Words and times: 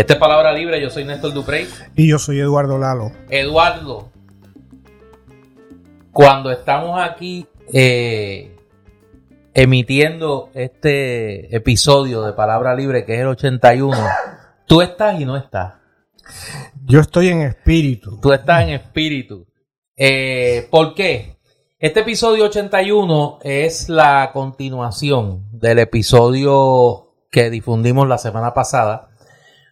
Esta 0.00 0.14
es 0.14 0.18
Palabra 0.18 0.54
Libre, 0.54 0.80
yo 0.80 0.88
soy 0.88 1.04
Néstor 1.04 1.34
Duprey. 1.34 1.68
Y 1.94 2.08
yo 2.08 2.18
soy 2.18 2.40
Eduardo 2.40 2.78
Lalo. 2.78 3.12
Eduardo, 3.28 4.10
cuando 6.10 6.50
estamos 6.50 6.98
aquí 6.98 7.46
eh, 7.70 8.56
emitiendo 9.52 10.48
este 10.54 11.54
episodio 11.54 12.22
de 12.22 12.32
Palabra 12.32 12.74
Libre, 12.74 13.04
que 13.04 13.12
es 13.12 13.20
el 13.20 13.26
81, 13.26 13.94
tú 14.64 14.80
estás 14.80 15.20
y 15.20 15.26
no 15.26 15.36
estás. 15.36 15.74
Yo 16.86 17.00
estoy 17.00 17.28
en 17.28 17.42
espíritu. 17.42 18.18
Tú 18.22 18.32
estás 18.32 18.62
en 18.62 18.70
espíritu. 18.70 19.48
Eh, 19.98 20.66
¿Por 20.70 20.94
qué? 20.94 21.36
Este 21.78 22.00
episodio 22.00 22.46
81 22.46 23.40
es 23.42 23.90
la 23.90 24.30
continuación 24.32 25.46
del 25.52 25.78
episodio 25.78 27.16
que 27.30 27.50
difundimos 27.50 28.08
la 28.08 28.16
semana 28.16 28.54
pasada, 28.54 29.09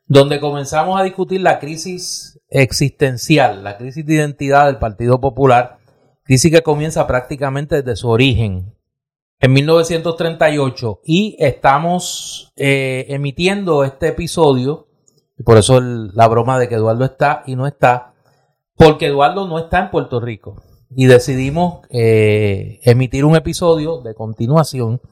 donde 0.08 0.40
comenzamos 0.40 0.98
a 0.98 1.04
discutir 1.04 1.42
la 1.42 1.58
crisis 1.58 2.40
existencial, 2.48 3.62
la 3.62 3.76
crisis 3.76 4.04
de 4.04 4.14
identidad 4.14 4.66
del 4.66 4.78
Partido 4.78 5.20
Popular, 5.20 5.78
crisis 6.24 6.50
que 6.50 6.62
comienza 6.62 7.06
prácticamente 7.06 7.82
desde 7.82 7.94
su 7.94 8.08
origen 8.08 8.74
en 9.40 9.52
1938 9.52 11.00
y 11.04 11.36
estamos 11.38 12.52
eh, 12.56 13.04
emitiendo 13.10 13.84
este 13.84 14.08
episodio, 14.08 14.88
y 15.38 15.42
por 15.42 15.58
eso 15.58 15.80
la 15.80 16.26
broma 16.26 16.58
de 16.58 16.68
que 16.68 16.74
Eduardo 16.76 17.04
está 17.04 17.42
y 17.46 17.54
no 17.54 17.66
está, 17.66 18.14
porque 18.76 19.06
Eduardo 19.06 19.46
no 19.46 19.58
está 19.58 19.78
en 19.78 19.90
Puerto 19.90 20.20
Rico. 20.20 20.62
Y 20.90 21.04
decidimos 21.04 21.86
eh, 21.90 22.80
emitir 22.82 23.26
un 23.26 23.36
episodio 23.36 23.98
de 24.00 24.14
continuación 24.14 25.02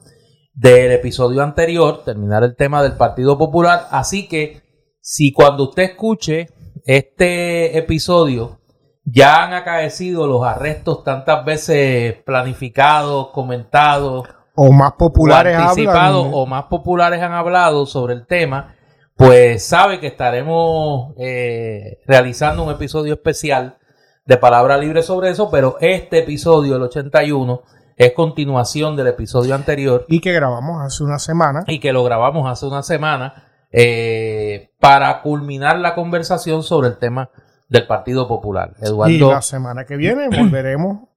del 0.55 0.91
episodio 0.91 1.43
anterior, 1.43 2.03
terminar 2.03 2.43
el 2.43 2.55
tema 2.55 2.81
del 2.81 2.93
Partido 2.93 3.37
Popular, 3.37 3.87
así 3.91 4.27
que 4.27 4.66
si 5.09 5.31
cuando 5.31 5.69
usted 5.69 5.83
escuche 5.83 6.49
este 6.83 7.77
episodio 7.77 8.59
ya 9.05 9.45
han 9.45 9.53
acaecido 9.53 10.27
los 10.27 10.43
arrestos 10.43 11.05
tantas 11.05 11.45
veces 11.45 12.15
planificados, 12.25 13.29
comentados, 13.29 14.27
O 14.53 14.73
más 14.73 14.91
populares 14.97 15.57
o 15.57 15.61
anticipados 15.61 16.25
hablan. 16.25 16.33
o 16.33 16.45
más 16.45 16.65
populares 16.65 17.21
han 17.21 17.31
hablado 17.31 17.85
sobre 17.85 18.15
el 18.15 18.27
tema, 18.27 18.75
pues 19.15 19.65
sabe 19.65 20.01
que 20.01 20.07
estaremos 20.07 21.13
eh, 21.17 21.99
realizando 22.05 22.65
un 22.65 22.71
episodio 22.71 23.13
especial 23.13 23.77
de 24.25 24.35
Palabra 24.35 24.77
Libre 24.77 25.03
sobre 25.03 25.29
eso, 25.29 25.49
pero 25.49 25.77
este 25.79 26.19
episodio, 26.19 26.75
el 26.75 26.81
81, 26.81 27.61
es 27.95 28.11
continuación 28.11 28.97
del 28.97 29.07
episodio 29.07 29.55
anterior 29.55 30.05
Y 30.09 30.19
que 30.19 30.33
grabamos 30.33 30.81
hace 30.85 31.05
una 31.05 31.17
semana. 31.17 31.63
y 31.65 31.79
que 31.79 31.93
lo 31.93 32.03
grabamos 32.03 32.51
hace 32.51 32.65
una 32.65 32.83
semana 32.83 33.46
eh, 33.71 34.71
para 34.79 35.21
culminar 35.21 35.77
la 35.79 35.95
conversación 35.95 36.63
sobre 36.63 36.89
el 36.89 36.97
tema 36.97 37.29
del 37.69 37.85
Partido 37.87 38.27
Popular. 38.27 38.73
Y 38.81 38.85
Eduardo, 38.85 39.31
la 39.31 39.41
semana 39.41 39.85
que 39.85 39.97
viene 39.97 40.29
volveremos 40.29 41.07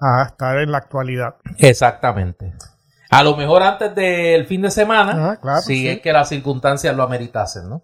a 0.00 0.24
estar 0.26 0.58
en 0.58 0.72
la 0.72 0.78
actualidad. 0.78 1.36
exactamente. 1.58 2.52
A 3.10 3.22
lo 3.22 3.36
mejor 3.36 3.62
antes 3.62 3.94
del 3.94 4.46
fin 4.46 4.62
de 4.62 4.70
semana, 4.70 5.32
Ah, 5.32 5.36
claro, 5.38 5.60
si 5.60 5.76
sí. 5.80 5.88
es 5.88 6.00
que 6.00 6.14
las 6.14 6.30
circunstancias 6.30 6.96
lo 6.96 7.02
ameritasen, 7.02 7.68
¿no? 7.68 7.82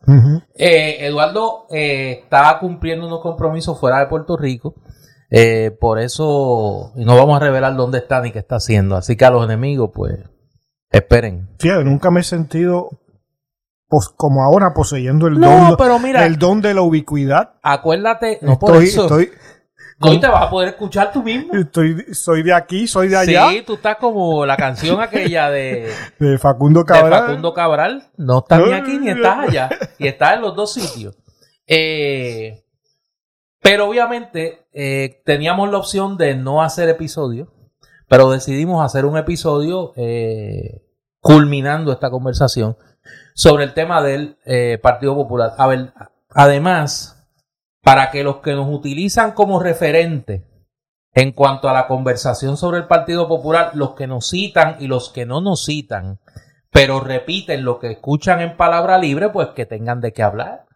Eh, 0.54 1.04
Eduardo 1.06 1.66
eh, 1.70 2.20
está 2.22 2.58
cumpliendo 2.58 3.06
unos 3.06 3.20
compromisos 3.20 3.78
fuera 3.78 3.98
de 4.00 4.06
Puerto 4.06 4.38
Rico. 4.38 4.74
eh, 5.30 5.76
por 5.78 5.98
eso, 5.98 6.92
y 6.96 7.04
no 7.04 7.14
vamos 7.14 7.36
a 7.36 7.44
revelar 7.44 7.76
dónde 7.76 7.98
está 7.98 8.22
ni 8.22 8.32
qué 8.32 8.38
está 8.38 8.56
haciendo. 8.56 8.96
Así 8.96 9.14
que 9.16 9.26
a 9.26 9.30
los 9.30 9.44
enemigos, 9.44 9.90
pues, 9.94 10.14
esperen. 10.90 11.50
Fíjate, 11.58 11.84
nunca 11.84 12.10
me 12.10 12.20
he 12.20 12.24
sentido 12.24 12.88
como 14.16 14.42
ahora 14.42 14.74
poseyendo 14.74 15.26
el, 15.26 15.38
No, 15.40 15.68
don, 15.68 15.76
pero 15.76 15.98
mira, 15.98 16.26
el 16.26 16.38
don 16.38 16.60
de 16.60 16.74
la 16.74 16.82
ubicuidad. 16.82 17.54
acuérdate, 17.62 18.38
no 18.42 18.58
por 18.58 18.70
estoy, 18.82 18.84
eso. 18.86 19.02
estoy, 19.04 19.30
Hoy 20.00 20.20
te 20.20 20.28
vas 20.28 20.42
a 20.44 20.50
poder 20.50 20.68
escuchar 20.68 21.10
tú 21.10 21.22
mismo. 21.22 21.54
estoy, 21.54 22.04
soy 22.14 22.42
de 22.44 22.54
aquí, 22.54 22.86
soy 22.86 23.08
de 23.08 23.16
allá, 23.16 23.48
Sí, 23.50 23.62
tú 23.66 23.74
estás 23.74 23.96
como 23.96 24.46
la 24.46 24.56
canción 24.56 25.00
aquella 25.00 25.50
de, 25.50 25.90
de 26.20 26.38
Facundo 26.38 26.80
de 26.80 26.86
Cabral. 26.86 27.26
Facundo 27.26 27.52
Cabral. 27.52 28.08
No 28.16 28.38
estás 28.38 28.62
ni 28.64 28.72
aquí 28.72 28.98
ni 28.98 29.10
estás 29.10 29.48
allá. 29.48 29.68
Y 29.98 30.06
estás 30.06 30.34
en 30.34 30.42
los 30.42 30.54
dos 30.54 30.72
sitios. 30.72 31.16
Eh, 31.66 32.64
pero 33.60 33.88
obviamente 33.88 34.66
eh, 34.72 35.20
teníamos 35.24 35.68
la 35.70 35.78
opción 35.78 36.16
de 36.16 36.36
no 36.36 36.62
hacer 36.62 36.88
episodio. 36.88 37.52
Pero 38.06 38.30
decidimos 38.30 38.84
hacer 38.84 39.04
un 39.04 39.18
episodio 39.18 39.92
eh, 39.96 40.82
culminando 41.20 41.92
esta 41.92 42.08
conversación 42.08 42.76
sobre 43.34 43.64
el 43.64 43.74
tema 43.74 44.02
del 44.02 44.36
eh, 44.44 44.78
Partido 44.82 45.14
Popular. 45.14 45.52
A 45.58 45.66
ver, 45.66 45.92
además, 46.30 47.24
para 47.82 48.10
que 48.10 48.22
los 48.22 48.36
que 48.38 48.54
nos 48.54 48.68
utilizan 48.68 49.32
como 49.32 49.60
referente 49.60 50.44
en 51.14 51.32
cuanto 51.32 51.68
a 51.68 51.72
la 51.72 51.86
conversación 51.86 52.56
sobre 52.56 52.78
el 52.78 52.86
Partido 52.86 53.28
Popular, 53.28 53.72
los 53.74 53.94
que 53.94 54.06
nos 54.06 54.28
citan 54.28 54.76
y 54.78 54.86
los 54.86 55.10
que 55.10 55.26
no 55.26 55.40
nos 55.40 55.64
citan, 55.64 56.20
pero 56.70 57.00
repiten 57.00 57.64
lo 57.64 57.78
que 57.78 57.92
escuchan 57.92 58.40
en 58.40 58.56
palabra 58.56 58.98
libre, 58.98 59.30
pues 59.30 59.48
que 59.48 59.66
tengan 59.66 60.00
de 60.00 60.12
qué 60.12 60.22
hablar. 60.22 60.66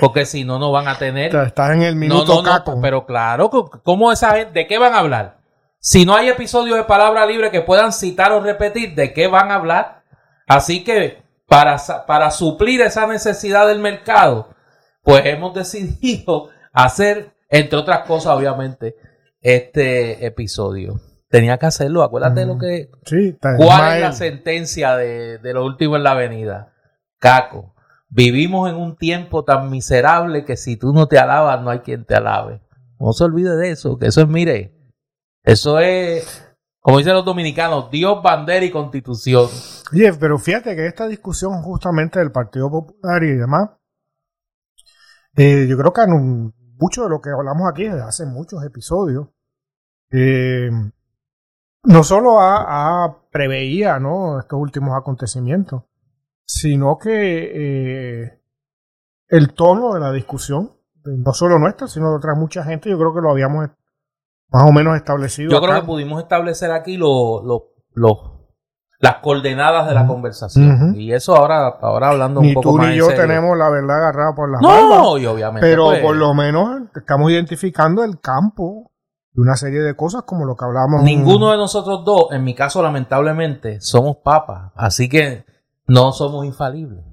Porque 0.00 0.26
si 0.26 0.44
no, 0.44 0.58
no 0.58 0.70
van 0.72 0.88
a 0.88 0.96
tener. 0.96 1.34
Estás 1.34 1.72
en 1.72 1.82
el 1.82 1.96
minuto 1.96 2.36
no, 2.36 2.42
no, 2.42 2.50
caco. 2.50 2.80
pero 2.80 3.04
claro, 3.04 3.50
¿cómo 3.50 4.10
esa 4.10 4.34
gente, 4.36 4.52
de 4.60 4.66
qué 4.66 4.78
van 4.78 4.94
a 4.94 4.98
hablar? 4.98 5.38
Si 5.78 6.06
no 6.06 6.14
hay 6.14 6.28
episodios 6.28 6.76
de 6.76 6.84
palabra 6.84 7.26
libre 7.26 7.50
que 7.50 7.60
puedan 7.60 7.92
citar 7.92 8.32
o 8.32 8.40
repetir, 8.40 8.94
¿de 8.94 9.12
qué 9.12 9.26
van 9.26 9.50
a 9.50 9.56
hablar? 9.56 10.02
Así 10.46 10.84
que 10.84 11.21
para, 11.52 11.76
para 12.06 12.30
suplir 12.30 12.80
esa 12.80 13.06
necesidad 13.06 13.68
del 13.68 13.78
mercado, 13.78 14.48
pues 15.02 15.26
hemos 15.26 15.52
decidido 15.52 16.48
hacer, 16.72 17.34
entre 17.50 17.78
otras 17.78 18.06
cosas, 18.06 18.38
obviamente, 18.38 18.96
este 19.42 20.24
episodio. 20.24 20.98
Tenía 21.28 21.58
que 21.58 21.66
hacerlo, 21.66 22.02
acuérdate 22.02 22.40
de 22.40 22.46
lo 22.46 22.56
que... 22.56 22.90
Sí, 23.04 23.36
¿Cuál 23.58 23.96
es 23.96 24.00
la 24.00 24.12
sentencia 24.12 24.96
de, 24.96 25.38
de 25.38 25.52
lo 25.52 25.66
último 25.66 25.96
en 25.96 26.04
la 26.04 26.12
avenida? 26.12 26.72
Caco, 27.18 27.74
vivimos 28.08 28.70
en 28.70 28.76
un 28.76 28.96
tiempo 28.96 29.44
tan 29.44 29.68
miserable 29.68 30.46
que 30.46 30.56
si 30.56 30.76
tú 30.76 30.94
no 30.94 31.06
te 31.06 31.18
alabas, 31.18 31.60
no 31.60 31.68
hay 31.68 31.80
quien 31.80 32.06
te 32.06 32.14
alabe. 32.14 32.62
No 32.98 33.12
se 33.12 33.24
olvide 33.24 33.56
de 33.56 33.72
eso, 33.72 33.98
que 33.98 34.06
eso 34.06 34.22
es, 34.22 34.28
mire, 34.28 34.74
eso 35.42 35.80
es, 35.80 36.46
como 36.80 36.96
dicen 36.96 37.12
los 37.12 37.26
dominicanos, 37.26 37.90
Dios, 37.90 38.22
bandera 38.22 38.64
y 38.64 38.70
constitución. 38.70 39.48
Oye, 39.92 40.12
pero 40.14 40.38
fíjate 40.38 40.74
que 40.74 40.86
esta 40.86 41.06
discusión 41.06 41.62
justamente 41.62 42.18
del 42.18 42.32
Partido 42.32 42.70
Popular 42.70 43.22
y 43.22 43.34
demás, 43.34 43.70
eh, 45.36 45.66
yo 45.68 45.76
creo 45.76 45.92
que 45.92 46.02
en 46.02 46.52
mucho 46.78 47.04
de 47.04 47.10
lo 47.10 47.20
que 47.20 47.30
hablamos 47.30 47.70
aquí 47.70 47.84
desde 47.84 48.02
hace 48.02 48.26
muchos 48.26 48.64
episodios, 48.64 49.28
eh, 50.10 50.70
no 51.84 52.04
solo 52.04 52.40
a, 52.40 53.04
a 53.04 53.16
preveía 53.30 53.98
¿no? 53.98 54.38
estos 54.40 54.58
últimos 54.58 54.96
acontecimientos, 54.96 55.82
sino 56.44 56.98
que 56.98 58.22
eh, 58.24 58.40
el 59.28 59.54
tono 59.54 59.94
de 59.94 60.00
la 60.00 60.12
discusión, 60.12 60.72
no 61.04 61.32
solo 61.32 61.58
nuestra, 61.58 61.86
sino 61.88 62.10
de 62.10 62.16
otra 62.16 62.34
mucha 62.34 62.62
gente, 62.64 62.88
yo 62.90 62.98
creo 62.98 63.14
que 63.14 63.20
lo 63.20 63.30
habíamos 63.30 63.68
más 64.50 64.68
o 64.68 64.72
menos 64.72 64.96
establecido. 64.96 65.50
Yo 65.50 65.60
creo 65.60 65.80
que 65.80 65.86
pudimos 65.86 66.22
establecer 66.22 66.70
aquí 66.70 66.96
lo- 66.96 67.42
lo- 67.42 67.72
lo- 67.94 68.31
las 69.02 69.16
coordenadas 69.16 69.88
de 69.88 69.94
la 69.94 70.06
conversación. 70.06 70.90
Ujú. 70.90 70.96
Y 70.96 71.12
eso 71.12 71.34
ahora, 71.36 71.66
ahora 71.80 72.10
hablando 72.10 72.38
un 72.38 72.46
Ni 72.46 72.54
poco 72.54 72.70
tú 72.70 72.78
más 72.78 72.86
ni 72.86 72.92
en 72.92 72.98
yo 73.00 73.06
serio. 73.06 73.22
tenemos 73.22 73.58
la 73.58 73.68
verdad 73.68 73.96
agarrada 73.96 74.32
por 74.32 74.48
las 74.48 74.62
barbas. 74.62 74.98
No, 75.00 75.18
y 75.18 75.26
obviamente. 75.26 75.68
Pero 75.68 75.86
pues, 75.86 76.00
por 76.00 76.14
lo 76.14 76.32
menos 76.34 76.82
estamos 76.94 77.28
identificando 77.32 78.04
el 78.04 78.20
campo 78.20 78.92
de 79.32 79.42
una 79.42 79.56
serie 79.56 79.80
de 79.80 79.96
cosas 79.96 80.22
como 80.22 80.44
lo 80.44 80.54
que 80.54 80.64
hablábamos. 80.64 81.02
Ninguno 81.02 81.50
de 81.50 81.56
nosotros 81.56 82.04
dos, 82.04 82.28
en 82.30 82.44
mi 82.44 82.54
caso, 82.54 82.80
lamentablemente, 82.80 83.80
somos 83.80 84.18
papas. 84.18 84.70
Así 84.76 85.08
que 85.08 85.44
no 85.88 86.12
somos 86.12 86.46
infalibles. 86.46 87.04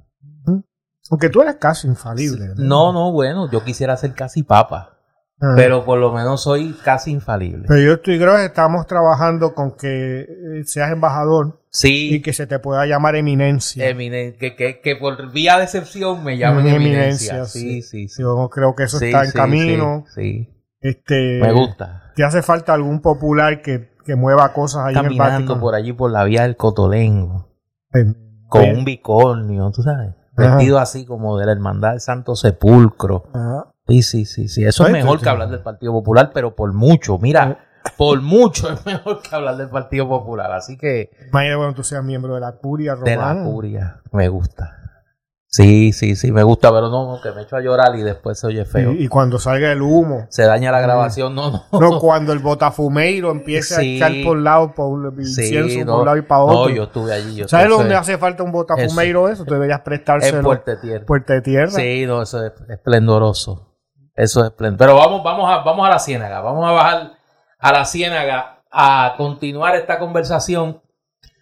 Aunque 1.09 1.29
tú 1.29 1.41
eres 1.41 1.55
casi 1.55 1.87
infalible. 1.87 2.49
No, 2.57 2.93
no, 2.93 3.11
bueno, 3.11 3.49
yo 3.49 3.63
quisiera 3.63 3.97
ser 3.97 4.13
casi 4.13 4.43
papa. 4.43 4.99
Ah. 5.41 5.53
Pero 5.55 5.83
por 5.85 5.97
lo 5.97 6.11
menos 6.11 6.43
soy 6.43 6.73
casi 6.83 7.09
infalible. 7.09 7.65
Pero 7.67 7.81
yo 7.81 7.93
estoy 7.93 8.19
creo 8.19 8.35
que 8.35 8.45
estamos 8.45 8.85
trabajando 8.85 9.55
con 9.55 9.71
que 9.75 10.19
eh, 10.19 10.63
seas 10.65 10.91
embajador 10.91 11.58
y 11.71 11.77
Sí, 11.77 12.21
que 12.21 12.33
se 12.33 12.47
te 12.47 12.57
pueda 12.59 12.85
llamar 12.87 13.15
eminencia. 13.15 13.87
eminen- 13.89 14.37
que, 14.37 14.55
que, 14.55 14.79
que 14.81 14.95
por 14.95 15.31
vía 15.31 15.57
de 15.57 15.65
excepción 15.65 16.23
me 16.23 16.37
llamen 16.37 16.67
eminencia. 16.67 17.35
eminencia, 17.35 17.45
Sí, 17.45 17.81
sí. 17.81 17.81
sí, 17.83 18.07
sí. 18.09 18.21
Yo 18.23 18.49
creo 18.49 18.75
que 18.75 18.83
eso 18.83 18.97
Sí, 18.99 19.05
está 19.05 19.23
en 19.23 19.31
camino. 19.31 20.05
Sí. 20.15 20.49
Este, 20.81 21.39
Me 21.41 21.51
gusta. 21.51 22.11
Te 22.15 22.23
hace 22.23 22.41
falta 22.41 22.73
algún 22.73 23.01
popular 23.01 23.61
que, 23.61 23.91
que 24.05 24.15
mueva 24.15 24.51
cosas 24.53 24.85
ahí 24.85 24.93
en 24.93 24.97
el 24.99 25.03
Caminando 25.05 25.33
Vaticano. 25.35 25.59
por 25.61 25.75
allí 25.75 25.93
por 25.93 26.09
la 26.11 26.23
vía 26.23 26.41
del 26.43 26.55
Cotolengo. 26.55 27.49
Eh, 27.93 28.05
Con 28.47 28.63
eh, 28.63 28.73
un 28.75 28.85
bicornio, 28.85 29.69
tú 29.71 29.83
sabes. 29.83 30.15
Ajá. 30.37 30.55
Vestido 30.55 30.79
así 30.79 31.05
como 31.05 31.37
de 31.37 31.45
la 31.45 31.51
hermandad 31.51 31.91
del 31.91 31.99
Santo 32.01 32.35
Sepulcro. 32.35 33.25
ajá. 33.33 33.71
Sí, 33.87 34.03
sí, 34.03 34.25
sí, 34.25 34.47
sí. 34.47 34.63
Eso 34.63 34.83
es 34.85 34.91
Pues, 34.91 35.03
mejor 35.03 35.19
que 35.19 35.29
hablar 35.29 35.49
del 35.49 35.61
Partido 35.61 35.91
Popular, 35.91 36.29
pero 36.33 36.55
por 36.55 36.71
mucho. 36.73 37.17
Mira, 37.17 37.67
por 37.97 38.21
mucho 38.21 38.71
es 38.71 38.85
mejor 38.85 39.21
que 39.21 39.35
hablar 39.35 39.57
del 39.57 39.69
Partido 39.69 40.07
Popular. 40.07 40.51
Así 40.51 40.77
que 40.77 41.09
Imagínate 41.29 41.57
cuando 41.57 41.75
tú 41.75 41.83
seas 41.83 42.03
miembro 42.03 42.35
de 42.35 42.41
la 42.41 42.53
curia 42.53 42.95
de 42.95 43.15
la 43.15 43.29
romana. 43.33 43.49
curia 43.49 44.01
me 44.11 44.27
gusta. 44.29 44.75
Sí, 45.51 45.93
sí, 45.93 46.15
sí, 46.15 46.31
me 46.31 46.43
gusta, 46.43 46.69
pero 46.71 46.89
no, 46.89 47.19
que 47.23 47.31
me 47.31 47.41
echo 47.41 47.55
a 47.55 47.61
llorar 47.61 47.95
y 47.95 48.03
después 48.03 48.39
se 48.39 48.45
oye 48.45 48.65
feo. 48.65 48.91
Y, 48.91 49.05
y 49.05 49.07
cuando 49.07 49.39
salga 49.39 49.71
el 49.71 49.81
humo. 49.81 50.27
Se 50.29 50.43
daña 50.43 50.71
la 50.71 50.79
grabación, 50.79 51.33
no, 51.33 51.49
no. 51.49 51.79
No, 51.79 51.99
cuando 51.99 52.33
el 52.33 52.37
botafumeiro 52.39 53.31
empiece 53.31 53.73
Sí. 53.77 53.99
a 53.99 54.07
echar 54.09 54.23
por 54.23 54.37
lado, 54.37 54.75
por 54.75 55.07
el 55.17 55.25
Sí, 55.25 55.41
incienso 55.41 55.79
no, 55.85 55.91
por 55.93 55.99
un 56.01 56.05
lado 56.05 56.17
y 56.17 56.21
para 56.21 56.43
otro. 56.43 56.69
No, 56.69 56.69
yo 56.69 56.83
estuve 56.83 57.13
allí. 57.13 57.33
Yo 57.35 57.47
¿Sabes 57.47 57.65
eso 57.65 57.77
dónde 57.79 57.95
es- 57.95 57.99
hace 57.99 58.19
falta 58.19 58.43
un 58.43 58.51
botafumeiro 58.51 59.27
eso? 59.27 59.43
Tú 59.43 59.55
deberías 59.55 59.79
En 59.79 59.83
prestárselo. 59.85 60.55
Tierra. 60.81 61.05
Puerta 61.07 61.33
de 61.33 61.41
Tierra. 61.41 61.71
Sí, 61.71 62.05
no, 62.05 62.21
eso 62.21 62.45
es 62.45 62.51
esplendoroso. 62.69 63.75
Eso 64.13 64.41
es 64.41 64.51
esplendoroso. 64.51 64.95
Pero 64.99 65.09
vamos, 65.09 65.23
vamos, 65.23 65.49
a, 65.51 65.63
vamos 65.63 65.87
a 65.87 65.89
la 65.89 65.97
ciénaga. 65.99 66.41
Vamos 66.41 66.63
a 66.67 66.71
bajar 66.73 67.11
a 67.59 67.71
la 67.71 67.85
ciénaga 67.85 68.63
a 68.71 69.15
continuar 69.17 69.75
esta 69.75 69.99
conversación 69.99 70.81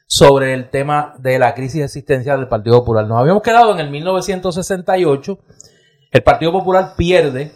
sobre 0.08 0.54
el 0.54 0.70
tema 0.70 1.14
de 1.20 1.38
la 1.38 1.54
crisis 1.54 1.84
existencial 1.84 2.40
del 2.40 2.48
Partido 2.48 2.80
Popular. 2.80 3.06
Nos 3.06 3.20
habíamos 3.20 3.44
quedado 3.44 3.74
en 3.74 3.80
el 3.80 3.90
1968. 3.90 5.40
El 6.12 6.24
Partido 6.24 6.52
Popular 6.52 6.94
pierde 6.96 7.52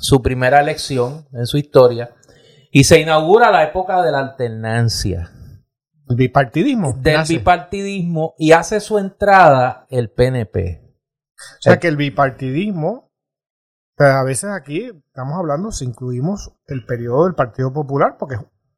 su 0.00 0.22
primera 0.22 0.60
elección 0.60 1.26
en 1.32 1.46
su 1.46 1.58
historia 1.58 2.10
y 2.70 2.84
se 2.84 3.00
inaugura 3.00 3.50
la 3.50 3.64
época 3.64 4.02
de 4.02 4.12
la 4.12 4.20
alternancia 4.20 5.30
El 6.08 6.16
bipartidismo. 6.16 6.94
del 6.98 7.14
nace. 7.14 7.34
bipartidismo 7.38 8.34
y 8.38 8.52
hace 8.52 8.80
su 8.80 8.98
entrada 8.98 9.86
el 9.90 10.10
PNP. 10.10 10.82
O 10.84 11.62
sea 11.62 11.78
que 11.78 11.88
el 11.88 11.96
bipartidismo, 11.96 13.05
a 13.98 14.22
veces 14.24 14.50
aquí 14.50 14.90
estamos 15.06 15.38
hablando 15.38 15.70
si 15.72 15.84
incluimos 15.84 16.52
el 16.66 16.84
periodo 16.84 17.24
del 17.24 17.34
Partido 17.34 17.72
Popular, 17.72 18.16
porque 18.18 18.34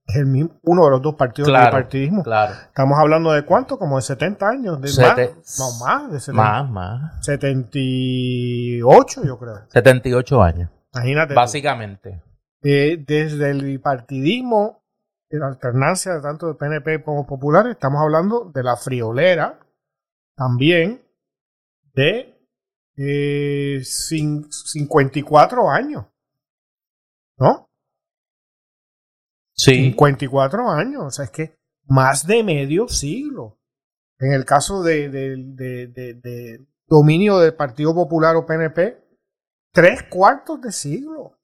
es 0.06 0.16
el 0.16 0.26
mismo, 0.26 0.52
uno 0.62 0.84
de 0.84 0.90
los 0.92 1.02
dos 1.02 1.16
partidos 1.16 1.48
del 1.48 1.56
Claro, 1.56 1.76
bipartidismo. 1.76 2.22
claro. 2.22 2.54
Estamos 2.54 2.98
hablando 2.98 3.32
de 3.32 3.44
cuánto, 3.44 3.78
como 3.78 3.96
de 3.96 4.02
70 4.02 4.48
años. 4.48 4.80
De 4.80 4.88
Sete- 4.88 5.34
más, 5.36 5.58
no, 5.58 5.84
más 5.84 6.12
de 6.12 6.20
70. 6.20 6.42
Más, 6.42 6.70
más. 6.70 7.26
78, 7.26 9.24
yo 9.24 9.38
creo. 9.38 9.60
78 9.68 10.42
años, 10.42 10.70
Imagínate. 10.94 11.34
básicamente. 11.34 12.22
Eh, 12.62 13.04
desde 13.06 13.50
el 13.50 13.64
bipartidismo, 13.64 14.82
de 15.30 15.38
la 15.38 15.48
alternancia 15.48 16.20
tanto 16.22 16.46
del 16.46 16.56
PNP 16.56 17.02
como 17.02 17.26
Popular, 17.26 17.66
estamos 17.66 18.00
hablando 18.00 18.50
de 18.54 18.62
la 18.62 18.76
friolera, 18.76 19.58
también 20.34 21.02
de 21.94 22.37
eh, 22.98 23.78
cin- 23.82 24.50
54 24.50 25.70
años. 25.70 26.06
¿No? 27.38 27.68
Sí. 29.54 29.74
54 29.74 30.70
años, 30.70 31.02
o 31.04 31.10
sea, 31.10 31.24
es 31.26 31.30
que 31.30 31.54
más 31.86 32.26
de 32.26 32.42
medio 32.42 32.88
siglo. 32.88 33.58
En 34.18 34.32
el 34.32 34.44
caso 34.44 34.82
de, 34.82 35.08
de- 35.08 35.36
de- 35.36 35.86
de- 35.86 36.14
de 36.14 36.66
dominio 36.88 37.38
del 37.38 37.54
Partido 37.54 37.94
Popular 37.94 38.34
o 38.36 38.44
PNP, 38.46 38.98
tres 39.72 40.02
cuartos 40.10 40.60
de 40.60 40.72
siglo. 40.72 41.38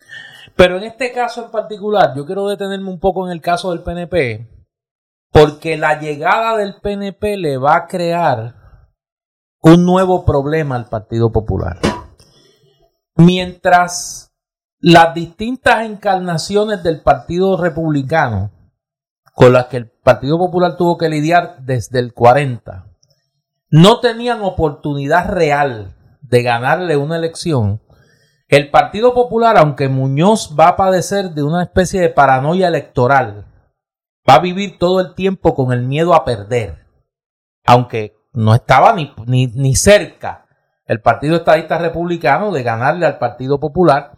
Pero 0.57 0.77
en 0.79 0.85
este 0.85 1.13
caso 1.13 1.45
en 1.47 1.51
particular, 1.53 2.15
yo 2.17 2.27
quiero 2.27 2.49
detenerme 2.49 2.89
un 2.91 2.99
poco 3.01 3.27
en 3.27 3.33
el 3.33 3.41
caso 3.41 3.71
del 3.73 3.83
PNP, 3.85 4.49
porque 5.33 5.77
la 5.77 6.01
llegada 6.01 6.57
del 6.57 6.77
PNP 6.81 7.37
le 7.37 7.57
va 7.59 7.77
a 7.77 7.87
crear 7.87 8.64
un 9.65 9.87
nuevo 9.87 10.27
problema 10.27 10.77
al 10.77 10.91
Partido 10.91 11.33
Popular. 11.33 11.79
Mientras 13.17 14.35
las 14.79 15.15
distintas 15.15 15.87
encarnaciones 15.87 16.83
del 16.83 17.01
Partido 17.01 17.57
Republicano 17.57 18.51
con 19.35 19.55
las 19.55 19.67
que 19.67 19.79
el 19.79 19.91
Partido 19.91 20.37
Popular 20.37 20.77
tuvo 20.77 20.99
que 20.99 21.09
lidiar 21.09 21.57
desde 21.61 21.99
el 21.99 22.13
40 22.13 22.91
no 23.71 24.01
tenían 24.01 24.43
oportunidad 24.43 25.31
real 25.31 25.97
de 26.21 26.43
ganarle 26.43 26.99
una 26.99 27.17
elección, 27.17 27.81
el 28.49 28.71
Partido 28.71 29.15
Popular, 29.15 29.57
aunque 29.57 29.89
Muñoz 29.89 30.55
va 30.59 30.69
a 30.69 30.77
padecer 30.77 31.31
de 31.31 31.43
una 31.43 31.63
especie 31.63 32.03
de 32.03 32.11
paranoia 32.11 32.69
electoral, 32.69 33.47
va 34.29 34.35
a 34.35 34.41
vivir 34.41 34.79
todo 34.79 35.01
el 35.01 35.15
tiempo 35.15 35.55
con 35.55 35.73
el 35.73 35.83
miedo 35.83 36.15
a 36.15 36.27
perder, 36.27 36.87
aunque 37.65 38.14
no 38.35 38.55
estaba 38.55 38.93
ni, 38.93 39.13
ni, 39.27 39.47
ni 39.47 39.75
cerca 39.75 40.45
el 40.87 41.01
Partido 41.01 41.37
Estadista 41.37 41.79
Republicano 41.79 42.53
de 42.53 42.63
ganarle 42.63 43.07
al 43.07 43.19
Partido 43.19 43.59
Popular. 43.59 44.13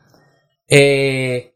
Eh, 0.69 1.55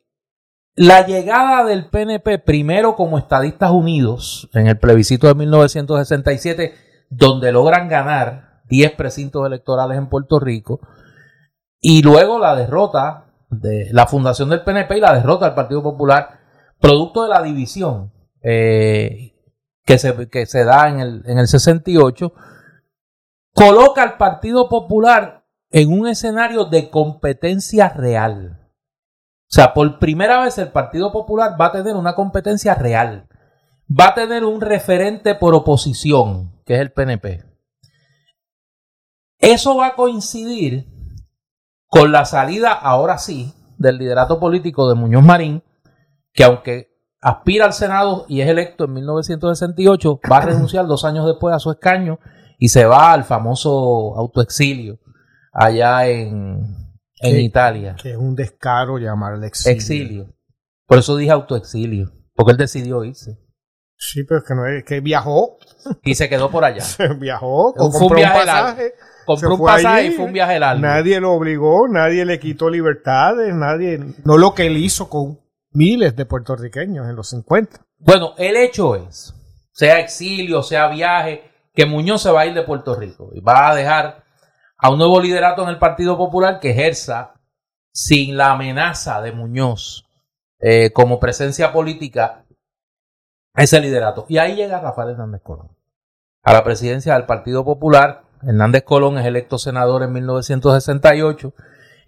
la 0.77 1.05
llegada 1.05 1.65
del 1.65 1.91
PNP 1.91 2.39
primero 2.39 2.95
como 2.95 3.19
Estadistas 3.19 3.71
Unidos 3.71 4.49
en 4.55 4.69
el 4.69 4.79
plebiscito 4.79 5.27
de 5.27 5.35
1967, 5.35 6.75
donde 7.11 7.53
logran 7.53 7.89
ganar 7.89 8.63
10 8.69 8.93
precintos 8.93 9.45
electorales 9.47 9.99
en 9.99 10.09
Puerto 10.09 10.39
Rico, 10.39 10.81
y 11.81 12.03
luego 12.03 12.39
la 12.39 12.55
derrota 12.55 13.27
de 13.51 13.89
la 13.93 14.07
fundación 14.07 14.49
del 14.49 14.63
PNP 14.63 14.99
y 14.99 15.01
la 15.01 15.15
derrota 15.15 15.47
del 15.47 15.55
Partido 15.55 15.83
Popular, 15.83 16.39
producto 16.79 17.25
de 17.25 17.31
la 17.31 17.43
división 17.43 18.13
eh, 18.43 19.35
que, 19.85 19.99
se, 19.99 20.29
que 20.29 20.47
se 20.47 20.65
da 20.65 20.89
en 20.89 21.01
el, 21.01 21.23
en 21.27 21.39
el 21.39 21.49
68, 21.49 22.33
coloca 23.55 24.03
al 24.03 24.17
Partido 24.17 24.69
Popular 24.69 25.45
en 25.71 25.93
un 25.93 26.09
escenario 26.09 26.65
de 26.65 26.91
competencia 26.91 27.89
real. 27.89 28.61
O 29.51 29.53
sea, 29.53 29.75
por 29.75 29.99
primera 29.99 30.41
vez 30.41 30.59
el 30.59 30.71
Partido 30.71 31.11
Popular 31.11 31.61
va 31.61 31.67
a 31.67 31.73
tener 31.73 31.95
una 31.97 32.15
competencia 32.15 32.75
real. 32.75 33.29
Va 33.91 34.09
a 34.09 34.15
tener 34.15 34.45
un 34.45 34.61
referente 34.61 35.35
por 35.35 35.55
oposición, 35.55 36.63
que 36.65 36.75
es 36.75 36.81
el 36.81 36.93
PNP. 36.93 37.45
Eso 39.39 39.77
va 39.77 39.89
a 39.89 39.97
coincidir 39.97 40.87
con 41.89 42.13
la 42.13 42.25
salida, 42.25 42.73
ahora 42.73 43.19
sí, 43.19 43.53
del 43.79 43.99
liderato 43.99 44.39
político 44.39 44.89
de 44.89 44.95
Muñoz 44.95 45.25
Marín, 45.25 45.65
que 46.33 46.45
aunque 46.45 46.90
aspira 47.21 47.67
al 47.67 47.73
Senado 47.73 48.25
y 48.29 48.41
es 48.41 48.49
electo 48.49 48.85
en 48.85 48.95
1968, 48.95 50.21
va 50.31 50.39
a 50.39 50.47
renunciar 50.47 50.87
dos 50.87 51.05
años 51.05 51.27
después 51.27 51.55
a 51.55 51.59
su 51.59 51.71
escaño 51.71 52.19
y 52.59 52.69
se 52.69 52.85
va 52.85 53.13
al 53.13 53.25
famoso 53.25 54.15
autoexilio 54.17 54.99
allá 55.53 56.07
en, 56.07 56.77
en. 57.21 57.41
Italia. 57.41 57.97
Que 58.01 58.13
es 58.13 58.17
un 58.17 58.35
descaro 58.35 58.99
llamarle 58.99 59.47
exilio. 59.47 59.77
Exilio. 59.77 60.35
Por 60.87 60.99
eso 60.99 61.17
dije 61.17 61.31
autoexilio, 61.31 62.11
porque 62.35 62.53
él 62.53 62.59
decidió 62.59 63.05
irse 63.05 63.39
Sí, 64.03 64.25
pero 64.25 64.41
es 64.41 64.47
que 64.47 64.55
no 64.55 64.67
es 64.67 64.83
que 64.83 65.01
viajó, 65.01 65.59
y 66.03 66.15
se 66.15 66.31
quedó 66.31 66.51
por 66.51 66.65
allá. 66.65 66.83
viajó, 67.19 67.73
un 67.73 67.75
compró 67.75 68.07
un 68.07 68.17
viaje 68.17 68.39
pasaje. 68.39 68.95
Compró 69.27 69.55
un 69.57 69.65
pasaje 69.65 69.99
allí. 69.99 70.09
y 70.09 70.17
fue 70.17 70.25
un 70.25 70.33
viaje 70.33 70.59
largo. 70.59 70.81
Nadie 70.81 71.21
lo 71.21 71.33
obligó, 71.33 71.87
nadie 71.87 72.25
le 72.25 72.41
quitó 72.41 72.71
libertades, 72.71 73.55
nadie, 73.55 74.01
no 74.25 74.39
lo 74.39 74.55
que 74.55 74.67
él 74.67 74.79
hizo 74.79 75.11
con 75.11 75.40
miles 75.73 76.17
de 76.17 76.27
puertorriqueños 76.27 77.09
en 77.09 77.17
los 77.17 77.29
50. 77.29 77.85
Bueno, 77.99 78.35
el 78.39 78.57
hecho 78.57 78.97
es, 78.97 79.35
sea 79.73 80.01
exilio, 80.01 80.63
sea 80.63 80.89
viaje, 80.89 81.51
que 81.75 81.87
Muñoz 81.87 82.23
se 82.23 82.31
va 82.31 82.43
a 82.43 82.47
ir 82.47 82.55
de 82.55 82.63
Puerto 82.63 82.95
Rico 82.95 83.31
y 83.33 83.41
va 83.41 83.71
a 83.71 83.75
dejar 83.75 84.25
a 84.77 84.91
un 84.91 84.99
nuevo 84.99 85.21
liderato 85.21 85.63
en 85.63 85.69
el 85.69 85.79
Partido 85.79 86.17
Popular 86.17 86.59
que 86.59 86.71
ejerza 86.71 87.35
sin 87.93 88.37
la 88.37 88.53
amenaza 88.53 89.21
de 89.21 89.33
Muñoz 89.33 90.07
eh, 90.59 90.93
como 90.93 91.21
presencia 91.21 91.73
política 91.73 92.45
ese 93.55 93.81
liderato. 93.81 94.27
Y 94.29 94.39
ahí 94.39 94.57
llega 94.57 94.81
Rafael 94.81 95.11
Hernández 95.11 95.43
Colón 95.43 95.71
a 96.43 96.53
la 96.53 96.65
presidencia 96.65 97.15
del 97.15 97.27
Partido 97.27 97.65
Popular. 97.65 98.23
Hernández 98.43 98.85
Colón 98.85 99.19
es 99.19 99.27
electo 99.27 99.59
senador 99.59 100.03
en 100.03 100.13
1968 100.13 101.53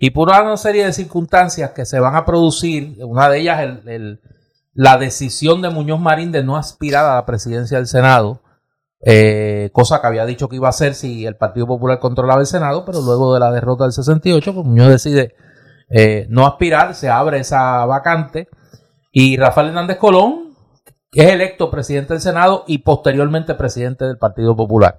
y 0.05 0.11
por 0.11 0.29
una 0.31 0.57
serie 0.57 0.85
de 0.85 0.93
circunstancias 0.93 1.71
que 1.71 1.85
se 1.87 2.01
van 2.01 2.17
a 2.17 2.25
producir, 2.25 2.97
una 3.05 3.29
de 3.29 3.39
ellas 3.39 3.61
el- 3.61 3.89
el, 3.89 4.21
la 4.75 4.97
decisión 4.99 5.63
de 5.63 5.71
Muñoz 5.71 6.01
Marín 6.01 6.33
de 6.33 6.43
no 6.43 6.57
aspirar 6.57 7.05
a 7.07 7.15
la 7.15 7.25
presidencia 7.25 7.77
del 7.79 7.87
Senado, 7.87 8.41
eh, 9.05 9.71
cosa 9.73 10.01
que 10.01 10.09
había 10.09 10.27
dicho 10.27 10.49
que 10.49 10.57
iba 10.57 10.67
a 10.67 10.71
hacer 10.71 10.95
si 10.95 11.25
el 11.25 11.37
Partido 11.37 11.69
Popular 11.69 12.01
controlaba 12.01 12.41
el 12.41 12.49
Senado, 12.49 12.85
pero 12.85 13.01
luego 13.01 13.33
de 13.33 13.39
la 13.39 13.53
derrota 13.53 13.85
del 13.85 13.93
68, 13.93 14.53
pues 14.53 14.67
Muñoz 14.67 14.89
decide 14.89 15.37
eh, 15.89 16.27
no 16.31 16.49
aspirar, 16.49 16.97
se 16.97 17.09
abre 17.09 17.39
esa 17.39 17.85
vacante 17.87 18.49
y 19.13 19.37
Rafael 19.37 19.69
Hernández 19.69 19.99
Colón 19.99 20.57
es 21.13 21.31
electo 21.31 21.71
presidente 21.71 22.15
del 22.15 22.21
Senado 22.23 22.65
y 22.67 22.79
posteriormente 22.79 23.55
presidente 23.55 24.05
del 24.05 24.19
Partido 24.19 24.57
Popular. 24.57 24.97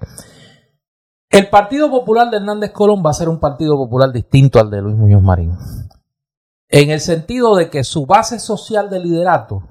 El 1.34 1.50
Partido 1.50 1.90
Popular 1.90 2.30
de 2.30 2.38
Hernández 2.38 2.72
Colón 2.72 3.04
va 3.04 3.10
a 3.10 3.13
ser 3.13 3.28
un 3.28 3.40
Partido 3.40 3.75
Popular 3.75 4.12
distinto 4.12 4.60
al 4.60 4.70
de 4.70 4.82
Luis 4.82 4.96
Muñoz 4.96 5.24
Marín 5.24 5.58
en 6.70 6.90
el 6.90 7.02
sentido 7.02 7.56
de 7.56 7.70
que 7.70 7.84
su 7.84 8.08
base 8.08 8.40
social 8.40 8.90
de 8.90 9.00
liderato 9.00 9.62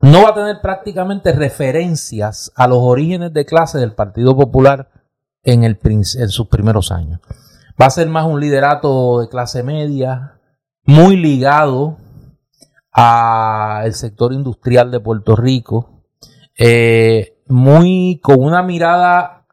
no 0.00 0.22
va 0.22 0.30
a 0.30 0.34
tener 0.34 0.60
prácticamente 0.60 1.32
referencias 1.32 2.52
a 2.54 2.68
los 2.68 2.78
orígenes 2.80 3.32
de 3.32 3.44
clase 3.44 3.78
del 3.78 3.92
Partido 3.92 4.36
Popular 4.36 4.90
en, 5.42 5.76
sus 6.28 6.46
primeros 6.46 6.92
años. 6.92 7.20
Va 7.80 7.86
a 7.86 7.90
ser 7.90 8.08
más 8.08 8.24
un 8.24 8.40
liderato 8.40 9.20
de 9.20 9.28
clase 9.28 9.62
media, 9.64 10.40
muy 10.84 11.16
ligado 11.16 11.96
al 12.92 13.94
sector 13.94 14.32
industrial 14.32 14.90
de 14.92 15.00
Puerto 15.00 15.34
Rico, 15.34 16.04
eh, 16.56 17.42
muy 17.48 18.20
con 18.22 18.42
una 18.42 18.62
mirada 18.62 19.43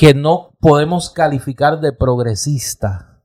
que 0.00 0.14
no 0.14 0.56
podemos 0.60 1.10
calificar 1.10 1.78
de 1.78 1.92
progresista 1.92 3.22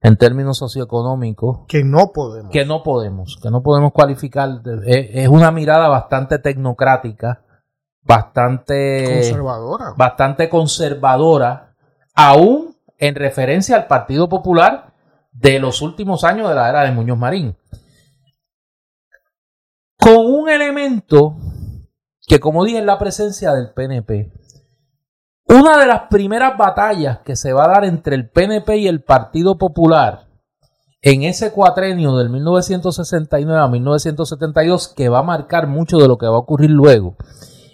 en 0.00 0.16
términos 0.16 0.58
socioeconómicos. 0.58 1.60
Que 1.68 1.84
no 1.84 2.10
podemos. 2.12 2.50
Que 2.50 2.64
no 2.66 2.82
podemos, 2.82 3.38
que 3.40 3.50
no 3.52 3.62
podemos 3.62 3.92
cualificar. 3.92 4.60
De, 4.60 5.10
es 5.14 5.28
una 5.28 5.52
mirada 5.52 5.86
bastante 5.86 6.40
tecnocrática, 6.40 7.44
bastante 8.02 9.04
conservadora. 9.04 9.94
Bastante 9.96 10.48
conservadora, 10.48 11.76
aún 12.16 12.74
en 12.98 13.14
referencia 13.14 13.76
al 13.76 13.86
Partido 13.86 14.28
Popular 14.28 14.92
de 15.30 15.60
los 15.60 15.82
últimos 15.82 16.24
años 16.24 16.48
de 16.48 16.56
la 16.56 16.68
era 16.68 16.82
de 16.82 16.90
Muñoz 16.90 17.16
Marín. 17.16 17.56
Con 19.96 20.26
un 20.26 20.48
elemento 20.48 21.36
que, 22.26 22.40
como 22.40 22.64
dije, 22.64 22.78
es 22.78 22.84
la 22.84 22.98
presencia 22.98 23.52
del 23.52 23.70
PNP. 23.70 24.32
Una 25.48 25.78
de 25.78 25.86
las 25.86 26.02
primeras 26.10 26.58
batallas 26.58 27.20
que 27.20 27.34
se 27.34 27.54
va 27.54 27.64
a 27.64 27.68
dar 27.68 27.86
entre 27.86 28.14
el 28.14 28.28
PNP 28.28 28.76
y 28.76 28.86
el 28.86 29.02
Partido 29.02 29.56
Popular 29.56 30.26
en 31.00 31.22
ese 31.22 31.52
cuatrenio 31.52 32.16
del 32.16 32.28
1969 32.28 33.58
a 33.58 33.68
1972, 33.68 34.88
que 34.88 35.08
va 35.08 35.20
a 35.20 35.22
marcar 35.22 35.66
mucho 35.66 35.96
de 35.98 36.08
lo 36.08 36.18
que 36.18 36.26
va 36.26 36.34
a 36.34 36.40
ocurrir 36.40 36.70
luego, 36.70 37.16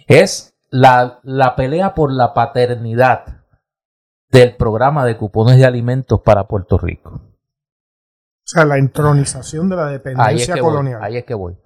es 0.06 0.54
la, 0.70 1.18
la 1.24 1.56
pelea 1.56 1.94
por 1.94 2.12
la 2.12 2.32
paternidad 2.32 3.42
del 4.30 4.54
programa 4.56 5.04
de 5.04 5.16
cupones 5.16 5.56
de 5.56 5.64
alimentos 5.64 6.20
para 6.20 6.46
Puerto 6.46 6.78
Rico. 6.78 7.10
O 7.10 7.20
sea, 8.44 8.64
la 8.64 8.78
entronización 8.78 9.68
de 9.68 9.76
la 9.76 9.86
dependencia 9.86 10.56
colonial. 10.58 11.02
ahí 11.02 11.16
es 11.16 11.24
que 11.24 11.34
voy. 11.34 11.56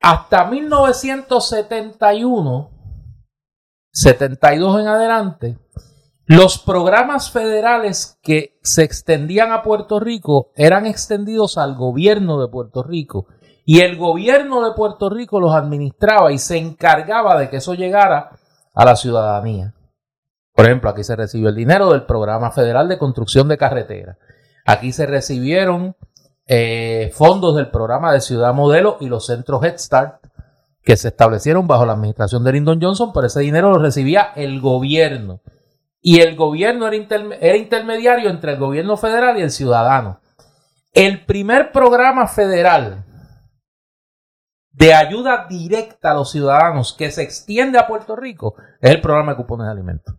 Hasta 0.00 0.46
1971 0.46 2.70
72 3.94 4.80
en 4.80 4.88
adelante, 4.88 5.58
los 6.26 6.58
programas 6.58 7.30
federales 7.30 8.18
que 8.22 8.58
se 8.60 8.82
extendían 8.82 9.52
a 9.52 9.62
Puerto 9.62 10.00
Rico 10.00 10.50
eran 10.56 10.84
extendidos 10.84 11.58
al 11.58 11.76
gobierno 11.76 12.40
de 12.40 12.48
Puerto 12.48 12.82
Rico 12.82 13.28
y 13.64 13.80
el 13.80 13.96
gobierno 13.96 14.64
de 14.64 14.74
Puerto 14.74 15.10
Rico 15.10 15.38
los 15.38 15.54
administraba 15.54 16.32
y 16.32 16.38
se 16.38 16.56
encargaba 16.56 17.38
de 17.38 17.48
que 17.48 17.58
eso 17.58 17.74
llegara 17.74 18.30
a 18.74 18.84
la 18.84 18.96
ciudadanía. 18.96 19.74
Por 20.54 20.64
ejemplo, 20.66 20.90
aquí 20.90 21.04
se 21.04 21.14
recibió 21.14 21.48
el 21.48 21.54
dinero 21.54 21.92
del 21.92 22.04
programa 22.04 22.50
federal 22.50 22.88
de 22.88 22.98
construcción 22.98 23.46
de 23.46 23.58
carreteras. 23.58 24.18
Aquí 24.66 24.90
se 24.90 25.06
recibieron 25.06 25.94
eh, 26.46 27.12
fondos 27.14 27.54
del 27.54 27.70
programa 27.70 28.12
de 28.12 28.20
Ciudad 28.20 28.54
Modelo 28.54 28.96
y 29.00 29.06
los 29.06 29.26
centros 29.26 29.62
Head 29.62 29.78
Start 29.78 30.33
que 30.84 30.96
se 30.96 31.08
establecieron 31.08 31.66
bajo 31.66 31.86
la 31.86 31.94
administración 31.94 32.44
de 32.44 32.52
Lyndon 32.52 32.80
Johnson, 32.80 33.12
pero 33.14 33.26
ese 33.26 33.40
dinero 33.40 33.70
lo 33.70 33.78
recibía 33.78 34.32
el 34.36 34.60
gobierno. 34.60 35.40
Y 36.00 36.20
el 36.20 36.36
gobierno 36.36 36.86
era, 36.86 37.56
intermediario 37.56 38.28
entre 38.28 38.52
el 38.52 38.58
gobierno 38.58 38.98
federal 38.98 39.38
y 39.38 39.42
el 39.42 39.50
ciudadano. 39.50 40.20
El 40.92 41.24
primer 41.24 41.72
programa 41.72 42.28
federal 42.28 43.06
de 44.70 44.92
ayuda 44.92 45.46
directa 45.48 46.10
a 46.10 46.14
los 46.14 46.30
ciudadanos 46.30 46.92
que 46.92 47.10
se 47.10 47.22
extiende 47.22 47.78
a 47.78 47.86
Puerto 47.86 48.14
Rico 48.14 48.54
es 48.80 48.90
el 48.90 49.00
programa 49.00 49.32
de 49.32 49.36
cupones 49.38 49.66
de 49.66 49.72
alimentos. 49.72 50.14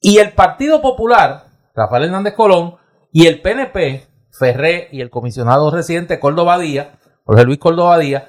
Y 0.00 0.18
el 0.18 0.32
Partido 0.32 0.82
Popular, 0.82 1.44
Rafael 1.76 2.04
Hernández 2.04 2.34
Colón, 2.34 2.76
y 3.12 3.28
el 3.28 3.40
PNP, 3.40 4.08
Ferré 4.32 4.88
y 4.90 5.00
el 5.00 5.10
comisionado 5.10 5.70
residente 5.70 6.18
Córdoba 6.18 6.58
Díaz, 6.58 6.88
Jorge 7.24 7.44
Luis 7.44 7.58
Córdoba 7.58 7.98
Díaz, 7.98 8.24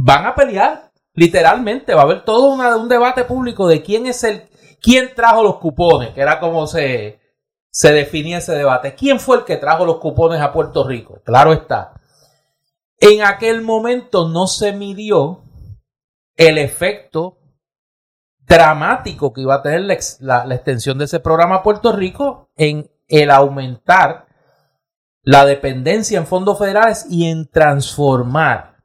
van 0.00 0.26
a 0.26 0.34
pelear, 0.36 0.92
literalmente, 1.12 1.92
va 1.92 2.02
a 2.02 2.04
haber 2.04 2.24
todo 2.24 2.52
un 2.52 2.88
debate 2.88 3.24
público 3.24 3.66
de 3.66 3.82
quién 3.82 4.06
es 4.06 4.22
el, 4.22 4.48
quién 4.80 5.12
trajo 5.14 5.42
los 5.42 5.56
cupones, 5.56 6.10
que 6.10 6.20
era 6.20 6.38
como 6.38 6.68
se, 6.68 7.20
se 7.68 7.92
definía 7.92 8.38
ese 8.38 8.54
debate. 8.54 8.94
¿Quién 8.94 9.18
fue 9.18 9.38
el 9.38 9.44
que 9.44 9.56
trajo 9.56 9.84
los 9.84 9.98
cupones 9.98 10.40
a 10.40 10.52
Puerto 10.52 10.86
Rico? 10.86 11.20
Claro 11.24 11.52
está. 11.52 12.00
En 13.00 13.22
aquel 13.22 13.60
momento 13.60 14.28
no 14.28 14.46
se 14.46 14.72
midió 14.72 15.42
el 16.36 16.58
efecto 16.58 17.38
dramático 18.38 19.32
que 19.32 19.40
iba 19.40 19.56
a 19.56 19.62
tener 19.62 19.80
la, 20.20 20.44
la, 20.46 20.54
extensión 20.54 20.96
de 20.98 21.06
ese 21.06 21.18
programa 21.18 21.56
a 21.56 21.62
Puerto 21.64 21.92
Rico 21.92 22.50
en 22.56 22.88
el 23.08 23.30
aumentar 23.30 24.26
la 25.22 25.44
dependencia 25.44 26.18
en 26.18 26.26
fondos 26.26 26.58
federales 26.58 27.06
y 27.10 27.28
en 27.28 27.48
transformar 27.48 28.77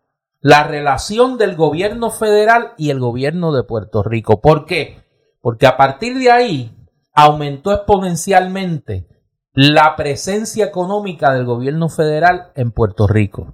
la 0.43 0.65
relación 0.65 1.37
del 1.37 1.55
gobierno 1.55 2.11
federal 2.11 2.73
y 2.77 2.89
el 2.89 2.99
gobierno 2.99 3.53
de 3.53 3.63
Puerto 3.63 4.03
Rico. 4.03 4.41
¿Por 4.41 4.65
qué? 4.65 5.01
Porque 5.41 5.65
a 5.65 5.77
partir 5.77 6.19
de 6.19 6.29
ahí 6.29 6.77
aumentó 7.13 7.71
exponencialmente 7.71 9.07
la 9.53 9.95
presencia 9.95 10.65
económica 10.65 11.31
del 11.31 11.45
gobierno 11.45 11.87
federal 11.87 12.51
en 12.55 12.71
Puerto 12.71 13.07
Rico. 13.07 13.53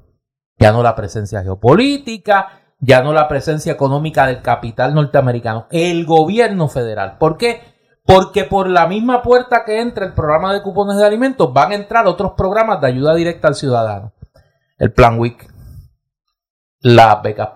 Ya 0.58 0.72
no 0.72 0.81
la 0.81 0.96
presencia 0.96 1.43
geopolítica, 1.43 2.48
ya 2.79 3.03
no 3.03 3.13
la 3.13 3.27
presencia 3.27 3.72
económica 3.72 4.25
del 4.25 4.41
capital 4.41 4.96
norteamericano, 4.96 5.67
el 5.69 6.08
gobierno 6.08 6.69
federal. 6.69 7.17
¿Por 7.19 7.38
qué? 7.38 7.62
Porque 8.03 8.46
por 8.46 8.67
la 8.67 8.88
misma 8.88 9.22
puerta 9.22 9.63
que 9.63 9.79
entra 9.79 10.08
el 10.08 10.13
programa 10.13 10.53
de 10.53 10.63
cupones 10.63 10.98
de 10.98 11.05
alimentos 11.05 11.53
van 11.53 11.72
a 11.72 11.75
entrar 11.75 12.08
otros 12.08 12.31
programas 12.36 12.81
de 12.81 12.88
ayuda 12.88 13.13
directa 13.13 13.48
al 13.48 13.55
ciudadano. 13.55 14.13
El 14.79 14.91
Plan 14.91 15.19
WIC, 15.19 15.59
la 16.81 17.15
beca 17.17 17.53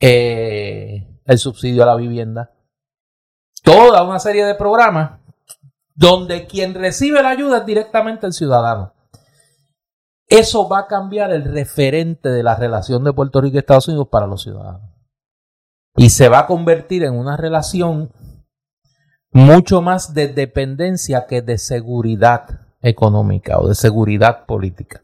eh, 0.00 1.20
el 1.24 1.38
subsidio 1.38 1.82
a 1.82 1.86
la 1.86 1.96
vivienda, 1.96 2.52
toda 3.62 4.02
una 4.02 4.18
serie 4.18 4.44
de 4.44 4.54
programas 4.54 5.20
donde 5.94 6.46
quien 6.46 6.74
recibe 6.74 7.22
la 7.22 7.30
ayuda 7.30 7.58
es 7.58 7.66
directamente 7.66 8.26
el 8.26 8.32
ciudadano. 8.32 8.92
Eso 10.28 10.68
va 10.68 10.80
a 10.80 10.86
cambiar 10.86 11.30
el 11.32 11.44
referente 11.44 12.28
de 12.28 12.42
la 12.42 12.56
relación 12.56 13.04
de 13.04 13.12
Puerto 13.12 13.40
Rico 13.40 13.56
y 13.56 13.58
Estados 13.58 13.88
Unidos 13.88 14.08
para 14.10 14.26
los 14.26 14.42
ciudadanos. 14.42 14.90
Y 15.96 16.10
se 16.10 16.28
va 16.28 16.40
a 16.40 16.46
convertir 16.46 17.04
en 17.04 17.14
una 17.14 17.36
relación 17.36 18.12
mucho 19.32 19.82
más 19.82 20.14
de 20.14 20.28
dependencia 20.28 21.26
que 21.26 21.42
de 21.42 21.58
seguridad 21.58 22.60
económica 22.82 23.58
o 23.58 23.68
de 23.68 23.74
seguridad 23.74 24.46
política. 24.46 25.02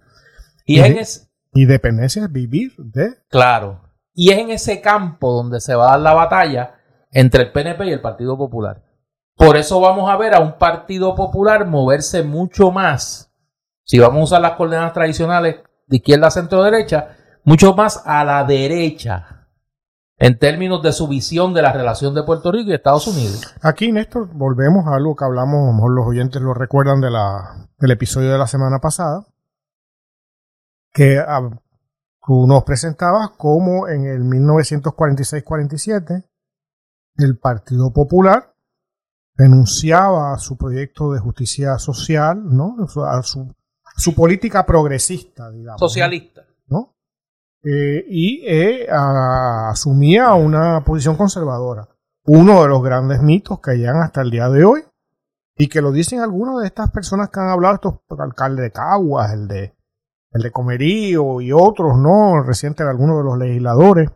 Y 0.66 0.80
es, 0.80 1.31
y 1.52 1.66
dependencia 1.66 2.24
es 2.24 2.32
vivir 2.32 2.72
de. 2.78 3.14
Claro. 3.28 3.80
Y 4.14 4.30
es 4.30 4.38
en 4.38 4.50
ese 4.50 4.80
campo 4.80 5.32
donde 5.32 5.60
se 5.60 5.74
va 5.74 5.88
a 5.88 5.90
dar 5.92 6.00
la 6.00 6.14
batalla 6.14 6.74
entre 7.10 7.44
el 7.44 7.52
PNP 7.52 7.86
y 7.86 7.92
el 7.92 8.00
Partido 8.00 8.36
Popular. 8.36 8.82
Por 9.36 9.56
eso 9.56 9.80
vamos 9.80 10.10
a 10.10 10.16
ver 10.16 10.34
a 10.34 10.40
un 10.40 10.58
Partido 10.58 11.14
Popular 11.14 11.66
moverse 11.66 12.22
mucho 12.22 12.70
más, 12.70 13.32
si 13.84 13.98
vamos 13.98 14.20
a 14.20 14.24
usar 14.24 14.40
las 14.42 14.52
coordenadas 14.52 14.92
tradicionales 14.92 15.56
de 15.86 15.96
izquierda 15.96 16.28
a 16.28 16.30
centro 16.30 16.62
derecha, 16.62 17.16
mucho 17.44 17.74
más 17.74 18.02
a 18.06 18.24
la 18.24 18.44
derecha 18.44 19.48
en 20.18 20.38
términos 20.38 20.82
de 20.82 20.92
su 20.92 21.08
visión 21.08 21.52
de 21.52 21.62
la 21.62 21.72
relación 21.72 22.14
de 22.14 22.22
Puerto 22.22 22.52
Rico 22.52 22.70
y 22.70 22.74
Estados 22.74 23.08
Unidos. 23.08 23.52
Aquí, 23.60 23.90
Néstor, 23.90 24.28
volvemos 24.32 24.86
a 24.86 24.94
algo 24.94 25.16
que 25.16 25.24
hablamos, 25.24 25.64
a 25.64 25.66
lo 25.66 25.72
mejor 25.72 25.90
los 25.92 26.06
oyentes 26.06 26.40
lo 26.40 26.54
recuerdan 26.54 27.00
de 27.00 27.10
la, 27.10 27.68
del 27.78 27.90
episodio 27.90 28.30
de 28.30 28.38
la 28.38 28.46
semana 28.46 28.78
pasada, 28.78 29.26
que 30.92 31.18
ah, 31.18 31.50
tú 32.24 32.46
nos 32.46 32.62
presentabas 32.64 33.30
como 33.30 33.88
en 33.88 34.06
el 34.06 34.22
1946-47 34.24 36.24
el 37.16 37.38
Partido 37.38 37.92
Popular 37.92 38.54
renunciaba 39.34 40.34
a 40.34 40.38
su 40.38 40.56
proyecto 40.56 41.12
de 41.12 41.20
justicia 41.20 41.78
social, 41.78 42.42
¿no? 42.44 42.76
a, 43.06 43.22
su, 43.22 43.54
su 43.96 44.14
política 44.14 44.66
progresista, 44.66 45.50
digamos. 45.50 45.80
Socialista. 45.80 46.42
¿no? 46.66 46.94
Eh, 47.62 48.04
y 48.08 48.44
eh, 48.46 48.88
asumía 48.90 50.34
una 50.34 50.84
posición 50.84 51.16
conservadora. 51.16 51.88
Uno 52.24 52.62
de 52.62 52.68
los 52.68 52.82
grandes 52.82 53.22
mitos 53.22 53.60
que 53.60 53.72
hayan 53.72 53.96
hasta 53.96 54.22
el 54.22 54.30
día 54.30 54.48
de 54.48 54.64
hoy, 54.64 54.84
y 55.56 55.68
que 55.68 55.82
lo 55.82 55.92
dicen 55.92 56.20
algunas 56.20 56.60
de 56.60 56.66
estas 56.66 56.90
personas 56.90 57.30
que 57.30 57.40
han 57.40 57.48
hablado, 57.48 57.74
estos 57.74 58.20
alcaldes 58.20 58.64
de 58.64 58.72
Caguas, 58.72 59.32
el 59.32 59.48
de 59.48 59.74
el 60.32 60.42
de 60.42 60.50
Comerío 60.50 61.40
y 61.40 61.52
otros, 61.52 61.98
¿no? 61.98 62.42
Reciente 62.42 62.82
algunos 62.82 63.18
de 63.18 63.24
los 63.24 63.38
legisladores, 63.38 64.10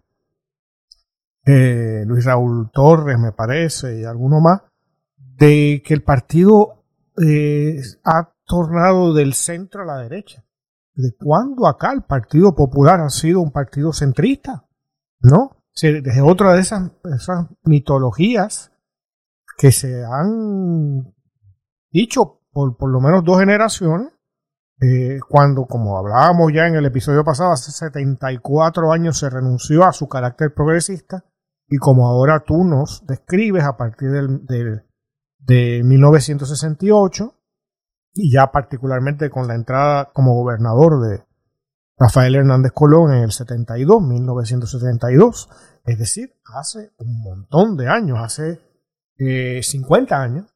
eh, 1.44 2.04
Luis 2.06 2.24
Raúl 2.24 2.70
Torres, 2.72 3.18
me 3.18 3.32
parece, 3.32 4.00
y 4.00 4.04
alguno 4.04 4.40
más, 4.40 4.62
de 5.16 5.82
que 5.84 5.94
el 5.94 6.02
partido 6.02 6.84
eh, 7.22 7.80
ha 8.04 8.32
tornado 8.44 9.12
del 9.14 9.34
centro 9.34 9.82
a 9.82 9.86
la 9.86 9.98
derecha. 9.98 10.44
¿De 10.94 11.14
cuándo 11.14 11.66
acá 11.66 11.92
el 11.92 12.04
Partido 12.04 12.54
Popular 12.54 13.00
ha 13.00 13.10
sido 13.10 13.42
un 13.42 13.52
partido 13.52 13.92
centrista? 13.92 14.66
¿No? 15.20 15.64
Desde 15.74 16.22
otra 16.22 16.54
de 16.54 16.60
esas, 16.60 16.90
esas 17.04 17.48
mitologías 17.64 18.72
que 19.58 19.72
se 19.72 20.04
han 20.04 21.14
dicho 21.90 22.40
por 22.50 22.78
por 22.78 22.90
lo 22.90 23.00
menos 23.00 23.24
dos 23.24 23.38
generaciones 23.38 24.15
eh, 24.80 25.20
cuando, 25.26 25.64
como 25.64 25.96
hablábamos 25.96 26.52
ya 26.52 26.66
en 26.66 26.74
el 26.74 26.84
episodio 26.84 27.24
pasado, 27.24 27.52
hace 27.52 27.70
74 27.70 28.92
años 28.92 29.18
se 29.18 29.30
renunció 29.30 29.84
a 29.84 29.92
su 29.92 30.06
carácter 30.06 30.52
progresista 30.52 31.24
y 31.66 31.78
como 31.78 32.06
ahora 32.06 32.44
tú 32.46 32.62
nos 32.62 33.06
describes 33.06 33.64
a 33.64 33.76
partir 33.76 34.10
del, 34.10 34.84
de 35.38 35.82
1968 35.82 37.34
y 38.12 38.32
ya 38.32 38.52
particularmente 38.52 39.30
con 39.30 39.48
la 39.48 39.54
entrada 39.54 40.10
como 40.12 40.34
gobernador 40.34 41.00
de 41.00 41.24
Rafael 41.98 42.34
Hernández 42.34 42.72
Colón 42.72 43.14
en 43.14 43.22
el 43.22 43.32
72, 43.32 44.02
1972, 44.02 45.48
es 45.86 45.98
decir, 45.98 46.34
hace 46.54 46.92
un 46.98 47.22
montón 47.22 47.78
de 47.78 47.88
años, 47.88 48.18
hace 48.20 48.60
50 49.16 50.14
eh, 50.14 50.18
años, 50.18 50.54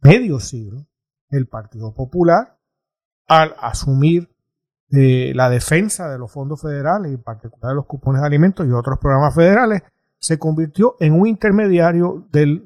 medio 0.00 0.38
siglo, 0.38 0.86
el 1.32 1.46
Partido 1.46 1.92
Popular, 1.92 2.56
al 3.26 3.54
asumir 3.60 4.28
eh, 4.90 5.32
la 5.34 5.48
defensa 5.48 6.08
de 6.10 6.18
los 6.18 6.30
fondos 6.30 6.60
federales, 6.60 7.12
en 7.12 7.22
particular 7.22 7.74
los 7.74 7.86
cupones 7.86 8.20
de 8.20 8.26
alimentos 8.26 8.66
y 8.66 8.72
otros 8.72 8.98
programas 8.98 9.34
federales, 9.34 9.82
se 10.18 10.38
convirtió 10.38 10.96
en 11.00 11.14
un 11.14 11.26
intermediario 11.26 12.28
de 12.30 12.62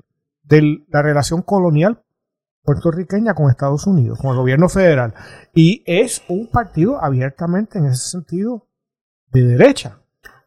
la 0.89 1.03
relación 1.03 1.43
colonial 1.43 2.03
puertorriqueña 2.63 3.35
con 3.35 3.49
Estados 3.49 3.87
Unidos, 3.87 4.19
con 4.21 4.33
el 4.33 4.37
gobierno 4.37 4.69
federal. 4.69 5.15
Y 5.55 5.83
es 5.87 6.23
un 6.29 6.51
partido 6.51 7.03
abiertamente, 7.03 7.79
en 7.79 7.87
ese 7.87 8.11
sentido, 8.11 8.67
de 9.31 9.43
derecha, 9.45 10.01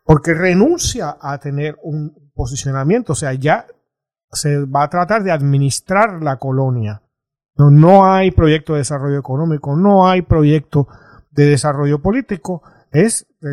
porque 0.03 0.33
renuncia 0.33 1.17
a 1.19 1.37
tener 1.39 1.77
un 1.81 2.31
posicionamiento, 2.35 3.13
o 3.13 3.15
sea, 3.15 3.33
ya 3.33 3.65
se 4.31 4.65
va 4.65 4.83
a 4.83 4.89
tratar 4.89 5.23
de 5.23 5.31
administrar 5.31 6.21
la 6.21 6.37
colonia. 6.37 7.01
No, 7.59 7.69
no 7.69 8.11
hay 8.11 8.31
proyecto 8.31 8.73
de 8.73 8.79
desarrollo 8.79 9.19
económico, 9.19 9.75
no 9.75 10.07
hay 10.07 10.21
proyecto 10.21 10.87
de 11.31 11.45
desarrollo 11.45 12.01
político, 12.01 12.63
es 12.91 13.27
que 13.41 13.51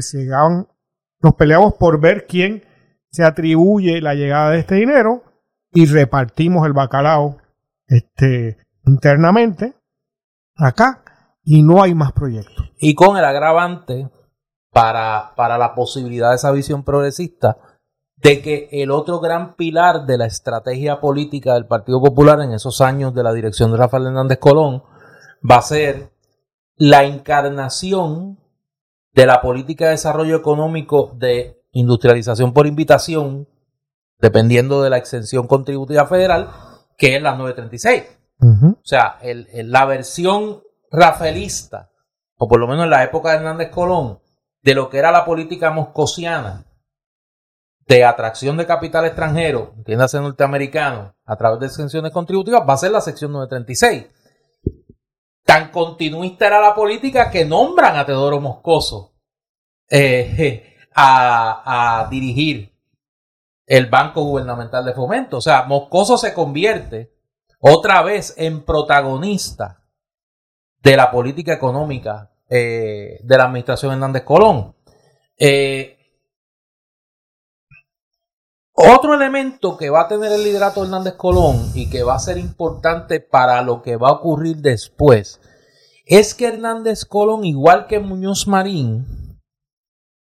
nos 1.20 1.34
peleamos 1.34 1.74
por 1.74 2.00
ver 2.00 2.26
quién 2.26 2.64
se 3.10 3.24
atribuye 3.24 4.00
la 4.00 4.14
llegada 4.14 4.50
de 4.50 4.60
este 4.60 4.76
dinero 4.76 5.24
y 5.72 5.86
repartimos 5.86 6.64
el 6.66 6.72
bacalao 6.72 7.38
este, 7.88 8.58
internamente 8.86 9.74
acá 10.54 11.02
y 11.42 11.62
no 11.62 11.82
hay 11.82 11.94
más 11.94 12.12
proyectos. 12.12 12.72
Y 12.78 12.94
con 12.94 13.16
el 13.16 13.24
agravante 13.24 14.08
para, 14.72 15.32
para 15.36 15.58
la 15.58 15.74
posibilidad 15.74 16.30
de 16.30 16.36
esa 16.36 16.52
visión 16.52 16.84
progresista 16.84 17.58
de 18.16 18.40
que 18.40 18.68
el 18.72 18.90
otro 18.90 19.20
gran 19.20 19.54
pilar 19.54 20.06
de 20.06 20.18
la 20.18 20.26
estrategia 20.26 21.00
política 21.00 21.54
del 21.54 21.66
Partido 21.66 22.00
Popular 22.00 22.40
en 22.40 22.52
esos 22.52 22.80
años 22.80 23.14
de 23.14 23.22
la 23.22 23.32
dirección 23.32 23.70
de 23.70 23.78
Rafael 23.78 24.06
Hernández 24.06 24.38
Colón 24.38 24.82
va 25.48 25.56
a 25.56 25.62
ser 25.62 26.12
la 26.76 27.04
encarnación 27.04 28.38
de 29.12 29.26
la 29.26 29.40
política 29.40 29.86
de 29.86 29.92
desarrollo 29.92 30.36
económico 30.36 31.14
de 31.16 31.62
industrialización 31.72 32.52
por 32.52 32.66
invitación, 32.66 33.48
dependiendo 34.18 34.82
de 34.82 34.90
la 34.90 34.98
exención 34.98 35.46
contributiva 35.46 36.06
federal, 36.06 36.50
que 36.98 37.16
es 37.16 37.22
la 37.22 37.34
936. 37.34 38.04
O 38.38 38.76
sea, 38.82 39.18
la 39.22 39.86
versión 39.86 40.62
rafaelista, 40.90 41.90
o 42.36 42.48
por 42.48 42.60
lo 42.60 42.66
menos 42.66 42.84
en 42.84 42.90
la 42.90 43.04
época 43.04 43.30
de 43.30 43.36
Hernández 43.36 43.70
Colón, 43.70 44.20
de 44.62 44.74
lo 44.74 44.90
que 44.90 44.98
era 44.98 45.12
la 45.12 45.24
política 45.24 45.70
moscosiana 45.70 46.65
de 47.86 48.04
atracción 48.04 48.56
de 48.56 48.66
capital 48.66 49.04
extranjero, 49.06 49.72
entiéndase 49.76 50.20
norteamericano, 50.20 51.14
a 51.24 51.36
través 51.36 51.60
de 51.60 51.66
exenciones 51.66 52.12
contributivas, 52.12 52.62
va 52.68 52.74
a 52.74 52.78
ser 52.78 52.90
la 52.90 53.00
sección 53.00 53.32
936. 53.32 54.06
Tan 55.44 55.70
continuista 55.70 56.48
era 56.48 56.60
la 56.60 56.74
política 56.74 57.30
que 57.30 57.44
nombran 57.44 57.96
a 57.96 58.04
Teodoro 58.04 58.40
Moscoso 58.40 59.14
eh, 59.88 60.74
a, 60.96 62.08
dirigir 62.10 62.72
el 63.66 63.86
Banco 63.86 64.22
Gubernamental 64.22 64.84
de 64.84 64.92
Fomento. 64.94 65.36
O 65.36 65.40
sea, 65.40 65.62
Moscoso 65.64 66.18
se 66.18 66.34
convierte 66.34 67.12
otra 67.60 68.02
vez 68.02 68.34
en 68.36 68.64
protagonista 68.64 69.84
de 70.82 70.96
la 70.96 71.10
política 71.10 71.52
económica 71.52 72.32
eh, 72.48 73.20
de 73.22 73.38
la 73.38 73.44
administración 73.44 73.92
Hernández 73.92 74.24
Colón. 74.24 74.74
Eh, 75.38 75.95
otro 78.76 79.14
elemento 79.14 79.76
que 79.76 79.88
va 79.88 80.02
a 80.02 80.08
tener 80.08 80.30
el 80.32 80.44
liderato 80.44 80.84
Hernández 80.84 81.14
Colón 81.14 81.70
y 81.74 81.88
que 81.88 82.02
va 82.02 82.14
a 82.14 82.18
ser 82.18 82.36
importante 82.36 83.20
para 83.20 83.62
lo 83.62 83.80
que 83.80 83.96
va 83.96 84.08
a 84.08 84.12
ocurrir 84.12 84.58
después 84.58 85.40
es 86.04 86.34
que 86.34 86.46
Hernández 86.46 87.04
Colón, 87.04 87.44
igual 87.44 87.86
que 87.86 87.98
Muñoz 87.98 88.46
Marín, 88.46 89.40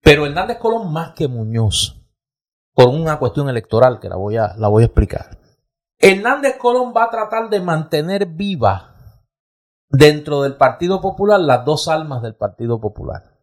pero 0.03 0.27
Hernández 0.27 0.59
Colón 0.59 0.93
más 0.93 1.13
que 1.13 1.29
Muñoz, 1.29 2.01
por 2.75 2.89
una 2.89 3.19
cuestión 3.19 3.49
electoral 3.49 4.01
que 4.01 4.09
la 4.09 4.17
voy 4.17 4.39
a, 4.39 4.55
la 4.57 4.69
voy 4.69 4.83
a 4.83 4.87
explicar. 4.87 5.39
Hernández 5.99 6.57
Colón 6.57 6.93
va 6.97 7.05
a 7.05 7.11
tratar 7.11 7.51
de 7.51 7.61
mantener 7.61 8.27
viva 8.27 8.95
dentro 9.91 10.43
del 10.43 10.57
Partido 10.57 11.01
Popular 11.01 11.39
las 11.41 11.65
dos 11.65 11.89
almas 11.89 12.23
del 12.23 12.35
Partido 12.35 12.81
Popular. 12.81 13.39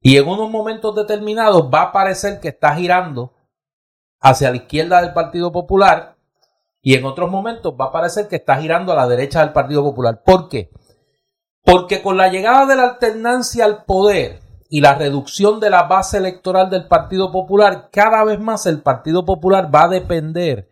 Y 0.00 0.18
en 0.18 0.28
unos 0.28 0.50
momentos 0.50 0.94
determinados 0.94 1.70
va 1.72 1.82
a 1.82 1.92
parecer 1.92 2.38
que 2.40 2.48
está 2.48 2.74
girando 2.74 3.32
hacia 4.24 4.50
la 4.50 4.56
izquierda 4.56 5.02
del 5.02 5.12
Partido 5.12 5.52
Popular 5.52 6.16
y 6.80 6.94
en 6.94 7.04
otros 7.04 7.30
momentos 7.30 7.74
va 7.78 7.86
a 7.86 7.92
parecer 7.92 8.26
que 8.26 8.36
está 8.36 8.56
girando 8.56 8.92
a 8.92 8.96
la 8.96 9.06
derecha 9.06 9.40
del 9.40 9.52
Partido 9.52 9.82
Popular. 9.82 10.22
¿Por 10.24 10.48
qué? 10.48 10.70
Porque 11.62 12.02
con 12.02 12.16
la 12.16 12.28
llegada 12.28 12.64
de 12.64 12.74
la 12.74 12.84
alternancia 12.84 13.66
al 13.66 13.84
poder 13.84 14.40
y 14.70 14.80
la 14.80 14.94
reducción 14.94 15.60
de 15.60 15.68
la 15.68 15.82
base 15.82 16.16
electoral 16.16 16.70
del 16.70 16.88
Partido 16.88 17.30
Popular, 17.30 17.90
cada 17.92 18.24
vez 18.24 18.40
más 18.40 18.64
el 18.64 18.80
Partido 18.80 19.26
Popular 19.26 19.72
va 19.72 19.84
a 19.84 19.88
depender 19.88 20.70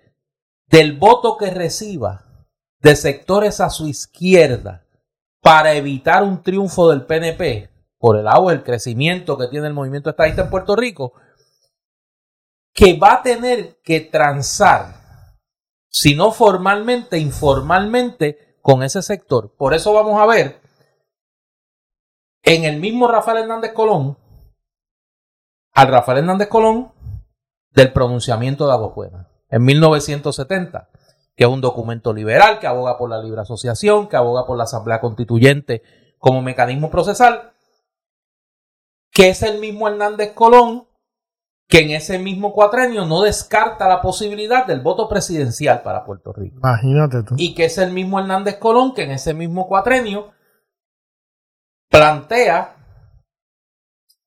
del 0.69 0.97
voto 0.97 1.37
que 1.37 1.51
reciba 1.51 2.25
de 2.81 2.97
sectores 2.97 3.61
a 3.61 3.69
su 3.69 3.87
izquierda 3.87 4.87
para 5.43 5.75
evitar 5.75 6.23
un 6.23 6.43
triunfo 6.43 6.89
del 6.89 7.05
PNP 7.05 7.71
por 7.99 8.19
el 8.19 8.29
agua, 8.29 8.55
el 8.55 8.63
crecimiento 8.63 9.37
que 9.37 9.49
tiene 9.49 9.67
el 9.67 9.75
movimiento 9.75 10.09
estadista 10.09 10.43
en 10.43 10.51
Puerto 10.51 10.75
Rico, 10.75 11.13
que 12.73 12.99
va 12.99 13.15
a 13.15 13.23
tener 13.23 13.81
que 13.83 14.01
transar, 14.01 15.37
si 15.89 16.15
no 16.15 16.33
formalmente, 16.33 17.19
informalmente, 17.19 18.59
con 18.63 18.83
ese 18.83 19.03
sector. 19.03 19.55
Por 19.57 19.75
eso 19.75 19.93
vamos 19.93 20.21
a 20.21 20.27
ver 20.27 20.61
en 22.43 22.65
el 22.65 22.81
mismo 22.81 23.09
Rafael 23.09 23.39
Hernández 23.39 23.73
Colón, 23.73 24.19
al 25.75 25.89
Rafael 25.89 26.19
Hernández 26.19 26.49
Colón 26.49 26.93
del 27.71 27.93
pronunciamiento 27.93 28.69
de 28.69 28.89
Buena 28.89 29.29
en 29.49 29.65
1970, 29.65 30.89
que 31.37 31.45
es 31.45 31.51
un 31.51 31.61
documento 31.61 32.13
liberal 32.13 32.59
que 32.59 32.67
aboga 32.67 32.97
por 32.97 33.11
la 33.11 33.23
libre 33.23 33.41
asociación, 33.41 34.09
que 34.09 34.17
aboga 34.17 34.47
por 34.47 34.57
la 34.57 34.65
Asamblea 34.65 35.01
Constituyente 35.01 35.83
como 36.19 36.43
mecanismo 36.43 36.91
procesal, 36.91 37.53
que 39.11 39.29
es 39.29 39.43
el 39.43 39.59
mismo 39.59 39.89
Hernández 39.89 40.33
Colón 40.33 40.87
que 41.73 41.81
en 41.81 41.91
ese 41.93 42.19
mismo 42.19 42.53
cuatrenio 42.53 43.07
no 43.07 43.23
descarta 43.23 43.89
la 43.89 44.03
posibilidad 44.03 44.67
del 44.67 44.81
voto 44.81 45.09
presidencial 45.09 45.81
para 45.81 46.05
Puerto 46.05 46.31
Rico. 46.31 46.59
Imagínate 46.59 47.23
tú. 47.23 47.35
Y 47.39 47.55
que 47.55 47.65
es 47.65 47.79
el 47.79 47.93
mismo 47.93 48.21
Hernández 48.21 48.59
Colón 48.59 48.93
que 48.93 49.05
en 49.05 49.13
ese 49.13 49.33
mismo 49.33 49.67
cuatrenio 49.67 50.33
plantea 51.89 52.77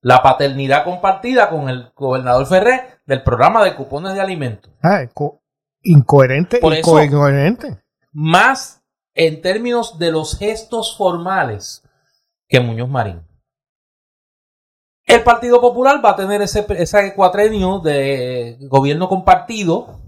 la 0.01 0.23
paternidad 0.23 0.85
compartida 0.85 1.51
con 1.51 1.69
el 1.69 1.91
gobernador 1.95 2.47
Ferrer 2.47 2.99
del 3.05 3.21
programa 3.21 3.63
de 3.63 3.75
cupones 3.75 4.15
de 4.15 4.21
alimentos. 4.21 4.73
Ah, 4.81 5.05
incoherente, 5.83 6.57
Por 6.57 6.73
incoherente. 6.73 7.79
Más 8.11 8.81
en 9.13 9.43
términos 9.43 9.99
de 9.99 10.11
los 10.11 10.39
gestos 10.39 10.97
formales 10.97 11.83
que 12.47 12.59
Muñoz 12.59 12.89
Marín. 12.89 13.21
El 15.05 15.23
Partido 15.23 15.61
Popular 15.61 16.03
va 16.03 16.11
a 16.11 16.15
tener 16.15 16.41
ese, 16.41 16.65
ese 16.69 17.13
cuatrenio 17.13 17.79
de 17.79 18.57
gobierno 18.61 19.07
compartido, 19.07 19.99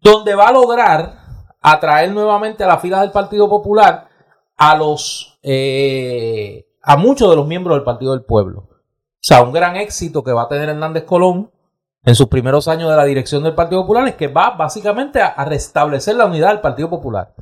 donde 0.00 0.34
va 0.34 0.48
a 0.48 0.52
lograr 0.52 1.24
atraer 1.60 2.12
nuevamente 2.12 2.64
a 2.64 2.68
la 2.68 2.78
fila 2.78 3.00
del 3.00 3.10
Partido 3.10 3.48
Popular 3.48 4.08
a 4.56 4.76
los 4.76 5.38
eh, 5.42 6.66
a 6.82 6.96
muchos 6.96 7.28
de 7.28 7.36
los 7.36 7.46
miembros 7.46 7.76
del 7.76 7.84
Partido 7.84 8.12
del 8.12 8.24
Pueblo. 8.24 8.68
O 8.68 9.26
sea, 9.26 9.42
un 9.42 9.52
gran 9.52 9.76
éxito 9.76 10.22
que 10.22 10.32
va 10.32 10.42
a 10.42 10.48
tener 10.48 10.68
Hernández 10.68 11.04
Colón 11.04 11.50
en 12.04 12.14
sus 12.14 12.28
primeros 12.28 12.68
años 12.68 12.90
de 12.90 12.96
la 12.96 13.04
dirección 13.04 13.42
del 13.42 13.54
Partido 13.54 13.82
Popular 13.82 14.06
es 14.08 14.14
que 14.14 14.28
va 14.28 14.50
básicamente 14.50 15.22
a 15.22 15.44
restablecer 15.44 16.16
la 16.16 16.26
unidad 16.26 16.48
del 16.48 16.60
Partido 16.60 16.90
Popular. 16.90 17.34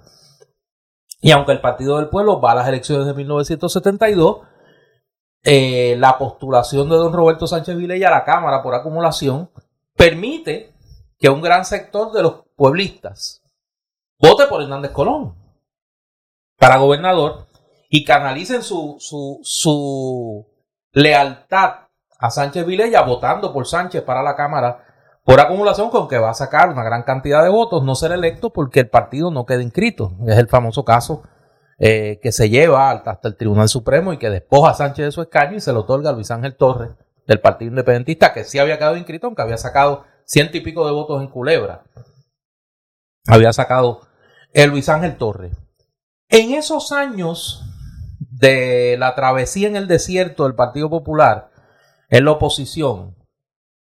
Y 1.21 1.31
aunque 1.31 1.53
el 1.53 1.61
Partido 1.61 1.97
del 1.99 2.09
Pueblo 2.09 2.41
va 2.41 2.53
a 2.53 2.57
las 2.57 2.69
elecciones 2.69 3.07
de 3.07 3.15
1972, 3.15 4.39
eh, 5.45 5.97
la 5.99 6.19
postulación 6.19 6.89
de 6.89 6.97
don 6.97 7.13
Roberto 7.13 7.47
Sánchez 7.47 7.77
Vilella 7.77 8.09
a 8.09 8.13
la 8.13 8.25
Cámara 8.25 8.63
por 8.63 8.75
acumulación 8.75 9.51
permite 9.97 10.73
que 11.19 11.29
un 11.29 11.41
gran 11.41 11.65
sector 11.65 12.13
de 12.13 12.23
los 12.23 12.45
pueblistas 12.57 13.43
vote 14.19 14.47
por 14.47 14.63
Hernández 14.63 14.93
Colón 14.93 15.35
para 16.59 16.79
gobernador 16.79 17.47
y 17.89 18.05
canalicen 18.05 18.63
su, 18.63 18.97
su, 19.01 19.41
su 19.43 20.47
lealtad 20.93 21.89
a 22.19 22.31
Sánchez 22.31 22.65
Vilella 22.65 23.03
votando 23.03 23.53
por 23.53 23.67
Sánchez 23.67 24.03
para 24.03 24.23
la 24.23 24.37
Cámara 24.37 24.85
por 25.25 25.41
acumulación 25.41 25.91
con 25.91 26.09
que 26.09 26.19
va 26.19 26.31
a 26.31 26.35
sacar 26.35 26.69
una 26.71 26.83
gran 26.83 27.03
cantidad 27.03 27.43
de 27.43 27.49
votos, 27.49 27.85
no 27.85 27.95
ser 27.95 28.13
electo 28.13 28.51
porque 28.51 28.81
el 28.81 28.89
partido 28.89 29.31
no 29.31 29.47
queda 29.47 29.63
inscrito. 29.63 30.13
Es 30.27 30.37
el 30.37 30.49
famoso 30.49 30.85
caso 30.85 31.23
eh, 31.85 32.21
que 32.23 32.31
se 32.31 32.49
lleva 32.49 32.93
hasta 32.93 33.27
el 33.27 33.35
Tribunal 33.35 33.69
Supremo 33.69 34.13
y 34.13 34.17
que 34.17 34.31
despoja 34.31 34.71
a 34.71 34.75
Sánchez 34.75 35.07
de 35.07 35.11
su 35.11 35.21
escaño 35.21 35.57
y 35.57 35.61
se 35.61 35.73
lo 35.73 35.81
otorga 35.81 36.11
a 36.11 36.13
Luis 36.13 36.31
Ángel 36.31 36.55
Torres 36.55 36.91
del 37.27 37.41
Partido 37.41 37.71
Independentista, 37.71 38.33
que 38.33 38.45
sí 38.45 38.61
había 38.61 38.79
quedado 38.79 38.97
inscrito, 38.97 39.27
aunque 39.27 39.43
había 39.43 39.57
sacado 39.57 40.05
ciento 40.25 40.57
y 40.57 40.61
pico 40.61 40.87
de 40.87 40.93
votos 40.93 41.21
en 41.21 41.27
Culebra. 41.27 41.83
Había 43.27 43.53
sacado 43.53 44.03
Luis 44.55 44.89
Ángel 44.89 45.17
Torres. 45.17 45.57
En 46.29 46.55
esos 46.55 46.93
años 46.93 47.65
de 48.21 48.95
la 48.97 49.17
travesía 49.17 49.67
en 49.67 49.75
el 49.75 49.89
desierto 49.89 50.45
del 50.45 50.55
Partido 50.55 50.89
Popular, 50.89 51.51
en 52.11 52.27
la 52.27 52.31
oposición, 52.31 53.17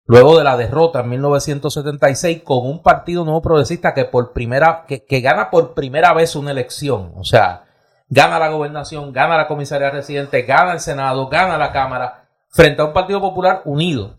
luego 0.06 0.38
de 0.38 0.46
la 0.46 0.56
derrota 0.56 1.02
en 1.02 1.10
1976 1.10 2.44
con 2.44 2.66
un 2.66 2.82
partido 2.82 3.26
nuevo 3.26 3.42
progresista 3.42 3.94
que 3.94 4.06
por 4.06 4.32
primera 4.32 4.86
que, 4.88 5.04
que, 5.04 5.20
gana 5.20 5.50
por 5.50 5.74
primera 5.74 6.14
vez 6.14 6.38
una 6.38 6.52
elección, 6.52 7.12
o 7.18 7.26
sea, 7.26 7.66
gana 8.10 8.40
la 8.40 8.50
gobernación, 8.50 9.14
gana 9.14 9.38
la 9.38 9.48
comisaría 9.48 9.92
residente, 9.92 10.42
gana 10.42 10.74
el 10.74 10.80
Senado, 10.80 11.30
gana 11.30 11.58
la 11.58 11.72
Cámara, 11.72 12.28
frente 12.50 12.82
a 12.82 12.86
un 12.86 12.94
Partido 12.94 13.22
Popular 13.22 13.62
unido. 13.66 14.18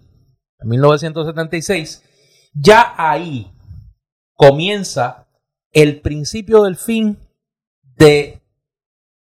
En 0.60 0.68
1976, 0.68 2.04
ya 2.54 2.94
ahí 2.96 3.52
comienza 4.34 5.26
el 5.72 6.00
principio 6.00 6.62
del 6.62 6.76
fin 6.76 7.18
de 7.82 8.40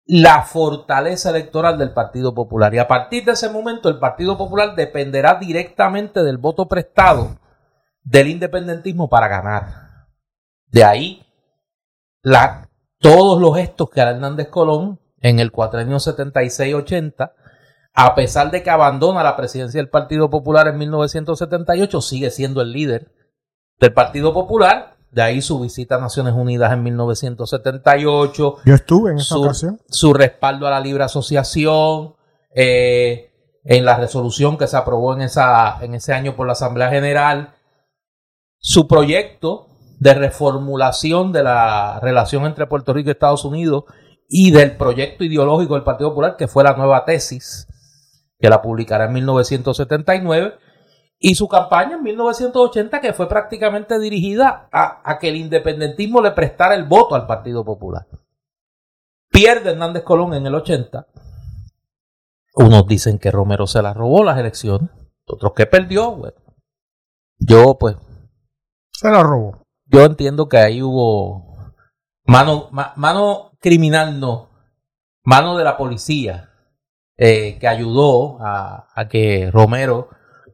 la 0.06 0.42
fortaleza 0.42 1.30
electoral 1.30 1.78
del 1.78 1.92
Partido 1.92 2.34
Popular. 2.34 2.72
Y 2.74 2.78
a 2.78 2.88
partir 2.88 3.24
de 3.24 3.32
ese 3.32 3.50
momento 3.50 3.88
el 3.88 3.98
Partido 3.98 4.38
Popular 4.38 4.74
dependerá 4.74 5.34
directamente 5.34 6.22
del 6.22 6.38
voto 6.38 6.68
prestado 6.68 7.38
del 8.02 8.28
independentismo 8.28 9.08
para 9.08 9.28
ganar. 9.28 10.06
De 10.68 10.84
ahí 10.84 11.26
la, 12.22 12.65
todos 13.00 13.40
los 13.40 13.56
gestos 13.56 13.90
que 13.90 14.00
hará 14.00 14.12
Hernández 14.12 14.48
Colón 14.48 15.00
en 15.20 15.38
el 15.38 15.52
cuatrenio 15.52 15.96
76-80, 15.96 17.32
a 17.94 18.14
pesar 18.14 18.50
de 18.50 18.62
que 18.62 18.70
abandona 18.70 19.22
la 19.22 19.36
presidencia 19.36 19.78
del 19.78 19.88
Partido 19.88 20.30
Popular 20.30 20.68
en 20.68 20.78
1978, 20.78 22.00
sigue 22.00 22.30
siendo 22.30 22.60
el 22.60 22.72
líder 22.72 23.12
del 23.78 23.92
Partido 23.92 24.32
Popular 24.32 24.96
de 25.16 25.22
ahí 25.22 25.40
su 25.40 25.58
visita 25.58 25.94
a 25.94 25.98
Naciones 25.98 26.34
Unidas 26.34 26.72
en 26.74 26.82
1978. 26.82 28.56
Yo 28.66 28.74
estuve 28.74 29.12
en 29.12 29.18
esa 29.18 29.38
ocasión. 29.38 29.80
Su 29.88 30.12
respaldo 30.12 30.66
a 30.66 30.70
la 30.70 30.80
libre 30.80 31.04
asociación, 31.04 32.16
eh, 32.54 33.32
en 33.64 33.86
la 33.86 33.96
resolución 33.96 34.58
que 34.58 34.66
se 34.66 34.76
aprobó 34.76 35.14
en, 35.14 35.22
esa, 35.22 35.78
en 35.82 35.94
ese 35.94 36.12
año 36.12 36.36
por 36.36 36.46
la 36.46 36.52
Asamblea 36.52 36.90
General. 36.90 37.54
Su 38.58 38.86
proyecto 38.86 39.68
de 39.98 40.14
reformulación 40.14 41.32
de 41.32 41.42
la 41.42 41.98
relación 42.00 42.44
entre 42.44 42.66
Puerto 42.66 42.92
Rico 42.92 43.08
y 43.08 43.12
Estados 43.12 43.44
Unidos 43.44 43.84
y 44.28 44.50
del 44.50 44.76
proyecto 44.76 45.24
ideológico 45.24 45.74
del 45.74 45.84
Partido 45.84 46.10
Popular, 46.10 46.36
que 46.36 46.48
fue 46.48 46.64
la 46.64 46.74
nueva 46.74 47.04
tesis, 47.04 47.66
que 48.38 48.50
la 48.50 48.60
publicará 48.60 49.06
en 49.06 49.12
1979 49.14 50.54
y 51.18 51.34
su 51.34 51.48
campaña 51.48 51.96
en 51.96 52.02
1980 52.02 53.00
que 53.00 53.12
fue 53.12 53.28
prácticamente 53.28 53.98
dirigida 53.98 54.68
a, 54.70 55.18
que 55.18 55.28
el 55.30 55.36
independentismo 55.36 56.20
le 56.20 56.32
prestara 56.32 56.74
el 56.74 56.84
voto 56.84 57.14
al 57.14 57.26
Partido 57.26 57.64
Popular. 57.64 58.06
Pierde 59.30 59.70
Hernández 59.70 60.02
Colón 60.02 60.34
en 60.34 60.46
el 60.46 60.54
80. 60.54 61.06
Unos 62.54 62.86
dicen 62.86 63.18
que 63.18 63.30
Romero 63.30 63.66
se 63.66 63.82
la 63.82 63.94
robó 63.94 64.24
las 64.24 64.38
elecciones, 64.38 64.90
otros 65.26 65.52
que 65.54 65.66
perdió. 65.66 66.22
Yo 67.38 67.76
pues... 67.78 67.96
Se 68.92 69.10
la 69.10 69.22
robó. 69.22 69.65
Yo 69.86 70.04
entiendo 70.04 70.48
que 70.48 70.58
ahí 70.58 70.82
hubo 70.82 71.74
mano, 72.24 72.68
mano 72.96 73.52
criminal, 73.60 74.18
no, 74.20 74.50
mano 75.22 75.56
de 75.56 75.64
la 75.64 75.76
policía 75.76 76.50
eh, 77.16 77.58
que 77.58 77.68
ayudó 77.68 78.38
a, 78.40 78.88
a 78.94 79.08
que 79.08 79.50
Romero 79.52 80.08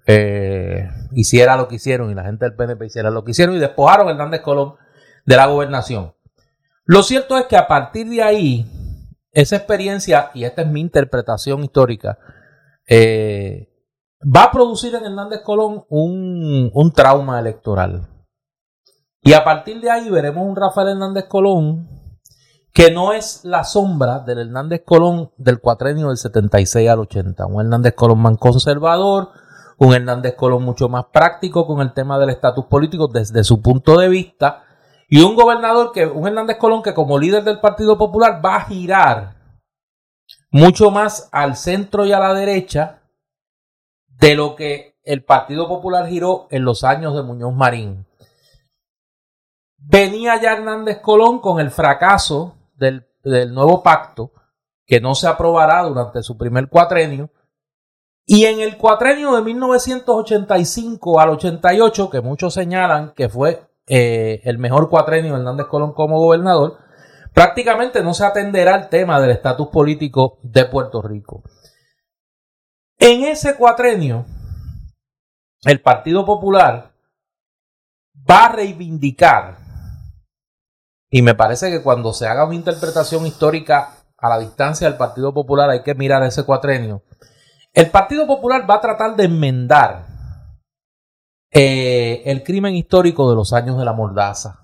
eh, 0.06 0.88
hiciera 1.12 1.56
lo 1.56 1.68
que 1.68 1.76
hicieron 1.76 2.10
y 2.10 2.14
la 2.14 2.24
gente 2.24 2.44
del 2.44 2.54
PNP 2.56 2.86
hiciera 2.86 3.10
lo 3.10 3.24
que 3.24 3.30
hicieron 3.30 3.56
y 3.56 3.58
despojaron 3.58 4.08
a 4.08 4.10
Hernández 4.10 4.40
Colón 4.40 4.74
de 5.24 5.36
la 5.36 5.46
gobernación. 5.46 6.14
Lo 6.84 7.02
cierto 7.02 7.38
es 7.38 7.46
que 7.46 7.56
a 7.56 7.68
partir 7.68 8.08
de 8.08 8.22
ahí, 8.22 8.66
esa 9.32 9.56
experiencia, 9.56 10.30
y 10.34 10.44
esta 10.44 10.62
es 10.62 10.68
mi 10.68 10.80
interpretación 10.80 11.62
histórica, 11.62 12.18
eh, 12.88 13.68
va 14.22 14.44
a 14.44 14.50
producir 14.50 14.94
en 14.94 15.04
Hernández 15.04 15.42
Colón 15.42 15.84
un, 15.88 16.70
un 16.72 16.92
trauma 16.92 17.38
electoral. 17.38 18.08
Y 19.22 19.34
a 19.34 19.44
partir 19.44 19.80
de 19.80 19.90
ahí 19.90 20.10
veremos 20.10 20.44
un 20.44 20.56
Rafael 20.56 20.88
Hernández 20.88 21.26
Colón 21.28 21.88
que 22.72 22.90
no 22.90 23.12
es 23.12 23.44
la 23.44 23.64
sombra 23.64 24.20
del 24.20 24.38
Hernández 24.38 24.82
Colón 24.84 25.30
del 25.36 25.60
cuatrenio 25.60 26.08
del 26.08 26.16
76 26.16 26.88
al 26.88 27.00
80. 27.00 27.46
Un 27.46 27.60
Hernández 27.60 27.94
Colón 27.94 28.20
más 28.20 28.36
conservador, 28.38 29.30
un 29.78 29.94
Hernández 29.94 30.34
Colón 30.34 30.64
mucho 30.64 30.88
más 30.88 31.04
práctico 31.12 31.66
con 31.66 31.80
el 31.80 31.92
tema 31.92 32.18
del 32.18 32.30
estatus 32.30 32.64
político 32.64 33.08
desde 33.08 33.44
su 33.44 33.60
punto 33.60 33.98
de 33.98 34.08
vista, 34.08 34.64
y 35.08 35.20
un 35.20 35.36
gobernador 35.36 35.92
que, 35.92 36.06
un 36.06 36.26
Hernández 36.26 36.56
Colón 36.56 36.82
que 36.82 36.94
como 36.94 37.18
líder 37.18 37.44
del 37.44 37.60
Partido 37.60 37.98
Popular 37.98 38.40
va 38.44 38.56
a 38.56 38.64
girar 38.64 39.36
mucho 40.50 40.90
más 40.90 41.28
al 41.30 41.56
centro 41.56 42.06
y 42.06 42.12
a 42.12 42.18
la 42.18 42.32
derecha 42.32 43.02
de 44.08 44.34
lo 44.34 44.56
que 44.56 44.96
el 45.04 45.24
Partido 45.24 45.68
Popular 45.68 46.08
giró 46.08 46.46
en 46.50 46.64
los 46.64 46.84
años 46.84 47.14
de 47.14 47.22
Muñoz 47.22 47.54
Marín. 47.54 48.06
Venía 49.84 50.40
ya 50.40 50.52
Hernández 50.52 51.00
Colón 51.00 51.40
con 51.40 51.60
el 51.60 51.70
fracaso 51.70 52.56
del, 52.74 53.04
nuevo 53.52 53.82
pacto, 53.82 54.32
que 54.86 55.00
no 55.00 55.14
se 55.14 55.26
aprobará 55.26 55.82
durante 55.82 56.22
su 56.22 56.36
primer 56.36 56.68
cuatrenio, 56.68 57.30
y 58.24 58.44
en 58.44 58.60
el 58.60 58.76
cuatrenio 58.76 59.34
de 59.34 59.42
1985 59.42 61.20
al 61.20 61.30
88, 61.30 62.10
que 62.10 62.20
muchos 62.20 62.54
señalan 62.54 63.12
que 63.14 63.28
fue 63.28 63.62
eh, 63.88 64.40
el 64.44 64.58
mejor 64.58 64.88
cuatrenio 64.88 65.32
de 65.32 65.38
Hernández 65.38 65.66
Colón 65.66 65.92
como 65.92 66.18
gobernador, 66.18 66.78
prácticamente 67.32 68.02
no 68.02 68.14
se 68.14 68.24
atenderá 68.24 68.76
el 68.76 68.88
tema 68.88 69.20
del 69.20 69.30
estatus 69.30 69.68
político 69.68 70.38
de 70.42 70.64
Puerto 70.66 71.02
Rico. 71.02 71.42
En 72.98 73.24
ese 73.24 73.56
cuatrenio, 73.56 74.24
el 75.64 75.80
Partido 75.80 76.24
Popular 76.24 76.92
va 78.30 78.44
a 78.46 78.52
reivindicar, 78.52 79.58
y 81.14 81.20
me 81.20 81.34
parece 81.34 81.70
que 81.70 81.82
cuando 81.82 82.14
se 82.14 82.26
haga 82.26 82.46
una 82.46 82.54
interpretación 82.54 83.26
histórica 83.26 83.90
a 84.16 84.30
la 84.30 84.38
distancia 84.38 84.88
del 84.88 84.96
Partido 84.96 85.34
Popular 85.34 85.68
hay 85.68 85.82
que 85.82 85.94
mirar 85.94 86.22
ese 86.22 86.44
cuatrenio, 86.44 87.02
el 87.74 87.90
Partido 87.90 88.26
Popular 88.26 88.68
va 88.68 88.76
a 88.76 88.80
tratar 88.80 89.14
de 89.14 89.24
enmendar 89.24 90.06
eh, 91.50 92.22
el 92.24 92.42
crimen 92.42 92.74
histórico 92.74 93.28
de 93.28 93.36
los 93.36 93.52
años 93.52 93.78
de 93.78 93.84
la 93.84 93.92
mordaza. 93.92 94.60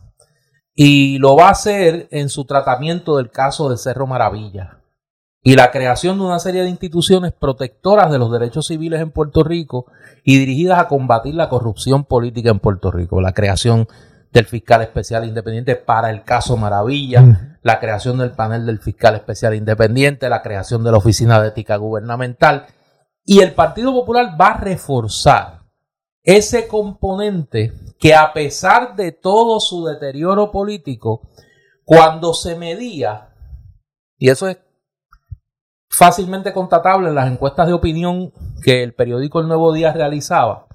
Y 0.75 1.19
lo 1.19 1.37
va 1.37 1.49
a 1.49 1.53
hacer 1.53 2.09
en 2.11 2.31
su 2.31 2.47
tratamiento 2.47 3.19
del 3.19 3.31
caso 3.31 3.69
de 3.69 3.77
Cerro 3.77 4.07
Maravilla 4.07 4.79
y 5.43 5.55
la 5.55 5.71
creación 5.71 6.19
de 6.19 6.25
una 6.25 6.39
serie 6.39 6.63
de 6.63 6.71
instituciones 6.71 7.33
protectoras 7.33 8.11
de 8.11 8.19
los 8.19 8.33
derechos 8.33 8.69
civiles 8.69 9.03
en 9.03 9.11
Puerto 9.11 9.45
Rico 9.45 9.87
y 10.25 10.39
dirigidas 10.39 10.79
a 10.79 10.89
combatir 10.89 11.35
la 11.35 11.51
corrupción 11.51 12.05
política 12.05 12.51
en 12.51 12.61
Puerto 12.61 12.91
Rico. 12.91 13.21
La 13.21 13.33
creación 13.33 13.87
del 14.33 14.47
fiscal 14.47 14.83
especial 14.83 15.25
independiente 15.25 15.77
para 15.77 16.11
el 16.11 16.23
caso 16.23 16.57
Maravilla, 16.57 17.23
mm. 17.23 17.59
la 17.63 17.81
creación 17.81 18.19
del 18.19 18.33
panel 18.33 18.67
del 18.67 18.79
fiscal 18.79 19.15
especial 19.15 19.55
independiente, 19.55 20.29
la 20.29 20.43
creación 20.43 20.85
de 20.85 20.93
la 20.93 20.99
oficina 20.99 21.41
de 21.41 21.49
ética 21.49 21.77
gubernamental 21.77 22.67
y 23.31 23.41
el 23.41 23.53
Partido 23.53 23.93
Popular 23.93 24.41
va 24.41 24.53
a 24.53 24.61
reforzar 24.61 25.59
ese 26.23 26.67
componente 26.67 27.75
que 27.99 28.15
a 28.15 28.33
pesar 28.33 28.97
de 28.97 29.13
todo 29.13 29.61
su 29.61 29.85
deterioro 29.85 30.51
político, 30.51 31.29
cuando 31.85 32.33
se 32.33 32.57
medía, 32.57 33.35
y 34.17 34.31
eso 34.31 34.49
es 34.49 34.59
fácilmente 35.91 36.55
constatable 36.55 37.09
en 37.09 37.15
las 37.15 37.31
encuestas 37.31 37.67
de 37.67 37.75
opinión 37.75 38.33
que 38.63 38.83
el 38.83 38.95
periódico 38.95 39.41
El 39.41 39.49
Nuevo 39.49 39.75
Día 39.75 39.93
realizaba, 39.93 40.68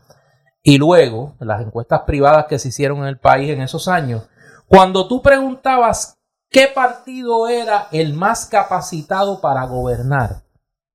y 0.64 0.78
luego 0.78 1.36
las 1.40 1.62
encuestas 1.62 2.02
privadas 2.02 2.46
que 2.46 2.58
se 2.58 2.70
hicieron 2.70 3.00
en 3.00 3.06
el 3.06 3.20
país 3.20 3.52
en 3.52 3.62
esos 3.62 3.88
años, 3.90 4.30
cuando 4.68 5.08
tú 5.08 5.22
preguntabas 5.22 6.18
qué 6.50 6.70
partido 6.74 7.50
era 7.50 7.90
el 7.92 8.14
más 8.14 8.46
capacitado 8.46 9.42
para 9.42 9.66
gobernar, 9.66 10.44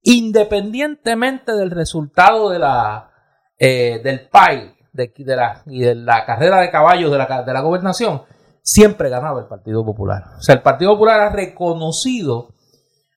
independientemente 0.02 1.52
del 1.52 1.70
resultado 1.70 2.48
de 2.48 2.58
la, 2.58 3.10
eh, 3.58 4.00
del 4.02 4.28
PAI 4.28 4.74
de, 4.92 5.36
la, 5.36 5.62
y 5.66 5.80
de 5.80 5.94
la 5.94 6.24
carrera 6.24 6.60
de 6.60 6.70
caballos 6.70 7.12
de 7.12 7.18
la, 7.18 7.42
de 7.42 7.52
la 7.52 7.60
gobernación, 7.60 8.22
siempre 8.62 9.10
ganaba 9.10 9.40
el 9.40 9.46
Partido 9.46 9.84
Popular. 9.84 10.24
O 10.38 10.40
sea, 10.40 10.54
el 10.54 10.62
Partido 10.62 10.92
Popular 10.92 11.20
ha 11.20 11.30
reconocido 11.30 12.54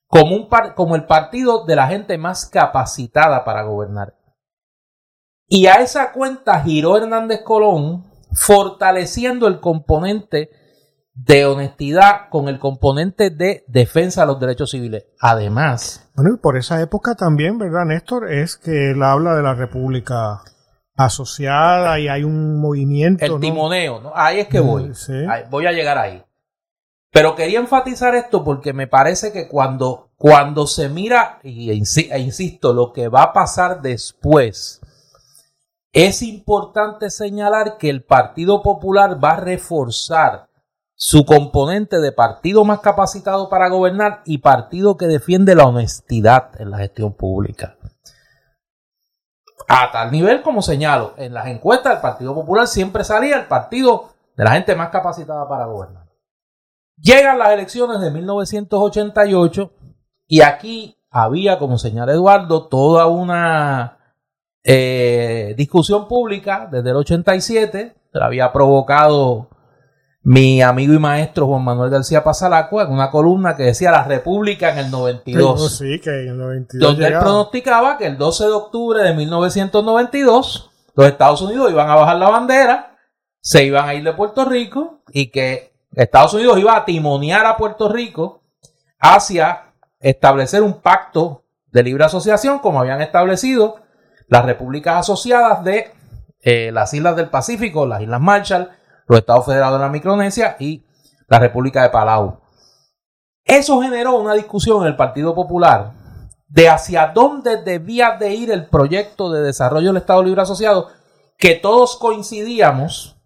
como, 0.06 0.36
un 0.36 0.48
como 0.74 0.96
el 0.96 1.06
partido 1.06 1.64
de 1.64 1.74
la 1.74 1.86
gente 1.88 2.18
más 2.18 2.44
capacitada 2.44 3.44
para 3.44 3.62
gobernar. 3.62 4.14
Y 5.54 5.66
a 5.66 5.74
esa 5.74 6.12
cuenta 6.12 6.62
giró 6.62 6.96
Hernández 6.96 7.42
Colón, 7.42 8.06
fortaleciendo 8.32 9.46
el 9.46 9.60
componente 9.60 10.48
de 11.12 11.44
honestidad 11.44 12.30
con 12.30 12.48
el 12.48 12.58
componente 12.58 13.28
de 13.28 13.62
defensa 13.68 14.22
de 14.22 14.28
los 14.28 14.40
derechos 14.40 14.70
civiles. 14.70 15.04
Además. 15.20 16.08
Bueno, 16.16 16.34
y 16.34 16.38
por 16.38 16.56
esa 16.56 16.80
época 16.80 17.16
también, 17.16 17.58
¿verdad, 17.58 17.84
Néstor? 17.84 18.32
Es 18.32 18.56
que 18.56 18.92
él 18.92 19.02
habla 19.02 19.34
de 19.36 19.42
la 19.42 19.52
República 19.52 20.40
asociada 20.96 22.00
y 22.00 22.08
hay 22.08 22.24
un 22.24 22.58
movimiento. 22.58 23.22
El 23.22 23.38
timoneo, 23.38 24.00
¿no? 24.00 24.12
Ahí 24.14 24.40
es 24.40 24.48
que 24.48 24.58
voy. 24.58 24.90
voy 25.50 25.66
a 25.66 25.72
llegar 25.72 25.98
ahí. 25.98 26.24
Pero 27.10 27.34
quería 27.34 27.58
enfatizar 27.58 28.14
esto 28.14 28.42
porque 28.42 28.72
me 28.72 28.86
parece 28.86 29.32
que 29.32 29.48
cuando, 29.48 30.12
cuando 30.16 30.66
se 30.66 30.88
mira, 30.88 31.40
y 31.42 31.68
e 31.68 32.18
insisto, 32.18 32.72
lo 32.72 32.90
que 32.90 33.08
va 33.08 33.24
a 33.24 33.32
pasar 33.34 33.82
después, 33.82 34.80
es 35.92 36.22
importante 36.22 37.10
señalar 37.10 37.76
que 37.76 37.90
el 37.90 38.02
Partido 38.02 38.62
Popular 38.62 39.22
va 39.22 39.32
a 39.32 39.40
reforzar 39.40 40.48
su 40.94 41.24
componente 41.26 42.00
de 42.00 42.12
partido 42.12 42.64
más 42.64 42.80
capacitado 42.80 43.48
para 43.48 43.68
gobernar 43.68 44.22
y 44.24 44.38
partido 44.38 44.96
que 44.96 45.06
defiende 45.06 45.54
la 45.54 45.66
honestidad 45.66 46.60
en 46.60 46.70
la 46.70 46.78
gestión 46.78 47.12
pública. 47.12 47.76
A 49.68 49.90
tal 49.90 50.10
nivel 50.10 50.42
como 50.42 50.62
señalo, 50.62 51.14
en 51.16 51.34
las 51.34 51.46
encuestas 51.46 51.94
del 51.94 52.02
Partido 52.02 52.34
Popular 52.34 52.66
siempre 52.66 53.04
salía 53.04 53.36
el 53.36 53.46
partido 53.46 54.10
de 54.36 54.44
la 54.44 54.52
gente 54.52 54.74
más 54.74 54.90
capacitada 54.90 55.48
para 55.48 55.66
gobernar. 55.66 56.08
Llegan 56.96 57.38
las 57.38 57.50
elecciones 57.50 58.00
de 58.00 58.10
1988 58.10 59.72
y 60.26 60.40
aquí 60.40 60.96
había, 61.10 61.58
como 61.58 61.78
señala 61.78 62.12
Eduardo, 62.12 62.68
toda 62.68 63.06
una 63.06 64.01
eh, 64.64 65.54
discusión 65.56 66.06
pública 66.08 66.68
desde 66.70 66.90
el 66.90 66.96
87, 66.96 67.94
la 68.12 68.26
había 68.26 68.52
provocado 68.52 69.48
mi 70.24 70.62
amigo 70.62 70.94
y 70.94 70.98
maestro 70.98 71.48
Juan 71.48 71.64
Manuel 71.64 71.90
García 71.90 72.22
Pasalacua 72.22 72.84
en 72.84 72.92
una 72.92 73.10
columna 73.10 73.56
que 73.56 73.64
decía 73.64 73.90
La 73.90 74.04
República 74.04 74.70
en 74.70 74.78
el 74.78 74.90
92. 74.90 75.78
Sí, 75.78 76.00
que 76.00 76.10
en 76.10 76.28
el 76.28 76.38
92 76.38 76.90
donde 76.90 77.06
él 77.08 77.18
pronosticaba 77.18 77.98
que 77.98 78.06
el 78.06 78.16
12 78.16 78.44
de 78.44 78.52
octubre 78.52 79.02
de 79.02 79.14
1992 79.14 80.70
los 80.94 81.06
Estados 81.06 81.42
Unidos 81.42 81.70
iban 81.70 81.90
a 81.90 81.96
bajar 81.96 82.16
la 82.16 82.28
bandera, 82.28 82.98
se 83.40 83.64
iban 83.64 83.88
a 83.88 83.94
ir 83.94 84.04
de 84.04 84.12
Puerto 84.12 84.44
Rico 84.44 85.02
y 85.10 85.30
que 85.30 85.72
Estados 85.94 86.34
Unidos 86.34 86.58
iba 86.58 86.76
a 86.76 86.84
timonear 86.84 87.44
a 87.46 87.56
Puerto 87.56 87.88
Rico 87.88 88.42
hacia 89.00 89.72
establecer 89.98 90.62
un 90.62 90.80
pacto 90.80 91.42
de 91.72 91.82
libre 91.82 92.04
asociación 92.04 92.60
como 92.60 92.80
habían 92.80 93.00
establecido 93.00 93.81
las 94.32 94.46
repúblicas 94.46 94.96
asociadas 94.96 95.62
de 95.62 95.92
eh, 96.40 96.70
las 96.72 96.94
islas 96.94 97.14
del 97.16 97.28
Pacífico, 97.28 97.84
las 97.84 98.00
Islas 98.00 98.20
Marshall, 98.22 98.70
los 99.06 99.18
Estados 99.18 99.44
Federados 99.44 99.78
de 99.78 99.84
la 99.84 99.92
Micronesia 99.92 100.56
y 100.58 100.86
la 101.28 101.38
República 101.38 101.82
de 101.82 101.90
Palau. 101.90 102.40
Eso 103.44 103.82
generó 103.82 104.16
una 104.16 104.32
discusión 104.32 104.80
en 104.80 104.88
el 104.88 104.96
Partido 104.96 105.34
Popular 105.34 105.92
de 106.48 106.70
hacia 106.70 107.08
dónde 107.08 107.62
debía 107.62 108.16
de 108.16 108.32
ir 108.32 108.50
el 108.50 108.70
proyecto 108.70 109.30
de 109.30 109.42
desarrollo 109.42 109.88
del 109.88 109.98
Estado 109.98 110.22
Libre 110.22 110.40
Asociado, 110.40 110.88
que 111.36 111.56
todos 111.56 111.98
coincidíamos 111.98 113.18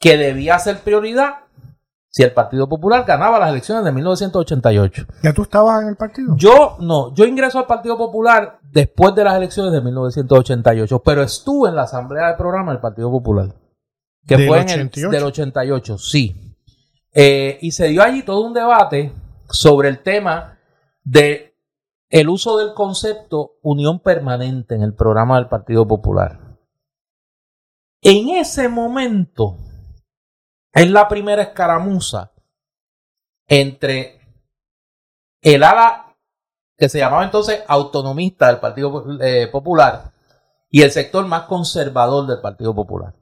que 0.00 0.16
debía 0.16 0.58
ser 0.58 0.80
prioridad 0.80 1.44
si 2.10 2.24
el 2.24 2.32
Partido 2.32 2.68
Popular 2.68 3.04
ganaba 3.06 3.38
las 3.38 3.50
elecciones 3.50 3.84
de 3.84 3.92
1988. 3.92 5.06
¿Ya 5.22 5.32
tú 5.32 5.42
estabas 5.42 5.82
en 5.82 5.88
el 5.90 5.96
partido? 5.96 6.34
Yo 6.36 6.76
no, 6.80 7.14
yo 7.14 7.24
ingreso 7.24 7.58
al 7.60 7.66
Partido 7.66 7.96
Popular 7.96 8.58
después 8.62 9.14
de 9.14 9.24
las 9.24 9.36
elecciones 9.36 9.72
de 9.72 9.80
1988, 9.80 11.02
pero 11.04 11.22
estuve 11.22 11.68
en 11.68 11.76
la 11.76 11.82
asamblea 11.82 12.26
del 12.26 12.36
programa 12.36 12.72
del 12.72 12.80
Partido 12.80 13.10
Popular. 13.10 13.54
Que 14.26 14.46
fue 14.46 14.60
en 14.60 14.68
el 14.70 14.90
del 14.90 15.22
88, 15.22 15.98
sí. 15.98 16.56
Eh, 17.12 17.58
y 17.62 17.70
se 17.70 17.88
dio 17.88 18.02
allí 18.02 18.22
todo 18.22 18.44
un 18.44 18.54
debate 18.54 19.12
sobre 19.48 19.88
el 19.88 20.02
tema 20.02 20.58
de 21.04 21.56
el 22.08 22.28
uso 22.28 22.58
del 22.58 22.74
concepto 22.74 23.58
unión 23.62 24.00
permanente 24.00 24.74
en 24.74 24.82
el 24.82 24.94
programa 24.94 25.36
del 25.36 25.48
Partido 25.48 25.86
Popular. 25.86 26.58
En 28.02 28.30
ese 28.30 28.68
momento 28.68 29.56
es 30.72 30.90
la 30.90 31.08
primera 31.08 31.42
escaramuza 31.42 32.32
entre 33.46 34.20
el 35.42 35.62
ala 35.62 36.14
que 36.76 36.88
se 36.88 36.98
llamaba 36.98 37.24
entonces 37.24 37.62
autonomista 37.66 38.46
del 38.46 38.58
Partido 38.58 39.04
eh, 39.20 39.48
Popular 39.48 40.12
y 40.70 40.82
el 40.82 40.90
sector 40.90 41.26
más 41.26 41.42
conservador 41.42 42.26
del 42.26 42.40
Partido 42.40 42.74
Popular 42.74 43.14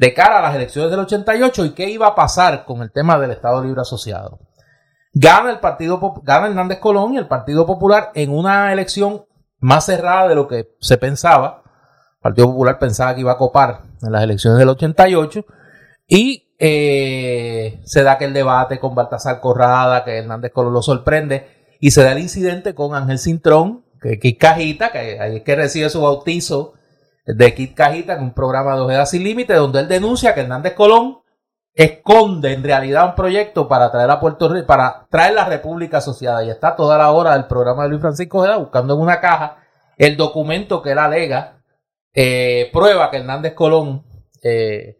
de 0.00 0.14
cara 0.14 0.38
a 0.38 0.42
las 0.42 0.54
elecciones 0.54 0.90
del 0.90 1.00
88 1.00 1.66
y 1.66 1.70
qué 1.72 1.90
iba 1.90 2.06
a 2.06 2.14
pasar 2.14 2.64
con 2.64 2.80
el 2.80 2.90
tema 2.90 3.18
del 3.18 3.32
Estado 3.32 3.62
Libre 3.62 3.82
Asociado. 3.82 4.38
Gana 5.12 5.50
el 5.50 5.60
Partido 5.60 6.00
gana 6.22 6.46
Hernández 6.46 6.78
Colón 6.78 7.12
y 7.12 7.18
el 7.18 7.28
Partido 7.28 7.66
Popular 7.66 8.10
en 8.14 8.30
una 8.30 8.72
elección 8.72 9.26
más 9.58 9.84
cerrada 9.84 10.26
de 10.26 10.36
lo 10.36 10.48
que 10.48 10.74
se 10.80 10.96
pensaba. 10.96 11.62
El 12.14 12.20
Partido 12.22 12.46
Popular 12.46 12.78
pensaba 12.78 13.14
que 13.14 13.20
iba 13.20 13.32
a 13.32 13.36
copar 13.36 13.82
en 14.00 14.10
las 14.10 14.22
elecciones 14.22 14.58
del 14.58 14.70
88 14.70 15.44
y 16.08 16.49
eh, 16.60 17.80
se 17.84 18.02
da 18.02 18.12
aquel 18.12 18.34
debate 18.34 18.78
con 18.78 18.94
Baltasar 18.94 19.40
Corrada, 19.40 20.04
que 20.04 20.18
Hernández 20.18 20.52
Colón 20.52 20.74
lo 20.74 20.82
sorprende, 20.82 21.48
y 21.80 21.90
se 21.90 22.02
da 22.04 22.12
el 22.12 22.18
incidente 22.18 22.74
con 22.74 22.94
Ángel 22.94 23.18
Cintrón, 23.18 23.82
que, 24.00 24.18
que 24.18 24.36
Cajita, 24.36 24.92
que 24.92 25.18
ahí 25.18 25.36
es 25.36 25.42
que 25.42 25.56
recibe 25.56 25.88
su 25.88 26.02
bautizo 26.02 26.74
de 27.24 27.54
Kit 27.54 27.74
Cajita 27.74 28.14
en 28.14 28.22
un 28.22 28.34
programa 28.34 28.74
de 28.74 28.82
Ojeda 28.82 29.06
Sin 29.06 29.24
Límite, 29.24 29.54
donde 29.54 29.80
él 29.80 29.88
denuncia 29.88 30.34
que 30.34 30.42
Hernández 30.42 30.74
Colón 30.74 31.20
esconde 31.72 32.52
en 32.52 32.62
realidad 32.62 33.06
un 33.06 33.14
proyecto 33.14 33.66
para 33.66 33.90
traer 33.90 34.10
a 34.10 34.20
Puerto 34.20 34.48
Rico, 34.48 34.66
para 34.66 35.06
traer 35.10 35.34
la 35.34 35.46
República 35.46 35.98
Asociada. 35.98 36.44
Y 36.44 36.50
está 36.50 36.76
toda 36.76 36.98
la 36.98 37.10
hora 37.10 37.32
del 37.32 37.46
programa 37.46 37.84
de 37.84 37.90
Luis 37.90 38.00
Francisco 38.02 38.38
Ojeda 38.40 38.58
buscando 38.58 38.94
en 38.94 39.00
una 39.00 39.20
caja 39.20 39.56
el 39.96 40.16
documento 40.16 40.82
que 40.82 40.92
él 40.92 40.98
alega, 40.98 41.62
eh, 42.12 42.68
prueba 42.72 43.10
que 43.10 43.18
Hernández 43.18 43.54
Colón 43.54 44.04
eh, 44.42 44.99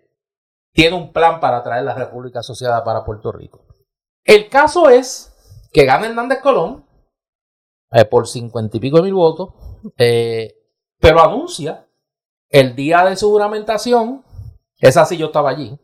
tiene 0.72 0.96
un 0.96 1.12
plan 1.12 1.40
para 1.40 1.62
traer 1.62 1.84
la 1.84 1.94
República 1.94 2.40
Asociada 2.40 2.84
para 2.84 3.04
Puerto 3.04 3.32
Rico. 3.32 3.64
El 4.24 4.48
caso 4.48 4.88
es 4.88 5.34
que 5.72 5.84
gana 5.84 6.06
Hernández 6.06 6.40
Colón 6.40 6.86
eh, 7.92 8.04
por 8.04 8.28
cincuenta 8.28 8.76
y 8.76 8.80
pico 8.80 8.98
de 8.98 9.02
mil 9.04 9.14
votos, 9.14 9.54
pero 9.96 11.20
anuncia 11.20 11.86
el 12.48 12.74
día 12.74 13.04
de 13.04 13.16
su 13.16 13.30
juramentación, 13.30 14.24
esa 14.78 15.04
sí 15.04 15.16
yo 15.16 15.26
estaba 15.26 15.50
allí, 15.50 15.78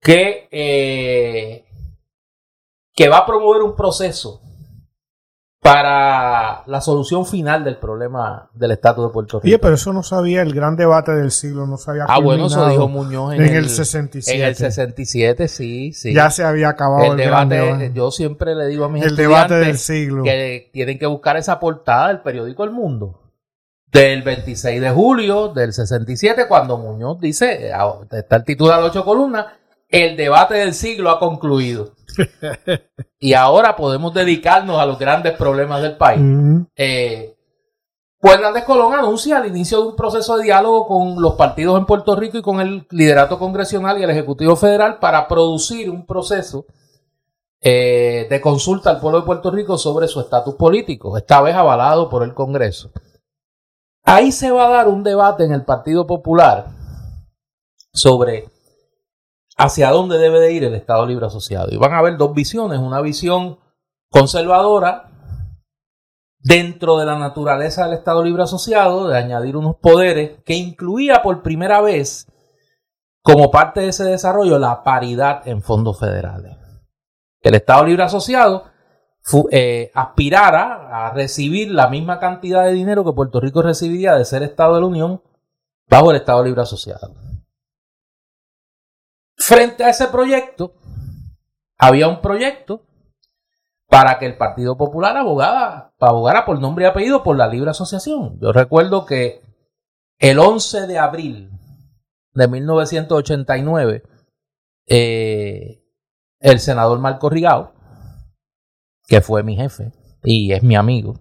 que, 0.00 0.48
eh, 0.50 1.64
que 2.94 3.08
va 3.08 3.18
a 3.18 3.26
promover 3.26 3.62
un 3.62 3.74
proceso 3.74 4.42
para 5.64 6.62
la 6.66 6.80
solución 6.82 7.24
final 7.24 7.64
del 7.64 7.78
problema 7.78 8.50
del 8.52 8.72
estatus 8.72 9.06
de 9.06 9.10
Puerto 9.10 9.38
Rico. 9.38 9.46
Oye, 9.46 9.58
pero 9.58 9.76
eso 9.76 9.94
no 9.94 10.02
sabía 10.02 10.42
el 10.42 10.52
gran 10.52 10.76
debate 10.76 11.12
del 11.12 11.30
siglo, 11.30 11.66
no 11.66 11.78
sabía. 11.78 12.04
Ah, 12.06 12.20
bueno, 12.20 12.48
eso 12.48 12.68
dijo 12.68 12.86
Muñoz 12.86 13.32
en, 13.32 13.40
el, 13.40 13.70
67. 13.70 14.38
En 14.38 14.46
el 14.46 14.56
67, 14.56 15.48
sí, 15.48 15.94
sí. 15.94 16.12
Ya 16.12 16.28
se 16.28 16.44
había 16.44 16.68
acabado 16.68 17.12
el, 17.12 17.16
debate. 17.16 17.92
Yo 17.94 18.10
siempre 18.10 18.54
le 18.54 18.66
digo 18.66 18.84
a 18.84 18.90
mis 18.90 19.06
el 19.06 19.16
debate 19.16 19.54
del 19.54 19.78
siglo. 19.78 20.22
que 20.22 20.68
tienen 20.70 20.98
que 20.98 21.06
buscar 21.06 21.38
esa 21.38 21.58
portada 21.58 22.08
del 22.08 22.20
periódico 22.20 22.62
El 22.64 22.70
Mundo 22.70 23.22
del 23.90 24.20
26 24.20 24.82
de 24.82 24.90
julio 24.90 25.48
del 25.48 25.72
67, 25.72 26.46
cuando 26.46 26.76
Muñoz 26.76 27.20
dice, 27.20 27.72
ah, 27.72 28.00
está 28.10 28.36
el 28.36 28.44
titular 28.44 28.80
de 28.80 28.88
ocho 28.88 29.02
columnas, 29.02 29.46
el 29.94 30.16
debate 30.16 30.54
del 30.54 30.74
siglo 30.74 31.10
ha 31.10 31.20
concluido. 31.20 31.92
y 33.18 33.34
ahora 33.34 33.76
podemos 33.76 34.12
dedicarnos 34.12 34.78
a 34.78 34.86
los 34.86 34.98
grandes 34.98 35.34
problemas 35.34 35.82
del 35.82 35.96
país. 35.96 36.20
Eh, 36.74 37.36
pues 38.18 38.34
Hernández 38.34 38.64
Colón 38.64 38.94
anuncia 38.94 39.38
el 39.38 39.46
inicio 39.46 39.80
de 39.80 39.88
un 39.88 39.96
proceso 39.96 40.36
de 40.36 40.44
diálogo 40.44 40.86
con 40.86 41.22
los 41.22 41.34
partidos 41.34 41.78
en 41.78 41.86
Puerto 41.86 42.16
Rico 42.16 42.38
y 42.38 42.42
con 42.42 42.60
el 42.60 42.86
liderato 42.90 43.38
congresional 43.38 43.98
y 43.98 44.02
el 44.02 44.10
Ejecutivo 44.10 44.56
Federal 44.56 44.98
para 44.98 45.28
producir 45.28 45.88
un 45.90 46.06
proceso 46.06 46.64
eh, 47.60 48.26
de 48.28 48.40
consulta 48.40 48.90
al 48.90 49.00
pueblo 49.00 49.20
de 49.20 49.26
Puerto 49.26 49.50
Rico 49.50 49.78
sobre 49.78 50.08
su 50.08 50.20
estatus 50.20 50.56
político, 50.56 51.16
esta 51.16 51.40
vez 51.40 51.54
avalado 51.54 52.08
por 52.08 52.22
el 52.24 52.34
Congreso. 52.34 52.90
Ahí 54.02 54.32
se 54.32 54.50
va 54.50 54.66
a 54.66 54.70
dar 54.70 54.88
un 54.88 55.02
debate 55.02 55.44
en 55.44 55.52
el 55.52 55.64
Partido 55.64 56.06
Popular 56.06 56.66
sobre 57.92 58.53
hacia 59.56 59.90
dónde 59.90 60.18
debe 60.18 60.40
de 60.40 60.52
ir 60.52 60.64
el 60.64 60.74
Estado 60.74 61.06
Libre 61.06 61.26
Asociado. 61.26 61.68
Y 61.70 61.76
van 61.76 61.92
a 61.92 61.98
haber 61.98 62.16
dos 62.16 62.34
visiones, 62.34 62.78
una 62.78 63.00
visión 63.00 63.58
conservadora 64.10 65.10
dentro 66.38 66.98
de 66.98 67.06
la 67.06 67.18
naturaleza 67.18 67.84
del 67.84 67.94
Estado 67.94 68.22
Libre 68.22 68.42
Asociado, 68.42 69.08
de 69.08 69.16
añadir 69.16 69.56
unos 69.56 69.76
poderes 69.76 70.42
que 70.44 70.54
incluía 70.54 71.22
por 71.22 71.42
primera 71.42 71.80
vez 71.80 72.26
como 73.22 73.50
parte 73.50 73.80
de 73.80 73.88
ese 73.88 74.04
desarrollo 74.04 74.58
la 74.58 74.82
paridad 74.82 75.46
en 75.48 75.62
fondos 75.62 75.98
federales. 75.98 76.56
El 77.40 77.54
Estado 77.54 77.84
Libre 77.84 78.02
Asociado 78.02 78.64
eh, 79.50 79.90
aspirara 79.94 81.06
a 81.06 81.10
recibir 81.14 81.70
la 81.70 81.88
misma 81.88 82.18
cantidad 82.18 82.64
de 82.64 82.72
dinero 82.72 83.04
que 83.04 83.12
Puerto 83.12 83.40
Rico 83.40 83.62
recibiría 83.62 84.14
de 84.14 84.26
ser 84.26 84.42
Estado 84.42 84.74
de 84.74 84.82
la 84.82 84.86
Unión 84.86 85.22
bajo 85.88 86.10
el 86.10 86.18
Estado 86.18 86.44
Libre 86.44 86.60
Asociado. 86.60 87.14
Frente 89.36 89.84
a 89.84 89.90
ese 89.90 90.06
proyecto, 90.08 90.74
había 91.78 92.08
un 92.08 92.20
proyecto 92.20 92.86
para 93.88 94.18
que 94.18 94.26
el 94.26 94.36
Partido 94.36 94.76
Popular 94.76 95.16
abogara, 95.16 95.92
abogara 96.00 96.44
por 96.44 96.60
nombre 96.60 96.84
y 96.84 96.88
apellido 96.88 97.22
por 97.22 97.36
la 97.36 97.46
libre 97.46 97.70
asociación. 97.70 98.38
Yo 98.40 98.52
recuerdo 98.52 99.06
que 99.06 99.42
el 100.18 100.38
11 100.38 100.86
de 100.86 100.98
abril 100.98 101.50
de 102.32 102.48
1989, 102.48 104.02
eh, 104.86 105.84
el 106.40 106.60
senador 106.60 106.98
Marco 106.98 107.30
Rigao, 107.30 107.72
que 109.06 109.20
fue 109.20 109.42
mi 109.42 109.56
jefe 109.56 109.92
y 110.22 110.52
es 110.52 110.62
mi 110.62 110.76
amigo, 110.76 111.20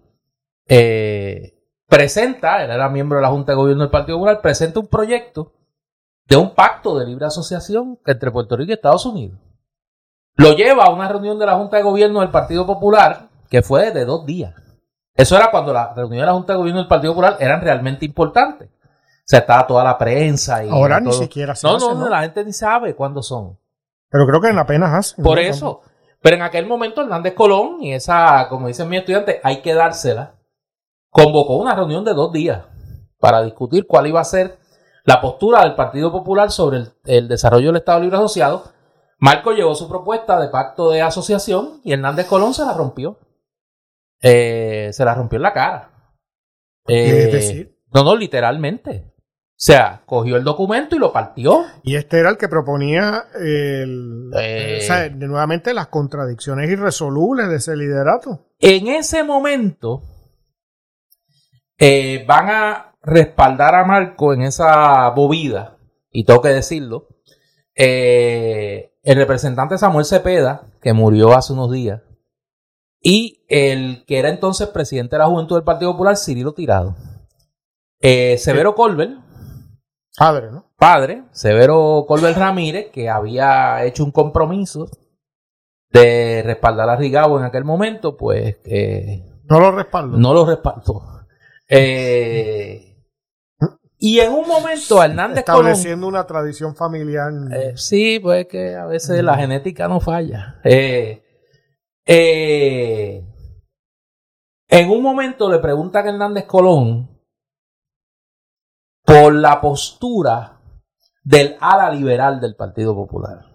eh, 0.67 1.53
presenta, 1.87 2.63
él 2.63 2.71
era 2.71 2.89
miembro 2.89 3.17
de 3.17 3.23
la 3.23 3.29
Junta 3.29 3.51
de 3.51 3.57
Gobierno 3.57 3.83
del 3.83 3.91
Partido 3.91 4.17
Popular, 4.17 4.41
presenta 4.41 4.79
un 4.79 4.87
proyecto 4.87 5.53
de 6.25 6.37
un 6.37 6.53
pacto 6.53 6.97
de 6.97 7.05
libre 7.05 7.25
asociación 7.25 7.99
entre 8.05 8.31
Puerto 8.31 8.55
Rico 8.55 8.71
y 8.71 8.73
Estados 8.73 9.05
Unidos. 9.05 9.37
Lo 10.35 10.53
lleva 10.53 10.85
a 10.85 10.93
una 10.93 11.07
reunión 11.07 11.37
de 11.37 11.45
la 11.45 11.55
Junta 11.55 11.77
de 11.77 11.83
Gobierno 11.83 12.21
del 12.21 12.31
Partido 12.31 12.65
Popular 12.65 13.29
que 13.49 13.61
fue 13.61 13.91
de 13.91 14.03
dos 14.03 14.25
días. 14.25 14.55
Eso 15.13 15.35
era 15.35 15.51
cuando 15.51 15.73
la 15.73 15.93
reunión 15.93 16.21
de 16.21 16.25
la 16.25 16.33
Junta 16.33 16.53
de 16.53 16.57
Gobierno 16.57 16.79
del 16.79 16.87
Partido 16.87 17.13
Popular 17.13 17.37
eran 17.39 17.61
realmente 17.61 18.03
importantes. 18.03 18.69
O 18.69 19.25
sea, 19.25 19.39
estaba 19.39 19.67
toda 19.67 19.83
la 19.83 19.97
prensa 19.97 20.65
y. 20.65 20.69
Ahora 20.69 20.99
ni 20.99 21.13
siquiera 21.13 21.53
se 21.55 21.67
no, 21.67 21.77
no, 21.77 21.93
no, 21.93 22.09
la 22.09 22.23
gente 22.23 22.43
ni 22.43 22.51
sabe 22.51 22.95
cuándo 22.95 23.21
son. 23.21 23.59
Pero 24.09 24.25
creo 24.25 24.41
que 24.41 24.49
en 24.49 24.57
apenas 24.57 24.91
hace. 24.91 25.21
Por 25.21 25.37
eso. 25.37 25.81
Pero 26.19 26.37
en 26.37 26.41
aquel 26.41 26.65
momento 26.65 27.01
Hernández 27.01 27.35
Colón 27.35 27.77
y 27.81 27.93
esa, 27.93 28.47
como 28.49 28.67
dicen 28.67 28.89
mis 28.89 29.01
estudiantes, 29.01 29.39
hay 29.43 29.61
que 29.61 29.73
dársela. 29.73 30.35
Convocó 31.09 31.57
una 31.57 31.75
reunión 31.75 32.03
de 32.03 32.13
dos 32.13 32.31
días 32.33 32.63
para 33.19 33.43
discutir 33.43 33.85
cuál 33.85 34.07
iba 34.07 34.19
a 34.19 34.25
ser 34.25 34.57
la 35.03 35.21
postura 35.21 35.63
del 35.63 35.75
Partido 35.75 36.11
Popular 36.11 36.51
sobre 36.51 36.77
el, 36.77 36.93
el 37.05 37.27
desarrollo 37.27 37.67
del 37.67 37.77
Estado 37.77 37.99
Libre 38.01 38.17
Asociado 38.17 38.73
Marco 39.23 39.53
llevó 39.53 39.73
su 39.73 39.87
propuesta 39.87 40.37
de 40.37 40.49
pacto 40.49 40.91
de 40.91 41.01
asociación 41.01 41.79
y 41.85 41.93
Hernández 41.93 42.27
Colón 42.27 42.53
se 42.53 42.65
la 42.65 42.73
rompió. 42.73 43.21
Eh, 44.21 44.89
se 44.91 45.05
la 45.05 45.15
rompió 45.15 45.37
en 45.37 45.43
la 45.43 45.53
cara. 45.53 46.11
es 46.85 47.31
decir? 47.31 47.67
Eh, 47.67 47.79
no, 47.93 48.03
no, 48.03 48.17
literalmente. 48.17 49.13
O 49.15 49.55
sea, 49.55 50.03
cogió 50.05 50.35
el 50.35 50.43
documento 50.43 50.97
y 50.97 50.99
lo 50.99 51.13
partió. 51.13 51.63
Y 51.83 51.95
este 51.95 52.19
era 52.19 52.31
el 52.31 52.37
que 52.37 52.49
proponía 52.49 53.27
el, 53.39 54.29
eh, 54.37 55.11
nuevamente 55.15 55.73
las 55.73 55.87
contradicciones 55.87 56.69
irresolubles 56.69 57.47
de 57.47 57.55
ese 57.55 57.77
liderato. 57.77 58.49
En 58.59 58.89
ese 58.89 59.23
momento 59.23 60.01
van 62.27 62.49
a 62.49 62.92
respaldar 63.03 63.75
a 63.75 63.83
Marco 63.83 64.33
en 64.33 64.41
esa 64.41 65.11
movida, 65.11 65.77
y 66.11 66.23
tengo 66.23 66.41
que 66.41 66.49
decirlo, 66.49 67.09
eh, 67.75 68.93
el 69.03 69.17
representante 69.17 69.77
Samuel 69.77 70.05
Cepeda, 70.05 70.71
que 70.81 70.93
murió 70.93 71.33
hace 71.33 71.53
unos 71.53 71.71
días, 71.71 72.01
y 73.01 73.43
el 73.49 74.05
que 74.05 74.17
era 74.17 74.29
entonces 74.29 74.69
presidente 74.69 75.15
de 75.15 75.19
la 75.19 75.27
Juventud 75.27 75.57
del 75.57 75.65
Partido 75.65 75.91
Popular, 75.91 76.15
Cirilo 76.15 76.53
Tirado. 76.53 76.95
Eh, 77.99 78.37
Severo 78.37 78.75
Colbert. 78.75 79.19
Padre, 80.17 80.51
¿no? 80.51 80.71
Padre, 80.77 81.23
Severo 81.31 82.05
Colbert 82.07 82.37
Ramírez, 82.37 82.91
que 82.91 83.09
había 83.09 83.83
hecho 83.83 84.05
un 84.05 84.11
compromiso 84.11 84.87
de 85.89 86.43
respaldar 86.43 86.89
a 86.89 86.95
Rigao 86.95 87.39
en 87.39 87.45
aquel 87.45 87.65
momento, 87.65 88.15
pues... 88.15 88.57
Eh, 88.65 89.23
no 89.49 89.59
lo 89.59 89.71
respaldó. 89.71 90.17
No 90.17 90.33
lo 90.33 90.45
respaldó. 90.45 91.03
Eh, 91.67 92.92
y 94.05 94.19
en 94.19 94.33
un 94.33 94.45
momento 94.45 95.01
Hernández 95.01 95.39
Estableciendo 95.39 96.07
una 96.07 96.27
tradición 96.27 96.75
familiar. 96.75 97.31
Eh, 97.53 97.71
sí, 97.77 98.19
pues 98.19 98.47
que 98.47 98.75
a 98.75 98.85
veces 98.85 99.23
la 99.23 99.37
genética 99.37 99.87
no 99.87 100.01
falla. 100.01 100.59
Eh, 100.65 101.23
eh, 102.05 103.25
en 104.67 104.89
un 104.89 105.01
momento 105.01 105.49
le 105.49 105.59
preguntan 105.59 106.05
a 106.05 106.09
Hernández 106.09 106.43
Colón 106.43 107.17
por 109.05 109.35
la 109.35 109.61
postura 109.61 110.59
del 111.23 111.55
ala 111.61 111.89
liberal 111.89 112.41
del 112.41 112.57
Partido 112.57 112.93
Popular. 112.93 113.52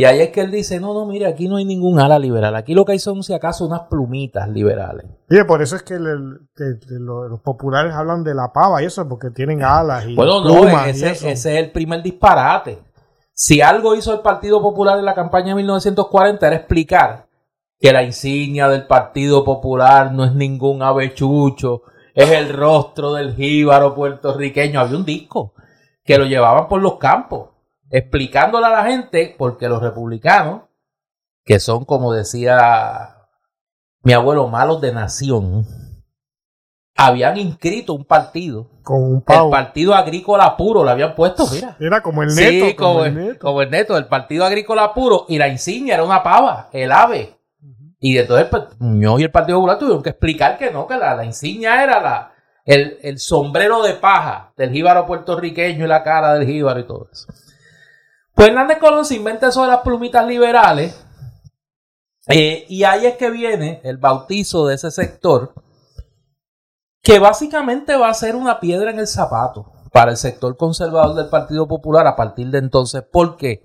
Y 0.00 0.06
ahí 0.06 0.22
es 0.22 0.30
que 0.30 0.40
él 0.40 0.50
dice, 0.50 0.80
no, 0.80 0.94
no, 0.94 1.04
mire, 1.04 1.26
aquí 1.26 1.46
no 1.46 1.56
hay 1.56 1.66
ningún 1.66 2.00
ala 2.00 2.18
liberal. 2.18 2.56
Aquí 2.56 2.72
lo 2.72 2.86
que 2.86 2.92
hay 2.92 2.98
son, 2.98 3.22
si 3.22 3.34
acaso, 3.34 3.66
unas 3.66 3.82
plumitas 3.82 4.48
liberales. 4.48 5.04
Y 5.28 5.44
por 5.44 5.60
eso 5.60 5.76
es 5.76 5.82
que, 5.82 5.98
los, 5.98 7.40
populares 7.40 7.92
hablan 7.92 8.24
de 8.24 8.34
la 8.34 8.50
pava 8.50 8.82
y 8.82 8.86
eso, 8.86 9.06
porque 9.06 9.28
tienen 9.28 9.62
alas 9.62 10.06
y 10.08 10.14
Bueno, 10.14 10.42
no, 10.42 10.66
ese, 10.86 11.10
ese 11.10 11.32
es 11.32 11.44
el 11.44 11.70
primer 11.70 12.02
disparate. 12.02 12.78
Si 13.34 13.60
algo 13.60 13.94
hizo 13.94 14.14
el 14.14 14.20
Partido 14.20 14.62
Popular 14.62 14.98
en 14.98 15.04
la 15.04 15.14
campaña 15.14 15.48
de 15.48 15.56
1940 15.56 16.46
era 16.46 16.56
explicar 16.56 17.26
que 17.78 17.92
la 17.92 18.02
insignia 18.02 18.70
del 18.70 18.86
Partido 18.86 19.44
Popular 19.44 20.12
no 20.12 20.24
es 20.24 20.32
ningún 20.32 20.82
avechucho, 20.82 21.82
es 22.14 22.30
el 22.30 22.48
rostro 22.54 23.12
del 23.12 23.34
jíbaro 23.34 23.94
puertorriqueño. 23.94 24.80
Había 24.80 24.96
un 24.96 25.04
disco 25.04 25.52
que 26.02 26.16
lo 26.16 26.24
llevaban 26.24 26.68
por 26.68 26.80
los 26.80 26.96
campos 26.96 27.49
explicándole 27.90 28.66
a 28.66 28.70
la 28.70 28.84
gente, 28.84 29.34
porque 29.36 29.68
los 29.68 29.82
republicanos, 29.82 30.62
que 31.44 31.60
son 31.60 31.84
como 31.84 32.12
decía 32.12 33.16
mi 34.02 34.12
abuelo, 34.12 34.48
malos 34.48 34.80
de 34.80 34.92
nación, 34.92 35.66
habían 36.96 37.36
inscrito 37.36 37.92
un 37.94 38.04
partido. 38.04 38.68
Con 38.82 39.02
un 39.02 39.24
El 39.26 39.50
Partido 39.50 39.94
Agrícola 39.94 40.56
Puro, 40.56 40.82
lo 40.82 40.90
habían 40.90 41.14
puesto, 41.14 41.46
mira. 41.52 41.76
Era 41.78 42.02
como 42.02 42.22
el 42.22 42.34
neto. 42.34 42.66
Sí, 42.66 42.74
como, 42.74 43.04
el, 43.04 43.14
neto. 43.14 43.38
como 43.38 43.62
el 43.62 43.70
neto, 43.70 43.96
el 43.96 44.06
Partido 44.06 44.44
Agrícola 44.44 44.92
Puro, 44.94 45.26
y 45.28 45.38
la 45.38 45.48
insignia 45.48 45.94
era 45.94 46.04
una 46.04 46.22
pava, 46.22 46.68
el 46.72 46.90
ave. 46.90 47.36
Y 48.00 48.16
entonces 48.16 48.46
pues, 48.50 48.62
Muñoz 48.78 49.20
y 49.20 49.24
el 49.24 49.30
Partido 49.30 49.58
Popular 49.58 49.78
tuvieron 49.78 50.02
que 50.02 50.10
explicar 50.10 50.56
que 50.56 50.70
no, 50.70 50.86
que 50.86 50.96
la, 50.96 51.14
la 51.14 51.24
insignia 51.24 51.82
era 51.84 52.00
la, 52.00 52.32
el, 52.64 52.98
el, 53.02 53.18
sombrero 53.18 53.82
de 53.82 53.94
paja 53.94 54.52
del 54.56 54.70
jíbaro 54.70 55.06
puertorriqueño 55.06 55.84
y 55.84 55.88
la 55.88 56.02
cara 56.02 56.34
del 56.34 56.46
jíbaro 56.46 56.80
y 56.80 56.86
todo 56.86 57.08
eso. 57.12 57.26
Pues 58.40 58.48
Hernández 58.48 58.78
Colón 58.78 59.04
se 59.04 59.16
inventa 59.16 59.48
eso 59.48 59.60
de 59.60 59.68
las 59.68 59.80
plumitas 59.80 60.26
liberales. 60.26 60.98
Eh, 62.26 62.64
y 62.70 62.84
ahí 62.84 63.04
es 63.04 63.18
que 63.18 63.28
viene 63.28 63.82
el 63.84 63.98
bautizo 63.98 64.66
de 64.66 64.76
ese 64.76 64.90
sector, 64.90 65.52
que 67.02 67.18
básicamente 67.18 67.94
va 67.96 68.08
a 68.08 68.14
ser 68.14 68.36
una 68.36 68.58
piedra 68.58 68.92
en 68.92 68.98
el 68.98 69.06
zapato 69.08 69.70
para 69.92 70.12
el 70.12 70.16
sector 70.16 70.56
conservador 70.56 71.14
del 71.16 71.28
Partido 71.28 71.68
Popular 71.68 72.06
a 72.06 72.16
partir 72.16 72.46
de 72.48 72.56
entonces. 72.56 73.04
porque 73.12 73.60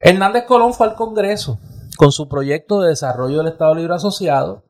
Hernández 0.00 0.46
Colón 0.46 0.74
fue 0.74 0.88
al 0.88 0.96
Congreso 0.96 1.60
con 1.96 2.10
su 2.10 2.28
proyecto 2.28 2.80
de 2.80 2.88
desarrollo 2.88 3.38
del 3.38 3.52
Estado 3.52 3.76
Libre 3.76 3.94
Asociado 3.94 4.64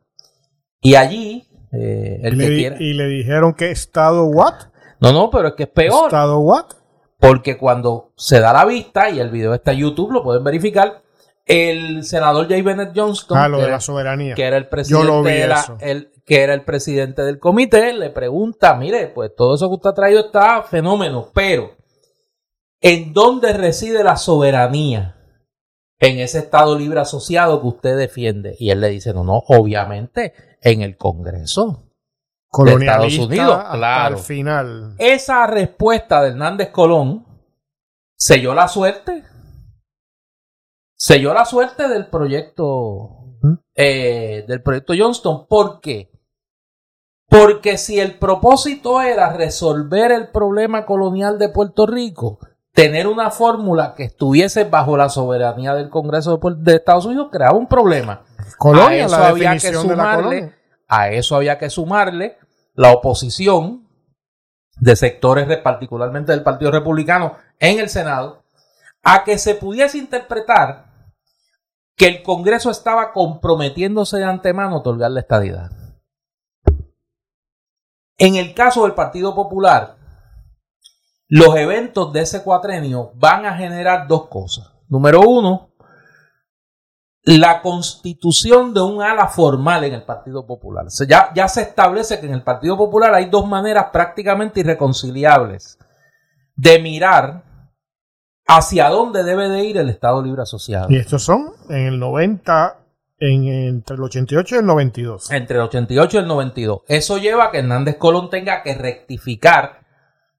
y 0.83 0.97
allí 0.97 1.49
eh, 1.73 2.20
el 2.23 2.35
¿Y, 2.35 2.38
que 2.38 2.70
le, 2.70 2.85
¿Y 2.85 2.92
le 2.92 3.07
dijeron 3.07 3.55
que 3.55 3.70
Estado 3.70 4.27
what? 4.27 4.57
No, 5.01 5.11
no, 5.11 5.31
pero 5.31 5.49
es 5.49 5.55
que 5.55 5.62
es 5.62 5.70
peor. 5.70 6.09
¿Estado 6.09 6.38
what? 6.40 6.66
Porque 7.27 7.57
cuando 7.57 8.13
se 8.17 8.39
da 8.39 8.53
la 8.53 8.67
vista, 8.67 9.09
y 9.09 9.19
el 9.19 9.31
video 9.31 9.55
está 9.55 9.73
en 9.73 9.79
YouTube, 9.79 10.13
lo 10.13 10.23
pueden 10.23 10.45
verificar, 10.45 11.03
el 11.47 12.05
senador 12.05 12.49
Jay 12.49 12.61
Bennett 12.61 12.93
Johnston, 12.95 13.39
ah, 13.39 13.49
de 13.49 13.69
la 13.69 13.81
soberanía. 13.81 14.35
que 14.35 14.45
era 14.45 14.59
el 14.59 14.69
presidente 14.69 15.49
el, 15.81 16.13
que 16.27 16.43
era 16.43 16.53
el 16.53 16.65
presidente 16.65 17.23
del 17.23 17.38
comité, 17.38 17.94
le 17.94 18.11
pregunta, 18.11 18.75
mire, 18.75 19.09
pues 19.09 19.35
todo 19.35 19.55
eso 19.55 19.69
que 19.69 19.75
usted 19.75 19.90
ha 19.90 19.94
traído 19.94 20.27
está 20.27 20.63
fenómeno, 20.63 21.31
pero 21.35 21.73
¿en 22.83 23.15
dónde 23.15 23.55
reside 23.55 24.05
la 24.05 24.17
soberanía? 24.17 25.17
En 25.98 26.19
ese 26.19 26.40
Estado 26.40 26.77
libre 26.79 27.01
asociado 27.01 27.63
que 27.63 27.69
usted 27.69 27.96
defiende. 27.96 28.57
Y 28.59 28.71
él 28.71 28.81
le 28.81 28.90
dice, 28.90 29.15
no, 29.15 29.25
no, 29.25 29.42
obviamente 29.48 30.35
en 30.61 30.83
el 30.83 30.96
Congreso 30.98 31.84
colonialista 32.55 33.02
Estados 33.02 33.19
Unidos, 33.27 33.65
claro. 33.73 34.17
al 34.17 34.19
final. 34.23 34.94
Esa 34.98 35.46
respuesta 35.48 36.23
de 36.23 36.29
Hernández 36.31 36.71
Colón 36.71 37.27
selló 38.17 38.55
la 38.55 38.69
suerte. 38.69 39.25
Selló 40.96 41.35
la 41.35 41.44
suerte 41.44 41.88
del 41.88 42.07
proyecto 42.07 43.25
eh, 43.75 44.44
del 44.46 44.63
proyecto 44.63 44.94
Johnston. 44.96 45.48
¿Por 45.48 45.81
qué? 45.81 46.13
Porque 47.29 47.77
si 47.77 47.98
el 47.98 48.19
propósito 48.19 49.02
era 49.02 49.33
resolver 49.33 50.13
el 50.13 50.29
problema 50.29 50.87
colonial 50.87 51.40
de 51.40 51.48
Puerto 51.48 51.87
Rico, 51.87 52.38
tener 52.73 53.09
una 53.09 53.33
fórmula 53.33 53.94
que 53.96 54.05
estuviese 54.05 54.63
bajo 54.63 54.96
la 54.96 55.09
soberanía 55.09 55.75
del 55.75 55.90
Congreso 55.90 56.38
de, 56.57 56.75
Estados 56.77 57.07
Unidos 57.07 57.31
creaba 57.33 57.59
un 57.59 57.67
problema. 57.67 58.23
Colonia, 58.59 59.05
a 59.05 59.07
eso 59.07 59.17
había 59.17 59.52
que 59.55 59.73
sumarle, 59.75 60.55
a 60.87 61.11
eso 61.11 61.35
había 61.35 61.59
que 61.59 61.69
sumarle 61.69 62.37
la 62.75 62.92
oposición 62.92 63.88
de 64.77 64.96
sectores, 64.96 65.46
particularmente 65.58 66.33
del 66.33 66.42
Partido 66.42 66.70
Republicano, 66.70 67.37
en 67.58 67.79
el 67.79 67.88
Senado, 67.88 68.44
a 69.02 69.25
que 69.25 69.38
se 69.38 69.54
pudiese 69.54 69.98
interpretar 69.98 70.92
que 71.96 72.06
el 72.08 72.22
Congreso 72.22 72.70
estaba 72.70 73.12
comprometiéndose 73.12 74.18
de 74.18 74.25
antemano 74.25 74.77
a 74.77 74.79
otorgar 74.79 75.10
la 75.12 75.20
estadidad. 75.20 75.70
En 78.18 78.37
el 78.37 78.54
caso 78.54 78.83
del 78.83 78.94
Partido 78.94 79.35
Popular, 79.35 79.96
los 81.29 81.54
eventos 81.56 82.12
de 82.12 82.20
ese 82.20 82.42
cuatrenio 82.42 83.12
van 83.14 83.46
a 83.46 83.56
generar 83.56 84.06
dos 84.06 84.29
cosas. 84.29 84.72
Número 84.88 85.20
uno, 85.20 85.73
la 87.25 87.62
constitución 87.62 88.75
de 88.75 88.83
un 88.83 89.02
ala 89.02 89.29
formal 89.29 89.85
en 89.85 89.94
el 89.94 90.02
Partido 90.02 90.46
Popular. 90.46 90.87
ya, 91.08 91.33
ya 91.35 91.48
se 91.48 91.62
establece 91.62 92.20
que 92.20 92.27
en 92.27 92.35
el 92.35 92.42
Partido 92.42 92.77
Popular 92.77 93.14
hay 93.14 93.27
dos 93.27 93.46
maneras 93.46 93.87
prácticamente 93.92 94.60
irreconciliables 94.60 95.79
de 96.54 96.79
mirar 96.81 97.44
hacia 98.46 98.90
dónde 98.90 99.25
debe 99.25 99.48
de 99.48 99.64
ir 99.64 99.79
el 99.79 99.88
Estado 99.88 100.22
Libre 100.22 100.42
Asociado. 100.42 100.88
Y 100.90 100.96
estos 100.96 101.22
son 101.22 101.54
en 101.70 101.87
el 101.87 101.98
90, 101.98 102.77
en, 103.18 103.44
entre 103.48 103.96
el 103.96 104.02
88 104.02 104.56
y 104.56 104.58
el 104.58 104.66
92. 104.66 105.31
Entre 105.31 105.56
el 105.56 105.62
88 105.62 106.16
y 106.18 106.20
el 106.20 106.29
92. 106.29 106.83
Eso 106.88 107.16
lleva 107.16 107.46
a 107.46 107.50
que 107.50 107.60
Hernández 107.60 107.96
Colón 107.96 108.29
tenga 108.29 108.62
que 108.62 108.75
rectificar 108.75 109.81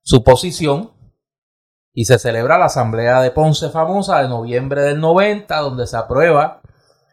su 0.03 0.23
posición 0.23 0.91
y 1.93 2.05
se 2.05 2.19
celebra 2.19 2.59
la 2.59 2.65
Asamblea 2.65 3.21
de 3.21 3.31
Ponce 3.31 3.69
famosa 3.69 4.21
de 4.21 4.29
noviembre 4.29 4.83
del 4.83 4.99
90, 4.99 5.57
donde 5.57 5.87
se 5.87 5.97
aprueba 5.97 6.61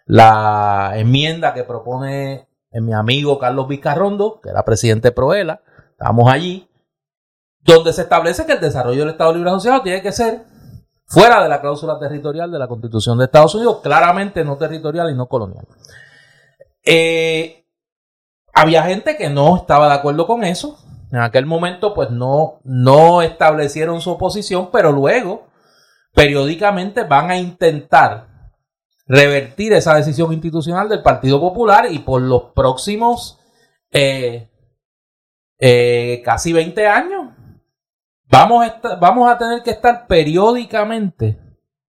la 0.07 0.92
enmienda 0.96 1.55
que 1.55 1.64
propone 1.64 2.48
mi 2.72 2.92
amigo 2.92 3.38
Carlos 3.38 3.68
Vizcarrondo, 3.68 4.40
que 4.40 4.50
era 4.50 4.64
presidente 4.64 5.09
de 5.09 5.12
Proela, 5.12 5.61
estamos 5.90 6.30
allí, 6.30 6.68
donde 7.61 7.92
se 7.92 8.03
establece 8.03 8.46
que 8.46 8.53
el 8.53 8.61
desarrollo 8.61 9.00
del 9.00 9.11
Estado 9.11 9.34
Libre 9.34 9.50
Asociado 9.50 9.82
tiene 9.82 10.03
que 10.03 10.12
ser 10.12 10.44
fuera 11.07 11.42
de 11.42 11.48
la 11.48 11.61
cláusula 11.61 11.98
territorial 11.98 12.50
de 12.50 12.59
la 12.59 12.66
Constitución 12.68 13.18
de 13.18 13.26
Estados 13.26 13.55
Unidos, 13.55 13.80
claramente 13.82 14.44
no 14.44 14.57
territorial 14.57 15.11
y 15.11 15.14
no 15.14 15.26
colonial. 15.26 15.66
Eh, 16.84 17.66
había 18.55 18.82
gente 18.84 19.16
que 19.16 19.28
no 19.28 19.57
estaba 19.57 19.88
de 19.88 19.94
acuerdo 19.94 20.26
con 20.26 20.42
eso. 20.44 20.78
En 21.12 21.20
aquel 21.20 21.44
momento, 21.44 21.92
pues 21.92 22.11
no, 22.11 22.61
no 22.64 23.20
establecieron 23.20 24.00
su 24.00 24.11
oposición, 24.11 24.70
pero 24.72 24.92
luego, 24.92 25.46
periódicamente, 26.14 27.05
van 27.05 27.30
a 27.30 27.36
intentar 27.36 28.32
revertir 29.07 29.72
esa 29.72 29.94
decisión 29.94 30.32
institucional 30.32 30.88
del 30.88 31.03
Partido 31.03 31.40
Popular 31.40 31.86
y 31.90 31.98
por 32.00 32.22
los 32.22 32.53
próximos 32.55 33.38
eh, 33.90 34.48
eh, 35.59 36.22
casi 36.24 36.53
20 36.53 36.86
años 36.86 37.30
vamos 38.28 38.66
a, 38.66 38.96
vamos 38.96 39.30
a 39.30 39.38
tener 39.38 39.62
que 39.62 39.70
estar 39.70 40.07
periódicamente 40.07 41.38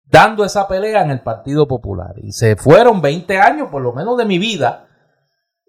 dando 0.03 0.45
esa 0.45 0.67
pelea 0.67 1.01
en 1.01 1.11
el 1.11 1.21
Partido 1.21 1.67
Popular. 1.67 2.13
Y 2.21 2.33
se 2.33 2.55
fueron 2.55 3.01
20 3.01 3.39
años, 3.39 3.69
por 3.71 3.81
lo 3.81 3.93
menos 3.93 4.15
de 4.17 4.25
mi 4.25 4.37
vida, 4.37 4.87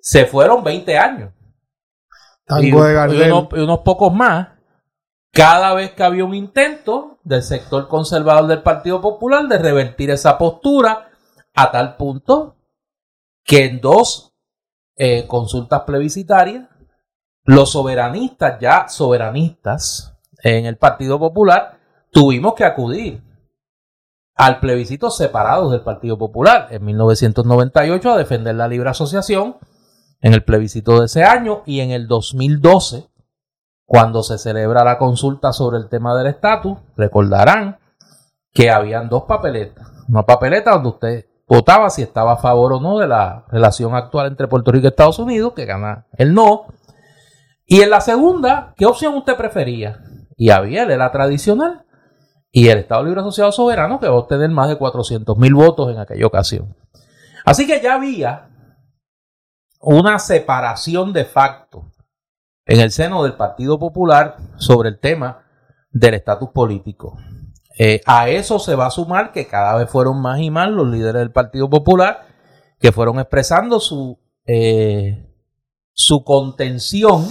se 0.01 0.27
fueron 0.27 0.63
20 0.63 0.99
años. 0.99 1.33
Y, 2.61 2.71
unos 2.73 3.79
pocos 3.81 4.13
más 4.13 4.49
cada 5.33 5.73
vez 5.73 5.93
que 5.93 6.03
había 6.03 6.25
un 6.25 6.35
intento 6.35 7.19
del 7.25 7.43
sector 7.43 7.89
conservador 7.89 8.47
del 8.47 8.63
Partido 8.63 9.01
Popular 9.01 9.49
de 9.49 9.59
revertir 9.59 10.11
esa 10.11 10.37
postura 10.37 11.09
a 11.55 11.71
tal 11.71 11.97
punto 11.97 12.57
que 13.45 13.65
en 13.67 13.81
dos 13.81 14.35
eh, 14.97 15.27
consultas 15.27 15.83
plebiscitarias, 15.83 16.69
los 17.45 17.73
soberanistas, 17.73 18.59
ya 18.61 18.89
soberanistas 18.89 20.17
en 20.43 20.67
el 20.67 20.77
Partido 20.77 21.19
Popular, 21.19 21.79
tuvimos 22.11 22.55
que 22.55 22.65
acudir 22.65 23.23
al 24.35 24.61
plebiscito 24.61 25.11
separados 25.11 25.71
del 25.71 25.83
Partido 25.83 26.19
Popular 26.19 26.69
en 26.71 26.85
1998 26.85 28.11
a 28.11 28.19
defender 28.19 28.55
la 28.55 28.69
libre 28.69 28.91
asociación 28.91 29.57
en 30.21 30.33
el 30.33 30.45
plebiscito 30.45 30.99
de 30.99 31.07
ese 31.07 31.23
año 31.23 31.63
y 31.67 31.81
en 31.81 31.91
el 31.91 32.09
2012 32.09 33.09
cuando 33.87 34.23
se 34.23 34.39
celebra 34.39 34.83
la 34.83 34.99
consulta 34.99 35.53
sobre 35.53 35.77
el 35.79 35.89
tema 35.89 36.17
del 36.17 36.29
estatus, 36.29 36.79
recordarán 36.97 37.79
que 38.53 38.71
habían 38.71 39.09
dos 39.09 39.25
papeletas. 39.25 39.87
Una 40.09 40.25
papeleta 40.25 40.73
donde 40.73 40.89
usted 40.89 41.27
votaba 41.47 41.91
si 41.91 42.03
estaba 42.03 42.33
a 42.33 42.37
favor 42.37 42.75
o 42.75 42.81
no 42.81 42.99
de 42.99 43.07
la 43.07 43.45
relación 43.49 43.95
actual 43.95 44.29
entre 44.29 44.49
Puerto 44.49 44.73
Rico 44.73 44.87
y 44.87 44.89
Estados 44.89 45.19
Unidos, 45.19 45.53
que 45.55 45.65
gana 45.65 46.07
el 46.17 46.35
no. 46.35 46.67
Y 47.67 47.81
en 47.81 47.91
la 47.91 48.01
segunda, 48.01 48.75
¿qué 48.77 48.87
opción 48.87 49.15
usted 49.15 49.37
prefería? 49.37 50.01
Y 50.37 50.51
había 50.51 50.85
la 50.85 51.13
tradicional 51.13 51.85
y 52.51 52.69
el 52.69 52.79
Estado 52.79 53.05
Libre 53.05 53.21
Asociado 53.21 53.53
Soberano, 53.53 53.99
que 53.99 54.09
va 54.09 54.15
a 54.15 54.19
obtener 54.19 54.51
más 54.51 54.69
de 54.69 54.77
400 54.77 55.37
mil 55.39 55.55
votos 55.55 55.91
en 55.91 55.99
aquella 55.99 56.27
ocasión. 56.27 56.77
Así 57.45 57.67
que 57.67 57.81
ya 57.81 57.95
había 57.95 58.49
una 59.81 60.19
separación 60.19 61.13
de 61.13 61.25
facto 61.25 61.91
en 62.67 62.81
el 62.81 62.91
seno 62.91 63.23
del 63.23 63.35
Partido 63.35 63.79
Popular 63.79 64.37
sobre 64.57 64.89
el 64.89 64.99
tema 64.99 65.45
del 65.91 66.15
estatus 66.15 66.51
político. 66.51 67.19
Eh, 67.77 68.01
a 68.07 68.29
eso 68.29 68.59
se 68.59 68.77
va 68.77 68.87
a 68.87 68.91
sumar 68.91 69.33
que 69.33 69.47
cada 69.47 69.75
vez 69.77 69.91
fueron 69.91 70.21
más 70.21 70.39
y 70.39 70.51
más 70.51 70.71
los 70.71 70.87
líderes 70.87 71.21
del 71.21 71.33
Partido 71.33 71.69
Popular 71.69 72.27
que 72.79 72.93
fueron 72.93 73.19
expresando 73.19 73.81
su, 73.81 74.19
eh, 74.47 75.27
su 75.93 76.23
contención 76.23 77.27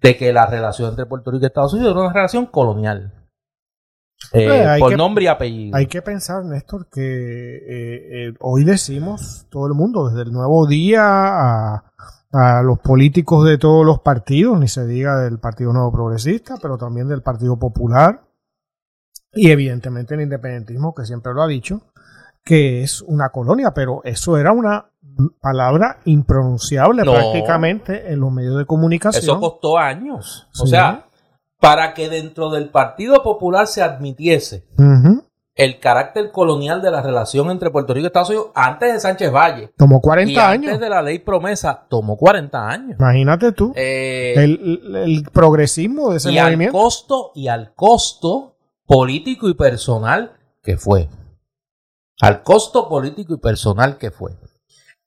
de 0.00 0.16
que 0.16 0.32
la 0.32 0.46
relación 0.46 0.90
entre 0.90 1.06
Puerto 1.06 1.30
Rico 1.30 1.44
y 1.44 1.46
Estados 1.46 1.74
Unidos 1.74 1.92
era 1.92 2.00
una 2.00 2.12
relación 2.12 2.46
colonial. 2.46 3.12
Eh, 4.32 4.76
por 4.80 4.96
nombre 4.96 5.24
y 5.24 5.26
apellido. 5.28 5.76
Hay 5.76 5.86
que 5.86 6.02
pensar, 6.02 6.44
Néstor, 6.44 6.88
que 6.88 8.32
hoy 8.40 8.64
decimos 8.64 9.46
todo 9.50 9.66
el 9.66 9.74
mundo, 9.74 10.08
desde 10.08 10.22
el 10.22 10.32
nuevo 10.32 10.66
día 10.66 11.02
a, 11.04 11.92
a, 12.32 12.62
los 12.62 12.78
políticos 12.78 13.44
de 13.44 13.58
todos 13.58 13.84
los 13.84 14.00
partidos, 14.00 14.58
ni 14.58 14.66
se 14.66 14.86
diga 14.86 15.20
del 15.20 15.38
Partido 15.38 15.72
Nuevo 15.72 15.92
Progresista, 15.92 16.56
pero 16.60 16.78
también 16.78 17.06
del 17.08 17.22
Partido 17.22 17.58
Popular, 17.58 18.22
y 19.34 19.50
evidentemente 19.50 20.14
el 20.14 20.22
independentismo, 20.22 20.94
que 20.94 21.04
siempre 21.04 21.32
lo 21.32 21.42
ha 21.42 21.46
dicho, 21.46 21.82
que 22.44 22.82
es 22.82 23.02
una 23.02 23.30
colonia, 23.30 23.72
pero 23.72 24.02
eso 24.04 24.36
era 24.36 24.52
una 24.52 24.86
palabra 25.40 25.98
impronunciable 26.04 27.02
prácticamente 27.02 28.12
en 28.12 28.20
los 28.20 28.32
medios 28.32 28.58
de 28.58 28.66
comunicación. 28.66 29.22
Eso 29.22 29.40
costó 29.40 29.78
años. 29.78 30.48
O 30.60 30.66
sea, 30.66 31.06
para 31.60 31.94
que 31.94 32.08
dentro 32.08 32.50
del 32.50 32.68
Partido 32.68 33.22
Popular 33.22 33.66
se 33.66 33.82
admitiese 33.82 34.66
el 35.54 35.78
carácter 35.78 36.32
colonial 36.32 36.82
de 36.82 36.90
la 36.90 37.00
relación 37.00 37.50
entre 37.50 37.70
Puerto 37.70 37.94
Rico 37.94 38.04
y 38.04 38.06
Estados 38.08 38.30
Unidos 38.30 38.48
antes 38.54 38.92
de 38.92 39.00
Sánchez 39.00 39.32
Valle. 39.32 39.70
Tomó 39.76 40.00
40 40.00 40.50
años. 40.50 40.66
Antes 40.72 40.80
de 40.80 40.90
la 40.90 41.00
ley 41.00 41.20
promesa, 41.20 41.86
tomó 41.88 42.16
40 42.16 42.68
años. 42.68 42.96
Imagínate 42.98 43.52
tú. 43.52 43.72
Eh, 43.76 44.34
el, 44.36 45.24
progresismo 45.32 46.10
de 46.10 46.16
ese 46.16 46.32
y 46.32 46.40
movimiento. 46.40 46.76
Al 46.76 46.82
costo, 46.82 47.32
y 47.36 47.48
al 47.48 47.72
costo 47.74 48.53
político 48.86 49.48
y 49.48 49.54
personal 49.54 50.36
que 50.62 50.76
fue. 50.76 51.08
Al 52.20 52.42
costo 52.42 52.88
político 52.88 53.34
y 53.34 53.38
personal 53.38 53.98
que 53.98 54.10
fue. 54.10 54.32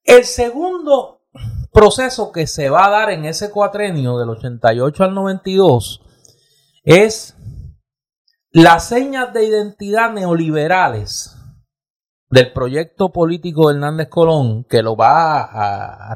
El 0.03 0.25
segundo 0.25 1.21
proceso 1.71 2.31
que 2.31 2.47
se 2.47 2.69
va 2.69 2.87
a 2.87 2.89
dar 2.89 3.11
en 3.11 3.25
ese 3.25 3.51
cuatrenio 3.51 4.17
del 4.17 4.29
88 4.29 5.03
al 5.03 5.13
92 5.13 6.01
es 6.83 7.35
las 8.51 8.87
señas 8.87 9.33
de 9.33 9.45
identidad 9.45 10.11
neoliberales 10.11 11.35
del 12.29 12.51
proyecto 12.53 13.11
político 13.11 13.67
de 13.67 13.75
Hernández 13.75 14.09
Colón 14.09 14.63
que 14.63 14.81
lo 14.81 14.95
va 14.95 15.41
a, 15.43 16.15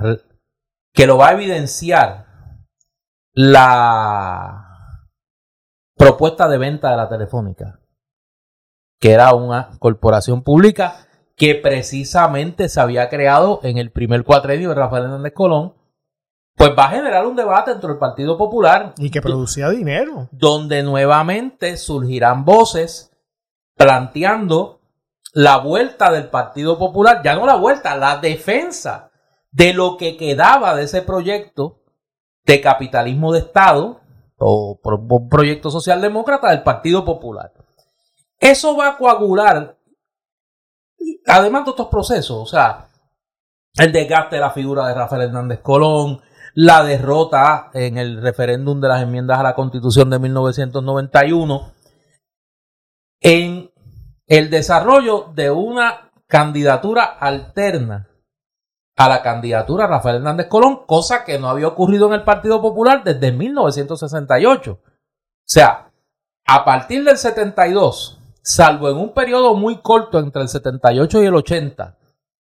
que 0.94 1.08
lo 1.08 1.18
va 1.18 1.30
a 1.30 1.34
evidenciar 1.34 2.28
la 3.34 4.61
propuesta 6.02 6.50
de 6.50 6.58
venta 6.58 6.90
de 6.90 6.98
la 6.98 7.08
Telefónica, 7.08 7.80
que 9.00 9.12
era 9.12 9.36
una 9.36 9.70
corporación 9.78 10.42
pública 10.42 11.06
que 11.36 11.54
precisamente 11.54 12.70
se 12.70 12.82
había 12.82 13.08
creado 13.08 13.60
en 13.62 13.78
el 13.78 13.92
primer 13.92 14.24
cuatrenio 14.24 14.70
de 14.70 14.76
Rafael 14.76 15.04
Hernández 15.04 15.34
Colón, 15.34 15.76
pues 16.56 16.72
va 16.78 16.86
a 16.86 16.90
generar 16.90 17.28
un 17.28 17.36
debate 17.36 17.70
dentro 17.70 17.90
del 17.90 18.00
Partido 18.00 18.36
Popular. 18.36 18.96
Y 18.98 19.12
que 19.12 19.22
producía 19.22 19.70
dinero. 19.70 20.28
Donde 20.32 20.82
nuevamente 20.82 21.78
surgirán 21.78 22.46
voces 22.46 23.12
planteando 23.76 24.82
la 25.34 25.58
vuelta 25.58 26.12
del 26.12 26.30
Partido 26.30 26.80
Popular, 26.80 27.22
ya 27.24 27.36
no 27.36 27.46
la 27.46 27.58
vuelta, 27.58 27.96
la 27.96 28.18
defensa 28.18 29.12
de 29.52 29.74
lo 29.74 29.98
que 29.98 30.18
quedaba 30.18 30.76
de 30.76 30.84
ese 30.84 31.04
proyecto 31.04 31.84
de 32.44 32.60
capitalismo 32.60 33.34
de 33.34 33.40
Estado 33.40 34.02
o 34.42 34.80
por 34.82 34.96
un 34.96 35.30
proyecto 35.30 35.70
socialdemócrata 35.70 36.50
del 36.50 36.64
Partido 36.64 37.06
Popular. 37.06 37.54
Eso 38.40 38.76
va 38.76 38.90
a 38.90 38.98
coagular, 38.98 39.78
además 41.28 41.66
de 41.66 41.72
estos 41.72 41.88
procesos, 41.88 42.38
o 42.38 42.46
sea, 42.46 42.90
el 43.78 43.92
desgaste 43.92 44.36
de 44.36 44.42
la 44.42 44.52
figura 44.52 44.88
de 44.88 44.96
Rafael 44.96 45.24
Hernández 45.24 45.62
Colón, 45.62 46.22
la 46.54 46.84
derrota 46.84 47.70
en 47.74 47.98
el 47.98 48.22
referéndum 48.22 48.82
de 48.82 48.88
las 48.88 49.04
enmiendas 49.04 49.40
a 49.40 49.44
la 49.44 49.56
Constitución 49.56 50.10
de 50.10 50.20
1991, 50.20 51.72
en 53.22 53.72
el 54.28 54.50
desarrollo 54.50 55.32
de 55.34 55.52
una 55.52 56.12
candidatura 56.28 57.04
alterna 57.04 58.11
a 58.98 59.10
la 59.10 59.22
candidatura 59.22 59.88
Rafael 59.88 60.18
Hernández 60.18 60.48
Colón, 60.48 60.82
cosa 60.86 61.24
que 61.24 61.40
no 61.40 61.50
había 61.50 61.68
ocurrido 61.68 62.08
en 62.08 62.14
el 62.14 62.24
Partido 62.24 62.62
Popular 62.62 63.04
desde 63.04 63.32
1968. 63.32 64.72
O 64.72 64.80
sea, 65.46 65.88
A 66.46 66.66
partir 66.66 67.04
del 67.04 67.18
72, 67.18 68.20
salvo 68.42 68.90
en 68.90 68.98
un 68.98 69.14
periodo 69.14 69.54
muy 69.56 69.78
corto 69.78 70.20
entre 70.20 70.42
el 70.42 70.50
78 70.50 71.24
y 71.24 71.26
el 71.26 71.36
80, 71.36 71.98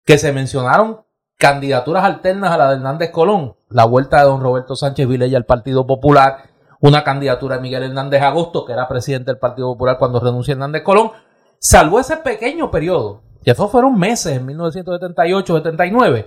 que 0.06 0.18
se 0.18 0.32
mencionaron 0.32 1.04
candidaturas 1.36 2.04
alternas 2.04 2.52
a 2.52 2.56
la 2.56 2.68
de 2.68 2.76
Hernández 2.76 3.10
Colón, 3.10 3.56
la 3.68 3.84
vuelta 3.84 4.18
de 4.18 4.24
don 4.24 4.40
Roberto 4.40 4.76
Sánchez 4.76 5.08
Vilella 5.08 5.36
al 5.36 5.44
Partido 5.44 5.86
Popular, 5.86 6.50
una 6.80 7.04
candidatura 7.04 7.56
de 7.56 7.62
Miguel 7.62 7.82
Hernández 7.82 8.22
Agosto, 8.22 8.64
que 8.64 8.72
era 8.72 8.88
presidente 8.88 9.30
del 9.30 9.38
Partido 9.38 9.72
Popular 9.72 9.98
cuando 9.98 10.20
renunció 10.20 10.52
Hernández 10.52 10.82
Colón, 10.82 11.12
salvo 11.58 11.98
ese 12.00 12.16
pequeño 12.18 12.70
periodo, 12.70 13.22
que 13.44 13.50
esos 13.50 13.70
fueron 13.70 13.98
meses 13.98 14.36
en 14.36 14.46
1978-79, 14.46 16.26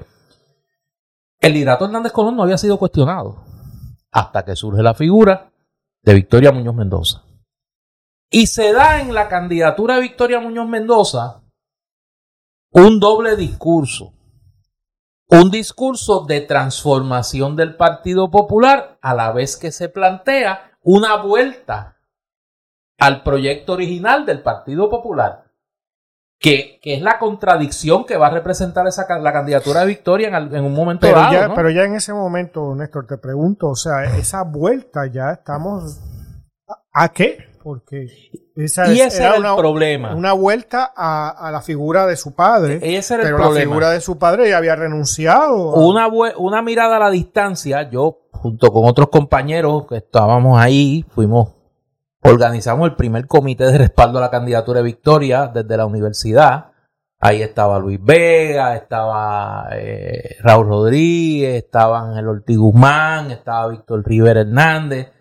el 1.39 1.53
liderato 1.53 1.85
Hernández 1.85 2.11
Colón 2.11 2.35
no 2.35 2.43
había 2.43 2.57
sido 2.57 2.77
cuestionado 2.77 3.43
hasta 4.11 4.45
que 4.45 4.55
surge 4.55 4.81
la 4.81 4.93
figura 4.93 5.51
de 6.01 6.13
Victoria 6.13 6.51
Muñoz 6.51 6.75
Mendoza. 6.75 7.23
Y 8.29 8.47
se 8.47 8.73
da 8.73 9.01
en 9.01 9.13
la 9.13 9.27
candidatura 9.27 9.95
de 9.95 10.01
Victoria 10.01 10.39
Muñoz 10.39 10.67
Mendoza 10.67 11.41
un 12.71 12.99
doble 12.99 13.35
discurso. 13.35 14.13
Un 15.27 15.49
discurso 15.49 16.25
de 16.25 16.41
transformación 16.41 17.55
del 17.55 17.75
Partido 17.75 18.29
Popular 18.29 18.99
a 19.01 19.13
la 19.15 19.31
vez 19.31 19.57
que 19.57 19.71
se 19.71 19.89
plantea 19.89 20.77
una 20.81 21.15
vuelta 21.17 21.97
al 22.97 23.23
proyecto 23.23 23.73
original 23.73 24.25
del 24.25 24.41
Partido 24.43 24.89
Popular, 24.89 25.44
que, 26.45 26.79
es 26.83 27.01
la 27.01 27.17
contradicción 27.17 28.05
que 28.05 28.17
va 28.17 28.27
a 28.27 28.29
representar 28.29 28.87
esa, 28.87 29.07
la 29.19 29.33
candidatura 29.33 29.81
de 29.81 29.87
Victoria 29.87 30.27
en, 30.27 30.63
un 30.63 30.73
momento 30.73 31.01
pero 31.01 31.19
dado. 31.19 31.33
Ya, 31.33 31.53
Pero 31.53 31.69
ya 31.71 31.83
en 31.83 31.95
ese 31.95 32.13
momento, 32.13 32.75
Néstor, 32.75 33.07
te 33.07 33.17
pregunto, 33.17 33.69
o 33.69 33.75
sea, 33.75 34.03
esa 34.17 34.43
vuelta 34.43 35.07
ya 35.07 35.31
estamos... 35.31 35.99
¿A 36.93 37.09
qué? 37.09 37.37
Porque 37.61 38.07
esa 38.55 38.93
y 38.93 39.01
ese 39.01 39.23
era, 39.23 39.35
el 39.35 39.55
problema. 39.57 40.15
Una 40.15 40.33
vuelta 40.33 40.93
a, 40.95 41.49
la 41.51 41.61
figura 41.61 42.05
de 42.05 42.15
su 42.15 42.33
padre. 42.33 42.79
E-, 42.81 42.97
ese 42.97 43.15
era 43.15 43.23
pero 43.23 43.37
el 43.37 43.41
problema. 43.41 43.59
la 43.59 43.69
figura 43.69 43.89
de 43.89 44.01
su 44.01 44.17
padre 44.17 44.49
ya 44.49 44.57
había 44.57 44.75
renunciado. 44.75 45.73
Una, 45.73 46.07
una 46.07 46.61
mirada 46.61 46.97
a 46.97 46.99
la 46.99 47.09
distancia, 47.09 47.89
yo 47.89 48.27
junto 48.31 48.71
con 48.71 48.87
otros 48.87 49.09
compañeros 49.09 49.87
que 49.87 49.97
estábamos 49.97 50.59
ahí, 50.59 51.05
fuimos, 51.09 51.54
organizamos 52.25 52.89
el 52.89 52.95
primer 52.95 53.27
comité 53.27 53.65
de 53.65 53.77
respaldo 53.77 54.17
a 54.17 54.21
la 54.21 54.31
candidatura 54.31 54.79
de 54.79 54.85
Victoria 54.85 55.47
desde 55.47 55.77
la 55.77 55.85
universidad. 55.85 56.71
Ahí 57.19 57.41
estaba 57.41 57.79
Luis 57.79 57.99
Vega, 58.03 58.75
estaba 58.75 59.69
eh, 59.71 60.35
Raúl 60.41 60.67
Rodríguez, 60.67 61.63
estaba 61.63 62.01
Ángel 62.01 62.27
Ortiz 62.27 62.57
Guzmán, 62.57 63.31
estaba 63.31 63.69
Víctor 63.69 64.03
Rivera 64.05 64.41
Hernández 64.41 65.11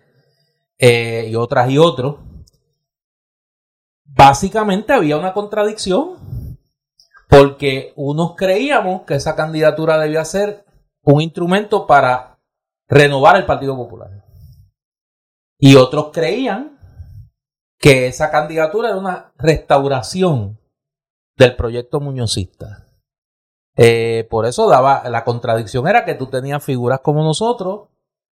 eh, 0.77 1.27
y 1.29 1.35
otras 1.35 1.69
y 1.69 1.77
otros 1.77 2.17
básicamente 4.15 4.93
había 4.93 5.17
una 5.17 5.33
contradicción, 5.33 6.57
porque 7.27 7.93
unos 7.95 8.35
creíamos 8.35 9.03
que 9.03 9.15
esa 9.15 9.35
candidatura 9.35 9.97
debía 9.97 10.23
ser 10.25 10.65
un 11.03 11.21
instrumento 11.21 11.85
para 11.85 12.39
renovar 12.87 13.35
el 13.35 13.45
Partido 13.45 13.75
Popular. 13.75 14.23
Y 15.57 15.75
otros 15.75 16.09
creían 16.11 16.74
que 17.79 18.07
esa 18.07 18.31
candidatura 18.31 18.89
era 18.89 18.97
una 18.97 19.33
restauración 19.37 20.59
del 21.37 21.55
proyecto 21.55 21.99
muñozista. 21.99 22.85
Eh, 23.75 24.27
por 24.29 24.45
eso 24.45 24.69
daba 24.69 25.09
la 25.09 25.25
contradicción 25.25 25.87
era 25.87 26.05
que 26.05 26.15
tú 26.15 26.27
tenías 26.27 26.63
figuras 26.63 27.01
como 27.01 27.23
nosotros 27.23 27.89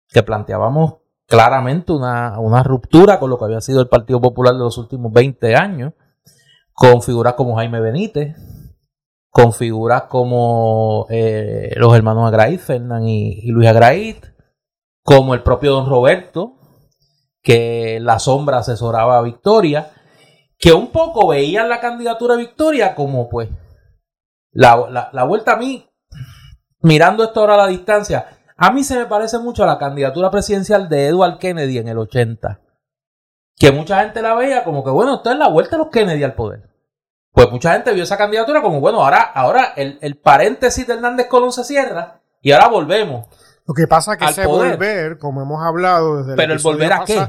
que 0.07 0.23
planteábamos 0.23 0.95
claramente 1.27 1.91
una, 1.91 2.39
una 2.39 2.63
ruptura 2.63 3.19
con 3.19 3.29
lo 3.29 3.37
que 3.37 3.45
había 3.45 3.61
sido 3.61 3.81
el 3.81 3.89
Partido 3.89 4.21
Popular 4.21 4.53
de 4.53 4.59
los 4.59 4.77
últimos 4.77 5.11
20 5.11 5.55
años, 5.55 5.93
con 6.73 7.01
figuras 7.01 7.33
como 7.33 7.55
Jaime 7.55 7.81
Benítez, 7.81 8.35
con 9.35 9.51
figuras 9.51 10.03
como 10.03 11.07
eh, 11.09 11.73
los 11.75 11.93
hermanos 11.93 12.27
Agraid, 12.27 12.59
Fernán 12.59 13.07
y, 13.07 13.49
Luis 13.51 13.67
Agraid, 13.67 14.17
como 15.03 15.33
el 15.33 15.43
propio 15.43 15.73
don 15.73 15.89
Roberto, 15.89 16.53
que 17.45 17.99
la 18.01 18.17
sombra 18.17 18.57
asesoraba 18.57 19.19
a 19.19 19.21
Victoria, 19.21 19.91
que 20.57 20.73
un 20.73 20.87
poco 20.91 21.27
veían 21.27 21.69
la 21.69 21.79
candidatura 21.79 22.33
a 22.33 22.37
Victoria 22.37 22.95
como 22.95 23.29
pues 23.29 23.47
la, 24.51 25.09
la 25.13 25.23
vuelta 25.25 25.53
a 25.53 25.57
mí, 25.57 25.87
mirando 26.81 27.23
esto 27.23 27.41
ahora 27.41 27.53
a 27.53 27.57
la 27.57 27.67
distancia, 27.67 28.25
a 28.57 28.71
mí 28.71 28.83
se 28.83 28.97
me 28.97 29.05
parece 29.05 29.37
mucho 29.37 29.63
a 29.63 29.67
la 29.67 29.77
candidatura 29.77 30.31
presidencial 30.31 30.89
de 30.89 31.07
Edward 31.07 31.37
Kennedy 31.37 31.77
en 31.77 31.87
el 31.89 31.99
80. 31.99 32.61
Que 33.57 33.71
mucha 33.71 33.99
gente 33.99 34.21
la 34.21 34.33
veía 34.33 34.63
como 34.63 34.83
que, 34.83 34.89
bueno, 34.89 35.15
esto 35.15 35.31
es 35.31 35.37
la 35.37 35.49
vuelta 35.49 35.77
de 35.77 35.83
los 35.83 35.91
Kennedy 35.91 36.23
al 36.23 36.33
poder. 36.33 36.69
Pues 37.31 37.51
mucha 37.51 37.73
gente 37.73 37.91
vio 37.93 38.03
esa 38.03 38.17
candidatura 38.17 38.61
como, 38.61 38.79
bueno, 38.79 39.03
ahora, 39.03 39.21
ahora 39.21 39.73
el, 39.75 40.17
paréntesis 40.17 40.87
de 40.87 40.93
Hernández 40.93 41.27
Colón 41.27 41.51
se 41.51 41.65
cierra 41.65 42.21
y 42.41 42.53
ahora 42.53 42.69
volvemos. 42.69 43.27
Lo 43.67 43.73
que 43.73 43.87
pasa 43.87 44.13
es 44.13 44.19
que 44.19 44.25
ese 44.25 44.45
volver, 44.45 45.17
como 45.17 45.41
hemos 45.41 45.63
hablado 45.63 46.17
desde 46.17 46.35
Pero 46.35 46.53
el 46.53 46.59
volver 46.59 46.93
a 46.93 47.03
qué? 47.03 47.27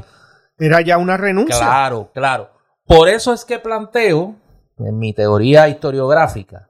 Era 0.58 0.80
ya 0.82 0.98
una 0.98 1.16
renuncia. 1.16 1.58
Claro, 1.58 2.10
claro. 2.12 2.50
Por 2.84 3.08
eso 3.08 3.32
es 3.32 3.44
que 3.44 3.58
planteo, 3.58 4.36
en 4.78 4.98
mi 4.98 5.12
teoría 5.12 5.68
historiográfica, 5.68 6.68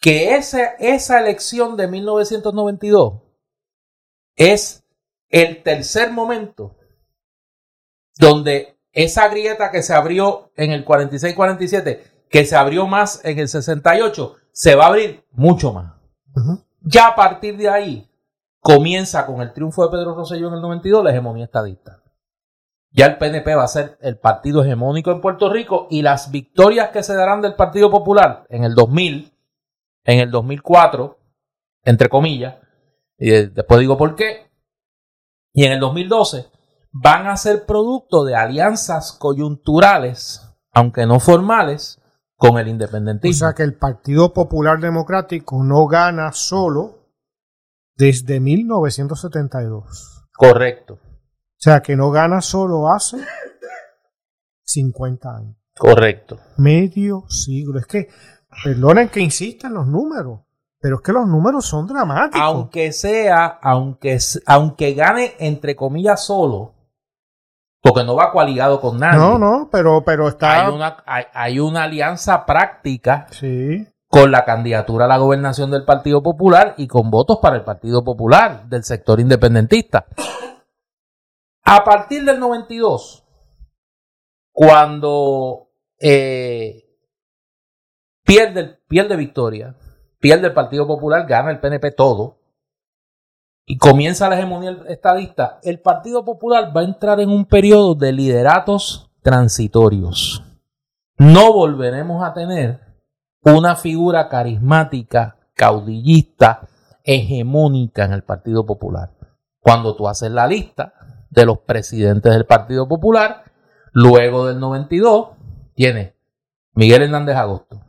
que 0.00 0.36
esa, 0.36 0.64
esa 0.78 1.20
elección 1.20 1.76
de 1.76 1.88
1992 1.88 3.22
es 4.36 4.84
el 5.28 5.62
tercer 5.62 6.10
momento 6.10 6.76
donde 8.16 8.78
esa 8.92 9.28
grieta 9.28 9.70
que 9.70 9.82
se 9.82 9.94
abrió 9.94 10.50
en 10.56 10.72
el 10.72 10.84
46-47, 10.84 12.00
que 12.28 12.44
se 12.44 12.56
abrió 12.56 12.86
más 12.86 13.24
en 13.24 13.38
el 13.38 13.48
68, 13.48 14.36
se 14.52 14.74
va 14.74 14.84
a 14.84 14.88
abrir 14.88 15.24
mucho 15.32 15.72
más. 15.72 15.94
Ya 16.80 17.08
a 17.08 17.16
partir 17.16 17.56
de 17.56 17.68
ahí 17.68 18.07
comienza 18.60 19.26
con 19.26 19.40
el 19.40 19.52
triunfo 19.52 19.84
de 19.84 19.90
Pedro 19.90 20.14
Rosselló 20.14 20.48
en 20.48 20.54
el 20.54 20.60
92 20.60 21.04
la 21.04 21.10
hegemonía 21.10 21.44
estadista. 21.44 22.02
Ya 22.90 23.06
el 23.06 23.18
PNP 23.18 23.54
va 23.54 23.64
a 23.64 23.68
ser 23.68 23.98
el 24.00 24.18
partido 24.18 24.64
hegemónico 24.64 25.10
en 25.10 25.20
Puerto 25.20 25.50
Rico 25.50 25.86
y 25.90 26.02
las 26.02 26.30
victorias 26.30 26.88
que 26.90 27.02
se 27.02 27.14
darán 27.14 27.42
del 27.42 27.54
Partido 27.54 27.90
Popular 27.90 28.46
en 28.48 28.64
el 28.64 28.74
2000, 28.74 29.32
en 30.04 30.20
el 30.20 30.30
2004, 30.30 31.18
entre 31.84 32.08
comillas, 32.08 32.56
y 33.18 33.30
después 33.30 33.80
digo 33.80 33.98
por 33.98 34.14
qué. 34.14 34.50
Y 35.52 35.64
en 35.64 35.72
el 35.72 35.80
2012 35.80 36.46
van 36.92 37.26
a 37.26 37.36
ser 37.36 37.66
producto 37.66 38.24
de 38.24 38.34
alianzas 38.34 39.12
coyunturales, 39.12 40.42
aunque 40.72 41.04
no 41.06 41.20
formales, 41.20 42.00
con 42.36 42.58
el 42.58 42.68
independentismo. 42.68 43.46
O 43.46 43.48
sea 43.48 43.54
que 43.54 43.64
el 43.64 43.76
Partido 43.76 44.32
Popular 44.32 44.78
Democrático 44.80 45.62
no 45.62 45.86
gana 45.86 46.32
solo 46.32 46.97
desde 47.98 48.40
1972. 48.40 50.24
Correcto. 50.32 50.94
O 50.94 51.60
sea 51.60 51.80
que 51.80 51.96
no 51.96 52.10
gana 52.10 52.40
solo 52.40 52.88
hace 52.88 53.18
50 54.62 55.36
años. 55.36 55.56
Correcto. 55.76 56.38
Medio 56.56 57.24
siglo. 57.28 57.80
Es 57.80 57.86
que, 57.86 58.08
perdonen 58.62 59.08
que 59.08 59.20
insistan 59.20 59.74
los 59.74 59.86
números. 59.86 60.40
Pero 60.80 60.96
es 60.96 61.02
que 61.02 61.12
los 61.12 61.26
números 61.26 61.66
son 61.66 61.88
dramáticos. 61.88 62.40
Aunque 62.40 62.92
sea, 62.92 63.58
aunque, 63.60 64.18
aunque 64.46 64.94
gane 64.94 65.34
entre 65.40 65.74
comillas 65.74 66.24
solo, 66.24 66.76
porque 67.82 68.04
no 68.04 68.14
va 68.14 68.30
coaligado 68.30 68.80
con 68.80 68.98
nadie. 68.98 69.18
No, 69.18 69.38
no, 69.38 69.68
pero, 69.72 70.04
pero 70.04 70.28
está. 70.28 70.66
Hay 70.66 70.72
una, 70.72 71.04
hay, 71.06 71.58
una 71.58 71.84
alianza 71.84 72.46
práctica 72.46 73.26
sí. 73.30 73.88
Con 74.08 74.30
la 74.30 74.44
candidatura 74.44 75.04
a 75.04 75.08
la 75.08 75.18
gobernación 75.18 75.70
del 75.70 75.84
Partido 75.84 76.22
Popular 76.22 76.74
y 76.78 76.88
con 76.88 77.10
votos 77.10 77.38
para 77.42 77.56
el 77.56 77.64
Partido 77.64 78.02
Popular 78.02 78.66
del 78.68 78.82
sector 78.82 79.20
independentista. 79.20 80.06
A 81.62 81.84
partir 81.84 82.24
del 82.24 82.40
92, 82.40 83.24
cuando 84.50 85.68
eh, 86.00 86.84
pierde, 88.24 88.78
pierde 88.88 89.16
victoria, 89.16 89.76
pierde 90.18 90.46
el 90.46 90.54
Partido 90.54 90.86
Popular, 90.86 91.26
gana 91.26 91.50
el 91.50 91.60
PNP 91.60 91.92
todo 91.92 92.38
y 93.66 93.76
comienza 93.76 94.30
la 94.30 94.36
hegemonía 94.36 94.78
estadista, 94.88 95.60
el 95.62 95.80
Partido 95.80 96.24
Popular 96.24 96.74
va 96.74 96.80
a 96.80 96.84
entrar 96.84 97.20
en 97.20 97.28
un 97.28 97.44
periodo 97.44 97.94
de 97.94 98.12
lideratos 98.12 99.10
transitorios. 99.20 100.42
No 101.18 101.52
volveremos 101.52 102.24
a 102.24 102.32
tener 102.32 102.87
una 103.54 103.76
figura 103.76 104.28
carismática, 104.28 105.36
caudillista, 105.54 106.68
hegemónica 107.04 108.04
en 108.04 108.12
el 108.12 108.22
Partido 108.22 108.66
Popular. 108.66 109.10
Cuando 109.60 109.96
tú 109.96 110.08
haces 110.08 110.30
la 110.30 110.46
lista 110.46 110.94
de 111.30 111.46
los 111.46 111.58
presidentes 111.58 112.32
del 112.32 112.46
Partido 112.46 112.88
Popular, 112.88 113.44
luego 113.92 114.46
del 114.46 114.60
92, 114.60 115.30
tiene 115.74 116.14
Miguel 116.74 117.02
Hernández 117.02 117.36
Agosto, 117.36 117.80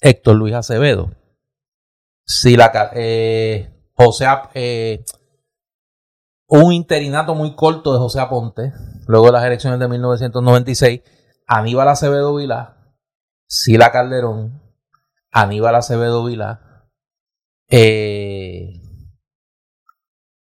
Héctor 0.00 0.36
Luis 0.36 0.54
Acevedo. 0.54 1.10
Si 2.24 2.56
la, 2.56 2.90
eh, 2.94 3.70
José, 3.94 4.26
eh, 4.54 5.04
un 6.46 6.72
interinato 6.72 7.34
muy 7.34 7.54
corto 7.54 7.92
de 7.92 7.98
José 7.98 8.20
Aponte, 8.20 8.72
luego 9.06 9.26
de 9.26 9.32
las 9.32 9.44
elecciones 9.44 9.78
de 9.78 9.88
1996, 9.88 11.02
Aníbal 11.46 11.88
Acevedo 11.88 12.34
Vilá, 12.36 12.79
Sila 13.50 13.90
Calderón, 13.90 14.62
Aníbal 15.32 15.74
Acevedo 15.74 16.24
Vilá, 16.24 16.86
eh, 17.68 18.80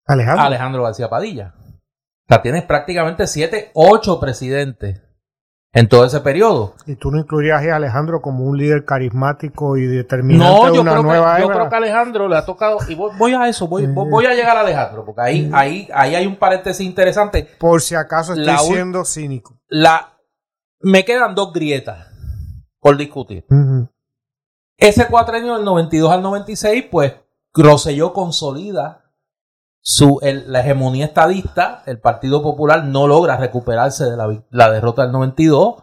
Alejandro. 0.07 0.45
Alejandro 0.45 0.83
García 0.83 1.09
Padilla. 1.09 1.55
O 1.57 2.27
sea, 2.29 2.43
tienes 2.43 2.65
prácticamente 2.65 3.29
siete, 3.29 3.71
ocho 3.75 4.19
presidentes 4.19 5.03
en 5.73 5.89
todo 5.89 6.05
ese 6.05 6.19
periodo. 6.21 6.75
¿Y 6.85 6.97
tú 6.97 7.13
no 7.13 7.19
incluirías 7.21 7.63
a 7.65 7.77
Alejandro 7.77 8.21
como 8.21 8.45
un 8.45 8.59
líder 8.59 8.85
carismático 8.85 9.77
y 9.77 9.87
determinante 9.87 10.53
No, 10.53 10.67
de 10.71 10.75
yo, 10.75 10.81
una 10.81 10.91
creo 10.91 11.03
que, 11.03 11.09
nueva 11.09 11.39
yo 11.39 11.45
era? 11.45 11.55
creo 11.55 11.69
que 11.69 11.75
a 11.77 11.79
Alejandro 11.79 12.29
le 12.29 12.37
ha 12.37 12.45
tocado, 12.45 12.79
y 12.89 12.97
voy, 12.97 13.13
voy 13.17 13.35
a 13.35 13.49
eso, 13.49 13.69
voy, 13.69 13.87
voy 13.87 14.27
a 14.27 14.35
llegar 14.35 14.57
a 14.57 14.63
Alejandro, 14.63 15.05
porque 15.05 15.21
ahí, 15.23 15.49
ahí, 15.55 15.89
ahí 15.95 16.17
hay 16.17 16.27
un 16.27 16.37
paréntesis 16.37 16.85
interesante. 16.85 17.49
Por 17.61 17.83
si 17.83 17.95
acaso 17.95 18.33
estoy 18.33 18.47
La 18.47 18.59
siendo 18.59 19.05
cínico. 19.05 19.61
La, 19.69 20.19
me 20.81 21.05
quedan 21.05 21.37
dos 21.37 21.53
grietas 21.53 22.10
por 22.81 22.97
discutir. 22.97 23.45
Ujú. 23.51 23.89
Ese 24.77 25.07
cuatrenio 25.09 25.57
del 25.57 25.65
92 25.65 26.11
al 26.11 26.23
96, 26.23 26.85
pues 26.91 27.15
Rosselló 27.53 28.13
consolida 28.13 29.05
su, 29.83 30.19
el- 30.23 30.51
la 30.53 30.61
hegemonía 30.61 31.05
estadista. 31.07 31.83
El 31.87 31.99
Partido 32.01 32.43
Popular 32.43 32.85
no 32.85 33.07
logra 33.07 33.37
recuperarse 33.37 34.05
de 34.05 34.17
la, 34.51 34.71
derrota 34.71 35.03
del 35.03 35.13
92. 35.13 35.77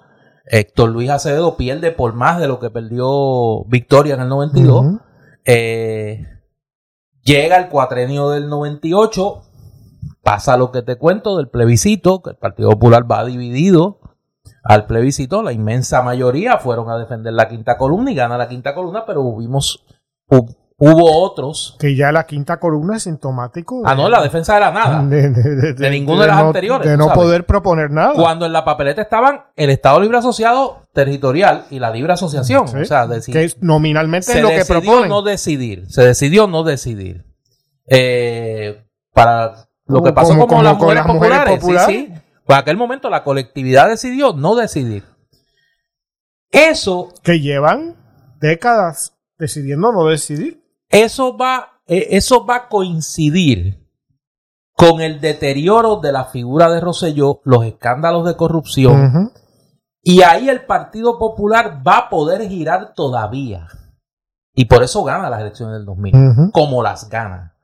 Héctor 0.50 0.90
Luis 0.90 1.10
Acevedo 1.10 1.58
pierde 1.58 1.92
por 1.92 2.14
más 2.14 2.40
de 2.40 2.48
lo 2.48 2.60
que 2.60 2.70
perdió 2.70 3.66
Victoria 3.66 4.16
en 4.16 4.22
el 4.22 4.30
92. 4.30 4.86
Ujú. 4.86 5.00
Eh, 5.46 6.26
llega 7.24 7.58
el 7.58 7.68
cuatrenio 7.70 8.30
del 8.30 8.48
98, 8.50 9.44
pasa 10.24 10.56
lo 10.58 10.72
que 10.72 10.82
te 10.82 10.96
cuento 10.98 11.36
del 11.38 11.50
plebiscito, 11.50 12.22
que 12.22 12.30
el 12.32 12.36
Partido 12.38 12.70
Popular 12.72 13.10
va 13.12 13.26
dividido 13.26 14.00
al 14.68 14.86
plebiscito, 14.86 15.42
la 15.44 15.54
inmensa 15.54 16.02
mayoría 16.02 16.58
fueron 16.58 16.90
a 16.90 16.98
defender 16.98 17.34
la 17.34 17.48
quinta 17.48 17.78
columna 17.78 18.12
y 18.12 18.16
gana 18.16 18.38
la 18.38 18.48
quinta 18.50 18.74
columna, 18.76 19.06
pero 19.06 19.22
hubimos, 19.22 19.86
hu- 20.30 20.56
hubo 20.80 21.22
otros. 21.24 21.76
Que 21.80 21.96
ya 21.96 22.12
la 22.12 22.26
quinta 22.26 22.60
columna 22.60 22.98
es 22.98 23.04
sintomático. 23.04 23.78
de- 23.82 23.90
Ah, 23.90 23.96
no, 23.96 24.10
la 24.10 24.22
defensa 24.22 24.58
era 24.58 24.70
nada. 24.72 25.02
de, 25.10 25.30
de- 25.30 25.74
de- 25.74 25.90
ninguna 25.90 26.22
de 26.24 26.28
las 26.28 26.40
no- 26.42 26.48
anteriores, 26.48 26.88
De 26.90 26.98
no 26.98 27.06
sabes. 27.06 27.18
poder 27.18 27.46
proponer 27.46 27.92
nada. 27.92 28.14
Cuando 28.14 28.46
en 28.46 28.52
la 28.54 28.66
papeleta 28.66 29.02
estaban 29.02 29.42
el 29.56 29.70
Estado 29.70 30.00
Libre 30.02 30.18
Asociado 30.18 30.84
Territorial 30.94 31.66
y 31.70 31.80
la 31.80 31.90
Libre 31.92 32.14
Asociación. 32.14 32.68
Sí. 32.68 32.78
O 32.78 32.86
sea, 32.86 33.08
decir, 33.08 33.34
que 33.34 33.46
es 33.46 33.62
nominalmente 33.64 34.32
se 34.32 34.38
es 34.40 34.42
lo 34.44 34.50
que 34.50 34.56
decidió 34.58 34.82
proponen. 34.82 35.10
no 35.10 35.22
decidir. 35.22 35.86
Se 35.90 36.04
decidió 36.04 36.48
no 36.48 36.64
decidir. 36.64 37.24
Eh, 37.86 38.84
para 39.14 39.54
lo 39.86 40.04
que 40.04 40.12
pasó 40.12 40.30
como- 40.34 40.48
como, 40.48 40.64
las 40.64 40.74
como 40.74 40.80
con 40.80 40.88
mujeres 40.88 41.06
las 41.06 41.16
mujeres 41.16 41.38
populares. 41.40 41.54
sí, 41.54 41.60
populares. 41.62 41.96
sí. 42.17 42.17
Pues 42.48 42.58
en 42.58 42.62
aquel 42.62 42.78
momento 42.78 43.10
la 43.10 43.26
colectividad 43.26 43.90
decidió 43.90 44.32
no 44.32 44.56
decidir. 44.56 45.04
Eso, 46.50 47.10
que 47.22 47.42
llevan 47.42 47.98
décadas 48.40 49.18
decidiendo 49.38 49.92
no 49.92 50.06
decidir. 50.06 50.64
eso 50.90 51.38
va, 51.38 51.82
eh, 51.86 52.08
eso 52.12 52.46
va 52.46 52.56
a 52.56 52.70
coincidir 52.70 53.86
con 54.74 55.02
el 55.02 55.20
deterioro 55.20 55.98
de 55.98 56.14
la 56.14 56.26
figura 56.26 56.72
de 56.72 56.80
Rosselló, 56.80 57.42
los 57.44 57.66
escándalos 57.66 58.26
de 58.26 58.38
corrupción. 58.38 59.34
Y 60.02 60.22
ahí 60.22 60.48
el 60.48 60.66
Partido 60.66 61.20
Popular 61.20 61.82
va 61.86 61.98
a 61.98 62.10
poder 62.10 62.48
girar 62.48 62.94
todavía. 62.94 63.68
Y 64.54 64.66
por 64.66 64.84
eso 64.84 65.04
gana 65.04 65.30
las 65.30 65.42
elecciones 65.42 65.74
del 65.74 65.86
2000. 65.86 66.16
Ujú. 66.16 66.52
Como 66.52 66.82
las 66.82 67.10
gana. 67.10 67.58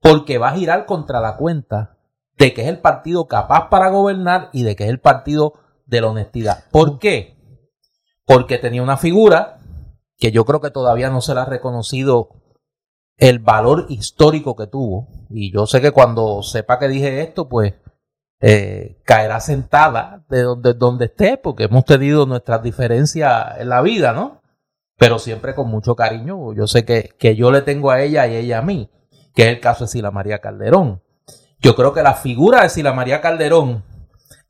Porque 0.00 0.38
va 0.38 0.48
a 0.48 0.56
girar 0.56 0.86
contra 0.86 1.20
la 1.20 1.36
cuenta 1.36 1.98
de 2.40 2.54
que 2.54 2.62
es 2.62 2.68
el 2.68 2.78
partido 2.78 3.28
capaz 3.28 3.68
para 3.68 3.90
gobernar 3.90 4.48
y 4.54 4.62
de 4.62 4.74
que 4.74 4.84
es 4.84 4.90
el 4.90 4.98
partido 4.98 5.52
de 5.84 6.00
la 6.00 6.08
honestidad. 6.08 6.64
¿Por 6.70 6.98
qué? 6.98 7.36
Porque 8.24 8.56
tenía 8.56 8.82
una 8.82 8.96
figura 8.96 9.58
que 10.16 10.32
yo 10.32 10.46
creo 10.46 10.62
que 10.62 10.70
todavía 10.70 11.10
no 11.10 11.20
se 11.20 11.34
le 11.34 11.40
ha 11.40 11.44
reconocido 11.44 12.30
el 13.18 13.40
valor 13.40 13.84
histórico 13.90 14.56
que 14.56 14.66
tuvo. 14.66 15.08
Y 15.28 15.52
yo 15.52 15.66
sé 15.66 15.82
que 15.82 15.90
cuando 15.90 16.42
sepa 16.42 16.78
que 16.78 16.88
dije 16.88 17.20
esto, 17.20 17.46
pues 17.46 17.74
eh, 18.40 19.02
caerá 19.04 19.40
sentada 19.40 20.24
de 20.30 20.40
donde, 20.40 20.72
donde 20.72 21.04
esté, 21.06 21.36
porque 21.36 21.64
hemos 21.64 21.84
tenido 21.84 22.24
nuestras 22.24 22.62
diferencias 22.62 23.58
en 23.58 23.68
la 23.68 23.82
vida, 23.82 24.14
¿no? 24.14 24.40
Pero 24.96 25.18
siempre 25.18 25.54
con 25.54 25.68
mucho 25.68 25.94
cariño. 25.94 26.54
Yo 26.54 26.66
sé 26.66 26.86
que, 26.86 27.10
que 27.18 27.36
yo 27.36 27.50
le 27.50 27.60
tengo 27.60 27.90
a 27.90 28.00
ella 28.00 28.26
y 28.26 28.36
ella 28.36 28.60
a 28.60 28.62
mí, 28.62 28.88
que 29.34 29.42
es 29.42 29.48
el 29.48 29.60
caso 29.60 29.84
de 29.84 29.88
Sila 29.88 30.10
María 30.10 30.38
Calderón. 30.38 31.02
Yo 31.60 31.76
creo 31.76 31.92
que 31.92 32.02
la 32.02 32.14
figura 32.14 32.62
de 32.62 32.70
Sila 32.70 32.92
María 32.92 33.20
Calderón, 33.20 33.84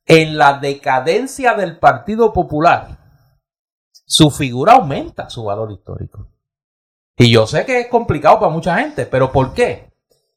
en 0.07 0.39
la 0.39 0.59
decadencia 0.59 1.55
del 1.55 1.79
Partido 1.79 2.33
Popular, 2.33 2.99
su 4.07 4.31
figura 4.31 4.75
aumenta 4.75 5.29
su 5.29 5.45
valor 5.45 5.73
histórico. 5.73 6.29
Y 7.17 7.31
yo 7.33 7.47
sé 7.47 7.67
que 7.67 7.81
es 7.81 7.89
complicado 7.89 8.39
para 8.39 8.53
mucha 8.53 8.79
gente, 8.79 9.07
pero 9.07 9.31
¿por 9.33 9.53
qué? 9.55 9.93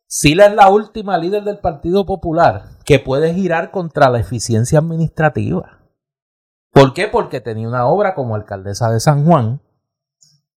Sila 0.07 0.47
es 0.47 0.53
la 0.53 0.69
última 0.69 1.17
líder 1.17 1.43
del 1.43 1.59
Partido 1.59 2.05
Popular 2.05 2.63
que 2.85 2.99
puede 2.99 3.33
girar 3.33 3.71
contra 3.71 4.09
la 4.09 4.19
eficiencia 4.19 4.79
administrativa. 4.79 5.79
¿Por 6.71 6.93
qué? 6.93 7.07
Porque 7.07 7.39
tenía 7.39 7.67
una 7.67 7.85
obra 7.85 8.15
como 8.15 8.35
alcaldesa 8.35 8.91
de 8.91 8.99
San 8.99 9.25
Juan 9.25 9.61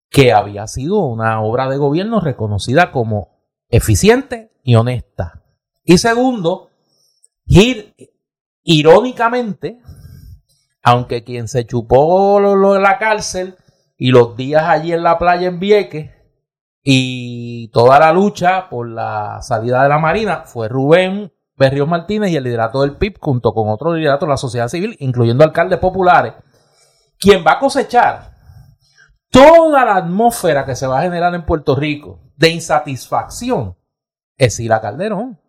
que 0.09 0.33
había 0.33 0.67
sido 0.67 0.99
una 1.05 1.43
obra 1.43 1.69
de 1.69 1.77
gobierno 1.77 2.21
reconocida 2.21 2.91
como 2.91 3.39
eficiente 3.69 4.51
y 4.63 4.77
honesta. 4.77 5.43
Y 5.87 5.99
segundo, 5.99 6.71
gir, 7.47 7.95
irónicamente, 8.65 9.81
aunque 10.83 11.23
quien 11.23 11.47
se 11.47 11.65
chupó 11.65 12.41
lo 12.41 12.75
de 12.75 12.81
la 12.81 12.99
cárcel 12.99 13.57
y 13.97 14.11
los 14.11 14.37
días 14.37 14.65
allí 14.65 14.93
en 14.93 15.05
la 15.05 15.17
playa 15.17 15.47
en 15.47 15.61
Vieques 15.61 16.11
y 16.83 17.69
toda 17.69 18.01
la 18.01 18.13
lucha 18.13 18.69
por 18.69 18.89
la 18.89 19.39
salida 19.43 19.85
de 19.85 19.89
la 19.89 19.99
Marina 19.99 20.43
fue 20.45 20.69
Rubén 20.69 21.33
Berrios 21.57 21.89
Martínez 21.89 22.33
y 22.33 22.37
el 22.37 22.45
liderato 22.45 22.83
del 22.83 22.97
PIB 22.97 23.19
junto 23.21 23.55
con 23.55 23.69
otro 23.69 23.95
liderato 23.95 24.27
de 24.27 24.31
la 24.31 24.37
sociedad 24.37 24.69
civil, 24.69 24.97
incluyendo 24.99 25.45
alcaldes 25.45 25.79
populares, 25.79 26.35
quien 27.19 27.45
va 27.47 27.53
a 27.53 27.59
cosechar 27.61 28.35
toda 29.31 29.85
la 29.85 29.97
atmósfera 29.97 30.67
que 30.67 30.75
se 30.75 30.89
va 30.89 30.99
a 30.99 31.03
generar 31.03 31.33
en 31.35 31.47
Puerto 31.47 31.77
Rico 31.77 32.21
de 32.37 32.51
insatisfacción 32.51 33.77
es 34.37 34.57
Sila 34.57 34.81
Calderón. 34.81 35.41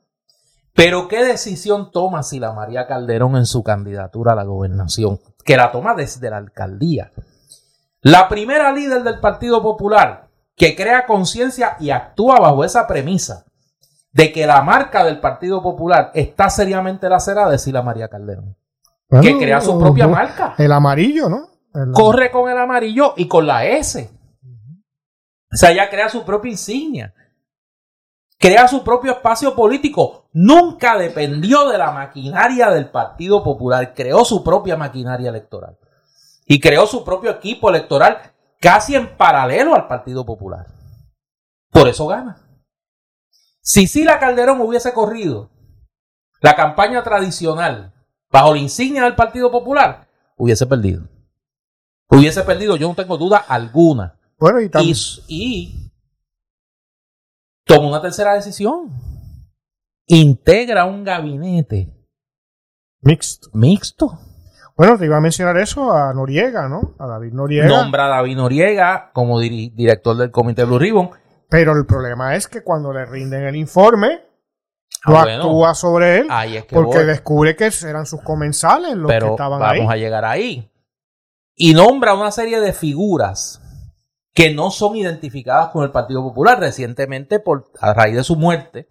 Pero 0.78 1.07
¿qué 1.07 1.25
decisión 1.25 1.89
toma 1.91 2.21
Sila 2.21 2.53
María 2.53 2.86
Calderón 2.86 3.36
en 3.36 3.47
su 3.47 3.63
candidatura 3.63 4.34
a 4.34 4.36
la 4.36 4.43
gobernación? 4.43 5.19
Que 5.43 5.57
la 5.57 5.71
toma 5.71 5.95
desde 5.95 6.30
la 6.30 6.38
alcaldía. 6.38 7.11
La 8.01 8.30
primera 8.30 8.71
líder 8.71 9.01
del 9.01 9.19
Partido 9.19 9.63
Popular 9.63 10.28
que 10.55 10.75
crea 10.75 11.07
conciencia 11.07 11.78
y 11.80 11.89
actúa 11.89 12.39
bajo 12.39 12.63
esa 12.63 12.86
premisa 12.86 13.45
de 14.11 14.32
que 14.32 14.45
la 14.45 14.61
marca 14.61 15.03
del 15.03 15.19
Partido 15.19 15.63
Popular 15.63 16.11
está 16.13 16.49
seriamente 16.51 17.09
lacerada 17.09 17.55
es 17.55 17.63
Sila 17.63 17.82
María 17.82 18.07
Calderón. 18.07 18.55
que 19.21 19.36
crea 19.39 19.59
su 19.61 19.80
propia 19.80 20.07
marca. 20.07 20.53
El 20.59 20.71
amarillo, 20.71 21.28
¿no? 21.28 21.47
El- 21.73 21.91
Corre 21.91 22.30
con 22.30 22.51
el 22.51 22.57
amarillo 22.57 23.13
y 23.17 23.28
con 23.28 23.47
la 23.47 23.65
S. 23.65 24.11
O 25.51 25.55
sea, 25.55 25.71
ella 25.71 25.89
crea 25.89 26.07
su 26.09 26.23
propia 26.23 26.51
insignia. 26.51 27.13
Crea 28.39 28.67
su 28.67 28.83
propio 28.83 29.13
espacio 29.13 29.55
político. 29.55 30.29
Nunca 30.33 30.97
dependió 30.97 31.67
de 31.69 31.77
la 31.77 31.91
maquinaria 31.91 32.69
del 32.69 32.89
Partido 32.89 33.43
Popular. 33.43 33.93
Creó 33.95 34.23
su 34.25 34.43
propia 34.43 34.77
maquinaria 34.77 35.29
electoral. 35.29 35.77
Y 36.45 36.59
creó 36.59 36.85
su 36.85 37.03
propio 37.03 37.31
equipo 37.31 37.69
electoral 37.69 38.33
casi 38.59 38.95
en 38.95 39.17
paralelo 39.17 39.75
al 39.75 39.88
Partido 39.88 40.25
Popular. 40.25 40.67
Por 41.71 41.88
eso 41.88 42.07
gana. 42.07 42.38
Si 43.61 43.88
Sila 43.88 44.19
Calderón 44.19 44.61
hubiese 44.61 44.93
corrido 44.93 45.49
la 46.39 46.55
campaña 46.55 47.03
tradicional 47.03 47.93
bajo 48.31 48.53
la 48.53 48.59
insignia 48.59 49.03
del 49.03 49.15
Partido 49.15 49.51
Popular, 49.51 50.07
hubiese 50.38 50.65
perdido. 50.65 51.07
Hubiese 52.09 52.43
perdido, 52.43 52.77
yo 52.77 52.88
no 52.88 52.95
tengo 52.95 53.17
duda 53.17 53.38
alguna. 53.38 54.17
Bueno, 54.39 54.61
y 54.61 54.69
Y, 55.27 55.86
toma 57.68 57.88
una 57.88 58.01
tercera 58.01 58.34
decisión. 58.34 58.91
Integra 60.05 60.86
un 60.86 61.03
gabinete 61.03 61.93
Mixto. 63.01 63.49
mixto. 63.53 64.20
Bueno, 64.76 64.97
te 64.97 65.05
iba 65.05 65.18
a 65.18 65.22
mencionar 65.22 65.57
eso 65.57 65.91
a 65.91 66.13
Noriega, 66.13 66.70
¿no? 66.70 66.95
A 66.99 67.07
David 67.07 67.34
Noriega. 67.34 67.68
Nombra 67.68 68.05
a 68.05 68.09
David 68.18 68.38
Noriega 68.38 69.11
como 69.13 69.39
director 69.39 70.15
del 70.18 70.32
Comité 70.32 70.63
Blue 70.65 70.78
Ribbon. 70.80 71.09
Pero 71.49 71.74
el 71.74 71.86
problema 71.86 72.36
es 72.36 72.47
que 72.47 72.63
cuando 72.63 72.93
le 72.93 73.05
rinden 73.05 73.43
el 73.43 73.55
informe, 73.55 74.22
Ah, 75.03 75.11
no 75.11 75.13
bueno. 75.24 75.34
actúa 75.43 75.76
sobre 75.76 76.20
él 76.20 76.28
Ahí 76.30 76.57
es 76.57 76.65
que 76.65 76.74
porque 76.76 76.97
voy. 76.97 77.05
descubre 77.05 77.55
que 77.55 77.70
eran 77.86 78.05
sus 78.05 78.22
comensales 78.22 78.95
los 78.95 79.09
que 79.11 79.18
estaban 79.18 79.59
vamos 79.59 79.82
ahí. 79.82 79.88
a 79.89 79.95
llegar 79.97 80.26
ahí. 80.26 80.72
Y 81.55 81.74
nombra 81.74 82.13
una 82.13 82.32
serie 82.32 82.59
de 82.59 82.74
figuras 82.74 83.61
que 84.38 84.53
no 84.53 84.69
son 84.69 84.95
identificadas 84.95 85.69
con 85.69 85.83
el 85.83 85.89
Partido 85.89 86.21
Popular 86.21 86.59
recientemente 86.59 87.39
por 87.39 87.71
a 87.81 87.95
raíz 87.95 88.15
de 88.15 88.23
su 88.23 88.35
muerte. 88.35 88.88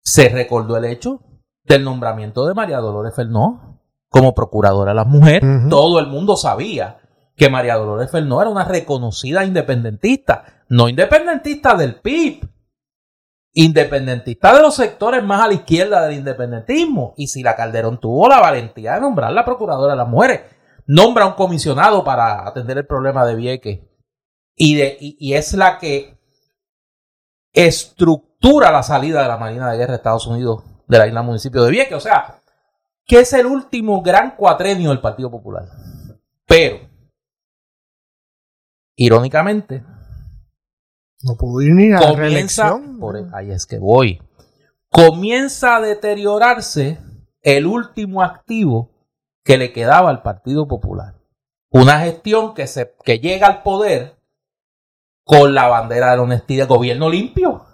se 0.00 0.28
recordó 0.28 0.76
el 0.76 0.86
hecho 0.86 1.20
del 1.62 1.84
nombramiento 1.84 2.44
de 2.44 2.52
María 2.52 2.78
Dolores 2.78 3.14
Fernó 3.14 3.80
como 4.08 4.34
procuradora 4.34 4.90
de 4.90 4.96
las 4.96 5.06
mujeres. 5.06 5.48
Todo 5.70 6.00
el 6.00 6.08
mundo 6.08 6.36
sabía 6.36 6.98
que 7.36 7.48
María 7.48 7.76
Dolores 7.76 8.10
Fernó 8.10 8.40
era 8.40 8.50
una 8.50 8.64
reconocida 8.64 9.44
independentista, 9.44 10.64
no 10.68 10.88
independentista 10.88 11.76
del 11.76 11.94
PIB, 12.00 12.48
independentista 13.52 14.52
de 14.52 14.62
los 14.62 14.74
sectores 14.74 15.22
más 15.22 15.42
a 15.42 15.46
la 15.46 15.54
izquierda 15.54 16.02
del 16.02 16.18
independentismo. 16.18 17.14
Y 17.16 17.28
si 17.28 17.44
la 17.44 17.54
Calderón 17.54 18.00
tuvo 18.00 18.28
la 18.28 18.40
valentía 18.40 18.94
de 18.94 19.00
nombrar 19.00 19.32
la 19.32 19.44
procuradora 19.44 19.92
de 19.92 19.98
las 19.98 20.08
mujeres, 20.08 20.40
nombra 20.86 21.24
un 21.24 21.34
comisionado 21.34 22.02
para 22.02 22.48
atender 22.48 22.78
el 22.78 22.86
problema 22.86 23.24
de 23.24 23.36
Vieques. 23.36 23.93
Y, 24.56 24.76
de, 24.76 24.96
y, 25.00 25.16
y 25.18 25.34
es 25.34 25.52
la 25.54 25.78
que 25.78 26.16
estructura 27.52 28.70
la 28.70 28.82
salida 28.82 29.22
de 29.22 29.28
la 29.28 29.36
Marina 29.36 29.70
de 29.70 29.78
Guerra 29.78 29.92
de 29.92 29.96
Estados 29.96 30.26
Unidos 30.26 30.64
de 30.86 30.98
la 30.98 31.06
isla 31.06 31.22
municipio 31.22 31.62
de 31.62 31.70
Vieques. 31.70 31.96
O 31.96 32.00
sea, 32.00 32.40
que 33.06 33.20
es 33.20 33.32
el 33.32 33.46
último 33.46 34.02
gran 34.02 34.36
cuatrenio 34.36 34.90
del 34.90 35.00
Partido 35.00 35.30
Popular. 35.30 35.64
Pero, 36.46 36.78
irónicamente, 38.96 39.82
No 41.22 41.36
pudo 41.36 41.62
ir 41.62 41.72
ni 41.72 41.90
a 41.92 42.00
la 42.00 42.08
comienza, 42.08 42.64
reelección. 42.68 42.98
por 42.98 43.16
ahí 43.34 43.50
es 43.50 43.66
que 43.66 43.78
voy, 43.78 44.20
comienza 44.90 45.76
a 45.76 45.80
deteriorarse 45.80 47.00
el 47.42 47.66
último 47.66 48.22
activo 48.22 48.90
que 49.42 49.58
le 49.58 49.72
quedaba 49.72 50.10
al 50.10 50.22
Partido 50.22 50.66
Popular. 50.68 51.14
Una 51.70 52.00
gestión 52.00 52.54
que, 52.54 52.66
se, 52.66 52.94
que 53.04 53.18
llega 53.18 53.46
al 53.46 53.62
poder 53.62 54.16
con 55.24 55.54
la 55.54 55.68
bandera 55.68 56.10
de 56.10 56.16
la 56.16 56.22
honestidad, 56.22 56.68
gobierno 56.68 57.08
limpio. 57.08 57.64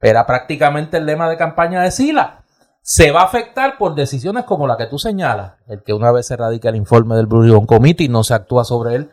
Era 0.00 0.26
prácticamente 0.26 0.96
el 0.96 1.06
lema 1.06 1.28
de 1.28 1.36
campaña 1.36 1.82
de 1.82 1.90
Sila. 1.90 2.44
Se 2.80 3.10
va 3.10 3.22
a 3.22 3.24
afectar 3.24 3.78
por 3.78 3.94
decisiones 3.94 4.44
como 4.44 4.66
la 4.66 4.76
que 4.76 4.86
tú 4.86 4.98
señalas, 4.98 5.54
el 5.66 5.82
que 5.82 5.92
una 5.92 6.12
vez 6.12 6.26
se 6.26 6.36
radica 6.36 6.68
el 6.68 6.76
informe 6.76 7.16
del 7.16 7.26
Blue 7.26 7.42
Ribbon 7.42 7.66
Committee 7.66 8.04
y 8.04 8.08
no 8.08 8.22
se 8.24 8.34
actúa 8.34 8.64
sobre 8.64 8.94
él 8.94 9.10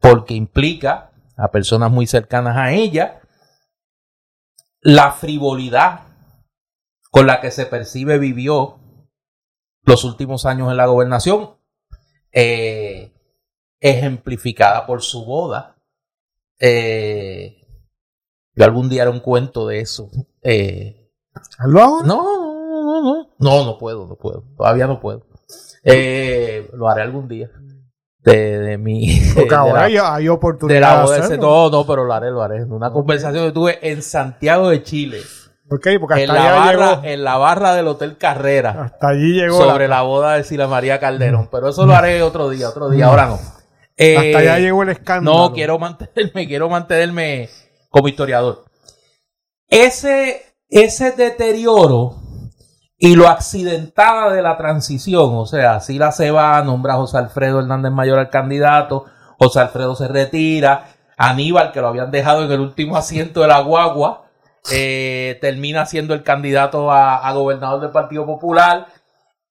porque 0.00 0.34
implica 0.34 1.10
a 1.36 1.50
personas 1.50 1.90
muy 1.90 2.06
cercanas 2.06 2.56
a 2.56 2.72
ella 2.72 3.20
la 4.80 5.10
frivolidad 5.10 6.02
con 7.10 7.26
la 7.26 7.40
que 7.40 7.50
se 7.50 7.66
percibe 7.66 8.18
vivió 8.18 8.78
los 9.82 10.04
últimos 10.04 10.46
años 10.46 10.70
en 10.70 10.76
la 10.76 10.86
gobernación, 10.86 11.56
eh, 12.32 13.12
ejemplificada 13.80 14.86
por 14.86 15.02
su 15.02 15.24
boda. 15.24 15.75
Eh, 16.58 17.56
yo 18.54 18.64
algún 18.64 18.88
día 18.88 19.02
haré 19.02 19.10
un 19.10 19.20
cuento 19.20 19.66
de 19.66 19.80
eso. 19.80 20.10
Eh, 20.42 21.10
ahora. 21.58 21.72
no, 21.74 22.02
no, 22.02 22.22
no, 22.82 23.02
no, 23.02 23.28
no, 23.38 23.64
no 23.64 23.78
puedo, 23.78 24.06
no 24.06 24.16
puedo, 24.16 24.44
todavía 24.56 24.86
no 24.86 25.00
puedo. 25.00 25.26
Eh, 25.84 26.68
lo 26.72 26.88
haré 26.88 27.02
algún 27.02 27.28
día. 27.28 27.50
De, 28.18 28.58
de 28.58 28.78
mi. 28.78 29.20
Porque 29.34 29.50
de 29.50 29.54
ahora 29.54 29.72
la- 29.74 29.84
hay, 29.84 29.96
hay 29.98 30.24
de 30.24 30.30
oportunidad 30.30 31.06
la 31.06 31.28
de. 31.28 31.38
No, 31.38 31.70
no, 31.70 31.86
pero 31.86 32.04
lo 32.04 32.12
haré, 32.12 32.30
lo 32.30 32.42
haré. 32.42 32.62
En 32.62 32.72
una 32.72 32.90
conversación 32.90 33.46
que 33.46 33.52
tuve 33.52 33.78
en 33.88 34.02
Santiago 34.02 34.68
de 34.70 34.82
Chile, 34.82 35.20
Ok, 35.70 35.86
porque 36.00 36.24
en 36.24 36.30
hasta 36.30 36.42
la, 36.42 36.46
allá 36.46 36.58
barra, 36.78 36.90
llegó. 37.02 37.04
en 37.14 37.24
la 37.24 37.36
barra 37.38 37.74
del 37.74 37.86
Hotel 37.86 38.16
Carrera, 38.16 38.70
Hasta 38.92 39.08
allí 39.08 39.32
llegó. 39.34 39.56
sobre 39.58 39.86
la- 39.86 39.96
la 39.96 40.02
boda 40.02 40.34
de 40.34 40.42
Sila 40.44 40.66
María 40.66 40.98
Calderón. 40.98 41.48
Pero 41.52 41.68
eso 41.68 41.86
lo 41.86 41.94
haré 41.94 42.20
otro 42.22 42.48
día, 42.48 42.68
otro 42.68 42.88
día, 42.88 43.06
ahora 43.06 43.26
no. 43.26 43.38
Eh, 43.96 44.16
hasta 44.16 44.38
allá 44.38 44.58
llegó 44.58 44.82
el 44.82 44.90
escándalo. 44.90 45.38
no, 45.38 45.52
quiero 45.52 45.78
mantenerme, 45.78 46.46
quiero 46.48 46.68
mantenerme 46.68 47.48
como 47.88 48.08
historiador. 48.08 48.64
Ese, 49.68 50.54
ese 50.68 51.12
deterioro 51.12 52.16
y 52.98 53.14
lo 53.14 53.28
accidentada 53.28 54.32
de 54.32 54.42
la 54.42 54.56
transición, 54.56 55.34
o 55.34 55.46
sea, 55.46 55.80
Sila 55.80 56.12
se 56.12 56.30
va, 56.30 56.62
nombra 56.62 56.94
a 56.94 56.96
José 56.96 57.18
Alfredo 57.18 57.60
Hernández 57.60 57.92
Mayor 57.92 58.18
al 58.18 58.30
candidato, 58.30 59.04
José 59.38 59.60
Alfredo 59.60 59.94
se 59.94 60.08
retira, 60.08 60.88
Aníbal, 61.16 61.72
que 61.72 61.80
lo 61.80 61.88
habían 61.88 62.10
dejado 62.10 62.44
en 62.44 62.52
el 62.52 62.60
último 62.60 62.96
asiento 62.96 63.40
de 63.40 63.48
la 63.48 63.60
guagua, 63.60 64.26
eh, 64.70 65.38
termina 65.40 65.86
siendo 65.86 66.14
el 66.14 66.22
candidato 66.22 66.90
a, 66.90 67.16
a 67.16 67.32
gobernador 67.32 67.80
del 67.80 67.90
Partido 67.90 68.26
Popular. 68.26 68.86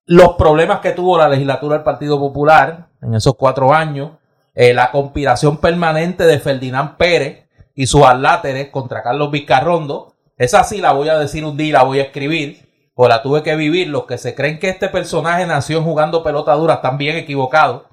Los 0.06 0.34
problemas 0.36 0.82
que 0.82 0.92
tuvo 0.92 1.18
la 1.18 1.30
legislatura 1.30 1.76
del 1.76 1.84
Partido 1.84 2.20
Popular 2.20 2.88
en 3.02 3.16
esos 3.16 3.36
cuatro 3.36 3.74
años, 3.74 4.12
eh, 4.56 4.74
la 4.74 4.92
conspiración 4.92 5.58
permanente 5.58 6.26
de 6.26 6.40
Ferdinand 6.40 6.98
Pérez 6.98 7.48
y 7.76 7.88
sus 7.88 8.04
aláteres 8.04 8.70
contra 8.70 9.04
Carlos 9.04 9.30
Vizcarrondo. 9.32 10.14
Esa 10.38 10.64
sí 10.64 10.80
la 10.82 10.94
voy 10.94 11.10
a 11.10 11.18
decir 11.20 11.46
un 11.46 11.56
día 11.58 11.68
y 11.68 11.72
la 11.74 11.84
voy 11.84 12.00
a 12.00 12.04
escribir, 12.04 12.90
o 12.96 13.08
la 13.08 13.22
tuve 13.22 13.44
que 13.44 13.56
vivir. 13.56 13.88
Los 13.90 14.06
que 14.06 14.18
se 14.18 14.34
creen 14.36 14.60
que 14.60 14.70
este 14.70 14.90
personaje 14.90 15.46
nació 15.46 15.82
jugando 15.82 16.24
pelota 16.24 16.54
dura 16.56 16.76
están 16.76 16.98
bien 16.98 17.16
equivocados. 17.18 17.84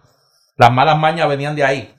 Las 0.56 0.72
malas 0.72 0.98
mañas 0.98 1.28
venían 1.28 1.54
de 1.56 1.64
ahí. 1.64 1.94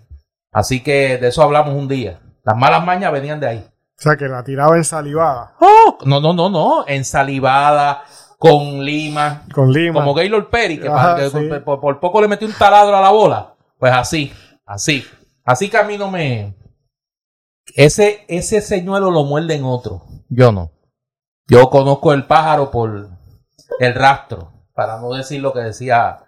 Así 0.51 0.81
que 0.83 1.17
de 1.17 1.27
eso 1.27 1.41
hablamos 1.43 1.73
un 1.73 1.87
día. 1.87 2.19
Las 2.43 2.55
malas 2.57 2.85
mañas 2.85 3.11
venían 3.11 3.39
de 3.39 3.47
ahí. 3.47 3.65
O 3.97 4.01
sea, 4.03 4.15
que 4.17 4.25
la 4.25 4.43
tiraba 4.43 4.75
en 4.75 4.83
salivada. 4.83 5.53
Oh, 5.59 5.97
no, 6.05 6.19
no, 6.19 6.33
no, 6.33 6.49
no. 6.49 6.85
Ensalivada, 6.87 8.03
con 8.37 8.83
lima, 8.83 9.43
Con 9.53 9.71
Lima. 9.71 9.93
como 9.93 10.13
Gaylord 10.13 10.49
Perry, 10.49 10.77
que, 10.79 10.87
Ajá, 10.89 11.15
para- 11.15 11.23
que 11.23 11.29
sí. 11.29 11.49
por, 11.63 11.79
por 11.79 11.99
poco 11.99 12.21
le 12.21 12.27
metió 12.27 12.45
un 12.47 12.53
taladro 12.53 12.95
a 12.97 13.01
la 13.01 13.09
bola. 13.11 13.53
Pues 13.79 13.93
así, 13.93 14.33
así. 14.65 15.05
Así 15.43 15.69
que 15.69 15.77
a 15.77 15.83
mí 15.83 15.97
no 15.97 16.09
me. 16.09 16.55
Ese, 17.75 18.25
ese 18.27 18.61
señuelo 18.61 19.11
lo 19.11 19.23
muerden 19.23 19.63
otro. 19.63 20.03
Yo 20.29 20.51
no. 20.51 20.71
Yo 21.47 21.69
conozco 21.69 22.13
el 22.13 22.25
pájaro 22.25 22.71
por 22.71 23.09
el 23.79 23.95
rastro. 23.95 24.51
Para 24.73 24.99
no 24.99 25.13
decir 25.13 25.41
lo 25.41 25.53
que 25.53 25.59
decía 25.59 26.25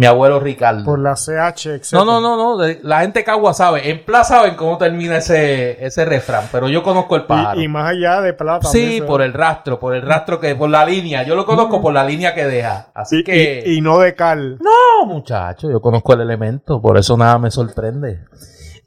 mi 0.00 0.06
abuelo 0.06 0.40
Ricardo. 0.40 0.82
Por 0.82 0.98
la 0.98 1.14
CH, 1.14 1.66
etc. 1.66 1.92
No, 1.92 2.06
no, 2.06 2.22
no, 2.22 2.34
no. 2.56 2.66
La 2.82 3.00
gente 3.02 3.22
cagua 3.22 3.52
sabe. 3.52 3.90
En 3.90 4.02
Plaza 4.02 4.36
saben 4.36 4.54
cómo 4.56 4.78
termina 4.78 5.18
ese, 5.18 5.84
ese 5.84 6.06
refrán. 6.06 6.48
Pero 6.50 6.68
yo 6.70 6.82
conozco 6.82 7.16
el 7.16 7.26
pájaro. 7.26 7.60
Y, 7.60 7.64
y 7.64 7.68
más 7.68 7.90
allá 7.90 8.22
de 8.22 8.32
plata. 8.32 8.68
Sí, 8.68 9.02
por 9.06 9.20
el 9.20 9.34
rastro, 9.34 9.78
por 9.78 9.94
el 9.94 10.00
rastro 10.00 10.40
que, 10.40 10.54
por 10.56 10.70
la 10.70 10.86
línea. 10.86 11.22
Yo 11.24 11.34
lo 11.34 11.44
conozco 11.44 11.82
por 11.82 11.92
la 11.92 12.02
línea 12.04 12.34
que 12.34 12.46
deja. 12.46 12.88
Así 12.94 13.18
Y, 13.18 13.24
que. 13.24 13.62
y- 13.66 13.76
y 13.76 13.80
no 13.82 13.98
de 13.98 14.14
cal. 14.14 14.58
No, 14.60 15.04
muchacho, 15.06 15.70
yo 15.70 15.82
conozco 15.82 16.14
el 16.14 16.22
elemento, 16.22 16.80
por 16.80 16.96
eso 16.96 17.14
nada 17.18 17.38
me 17.38 17.50
sorprende. 17.50 18.24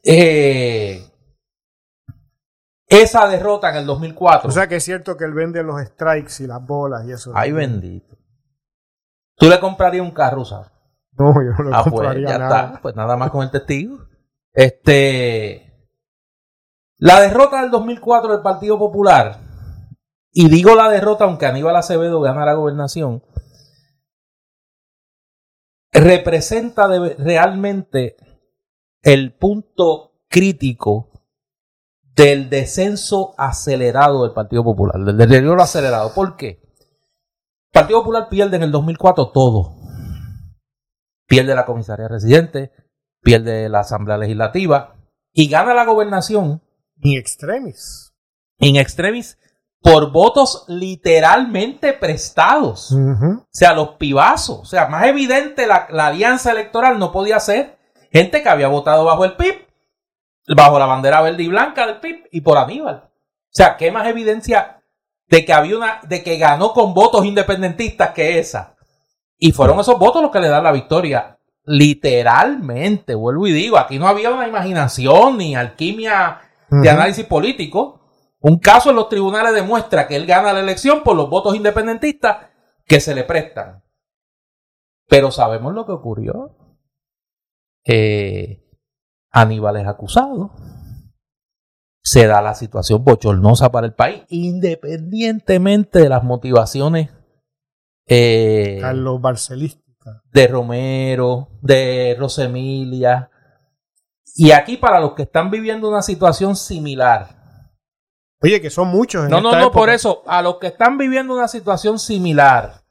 Eh, 0.03 1.05
esa 2.88 3.28
derrota 3.28 3.70
en 3.70 3.76
el 3.78 3.86
2004. 3.86 4.49
O 4.49 4.51
sea 4.51 4.68
que 4.68 4.78
es 4.78 4.84
cierto 4.84 5.16
que 5.16 5.26
él 5.26 5.34
vende 5.34 5.61
los 5.64 5.80
strikes 5.82 6.43
y 6.43 6.47
las 6.47 6.66
bolas 6.66 7.05
y 7.05 7.11
eso. 7.11 7.32
ay, 7.36 7.51
bendito. 7.51 8.16
Tú 9.38 9.47
le 9.47 9.59
comprarías 9.59 10.03
un 10.03 10.11
carro, 10.11 10.43
¿sabes? 10.43 10.72
No, 11.18 11.34
yo 11.34 11.51
no 11.57 11.70
le 11.70 11.76
Ah, 11.76 11.84
pues 11.89 12.09
ya 12.22 12.38
nada. 12.38 12.66
está. 12.66 12.82
Pues 12.82 12.95
nada 12.95 13.16
más 13.18 13.30
con 13.30 13.43
el 13.43 13.51
testigo. 13.51 13.99
Este. 14.53 15.72
La 16.97 17.20
derrota 17.20 17.61
del 17.61 17.72
2004 17.72 18.32
del 18.32 18.41
Partido 18.41 18.78
Popular. 18.80 19.39
Y 20.32 20.49
digo 20.49 20.74
la 20.76 20.89
derrota 20.89 21.26
aunque 21.26 21.45
Aníbal 21.45 21.76
Acevedo 21.76 22.20
gana 22.22 22.45
la 22.45 22.53
gobernación. 22.53 23.22
Representa 25.91 26.88
de- 26.88 27.16
realmente 27.20 28.16
el 29.03 29.34
punto 29.36 30.14
crítico 30.28 31.11
del 32.16 32.49
descenso 32.49 33.36
acelerado 33.38 34.24
del 34.24 34.34
Partido 34.34 34.64
Popular, 34.64 34.99
del 35.03 35.18
deterioro 35.18 35.61
acelerado. 35.61 36.14
¿Por 36.16 36.36
qué? 36.36 36.61
El 37.68 37.72
Partido 37.72 37.99
Popular 37.99 38.28
pierde 38.30 38.57
en 38.57 38.64
el 38.64 38.72
2004 38.72 39.30
todo 39.32 39.76
pierde 41.34 41.55
la 41.55 41.65
comisaría 41.65 42.07
residente, 42.07 42.71
pierde 43.23 43.67
la 43.67 43.79
asamblea 43.79 44.17
legislativa 44.19 44.97
y 45.34 45.49
gana 45.49 45.73
la 45.73 45.84
gobernación 45.84 46.61
In 47.01 47.17
extremis. 47.17 48.13
in 48.59 48.75
extremis 48.75 49.39
por 49.81 50.11
votos 50.11 50.63
literalmente 50.67 51.93
prestados. 51.93 52.91
O 52.91 53.47
sea, 53.51 53.73
los 53.73 53.95
pibazos. 53.95 54.59
O 54.59 54.65
sea, 54.65 54.88
más 54.88 55.07
evidente 55.07 55.65
la, 55.65 55.88
la 55.89 56.07
alianza 56.07 56.51
electoral 56.51 56.99
no 56.99 57.11
podía 57.11 57.39
ser 57.39 57.79
gente 58.11 58.43
que 58.43 58.49
había 58.49 58.67
votado 58.67 59.03
bajo 59.03 59.25
el 59.25 59.36
PIB, 59.36 59.67
bajo 60.55 60.77
la 60.77 60.86
bandera 60.86 61.19
verde 61.21 61.41
y 61.41 61.47
blanca 61.47 61.88
del 61.88 61.99
PIB 61.99 62.27
y 62.31 62.41
por 62.41 62.59
Aníbal. 62.59 63.05
O 63.07 63.09
sea, 63.49 63.75
¿qué 63.75 63.91
más 63.91 64.07
evidencia 64.07 64.84
de 65.27 65.43
que 65.43 65.51
había 65.51 65.77
una, 65.77 65.99
de 66.03 66.23
que 66.23 66.38
ganó 66.38 66.73
con 66.73 66.93
votos 66.93 67.25
independentistas 67.25 68.11
que 68.11 68.38
esa? 68.38 68.72
Y 69.45 69.51
fueron 69.51 69.77
esos 69.77 69.99
votos 69.99 70.21
los 70.21 70.31
que 70.31 70.39
le 70.39 70.47
dan 70.47 70.63
la 70.63 70.71
victoria. 70.71 71.37
Literalmente, 71.65 73.13
vuelvo 73.13 73.45
y 73.45 73.51
digo, 73.51 73.77
aquí 73.77 73.99
no 73.99 74.07
había 74.07 74.31
una 74.31 74.47
imaginación 74.47 75.37
ni 75.37 75.53
alquimia 75.53 76.39
de 76.69 76.89
análisis 76.89 77.25
político. 77.25 77.99
Un 78.39 78.57
caso 78.59 78.91
en 78.91 78.95
los 78.95 79.09
tribunales 79.09 79.53
demuestra 79.53 80.07
que 80.07 80.15
él 80.15 80.25
gana 80.25 80.53
la 80.53 80.61
elección 80.61 81.03
por 81.03 81.17
los 81.17 81.29
votos 81.29 81.57
independentistas 81.57 82.37
que 82.85 83.01
se 83.01 83.13
le 83.13 83.25
prestan. 83.25 83.83
Pero 85.09 85.29
sabemos 85.29 85.73
lo 85.73 85.85
que 85.85 85.91
ocurrió. 85.91 86.55
Eh, 87.83 88.63
Aníbal 89.29 89.75
es 89.75 89.87
acusado. 89.87 90.51
se 92.01 92.27
da 92.27 92.41
la 92.41 92.55
situación 92.55 93.03
bochornosa 93.03 93.73
para 93.73 93.87
el 93.87 93.93
país, 93.93 94.23
independientemente 94.29 95.99
de 95.99 96.07
las 96.07 96.23
motivaciones 96.23 97.09
eh, 98.06 98.78
Carlos 98.82 99.22
Barcelística. 99.22 100.22
de 100.32 100.47
Romero, 100.47 101.49
de 101.62 102.16
Rosemilia. 102.18 103.30
Y 104.36 104.51
aquí 104.51 104.78
para 104.78 104.99
los 104.99 105.14
que 105.14 105.24
están 105.24 105.51
viviendo 105.51 105.88
una 105.88 106.01
situación 106.01 106.56
similar, 106.56 107.43
Oye, 108.43 108.62
que 108.62 108.70
son 108.70 108.89
muchos. 108.89 109.24
En 109.24 109.30
no, 109.30 109.39
no, 109.39 109.49
esta 109.49 109.60
no, 109.60 109.66
época. 109.68 109.80
por 109.80 109.89
eso, 109.89 110.22
a 110.28 110.41
los 110.41 110.58
que 110.58 110.68
están 110.68 110.97
viviendo 110.97 111.34
una 111.34 111.47
situación 111.47 111.97
similar, 111.97 112.84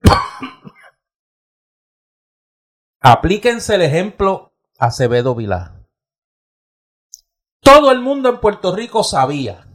aplíquense 3.00 3.74
el 3.74 3.82
ejemplo 3.82 4.54
Acevedo 4.78 5.34
Vilá. 5.34 5.74
Todo 7.60 7.92
el 7.92 8.00
mundo 8.00 8.30
en 8.30 8.40
Puerto 8.40 8.74
Rico 8.74 9.04
sabía, 9.04 9.66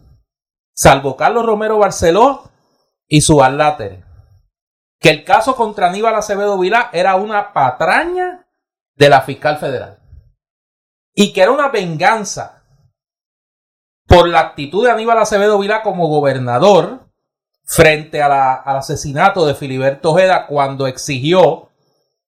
salvo 0.74 1.16
Carlos 1.16 1.46
Romero 1.46 1.78
Barceló 1.78 2.50
y 3.08 3.22
su 3.22 3.38
láteres, 3.38 4.04
que 5.02 5.10
el 5.10 5.24
caso 5.24 5.56
contra 5.56 5.88
Aníbal 5.88 6.16
Acevedo 6.16 6.60
Vilá 6.60 6.92
era 6.94 7.16
una 7.16 7.54
patraña 7.54 8.48
de 8.96 9.10
la 9.10 9.22
fiscal 9.22 9.58
federal. 9.58 10.00
Y 11.16 11.34
que 11.34 11.42
era 11.42 11.52
una 11.52 11.70
venganza 11.70 12.64
por 14.08 14.30
la 14.30 14.40
actitud 14.40 14.86
de 14.86 14.92
Aníbal 14.92 15.18
Acevedo 15.18 15.58
Vilá 15.58 15.82
como 15.82 16.08
gobernador 16.08 17.08
frente 17.64 18.22
al 18.22 18.62
asesinato 18.64 19.46
de 19.48 19.56
Filiberto 19.56 20.12
Ojeda 20.12 20.46
cuando 20.46 20.86
exigió 20.86 21.70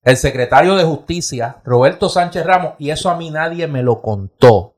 el 0.01 0.17
secretario 0.17 0.76
de 0.76 0.84
Justicia, 0.84 1.61
Roberto 1.63 2.09
Sánchez 2.09 2.43
Ramos, 2.43 2.74
y 2.80 2.89
eso 2.89 3.09
a 3.09 3.15
mí 3.15 3.30
nadie 3.30 3.67
me 3.67 3.84
lo 3.84 4.01
contó, 4.01 4.78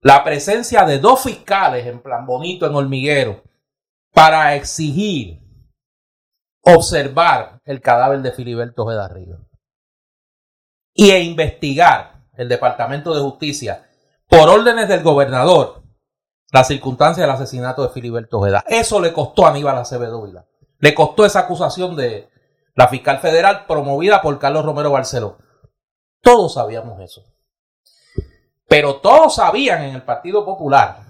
la 0.00 0.22
presencia 0.22 0.84
de 0.84 0.98
dos 0.98 1.24
fiscales 1.24 1.86
en 1.86 2.00
plan 2.00 2.24
bonito, 2.24 2.66
en 2.66 2.74
hormiguero, 2.74 3.42
para 4.12 4.54
exigir 4.54 5.40
observar 6.62 7.60
el 7.64 7.80
cadáver 7.80 8.20
de 8.20 8.32
Filiberto 8.32 8.84
Ojeda 8.84 9.08
Ríos 9.08 9.40
y 10.94 11.10
e 11.10 11.20
investigar 11.20 12.24
el 12.36 12.48
Departamento 12.48 13.14
de 13.14 13.20
Justicia 13.20 13.86
por 14.28 14.48
órdenes 14.48 14.88
del 14.88 15.02
gobernador 15.02 15.80
la 16.52 16.64
circunstancia 16.64 17.22
del 17.22 17.32
asesinato 17.32 17.82
de 17.82 17.90
Filiberto 17.90 18.38
Ojeda. 18.38 18.64
Eso 18.66 19.00
le 19.00 19.12
costó 19.12 19.46
a 19.46 19.50
Aníbal 19.50 19.78
Acevedo 19.78 20.22
Vila. 20.22 20.46
Le 20.78 20.94
costó 20.94 21.24
esa 21.24 21.40
acusación 21.40 21.96
de 21.96 22.28
la 22.74 22.88
fiscal 22.88 23.18
federal 23.18 23.66
promovida 23.66 24.20
por 24.22 24.38
Carlos 24.38 24.64
Romero 24.64 24.90
Barceló. 24.90 25.38
Todos 26.20 26.54
sabíamos 26.54 27.00
eso. 27.00 27.22
Pero 28.68 28.96
todos 28.96 29.36
sabían 29.36 29.82
en 29.82 29.94
el 29.94 30.02
Partido 30.02 30.44
Popular, 30.44 31.00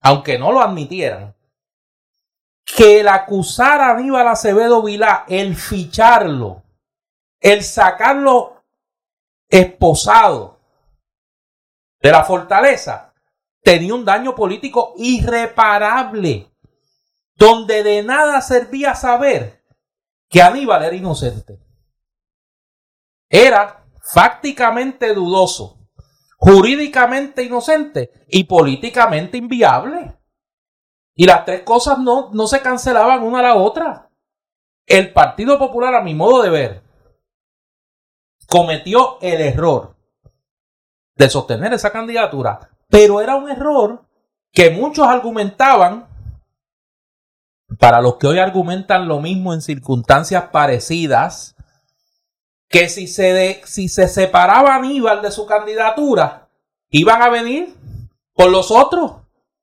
aunque 0.00 0.38
no 0.38 0.50
lo 0.50 0.60
admitieran, 0.60 1.34
que 2.64 3.00
el 3.00 3.08
acusar 3.08 3.80
a 3.80 3.90
Aníbal 3.90 4.28
Acevedo 4.28 4.82
Vilá, 4.82 5.24
el 5.28 5.54
ficharlo, 5.54 6.62
el 7.40 7.62
sacarlo 7.62 8.64
esposado 9.48 10.58
de 12.00 12.10
la 12.10 12.24
fortaleza, 12.24 13.12
tenía 13.62 13.94
un 13.94 14.04
daño 14.04 14.34
político 14.34 14.94
irreparable, 14.96 16.50
donde 17.34 17.82
de 17.82 18.02
nada 18.02 18.40
servía 18.40 18.94
saber 18.94 19.64
que 20.28 20.42
Aníbal 20.42 20.84
era 20.84 20.96
inocente. 20.96 21.58
Era 23.28 23.84
fácticamente 24.02 25.14
dudoso, 25.14 25.78
jurídicamente 26.36 27.42
inocente 27.42 28.12
y 28.28 28.44
políticamente 28.44 29.38
inviable. 29.38 30.16
Y 31.14 31.26
las 31.26 31.44
tres 31.44 31.62
cosas 31.62 31.98
no, 31.98 32.30
no 32.32 32.46
se 32.46 32.60
cancelaban 32.60 33.22
una 33.22 33.38
a 33.38 33.42
la 33.42 33.54
otra. 33.56 34.10
El 34.86 35.12
Partido 35.12 35.58
Popular, 35.58 35.94
a 35.94 36.02
mi 36.02 36.14
modo 36.14 36.42
de 36.42 36.50
ver, 36.50 36.82
cometió 38.48 39.18
el 39.20 39.40
error 39.40 39.96
de 41.16 41.30
sostener 41.30 41.72
esa 41.72 41.90
candidatura, 41.92 42.70
pero 42.88 43.20
era 43.20 43.36
un 43.36 43.48
error 43.48 44.04
que 44.52 44.70
muchos 44.70 45.06
argumentaban, 45.06 46.08
para 47.78 48.00
los 48.00 48.16
que 48.16 48.26
hoy 48.26 48.38
argumentan 48.38 49.08
lo 49.08 49.20
mismo 49.20 49.54
en 49.54 49.62
circunstancias 49.62 50.44
parecidas, 50.52 51.56
que 52.68 52.88
si 52.88 53.06
se, 53.06 53.32
de- 53.32 53.62
si 53.64 53.88
se 53.88 54.08
separaba 54.08 54.74
Aníbal 54.74 55.22
de 55.22 55.30
su 55.30 55.46
candidatura, 55.46 56.48
iban 56.90 57.22
a 57.22 57.30
venir 57.30 57.74
por 58.34 58.50
los 58.50 58.70
otros 58.70 59.12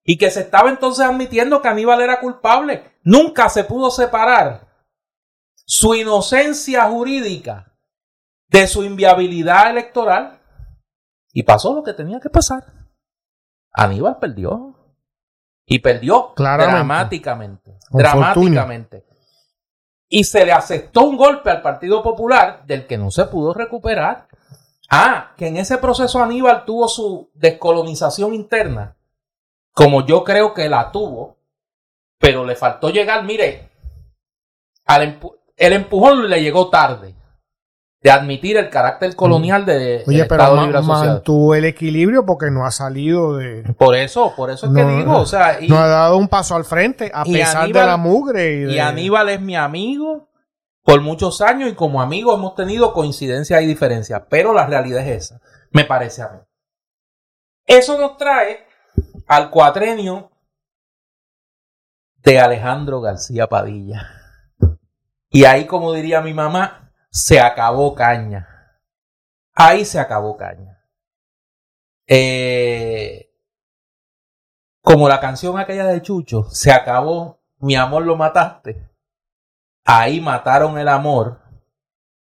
y 0.04 0.18
que 0.18 0.32
se 0.32 0.41
estaba 0.41 0.70
entonces 0.70 1.06
admitiendo 1.06 1.62
que 1.62 1.68
Aníbal 1.68 2.02
era 2.02 2.20
culpable. 2.20 2.97
Nunca 3.04 3.49
se 3.49 3.64
pudo 3.64 3.91
separar 3.91 4.68
su 5.66 5.95
inocencia 5.95 6.89
jurídica 6.89 7.74
de 8.47 8.68
su 8.68 8.84
inviabilidad 8.84 9.70
electoral. 9.70 10.39
Y 11.34 11.43
pasó 11.43 11.74
lo 11.74 11.84
que 11.84 11.93
tenía 11.93 12.20
que 12.20 12.30
pasar. 12.30 12.66
Aníbal 13.72 14.18
perdió. 14.20 14.76
Y 15.66 15.80
perdió 15.80 16.34
Claramente. 16.34 16.76
dramáticamente. 16.76 17.78
Con 17.89 17.99
dramáticamente. 17.99 19.06
Y 20.10 20.26
se 20.26 20.45
le 20.45 20.52
aceptó 20.52 21.04
un 21.04 21.16
golpe 21.16 21.49
al 21.49 21.62
Partido 21.62 22.04
Popular 22.04 22.66
del 22.66 22.86
que 22.86 22.97
no 22.97 23.12
se 23.12 23.26
pudo 23.26 23.54
recuperar. 23.54 24.28
Ah, 24.89 25.32
que 25.38 25.47
en 25.47 25.56
ese 25.56 25.78
proceso 25.78 26.22
Aníbal 26.22 26.66
tuvo 26.66 26.89
su 26.89 27.32
descolonización 27.34 28.34
interna, 28.34 28.97
como 29.74 30.06
yo 30.06 30.24
creo 30.24 30.54
que 30.54 30.68
la 30.70 30.92
tuvo, 30.92 31.38
pero 32.20 32.46
le 32.46 32.56
faltó 32.56 32.90
llegar, 32.90 33.24
mire, 33.24 33.70
al 34.86 35.20
empu- 35.20 35.36
el 35.58 35.74
empujón 35.74 36.30
le 36.30 36.42
llegó 36.42 36.70
tarde 36.70 37.16
de 38.04 38.10
admitir 38.12 38.58
el 38.58 38.70
carácter 38.70 39.16
colonial 39.16 39.64
de, 39.66 40.04
Oye, 40.08 40.18
del 40.20 40.28
pero 40.28 40.44
Estado 40.44 40.62
Libre 40.64 40.78
Asociado. 40.80 41.06
mantuvo 41.14 41.54
el 41.56 41.66
equilibrio 41.66 42.26
porque 42.26 42.50
no 42.50 42.66
ha 42.66 42.72
salido 42.72 43.38
de. 43.38 43.62
Por 43.78 43.96
eso, 43.96 44.34
por 44.36 44.50
eso 44.50 44.68
es 44.68 44.74
que 44.74 44.84
digo, 44.84 45.18
o 45.20 45.26
sea, 45.26 45.62
y, 45.62 45.68
no 45.68 45.78
ha 45.78 45.88
dado 45.88 46.18
un 46.18 46.28
paso 46.28 46.56
al 46.56 46.66
frente 46.66 47.12
a 47.14 47.24
pesar 47.24 47.68
Aníbal- 47.70 47.82
de 47.82 47.86
la 47.88 47.98
mugre. 47.98 48.54
Y, 48.54 48.60
de- 48.64 48.74
y 48.74 48.80
Aníbal 48.80 49.30
es 49.30 49.40
mi 49.42 49.56
amigo 49.56 50.28
por 50.84 51.00
muchos 51.02 51.42
años 51.42 51.70
y 51.70 51.76
como 51.76 52.02
amigo 52.02 52.34
hemos 52.34 52.56
tenido 52.56 52.92
coincidencias 52.92 53.62
y 53.62 53.68
diferencias, 53.68 54.24
pero 54.30 54.52
la 54.52 54.66
realidad 54.66 55.08
es 55.08 55.26
esa, 55.26 55.42
me 55.72 55.86
parece 55.86 56.24
a 56.24 56.30
mí. 56.30 56.40
Eso 57.68 58.00
nos 58.00 58.18
trae 58.18 58.66
al 59.32 59.50
cuatrenio 59.50 60.30
de 62.18 62.38
Alejandro 62.38 63.00
García 63.00 63.48
Padilla. 63.48 64.10
Y 65.30 65.46
ahí, 65.46 65.66
como 65.68 65.94
diría 65.94 66.20
mi 66.20 66.34
mamá, 66.34 66.92
se 67.10 67.40
acabó 67.40 67.96
caña. 67.96 68.76
Ahí 69.56 69.86
se 69.86 70.02
acabó 70.02 70.36
caña. 70.36 70.84
Eh, 72.08 73.34
como 74.82 75.08
la 75.08 75.22
canción 75.22 75.58
aquella 75.58 75.86
de 75.86 76.02
Chucho, 76.02 76.44
se 76.50 76.74
acabó, 76.74 77.42
mi 77.60 77.78
amor 77.78 78.04
lo 78.04 78.18
mataste. 78.18 78.92
Ahí 79.86 80.20
mataron 80.20 80.78
el 80.78 80.90
amor 80.90 81.40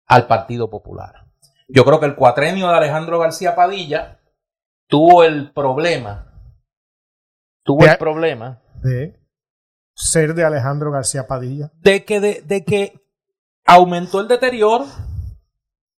al 0.06 0.26
Partido 0.26 0.70
Popular. 0.70 1.26
Yo 1.68 1.84
creo 1.84 2.00
que 2.00 2.06
el 2.06 2.16
cuatrenio 2.16 2.70
de 2.70 2.78
Alejandro 2.78 3.20
García 3.20 3.56
Padilla 3.56 4.22
tuvo 4.88 5.26
el 5.26 5.52
problema, 5.52 6.33
tuvo 7.64 7.86
el 7.86 7.98
problema 7.98 8.60
de 8.82 9.20
ser 9.96 10.34
de 10.34 10.44
Alejandro 10.44 10.92
García 10.92 11.28
Padilla. 11.28 11.72
de 11.82 12.04
que, 12.04 12.20
de, 12.20 12.42
de 12.42 12.64
que 12.64 13.00
aumentó 13.66 14.20
el 14.20 14.28
deterioro 14.28 14.86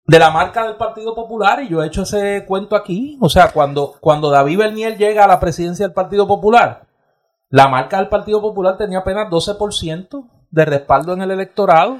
de 0.06 0.18
la 0.18 0.30
marca 0.30 0.64
del 0.64 0.76
Partido 0.76 1.14
Popular 1.14 1.62
y 1.62 1.68
yo 1.68 1.82
he 1.82 1.86
hecho 1.86 2.02
ese 2.02 2.44
cuento 2.46 2.76
aquí. 2.76 3.18
O 3.20 3.28
sea, 3.28 3.52
cuando, 3.52 3.94
cuando 4.00 4.30
David 4.30 4.58
Bernier 4.58 4.96
llega 4.96 5.24
a 5.24 5.28
la 5.28 5.40
presidencia 5.40 5.86
del 5.86 5.94
Partido 5.94 6.26
Popular, 6.26 6.86
la 7.48 7.68
marca 7.68 7.98
del 7.98 8.08
Partido 8.08 8.40
Popular 8.40 8.76
tenía 8.76 8.98
apenas 8.98 9.30
12% 9.30 10.28
de 10.50 10.64
respaldo 10.64 11.12
en 11.12 11.22
el 11.22 11.30
electorado 11.30 11.98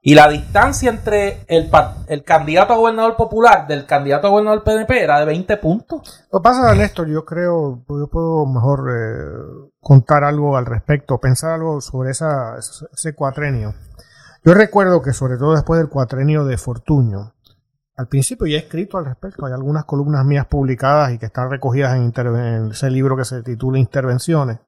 y 0.00 0.14
la 0.14 0.28
distancia 0.28 0.90
entre 0.90 1.44
el, 1.48 1.70
el 2.06 2.24
candidato 2.24 2.72
a 2.72 2.76
gobernador 2.76 3.16
popular 3.16 3.66
del 3.66 3.84
candidato 3.84 4.28
a 4.28 4.30
gobernador 4.30 4.62
PNP 4.62 5.02
era 5.02 5.18
de 5.18 5.26
20 5.26 5.56
puntos. 5.56 6.24
Lo 6.32 6.40
pasa, 6.40 6.74
Néstor, 6.74 7.08
yo 7.08 7.24
creo, 7.24 7.84
yo 7.88 8.08
puedo 8.08 8.46
mejor 8.46 8.90
eh, 8.90 9.70
contar 9.80 10.24
algo 10.24 10.56
al 10.56 10.66
respecto, 10.66 11.18
pensar 11.18 11.52
algo 11.52 11.80
sobre 11.80 12.10
ese 12.12 13.14
cuatrenio. 13.14 13.74
Yo 14.44 14.54
recuerdo 14.54 15.02
que 15.02 15.12
sobre 15.12 15.36
todo 15.36 15.54
después 15.54 15.80
del 15.80 15.88
cuatrenio 15.88 16.44
de 16.44 16.56
Fortuño, 16.56 17.34
al 17.96 18.06
principio 18.06 18.46
ya 18.46 18.56
he 18.56 18.60
escrito 18.60 18.96
al 18.96 19.06
respecto, 19.06 19.44
hay 19.44 19.52
algunas 19.52 19.84
columnas 19.84 20.24
mías 20.24 20.46
publicadas 20.46 21.12
y 21.12 21.18
que 21.18 21.26
están 21.26 21.50
recogidas 21.50 21.96
en 21.96 22.70
ese 22.70 22.90
libro 22.90 23.16
que 23.16 23.24
se 23.24 23.42
titula 23.42 23.80
Intervenciones. 23.80 24.60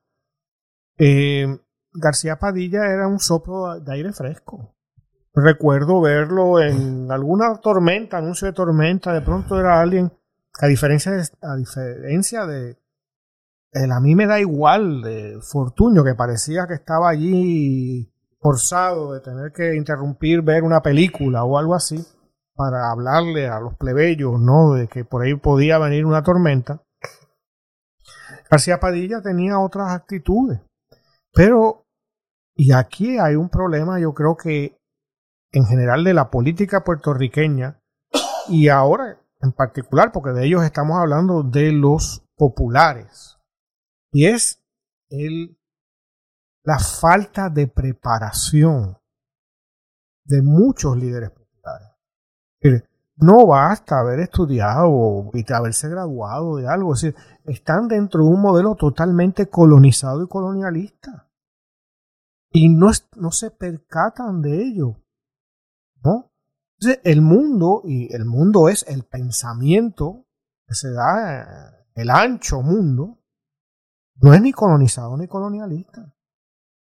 Eh, 0.99 1.47
García 1.93 2.37
Padilla 2.37 2.87
era 2.87 3.07
un 3.07 3.20
soplo 3.20 3.78
de 3.78 3.93
aire 3.93 4.12
fresco. 4.12 4.74
Recuerdo 5.35 6.01
verlo 6.01 6.61
en 6.61 7.11
alguna 7.11 7.57
tormenta, 7.61 8.18
anuncio 8.18 8.47
de 8.47 8.53
tormenta, 8.53 9.12
de 9.12 9.20
pronto 9.22 9.59
era 9.59 9.81
alguien, 9.81 10.12
a 10.61 10.66
diferencia 10.66 11.12
de, 11.12 11.22
a 11.43 11.57
diferencia 11.57 12.47
de, 12.47 12.76
el 13.72 13.93
a 13.93 14.01
mí 14.01 14.16
me 14.16 14.26
da 14.26 14.41
igual 14.41 15.03
de 15.03 15.39
Fortuño, 15.41 16.03
que 16.03 16.14
parecía 16.14 16.66
que 16.66 16.74
estaba 16.74 17.09
allí 17.09 18.12
forzado 18.41 19.12
de 19.12 19.20
tener 19.20 19.53
que 19.53 19.76
interrumpir 19.76 20.43
ver 20.43 20.64
una 20.64 20.83
película 20.83 21.45
o 21.45 21.59
algo 21.59 21.74
así 21.74 22.05
para 22.55 22.91
hablarle 22.91 23.49
a 23.49 23.61
los 23.61 23.76
plebeyos, 23.76 24.41
¿no? 24.41 24.74
De 24.74 24.89
que 24.89 25.05
por 25.05 25.22
ahí 25.22 25.35
podía 25.35 25.78
venir 25.78 26.05
una 26.05 26.22
tormenta. 26.22 26.83
García 28.51 28.81
Padilla 28.81 29.22
tenía 29.22 29.59
otras 29.61 29.93
actitudes. 29.93 30.61
Pero, 31.33 31.87
y 32.57 32.72
aquí 32.72 33.18
hay 33.18 33.37
un 33.37 33.49
problema, 33.49 34.01
yo 34.01 34.12
creo 34.12 34.37
que 34.37 34.80
en 35.53 35.64
general 35.66 36.05
de 36.05 36.14
la 36.14 36.30
política 36.30 36.84
puertorriqueña, 36.84 37.80
y 38.48 38.68
ahora 38.68 39.20
en 39.40 39.53
particular, 39.53 40.12
porque 40.12 40.30
de 40.30 40.46
ellos 40.46 40.62
estamos 40.62 40.98
hablando 40.98 41.42
de 41.42 41.72
los 41.72 42.22
populares, 42.36 43.38
y 44.12 44.26
es 44.26 44.62
el, 45.09 45.59
la 46.64 46.78
falta 46.78 47.48
de 47.48 47.66
preparación 47.68 48.98
de 50.24 50.42
muchos 50.42 50.96
líderes 50.96 51.30
populares. 51.30 51.88
No 53.16 53.46
basta 53.46 53.98
haber 53.98 54.20
estudiado 54.20 54.88
o 54.88 55.30
haberse 55.55 55.88
graduado 55.88 56.57
de 56.57 56.68
algo, 56.68 56.94
es 56.94 57.03
decir, 57.03 57.20
están 57.44 57.88
dentro 57.88 58.24
de 58.24 58.30
un 58.30 58.40
modelo 58.40 58.76
totalmente 58.76 59.48
colonizado 59.48 60.22
y 60.22 60.28
colonialista. 60.28 61.28
Y 62.51 62.68
no, 62.70 62.90
no 63.16 63.30
se 63.30 63.51
percatan 63.51 64.40
de 64.40 64.62
ello. 64.62 64.96
Entonces, 66.81 67.03
el 67.05 67.20
mundo, 67.20 67.83
y 67.85 68.14
el 68.14 68.24
mundo 68.24 68.70
es 68.70 68.87
el 68.89 69.05
pensamiento 69.05 70.26
que 70.66 70.74
se 70.74 70.91
da, 70.91 71.85
el 71.95 72.09
ancho 72.09 72.62
mundo, 72.62 73.18
no 74.16 74.33
es 74.33 74.41
ni 74.41 74.53
colonizado 74.53 75.16
ni 75.18 75.28
colonialista. 75.28 76.14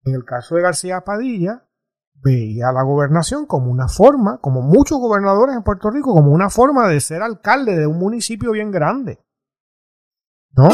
En 0.04 0.16
el 0.16 0.24
caso 0.24 0.56
de 0.56 0.62
García 0.62 1.02
Padilla, 1.02 1.68
veía 2.14 2.72
la 2.72 2.84
gobernación 2.84 3.46
como 3.46 3.70
una 3.70 3.90
forma, 3.90 4.40
como 4.40 4.62
muchos 4.62 5.00
gobernadores 5.00 5.56
en 5.56 5.64
Puerto 5.64 5.90
Rico, 5.90 6.14
como 6.14 6.32
una 6.32 6.50
forma 6.50 6.88
de 6.88 7.02
ser 7.02 7.22
alcalde 7.22 7.76
de 7.76 7.88
un 7.88 8.00
municipio 8.00 8.52
bien 8.54 8.72
grande. 8.72 9.20
¿No? 10.52 10.70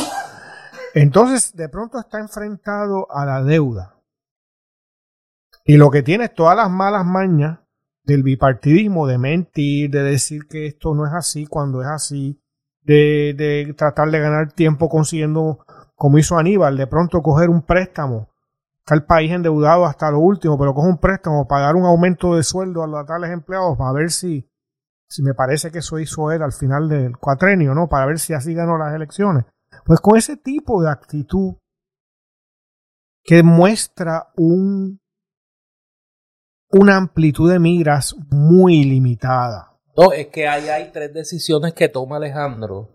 Entonces, 0.93 1.55
de 1.55 1.67
pronto 1.67 1.99
está 1.99 2.19
enfrentado 2.19 3.11
a 3.11 3.25
la 3.25 3.41
deuda. 3.41 3.99
Y 5.63 5.77
lo 5.77 5.89
que 5.89 6.03
tiene 6.03 6.25
es 6.25 6.35
todas 6.35 6.55
las 6.55 6.69
malas 6.69 7.05
mañas 7.05 7.64
del 8.05 8.23
bipartidismo, 8.23 9.07
de 9.07 9.17
mentir, 9.17 9.89
de 9.89 10.03
decir 10.03 10.47
que 10.47 10.67
esto 10.67 10.93
no 10.93 11.05
es 11.05 11.13
así 11.13 11.45
cuando 11.45 11.81
es 11.81 11.87
así, 11.87 12.39
de, 12.81 13.33
de 13.37 13.73
tratar 13.73 14.09
de 14.09 14.19
ganar 14.19 14.51
tiempo 14.51 14.89
consiguiendo, 14.89 15.65
como 15.95 16.17
hizo 16.17 16.37
Aníbal, 16.37 16.77
de 16.77 16.87
pronto 16.87 17.21
coger 17.21 17.49
un 17.49 17.63
préstamo. 17.63 18.29
Está 18.79 18.93
el 18.93 19.05
país 19.05 19.31
endeudado 19.31 19.85
hasta 19.85 20.11
lo 20.11 20.19
último, 20.19 20.59
pero 20.59 20.75
coge 20.75 20.89
un 20.89 20.99
préstamo 20.99 21.47
para 21.47 21.65
dar 21.65 21.75
un 21.75 21.85
aumento 21.85 22.35
de 22.35 22.43
sueldo 22.43 22.83
a 22.83 22.87
los 22.87 23.05
tales 23.07 23.31
empleados 23.31 23.75
para 23.77 23.91
ver 23.93 24.11
si, 24.11 24.47
si 25.07 25.23
me 25.23 25.33
parece 25.33 25.71
que 25.71 25.79
eso 25.79 25.97
hizo 25.97 26.31
él 26.31 26.43
al 26.43 26.53
final 26.53 26.87
del 26.87 27.17
cuatrenio, 27.17 27.73
¿no? 27.73 27.89
Para 27.89 28.05
ver 28.05 28.19
si 28.19 28.33
así 28.33 28.53
ganó 28.53 28.77
las 28.77 28.93
elecciones. 28.93 29.45
Pues 29.85 29.99
con 29.99 30.17
ese 30.17 30.37
tipo 30.37 30.83
de 30.83 30.91
actitud 30.91 31.55
que 33.23 33.41
muestra 33.41 34.27
un 34.35 34.99
una 36.71 36.97
amplitud 36.97 37.51
de 37.51 37.59
migras 37.59 38.15
muy 38.29 38.83
limitada. 38.83 39.73
No, 39.97 40.11
es 40.11 40.27
que 40.27 40.47
ahí 40.47 40.67
hay 40.67 40.91
tres 40.91 41.13
decisiones 41.13 41.73
que 41.73 41.89
toma 41.89 42.17
Alejandro 42.17 42.89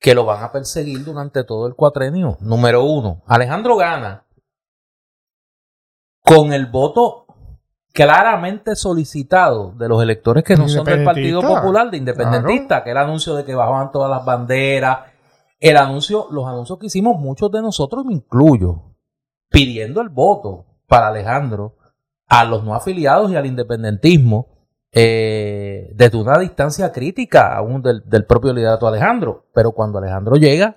que 0.00 0.14
lo 0.14 0.24
van 0.24 0.42
a 0.42 0.52
perseguir 0.52 1.04
durante 1.04 1.44
todo 1.44 1.66
el 1.66 1.74
cuatrenio. 1.74 2.36
Número 2.40 2.84
uno, 2.84 3.22
Alejandro 3.26 3.76
gana 3.76 4.26
con 6.22 6.52
el 6.52 6.66
voto 6.66 7.26
claramente 7.92 8.74
solicitado 8.74 9.72
de 9.72 9.88
los 9.88 10.02
electores 10.02 10.42
que 10.42 10.56
no 10.56 10.68
son 10.68 10.84
del 10.84 11.04
Partido 11.04 11.40
Popular, 11.40 11.90
de 11.90 11.98
independentista, 11.98 12.82
que 12.82 12.90
el 12.90 12.96
anuncio 12.96 13.34
de 13.34 13.44
que 13.44 13.54
bajaban 13.54 13.92
todas 13.92 14.10
las 14.10 14.24
banderas, 14.24 14.98
el 15.60 15.76
anuncio, 15.76 16.26
los 16.30 16.46
anuncios 16.46 16.78
que 16.78 16.86
hicimos 16.86 17.18
muchos 17.18 17.52
de 17.52 17.62
nosotros, 17.62 18.04
me 18.04 18.14
incluyo, 18.14 18.96
pidiendo 19.48 20.00
el 20.00 20.08
voto 20.08 20.66
para 20.88 21.08
Alejandro 21.08 21.76
a 22.28 22.44
los 22.44 22.64
no 22.64 22.74
afiliados 22.74 23.30
y 23.30 23.36
al 23.36 23.46
independentismo 23.46 24.48
eh, 24.96 25.90
desde 25.94 26.16
una 26.16 26.38
distancia 26.38 26.92
crítica 26.92 27.56
aún 27.56 27.82
del, 27.82 28.02
del, 28.06 28.26
propio 28.26 28.52
liderato 28.52 28.86
Alejandro. 28.86 29.46
Pero 29.52 29.72
cuando 29.72 29.98
Alejandro 29.98 30.36
llega, 30.36 30.76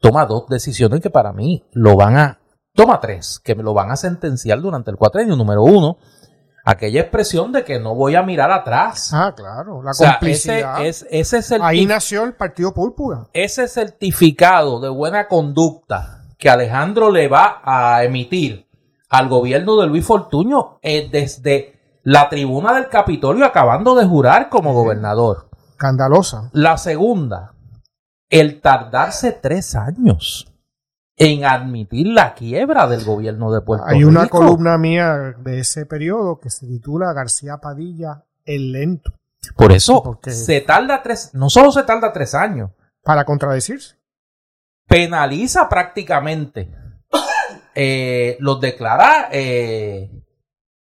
toma 0.00 0.26
dos 0.26 0.48
decisiones 0.48 1.00
que 1.00 1.10
para 1.10 1.32
mí 1.32 1.64
lo 1.72 1.94
van 1.96 2.16
a, 2.16 2.40
toma 2.74 3.00
tres, 3.00 3.40
que 3.42 3.54
me 3.54 3.62
lo 3.62 3.72
van 3.72 3.92
a 3.92 3.96
sentenciar 3.96 4.60
durante 4.60 4.90
el 4.90 4.96
cuatrenio. 4.96 5.36
Número 5.36 5.62
uno, 5.62 5.98
aquella 6.64 7.00
expresión 7.00 7.52
de 7.52 7.62
que 7.64 7.78
no 7.78 7.94
voy 7.94 8.16
a 8.16 8.22
mirar 8.22 8.50
atrás. 8.50 9.12
Ah, 9.14 9.32
claro, 9.36 9.82
la 9.82 9.92
complicidad. 9.96 10.84
Ese, 10.84 11.06
es, 11.10 11.32
ese 11.32 11.58
Ahí 11.62 11.86
nació 11.86 12.24
el 12.24 12.34
Partido 12.34 12.74
Púrpura. 12.74 13.28
Ese 13.32 13.68
certificado 13.68 14.80
de 14.80 14.88
buena 14.88 15.28
conducta 15.28 16.24
que 16.38 16.50
Alejandro 16.50 17.12
le 17.12 17.28
va 17.28 17.60
a 17.62 18.02
emitir 18.02 18.63
al 19.14 19.28
gobierno 19.28 19.80
de 19.80 19.86
Luis 19.86 20.04
Fortuño 20.04 20.78
eh, 20.82 21.08
desde 21.10 22.00
la 22.02 22.28
tribuna 22.28 22.74
del 22.74 22.88
Capitolio 22.88 23.46
acabando 23.46 23.94
de 23.94 24.04
jurar 24.04 24.48
como 24.48 24.74
gobernador. 24.74 25.48
Escandalosa. 25.70 26.50
La 26.52 26.76
segunda, 26.78 27.54
el 28.28 28.60
tardarse 28.60 29.30
tres 29.32 29.76
años 29.76 30.52
en 31.16 31.44
admitir 31.44 32.08
la 32.08 32.34
quiebra 32.34 32.88
del 32.88 33.04
gobierno 33.04 33.52
de 33.52 33.60
Puerto 33.60 33.86
Rico. 33.86 33.96
Hay 33.96 34.04
una 34.04 34.26
columna 34.26 34.78
mía 34.78 35.36
de 35.38 35.60
ese 35.60 35.86
periodo 35.86 36.40
que 36.40 36.50
se 36.50 36.66
titula 36.66 37.12
García 37.12 37.58
Padilla, 37.58 38.24
el 38.44 38.72
lento. 38.72 39.12
Por 39.54 39.70
eso 39.70 40.18
se 40.26 40.60
tarda 40.60 41.02
tres, 41.02 41.30
no 41.34 41.50
solo 41.50 41.70
se 41.70 41.84
tarda 41.84 42.12
tres 42.12 42.34
años. 42.34 42.70
Para 43.04 43.24
contradecirse. 43.24 43.96
Penaliza 44.88 45.68
prácticamente 45.68 46.74
eh, 47.74 48.36
los 48.40 48.60
declara 48.60 49.28
eh, 49.32 50.10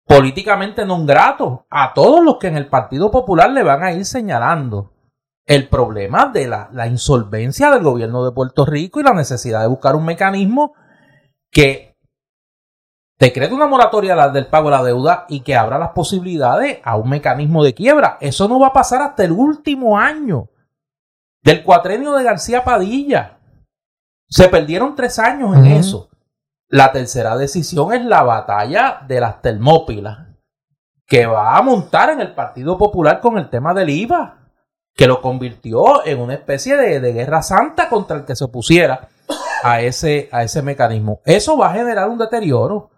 políticamente 0.07 0.85
no 0.85 1.05
gratos 1.05 1.61
a 1.71 1.93
todos 1.95 2.25
los 2.25 2.37
que 2.39 2.49
en 2.49 2.57
el 2.57 2.69
Partido 2.69 3.11
Popular 3.11 3.51
le 3.51 3.63
van 3.63 3.83
a 3.83 3.93
ir 3.93 4.05
señalando 4.05 4.93
el 5.47 5.69
problema 5.69 6.27
de 6.27 6.47
la, 6.47 6.69
la 6.73 6.87
insolvencia 6.87 7.71
del 7.71 7.83
gobierno 7.83 8.25
de 8.25 8.33
Puerto 8.33 8.65
Rico 8.65 9.01
y 9.01 9.05
la 9.05 9.15
necesidad 9.15 9.61
de 9.61 9.69
buscar 9.69 9.97
un 9.97 10.05
mecanismo 10.05 10.75
que 11.51 11.97
decrete 13.19 13.55
una 13.55 13.67
moratoria 13.67 14.29
del 14.29 14.49
pago 14.49 14.69
de 14.69 14.77
la 14.77 14.83
deuda 14.83 15.27
y 15.29 15.41
que 15.41 15.55
abra 15.55 15.79
las 15.79 15.91
posibilidades 15.91 16.81
a 16.83 16.97
un 16.97 17.09
mecanismo 17.09 17.63
de 17.63 17.75
quiebra. 17.75 18.19
Eso 18.21 18.49
no 18.49 18.59
va 18.59 18.69
a 18.69 18.73
pasar 18.73 19.01
hasta 19.03 19.25
el 19.25 19.33
último 19.33 19.97
año 19.97 20.49
del 21.43 21.63
cuatrenio 21.63 22.13
de 22.15 22.25
García 22.25 22.65
Padilla. 22.65 23.39
Se 24.29 24.49
perdieron 24.49 24.97
tres 24.97 25.19
años 25.19 25.57
en 25.57 25.67
eso. 25.67 26.09
La 26.73 26.91
tercera 26.91 27.37
decisión 27.37 27.93
es 27.93 28.03
la 28.03 28.23
batalla 28.23 29.03
de 29.07 29.21
las 29.21 29.43
termópilas, 29.43 30.21
que 31.07 31.27
va 31.27 31.59
a 31.59 31.61
montar 31.61 32.09
en 32.09 32.23
el 32.23 32.33
Partido 32.33 32.79
Popular 32.79 33.21
con 33.21 33.37
el 33.37 33.51
tema 33.51 33.75
del 33.75 33.91
IVA, 33.91 34.39
que 34.95 35.07
lo 35.07 35.21
convirtió 35.21 36.03
en 36.07 36.19
una 36.19 36.33
especie 36.33 36.79
de, 36.79 37.13
guerra 37.13 37.43
santa 37.43 37.91
contra 37.91 38.17
el 38.17 38.25
que 38.25 38.35
se 38.35 38.45
opusiera 38.45 39.11
a 39.63 39.83
ese, 39.83 40.31
a 40.33 40.45
ese 40.45 40.63
mecanismo. 40.63 41.21
Eso 41.27 41.59
va 41.59 41.67
a 41.71 41.75
generar 41.75 42.09
un 42.09 42.17
deterioro 42.17 42.89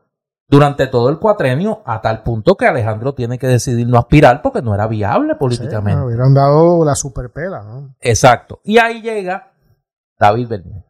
durante 0.46 0.86
todo 0.86 1.08
el 1.08 1.18
cuatrenio, 1.18 1.82
a 1.84 2.00
tal 2.00 2.22
punto 2.22 2.54
que 2.54 2.68
Alejandro 2.68 3.12
tiene 3.12 3.40
que 3.40 3.48
decidir 3.48 3.88
no 3.88 3.98
aspirar 3.98 4.40
porque 4.40 4.62
no 4.62 4.72
era 4.72 4.86
viable 4.86 5.34
políticamente. 5.34 6.00
Sí, 6.00 6.06
hubieran 6.06 6.32
dado 6.32 6.84
la 6.84 6.94
superpela, 6.94 7.64
¿no? 7.64 7.96
Exacto. 7.98 8.60
Y 8.62 8.78
ahí 8.78 9.02
llega 9.02 9.50
David 10.16 10.46
Bernier. 10.46 10.83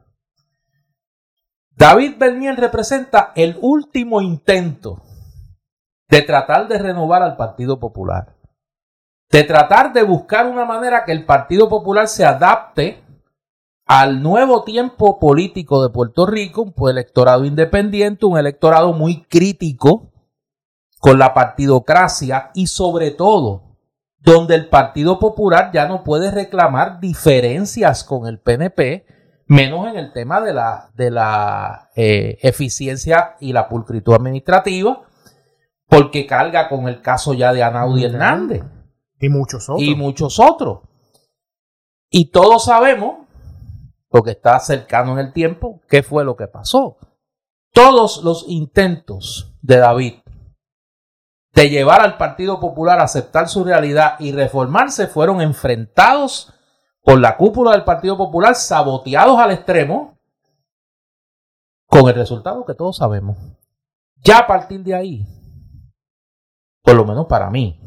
David 1.76 2.18
Bernier 2.18 2.56
representa 2.56 3.32
el 3.34 3.58
último 3.60 4.20
intento 4.20 5.02
de 6.08 6.22
tratar 6.22 6.68
de 6.68 6.78
renovar 6.78 7.22
al 7.22 7.36
Partido 7.36 7.80
Popular, 7.80 8.36
de 9.30 9.42
tratar 9.42 9.92
de 9.92 10.04
buscar 10.04 10.46
una 10.46 10.64
manera 10.64 11.04
que 11.04 11.12
el 11.12 11.26
Partido 11.26 11.68
Popular 11.68 12.06
se 12.06 12.24
adapte 12.24 13.02
al 13.86 14.22
nuevo 14.22 14.62
tiempo 14.62 15.18
político 15.18 15.82
de 15.82 15.90
Puerto 15.90 16.26
Rico, 16.26 16.72
un 16.76 16.90
electorado 16.90 17.44
independiente, 17.44 18.24
un 18.24 18.38
electorado 18.38 18.92
muy 18.92 19.24
crítico 19.24 20.12
con 21.00 21.18
la 21.18 21.34
partidocracia 21.34 22.50
y 22.54 22.68
sobre 22.68 23.10
todo 23.10 23.76
donde 24.20 24.54
el 24.54 24.68
Partido 24.68 25.18
Popular 25.18 25.70
ya 25.72 25.86
no 25.86 26.02
puede 26.02 26.30
reclamar 26.30 27.00
diferencias 27.00 28.04
con 28.04 28.26
el 28.26 28.38
PNP, 28.38 29.04
menos 29.46 29.88
en 29.88 29.96
el 29.96 30.12
tema 30.12 30.40
de 30.40 30.52
la, 30.52 30.90
de 30.94 31.10
la 31.10 31.90
eh, 31.94 32.38
eficiencia 32.42 33.36
y 33.40 33.52
la 33.52 33.68
pulcritud 33.68 34.14
administrativa, 34.14 35.02
porque 35.88 36.26
carga 36.26 36.68
con 36.68 36.88
el 36.88 37.00
caso 37.02 37.34
ya 37.34 37.52
de 37.52 37.62
Anaudi 37.62 38.04
Hernández. 38.04 38.62
Y 39.20 39.28
muchos 39.28 39.68
otros. 39.68 39.82
Y 39.82 39.94
muchos 39.94 40.40
otros. 40.40 40.80
Y 42.10 42.30
todos 42.30 42.64
sabemos, 42.64 43.26
porque 44.08 44.32
está 44.32 44.58
cercano 44.60 45.12
en 45.12 45.26
el 45.26 45.32
tiempo, 45.32 45.80
qué 45.88 46.02
fue 46.02 46.24
lo 46.24 46.36
que 46.36 46.46
pasó. 46.46 46.96
Todos 47.72 48.22
los 48.22 48.44
intentos 48.48 49.52
de 49.62 49.78
David 49.78 50.14
de 51.54 51.70
llevar 51.70 52.00
al 52.00 52.16
Partido 52.16 52.60
Popular 52.60 52.98
a 52.98 53.04
aceptar 53.04 53.48
su 53.48 53.64
realidad 53.64 54.16
y 54.18 54.32
reformarse 54.32 55.06
fueron 55.06 55.40
enfrentados 55.40 56.52
por 57.04 57.20
la 57.20 57.36
cúpula 57.36 57.72
del 57.72 57.84
Partido 57.84 58.16
Popular, 58.16 58.54
saboteados 58.54 59.38
al 59.38 59.50
extremo, 59.50 60.18
con 61.86 62.08
el 62.08 62.14
resultado 62.14 62.64
que 62.64 62.74
todos 62.74 62.96
sabemos. 62.96 63.36
Ya 64.22 64.38
a 64.38 64.46
partir 64.46 64.82
de 64.82 64.94
ahí, 64.94 65.26
por 66.82 66.94
lo 66.96 67.04
menos 67.04 67.26
para 67.26 67.50
mí, 67.50 67.78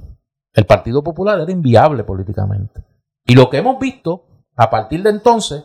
el 0.53 0.65
Partido 0.67 1.03
Popular 1.03 1.39
era 1.39 1.51
inviable 1.51 2.03
políticamente. 2.03 2.83
Y 3.25 3.33
lo 3.33 3.49
que 3.49 3.57
hemos 3.57 3.79
visto 3.79 4.25
a 4.55 4.69
partir 4.69 5.01
de 5.01 5.09
entonces 5.09 5.63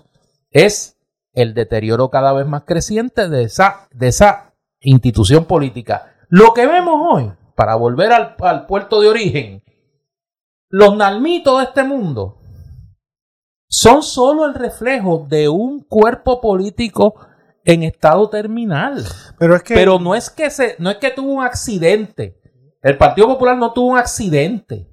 es 0.50 0.98
el 1.34 1.53
deterioro 1.53 2.11
cada 2.11 2.32
vez 2.32 2.46
más 2.46 2.64
creciente 2.64 3.28
de 3.28 3.44
esa, 3.44 3.86
de 3.92 4.09
esa 4.09 4.55
institución 4.80 5.44
política. 5.44 6.14
Lo 6.28 6.55
que 6.55 6.66
vemos 6.66 6.94
hoy, 7.12 7.32
para 7.55 7.74
volver 7.74 8.12
al, 8.12 8.34
al 8.40 8.66
puerto 8.66 9.00
de 9.03 9.09
origen, 9.09 9.62
los 10.70 10.96
nalmitos 10.96 11.59
de 11.59 11.64
este 11.64 11.84
mundo 11.84 12.41
son 13.74 14.02
solo 14.02 14.44
el 14.44 14.54
reflejo 14.54 15.26
de 15.28 15.48
un 15.48 15.80
cuerpo 15.82 16.42
político 16.42 17.14
en 17.64 17.82
estado 17.84 18.28
terminal. 18.28 19.02
Pero 19.38 19.56
es 19.56 19.62
que. 19.62 19.72
Pero 19.74 19.98
no 19.98 20.14
es 20.14 20.28
que 20.28 20.50
se, 20.50 20.76
no 20.78 20.90
es 20.90 20.98
que 20.98 21.10
tuvo 21.10 21.32
un 21.32 21.42
accidente. 21.42 22.38
El 22.82 22.98
Partido 22.98 23.28
Popular 23.28 23.56
no 23.56 23.72
tuvo 23.72 23.92
un 23.92 23.98
accidente. 23.98 24.88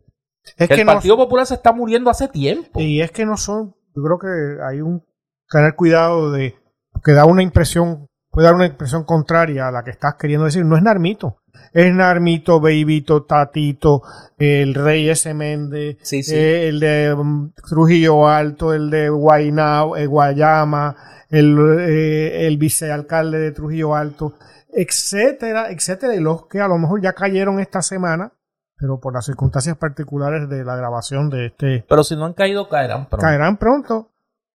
es 0.56 0.70
el 0.70 0.78
que 0.78 0.86
no- 0.86 0.94
Partido 0.94 1.18
Popular 1.18 1.46
se 1.46 1.56
está 1.56 1.74
muriendo 1.74 2.10
hace 2.10 2.30
tiempo. 2.30 2.80
y 2.80 3.02
es 3.02 3.12
que 3.12 3.26
no 3.26 3.36
son. 3.36 3.76
Yo 3.96 4.02
creo 4.04 4.18
que 4.20 4.64
hay 4.64 4.80
un. 4.82 5.04
Tener 5.50 5.76
cuidado 5.76 6.32
de. 6.32 6.56
Que 7.04 7.12
da 7.12 7.26
una 7.26 7.44
impresión. 7.44 8.08
Puede 8.32 8.46
dar 8.46 8.56
una 8.56 8.68
impresión 8.68 9.04
contraria 9.04 9.68
a 9.68 9.72
la 9.72 9.84
que 9.84 9.90
estás 9.92 10.16
queriendo 10.18 10.46
decir. 10.46 10.64
No 10.64 10.78
es 10.78 10.84
Narmito. 10.84 11.39
Es 11.74 11.94
Narmito, 11.94 12.60
Beibito, 12.60 13.24
Tatito, 13.24 14.02
el 14.38 14.74
Rey 14.74 15.10
S. 15.10 15.34
Méndez, 15.34 15.98
Sí, 16.02 16.24
sí. 16.24 16.36
eh, 16.36 16.68
el 16.70 16.80
de 16.80 17.16
mm, 17.16 17.52
Trujillo 17.68 18.28
Alto, 18.28 18.74
el 18.74 18.90
de 18.90 19.10
Guaynao, 19.10 19.98
eh, 19.98 20.06
Guayama, 20.08 20.96
el, 21.30 21.58
eh, 21.80 22.48
el 22.48 22.58
vicealcalde 22.58 23.40
de 23.40 23.52
Trujillo 23.52 23.96
Alto, 23.96 24.34
etcétera, 24.74 25.70
etcétera, 25.72 26.16
y 26.16 26.20
los 26.20 26.48
que 26.48 26.60
a 26.60 26.68
lo 26.68 26.78
mejor 26.78 27.02
ya 27.02 27.14
cayeron 27.14 27.60
esta 27.60 27.82
semana, 27.82 28.32
pero 28.78 29.00
por 29.00 29.14
las 29.14 29.26
circunstancias 29.26 29.78
particulares 29.78 30.48
de 30.50 30.64
la 30.64 30.76
grabación 30.76 31.30
de 31.30 31.48
este, 31.48 31.86
Pero 31.88 32.04
si 32.04 32.16
no 32.16 32.26
han 32.26 32.34
caído, 32.34 32.68
caerán 32.70 33.08
pronto. 33.08 33.24
caerán 33.26 33.58
pronto. 33.58 34.10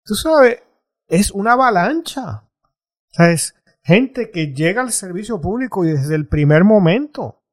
Tú 0.05 0.15
sabes, 0.15 0.61
es 1.07 1.31
una 1.31 1.53
avalancha. 1.53 2.43
O 3.11 3.15
sea, 3.15 3.31
es 3.31 3.53
gente 3.83 4.31
que 4.31 4.53
llega 4.53 4.81
al 4.81 4.91
servicio 4.91 5.41
público 5.41 5.83
y 5.83 5.89
desde 5.89 6.15
el 6.15 6.27
primer 6.27 6.63
momento, 6.63 7.43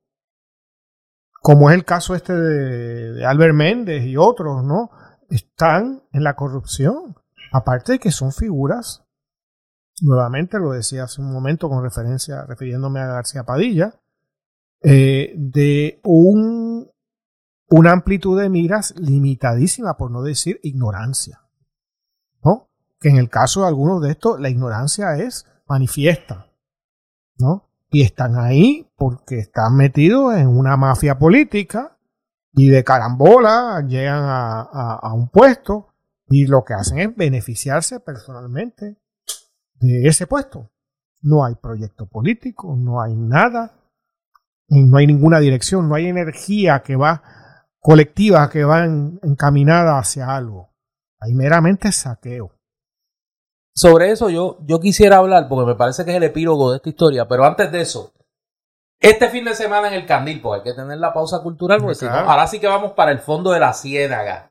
como 1.42 1.70
es 1.70 1.76
el 1.76 1.84
caso 1.84 2.14
este 2.14 2.34
de, 2.34 3.12
de 3.14 3.26
Albert 3.26 3.54
Méndez 3.54 4.04
y 4.04 4.16
otros, 4.16 4.62
¿no? 4.64 4.90
Están 5.28 6.02
en 6.12 6.24
la 6.24 6.36
corrupción. 6.36 7.16
Aparte 7.52 7.92
de 7.92 7.98
que 7.98 8.12
son 8.12 8.32
figuras, 8.32 9.04
nuevamente 10.02 10.58
lo 10.58 10.70
decía 10.70 11.04
hace 11.04 11.20
un 11.20 11.32
momento 11.32 11.68
con 11.68 11.82
referencia, 11.82 12.44
refiriéndome 12.46 13.00
a 13.00 13.06
García 13.06 13.44
Padilla, 13.44 14.00
eh, 14.82 15.34
de 15.36 16.00
un, 16.04 16.90
una 17.68 17.92
amplitud 17.92 18.40
de 18.40 18.48
miras 18.48 18.94
limitadísima, 18.98 19.96
por 19.96 20.10
no 20.10 20.22
decir 20.22 20.60
ignorancia. 20.62 21.40
¿No? 22.42 22.68
Que 23.00 23.08
en 23.08 23.16
el 23.16 23.28
caso 23.28 23.62
de 23.62 23.68
algunos 23.68 24.00
de 24.02 24.12
estos, 24.12 24.40
la 24.40 24.48
ignorancia 24.48 25.16
es 25.16 25.46
manifiesta. 25.70 26.46
¿No? 27.38 27.70
Y 27.90 28.02
están 28.02 28.36
ahí 28.38 28.86
porque 28.96 29.38
están 29.38 29.74
metidos 29.76 30.36
en 30.36 30.46
una 30.48 30.76
mafia 30.76 31.18
política 31.18 31.96
y 32.52 32.68
de 32.68 32.84
carambola 32.84 33.82
llegan 33.88 34.22
a, 34.24 34.60
a- 34.60 35.14
un 35.14 35.28
puesto 35.28 35.94
y 36.28 36.46
lo 36.46 36.62
que 36.64 36.74
hacen 36.74 36.98
es 36.98 37.16
beneficiarse 37.16 37.98
personalmente 38.00 38.96
de 39.74 40.06
ese 40.06 40.26
puesto. 40.26 40.70
No 41.22 41.44
hay 41.44 41.54
proyecto 41.54 42.06
político, 42.06 42.76
no 42.76 43.00
hay 43.00 43.14
nada, 43.16 43.74
no 44.68 44.98
hay 44.98 45.06
ninguna 45.06 45.40
dirección, 45.40 45.88
no 45.88 45.94
hay 45.94 46.06
energía 46.06 46.82
que 46.82 46.96
va 46.96 47.22
colectiva, 47.80 48.50
que 48.50 48.64
va 48.64 48.84
en- 48.84 49.18
encaminada 49.22 49.98
hacia 49.98 50.34
algo. 50.36 50.68
Hay 51.18 51.32
meramente 51.34 51.90
saqueo. 51.90 52.52
Sobre 53.80 54.10
eso 54.10 54.28
yo, 54.28 54.58
yo 54.66 54.78
quisiera 54.78 55.16
hablar, 55.16 55.48
porque 55.48 55.64
me 55.64 55.74
parece 55.74 56.04
que 56.04 56.10
es 56.10 56.16
el 56.18 56.22
epílogo 56.24 56.70
de 56.70 56.76
esta 56.76 56.90
historia, 56.90 57.26
pero 57.26 57.46
antes 57.46 57.72
de 57.72 57.80
eso, 57.80 58.12
este 59.00 59.30
fin 59.30 59.42
de 59.46 59.54
semana 59.54 59.88
en 59.88 59.94
el 59.94 60.04
Candil, 60.04 60.42
pues 60.42 60.58
hay 60.60 60.64
que 60.70 60.76
tener 60.76 60.98
la 60.98 61.14
pausa 61.14 61.38
cultural, 61.40 61.80
porque 61.80 61.94
si 61.94 62.04
no, 62.04 62.10
Claro. 62.10 62.28
ahora 62.28 62.46
sí 62.46 62.60
que 62.60 62.66
vamos 62.66 62.92
para 62.92 63.10
el 63.10 63.20
fondo 63.20 63.52
de 63.52 63.60
la 63.60 63.72
ciénaga. 63.72 64.50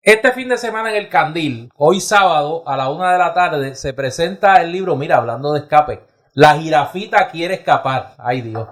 Este 0.00 0.32
fin 0.32 0.48
de 0.48 0.56
semana 0.56 0.88
en 0.88 0.96
el 0.96 1.10
Candil, 1.10 1.68
hoy 1.76 2.00
sábado 2.00 2.62
a 2.66 2.78
la 2.78 2.88
una 2.88 3.12
de 3.12 3.18
la 3.18 3.34
tarde, 3.34 3.74
se 3.74 3.92
presenta 3.92 4.62
el 4.62 4.72
libro, 4.72 4.96
mira, 4.96 5.18
hablando 5.18 5.52
de 5.52 5.58
escape, 5.60 6.06
La 6.32 6.54
jirafita 6.54 7.28
quiere 7.28 7.56
escapar, 7.56 8.14
ay 8.16 8.40
Dios, 8.40 8.66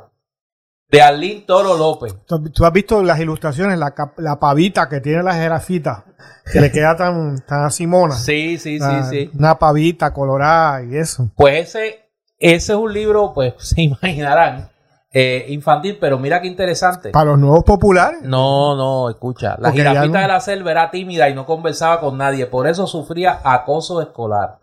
de 0.88 1.02
Arlín 1.02 1.44
Toro 1.44 1.76
López. 1.76 2.14
¿Tú, 2.24 2.64
has 2.64 2.72
visto 2.72 3.02
las 3.02 3.20
ilustraciones, 3.20 3.78
la, 3.78 3.92
la 4.16 4.40
pavita 4.40 4.88
que 4.88 5.00
tiene 5.02 5.22
la 5.22 5.34
jerafita, 5.34 6.06
que 6.52 6.60
le 6.60 6.70
queda 6.70 6.96
tan, 6.96 7.38
tan 7.46 7.64
así 7.64 7.86
mona. 7.86 8.14
Sí, 8.14 8.58
sí, 8.58 8.78
sí, 8.78 9.02
sí. 9.10 9.30
Una 9.38 9.58
pavita 9.58 10.12
colorada 10.12 10.82
y 10.84 10.96
eso. 10.96 11.30
Pues 11.36 11.68
ese, 11.68 12.10
ese 12.38 12.72
es 12.72 12.78
un 12.78 12.92
libro, 12.92 13.32
pues 13.34 13.54
se 13.58 13.82
imaginarán, 13.82 14.70
eh, 15.12 15.46
infantil, 15.48 15.96
pero 16.00 16.18
mira 16.18 16.40
qué 16.40 16.48
interesante. 16.48 17.10
Para 17.10 17.26
los 17.26 17.38
nuevos 17.38 17.64
populares. 17.64 18.20
No, 18.22 18.74
no, 18.76 19.08
escucha. 19.10 19.50
La 19.58 19.68
Porque 19.70 19.78
jirafita 19.82 20.06
no- 20.06 20.20
de 20.20 20.28
la 20.28 20.40
selva 20.40 20.70
era 20.72 20.90
tímida 20.90 21.28
y 21.28 21.34
no 21.34 21.46
conversaba 21.46 22.00
con 22.00 22.18
nadie, 22.18 22.46
por 22.46 22.66
eso 22.66 22.86
sufría 22.86 23.40
acoso 23.44 24.02
escolar. 24.02 24.58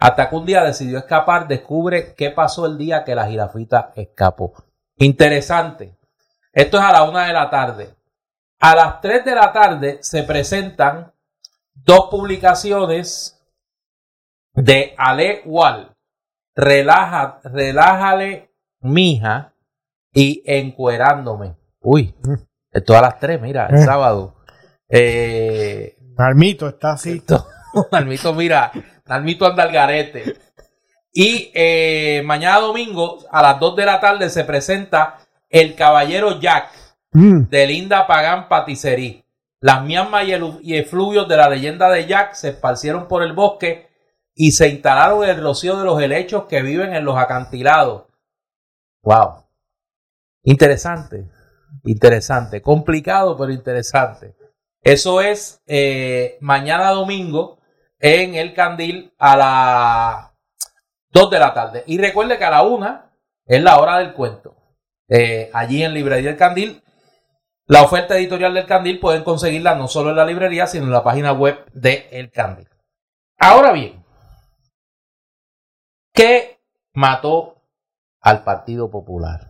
Hasta 0.00 0.30
que 0.30 0.36
un 0.36 0.46
día 0.46 0.62
decidió 0.62 0.98
escapar, 0.98 1.48
descubre 1.48 2.14
qué 2.16 2.30
pasó 2.30 2.66
el 2.66 2.78
día 2.78 3.02
que 3.02 3.16
la 3.16 3.26
jirafita 3.26 3.90
escapó. 3.96 4.52
Interesante. 4.96 5.96
Esto 6.52 6.78
es 6.78 6.84
a 6.84 6.92
la 6.92 7.02
una 7.02 7.26
de 7.26 7.32
la 7.32 7.50
tarde. 7.50 7.94
A 8.60 8.74
las 8.74 9.00
tres 9.00 9.24
de 9.24 9.34
la 9.34 9.52
tarde 9.52 9.98
se 10.02 10.22
presentan 10.24 11.12
dos 11.74 12.08
publicaciones 12.10 13.40
de 14.54 14.94
Ale 14.98 15.42
Wall. 15.44 15.94
Relaja, 16.56 17.40
relájale, 17.44 18.50
mija, 18.80 19.52
y 20.12 20.42
encuerándome. 20.44 21.54
Uy, 21.80 22.12
esto 22.72 22.98
a 22.98 23.00
las 23.02 23.20
3, 23.20 23.40
mira, 23.40 23.66
el 23.68 23.76
Eh. 23.76 23.84
sábado. 23.84 24.34
Eh, 24.88 25.96
está 26.68 26.92
así. 26.92 27.18
esto, 27.18 27.46
Nalmito, 27.92 28.34
mira, 28.34 28.72
Nalmito 29.06 29.46
anda 29.46 29.62
al 29.62 29.70
garete. 29.72 30.36
Y 31.12 31.52
eh, 31.54 32.22
mañana 32.24 32.58
domingo, 32.58 33.18
a 33.30 33.40
las 33.42 33.60
2 33.60 33.76
de 33.76 33.86
la 33.86 34.00
tarde, 34.00 34.28
se 34.30 34.42
presenta 34.44 35.18
El 35.48 35.76
Caballero 35.76 36.40
Jack 36.40 36.70
Mm. 37.18 37.48
de 37.50 37.66
Linda 37.66 38.06
Pagán 38.06 38.48
Paticerí. 38.48 39.24
Las 39.60 39.82
miasmas 39.82 40.24
y, 40.24 40.34
y 40.62 40.76
efluvios 40.76 41.26
de 41.26 41.36
la 41.36 41.48
leyenda 41.48 41.90
de 41.90 42.06
Jack 42.06 42.34
se 42.34 42.50
esparcieron 42.50 43.08
por 43.08 43.24
el 43.24 43.32
bosque 43.32 43.88
y 44.36 44.52
se 44.52 44.68
instalaron 44.68 45.24
en 45.24 45.30
el 45.30 45.42
rocío 45.42 45.76
de 45.76 45.84
los 45.84 46.00
helechos 46.00 46.44
que 46.44 46.62
viven 46.62 46.94
en 46.94 47.04
los 47.04 47.18
acantilados. 47.18 48.04
Wow. 49.02 49.46
Interesante. 50.44 51.28
Interesante. 51.82 52.62
Complicado, 52.62 53.36
pero 53.36 53.50
interesante. 53.50 54.36
Eso 54.80 55.20
es 55.20 55.60
eh, 55.66 56.38
mañana 56.40 56.90
domingo 56.90 57.58
en 57.98 58.36
el 58.36 58.54
Candil 58.54 59.12
a 59.18 59.36
las 59.36 60.30
2 61.10 61.30
de 61.30 61.38
la 61.40 61.52
tarde. 61.52 61.82
Y 61.88 61.98
recuerde 61.98 62.38
que 62.38 62.44
a 62.44 62.50
la 62.50 62.62
1 62.62 63.02
es 63.44 63.60
la 63.60 63.80
hora 63.80 63.98
del 63.98 64.12
cuento. 64.12 64.54
Eh, 65.08 65.50
allí 65.52 65.82
en 65.82 65.94
Librería 65.94 66.30
El 66.30 66.36
Candil. 66.36 66.80
La 67.68 67.82
oferta 67.82 68.16
editorial 68.16 68.54
del 68.54 68.66
Candil 68.66 68.98
pueden 68.98 69.22
conseguirla 69.22 69.74
no 69.74 69.88
solo 69.88 70.10
en 70.10 70.16
la 70.16 70.24
librería, 70.24 70.66
sino 70.66 70.86
en 70.86 70.92
la 70.92 71.04
página 71.04 71.32
web 71.32 71.70
de 71.72 72.08
El 72.10 72.30
Candil. 72.30 72.66
Ahora 73.38 73.72
bien, 73.72 74.02
¿qué 76.14 76.58
mató 76.94 77.62
al 78.22 78.42
Partido 78.42 78.90
Popular? 78.90 79.48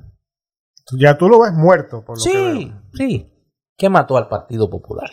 Ya 0.99 1.17
tú 1.17 1.29
lo 1.29 1.41
ves 1.41 1.53
muerto, 1.53 2.05
por 2.05 2.19
lo 2.19 2.25
que 2.25 2.31
Sí, 2.31 2.65
veo. 2.67 2.83
sí. 2.95 3.33
¿Qué 3.77 3.89
mató 3.89 4.17
al 4.17 4.29
Partido 4.29 4.69
Popular? 4.69 5.11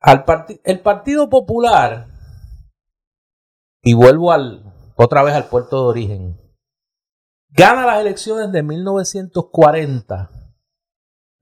Al 0.00 0.24
el 0.64 0.80
Partido 0.80 1.30
Popular, 1.30 2.08
y 3.82 3.94
vuelvo 3.94 4.32
al, 4.32 4.64
otra 4.96 5.22
vez 5.22 5.34
al 5.34 5.44
puerto 5.44 5.76
de 5.82 5.88
origen, 5.88 6.40
gana 7.50 7.86
las 7.86 8.00
elecciones 8.00 8.50
de 8.50 8.64
1940, 8.64 10.30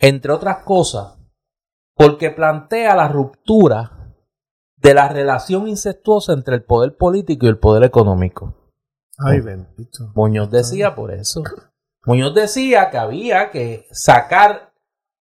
entre 0.01 0.33
otras 0.33 0.65
cosas, 0.65 1.19
porque 1.95 2.31
plantea 2.31 2.97
la 2.97 3.07
ruptura 3.09 4.17
de 4.77 4.95
la 4.95 5.09
relación 5.09 5.69
incestuosa 5.69 6.33
entre 6.33 6.57
el 6.57 6.65
poder 6.65 6.97
político 6.97 7.47
y 7.47 7.51
el 7.51 7.59
poder 7.59 7.85
económico. 7.85 8.73
Ay, 9.19 9.41
bendito. 9.41 10.11
Muñoz 10.15 10.51
decía 10.51 10.95
por 10.95 11.13
eso. 11.13 11.43
Muñoz 12.07 12.35
decía 12.35 12.91
que 12.91 12.97
había 12.97 13.51
que 13.51 13.87
sacar 13.93 14.73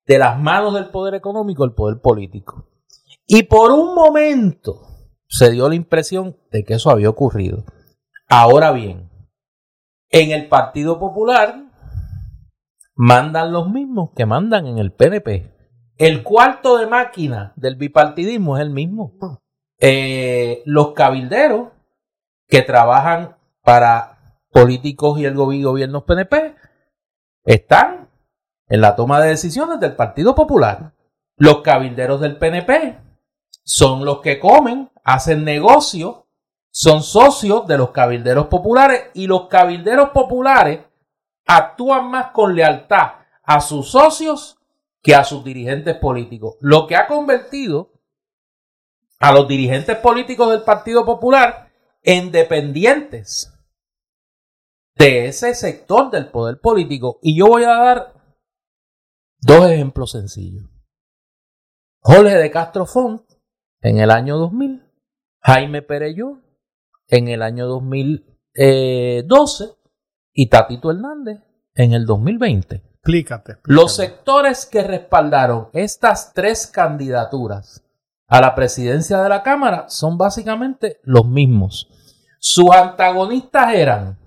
de 0.08 0.18
las 0.18 0.40
manos 0.40 0.74
del 0.74 0.90
poder 0.90 1.14
económico 1.14 1.66
el 1.66 1.74
poder 1.74 2.00
político. 2.00 2.70
Y 3.28 3.44
por 3.44 3.72
un 3.72 3.94
momento 3.94 4.88
se 5.28 5.52
dio 5.52 5.68
la 5.68 5.76
impresión 5.76 6.38
de 6.52 6.64
que 6.64 6.76
eso 6.76 6.90
había 6.90 7.10
ocurrido. 7.10 7.66
Ahora 8.30 8.72
bien, 8.72 9.12
en 10.10 10.32
el 10.32 10.48
Partido 10.48 11.00
Popular 11.00 11.69
mandan 13.00 13.54
los 13.54 13.70
mismos 13.70 14.10
que 14.14 14.26
mandan 14.26 14.68
en 14.68 14.78
el 14.78 14.92
PNP. 14.92 15.56
El 15.98 16.22
cuarto 16.22 16.78
de 16.78 16.86
máquina 16.86 17.54
del 17.56 17.78
bipartidismo 17.78 18.58
es 18.58 18.62
el 18.62 18.72
mismo. 18.72 19.14
Eh, 19.80 20.62
los 20.66 20.92
cabilderos 20.92 21.70
que 22.50 22.62
trabajan 22.62 23.38
para 23.64 24.18
políticos 24.52 25.18
y 25.18 25.24
el 25.24 25.34
gobierno 25.34 26.06
PNP 26.06 26.56
están 27.46 28.10
en 28.68 28.82
la 28.82 28.98
toma 28.98 29.22
de 29.22 29.30
decisiones 29.30 29.80
del 29.80 29.96
Partido 29.96 30.36
Popular. 30.36 30.92
Los 31.38 31.62
cabilderos 31.62 32.20
del 32.20 32.36
PNP 32.36 33.00
son 33.64 34.04
los 34.04 34.20
que 34.20 34.42
comen, 34.42 34.92
hacen 35.06 35.46
negocio, 35.46 36.28
son 36.70 37.02
socios 37.02 37.66
de 37.66 37.78
los 37.78 37.92
cabilderos 37.92 38.48
populares 38.48 39.04
y 39.14 39.26
los 39.26 39.48
cabilderos 39.48 40.10
populares 40.10 40.89
actúan 41.50 42.12
más 42.12 42.32
con 42.32 42.56
lealtad 42.56 43.14
a 43.44 43.60
sus 43.60 43.90
socios 43.90 44.60
que 45.02 45.16
a 45.16 45.24
sus 45.24 45.44
dirigentes 45.44 45.96
políticos, 45.96 46.58
lo 46.62 46.86
que 46.86 46.96
ha 46.96 47.08
convertido 47.08 47.92
a 49.20 49.32
los 49.32 49.48
dirigentes 49.48 49.98
políticos 49.98 50.52
del 50.52 50.62
Partido 50.62 51.04
Popular 51.06 51.72
en 52.04 52.32
dependientes 52.32 53.52
de 54.96 55.26
ese 55.26 55.56
sector 55.56 56.12
del 56.12 56.30
poder 56.30 56.62
político. 56.62 57.18
Y 57.24 57.40
yo 57.40 57.48
voy 57.48 57.64
a 57.64 57.74
dar 57.74 58.14
dos 59.42 59.72
ejemplos 59.72 60.12
sencillos. 60.12 60.70
Jorge 62.02 62.36
de 62.36 62.52
Castro 62.52 62.86
Font 62.86 63.24
en 63.82 63.98
el 63.98 64.12
año 64.12 64.38
2000, 64.38 64.84
Jaime 65.42 65.82
Pereyó 65.82 66.44
en 67.08 67.28
el 67.28 67.42
año 67.42 67.66
2012 67.66 69.79
y 70.40 70.48
Tatito 70.48 70.90
Hernández 70.90 71.42
en 71.76 71.92
el 71.92 72.06
2020. 72.06 72.78
Explícate, 72.78 73.58
Los 73.66 73.98
sectores 73.98 74.66
que 74.66 74.82
respaldaron 74.84 75.68
estas 75.74 76.34
tres 76.34 76.66
candidaturas 76.66 77.84
a 78.26 78.40
la 78.40 78.56
presidencia 78.56 79.22
de 79.22 79.28
la 79.28 79.44
Cámara 79.44 79.90
son 79.90 80.18
básicamente 80.18 81.02
los 81.04 81.26
mismos. 81.26 81.90
Sus 82.40 82.72
antagonistas 82.72 83.74
eran 83.74 84.18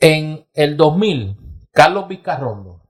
en 0.00 0.48
el 0.52 0.76
2000 0.76 1.36
Carlos 1.70 2.08
Vizcarrondo, 2.08 2.82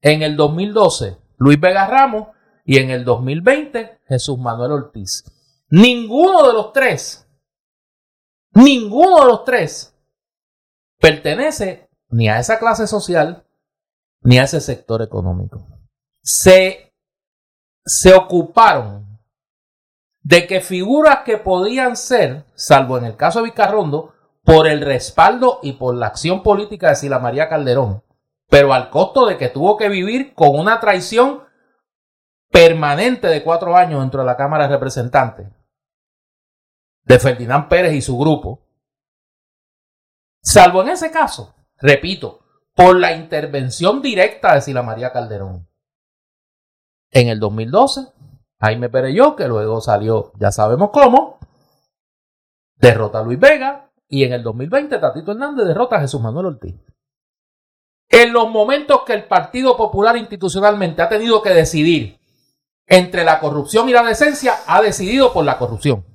en 0.00 0.22
el 0.22 0.36
2012 0.36 1.18
Luis 1.36 1.60
Vega 1.60 1.86
Ramos 1.86 2.28
y 2.64 2.78
en 2.78 2.88
el 2.88 3.04
2020 3.04 4.00
Jesús 4.08 4.38
Manuel 4.38 4.72
Ortiz. 4.72 5.22
Ninguno 5.68 6.46
de 6.46 6.54
los 6.54 6.72
tres, 6.72 7.28
ninguno 8.54 9.20
de 9.20 9.26
los 9.26 9.44
tres 9.44 9.94
pertenece 10.98 11.88
ni 12.08 12.28
a 12.28 12.38
esa 12.38 12.58
clase 12.58 12.86
social 12.86 13.44
ni 14.22 14.38
a 14.38 14.44
ese 14.44 14.60
sector 14.60 15.02
económico. 15.02 15.66
Se, 16.22 16.92
se 17.84 18.14
ocuparon 18.14 19.18
de 20.22 20.46
que 20.46 20.60
figuras 20.60 21.20
que 21.24 21.38
podían 21.38 21.96
ser, 21.96 22.44
salvo 22.54 22.98
en 22.98 23.04
el 23.04 23.16
caso 23.16 23.38
de 23.38 23.46
Vizcarrondo, 23.46 24.14
por 24.44 24.66
el 24.66 24.80
respaldo 24.80 25.60
y 25.62 25.74
por 25.74 25.94
la 25.94 26.06
acción 26.06 26.42
política 26.42 26.90
de 26.90 26.96
Sila 26.96 27.18
María 27.18 27.48
Calderón, 27.48 28.02
pero 28.48 28.72
al 28.72 28.90
costo 28.90 29.26
de 29.26 29.36
que 29.36 29.48
tuvo 29.48 29.76
que 29.76 29.88
vivir 29.88 30.34
con 30.34 30.58
una 30.58 30.80
traición 30.80 31.44
permanente 32.50 33.26
de 33.26 33.42
cuatro 33.42 33.76
años 33.76 34.00
dentro 34.00 34.20
de 34.20 34.26
la 34.26 34.36
Cámara 34.36 34.64
de 34.64 34.74
Representantes 34.74 35.48
de 37.04 37.18
Ferdinand 37.18 37.68
Pérez 37.68 37.94
y 37.94 38.02
su 38.02 38.18
grupo, 38.18 38.67
salvo 40.48 40.80
en 40.82 40.88
ese 40.88 41.10
caso, 41.10 41.54
repito, 41.76 42.40
por 42.74 42.98
la 42.98 43.12
intervención 43.12 44.00
directa 44.00 44.54
de 44.54 44.62
Sila 44.62 44.82
María 44.82 45.12
Calderón. 45.12 45.68
En 47.10 47.28
el 47.28 47.38
2012, 47.38 48.12
Jaime 48.60 48.88
Pereyó, 48.88 49.36
que 49.36 49.46
luego 49.46 49.80
salió, 49.80 50.32
ya 50.38 50.50
sabemos 50.50 50.90
cómo, 50.90 51.38
derrota 52.76 53.20
a 53.20 53.22
Luis 53.22 53.38
Vega, 53.38 53.90
y 54.08 54.24
en 54.24 54.32
el 54.32 54.42
2020 54.42 54.98
Tatito 54.98 55.32
Hernández 55.32 55.66
derrota 55.66 55.96
a 55.96 56.00
Jesús 56.00 56.20
Manuel 56.20 56.46
Ortiz. 56.46 56.74
En 58.08 58.32
los 58.32 58.48
momentos 58.48 59.02
que 59.04 59.12
el 59.12 59.24
Partido 59.24 59.76
Popular 59.76 60.16
institucionalmente 60.16 61.02
ha 61.02 61.10
tenido 61.10 61.42
que 61.42 61.50
decidir 61.50 62.18
entre 62.86 63.22
la 63.22 63.38
corrupción 63.38 63.86
y 63.90 63.92
la 63.92 64.02
decencia, 64.02 64.54
ha 64.66 64.80
decidido 64.80 65.30
por 65.34 65.44
la 65.44 65.58
corrupción. 65.58 66.06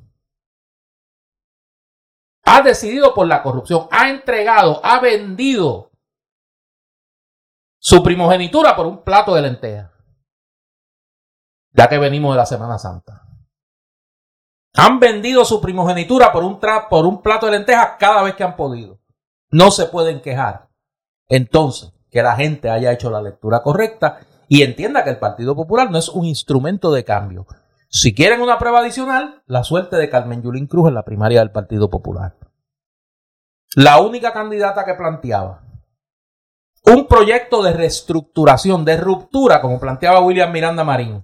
Ha 2.46 2.62
decidido 2.62 3.14
por 3.14 3.28
la 3.28 3.42
corrupción, 3.42 3.88
ha 3.92 4.10
entregado, 4.10 4.82
ha 4.84 5.00
vendido 5.00 5.92
su 7.80 8.04
primogenitura 8.04 8.76
por 8.76 8.86
un 8.86 9.04
plato 9.04 9.36
de 9.36 9.42
lentejas. 9.42 9.92
Ya 11.72 11.88
que 11.90 11.98
venimos 11.98 12.34
de 12.34 12.38
la 12.38 12.46
Semana 12.46 12.78
Santa. 12.78 13.22
Han 14.76 15.00
vendido 15.00 15.46
su 15.46 15.62
primogenitura 15.62 16.32
por 16.32 16.44
un, 16.44 16.60
por 16.90 17.06
un 17.06 17.22
plato 17.22 17.46
de 17.46 17.54
lentejas 17.54 17.96
cada 18.00 18.24
vez 18.24 18.36
que 18.36 18.44
han 18.44 18.56
podido. 18.56 19.00
No 19.52 19.72
se 19.72 19.86
pueden 19.86 20.22
quejar. 20.22 20.70
Entonces, 21.28 21.94
que 22.10 22.24
la 22.24 22.36
gente 22.36 22.70
haya 22.70 22.92
hecho 22.92 23.10
la 23.10 23.22
lectura 23.22 23.62
correcta 23.62 24.20
y 24.48 24.62
entienda 24.62 25.04
que 25.04 25.10
el 25.10 25.20
Partido 25.20 25.56
Popular 25.56 25.90
no 25.90 25.98
es 25.98 26.10
un 26.10 26.26
instrumento 26.26 26.92
de 26.92 27.04
cambio. 27.04 27.48
Si 27.96 28.16
quieren 28.16 28.42
una 28.42 28.58
prueba 28.58 28.80
adicional, 28.80 29.44
la 29.46 29.64
suerte 29.64 29.98
de 29.98 30.10
Carmen 30.10 30.42
Yulín 30.42 30.66
Cruz 30.66 30.88
en 30.88 30.96
la 30.96 31.06
primaria 31.06 31.42
del 31.42 31.52
Partido 31.52 31.92
Popular. 31.92 32.36
La 33.76 34.02
única 34.02 34.34
candidata 34.34 34.84
que 34.84 34.96
planteaba 34.96 35.62
un 36.86 37.06
proyecto 37.08 37.62
de 37.62 37.72
reestructuración, 37.72 38.84
de 38.84 38.98
ruptura, 38.98 39.62
como 39.62 39.80
planteaba 39.80 40.22
William 40.22 40.52
Miranda 40.52 40.84
Marín, 40.84 41.24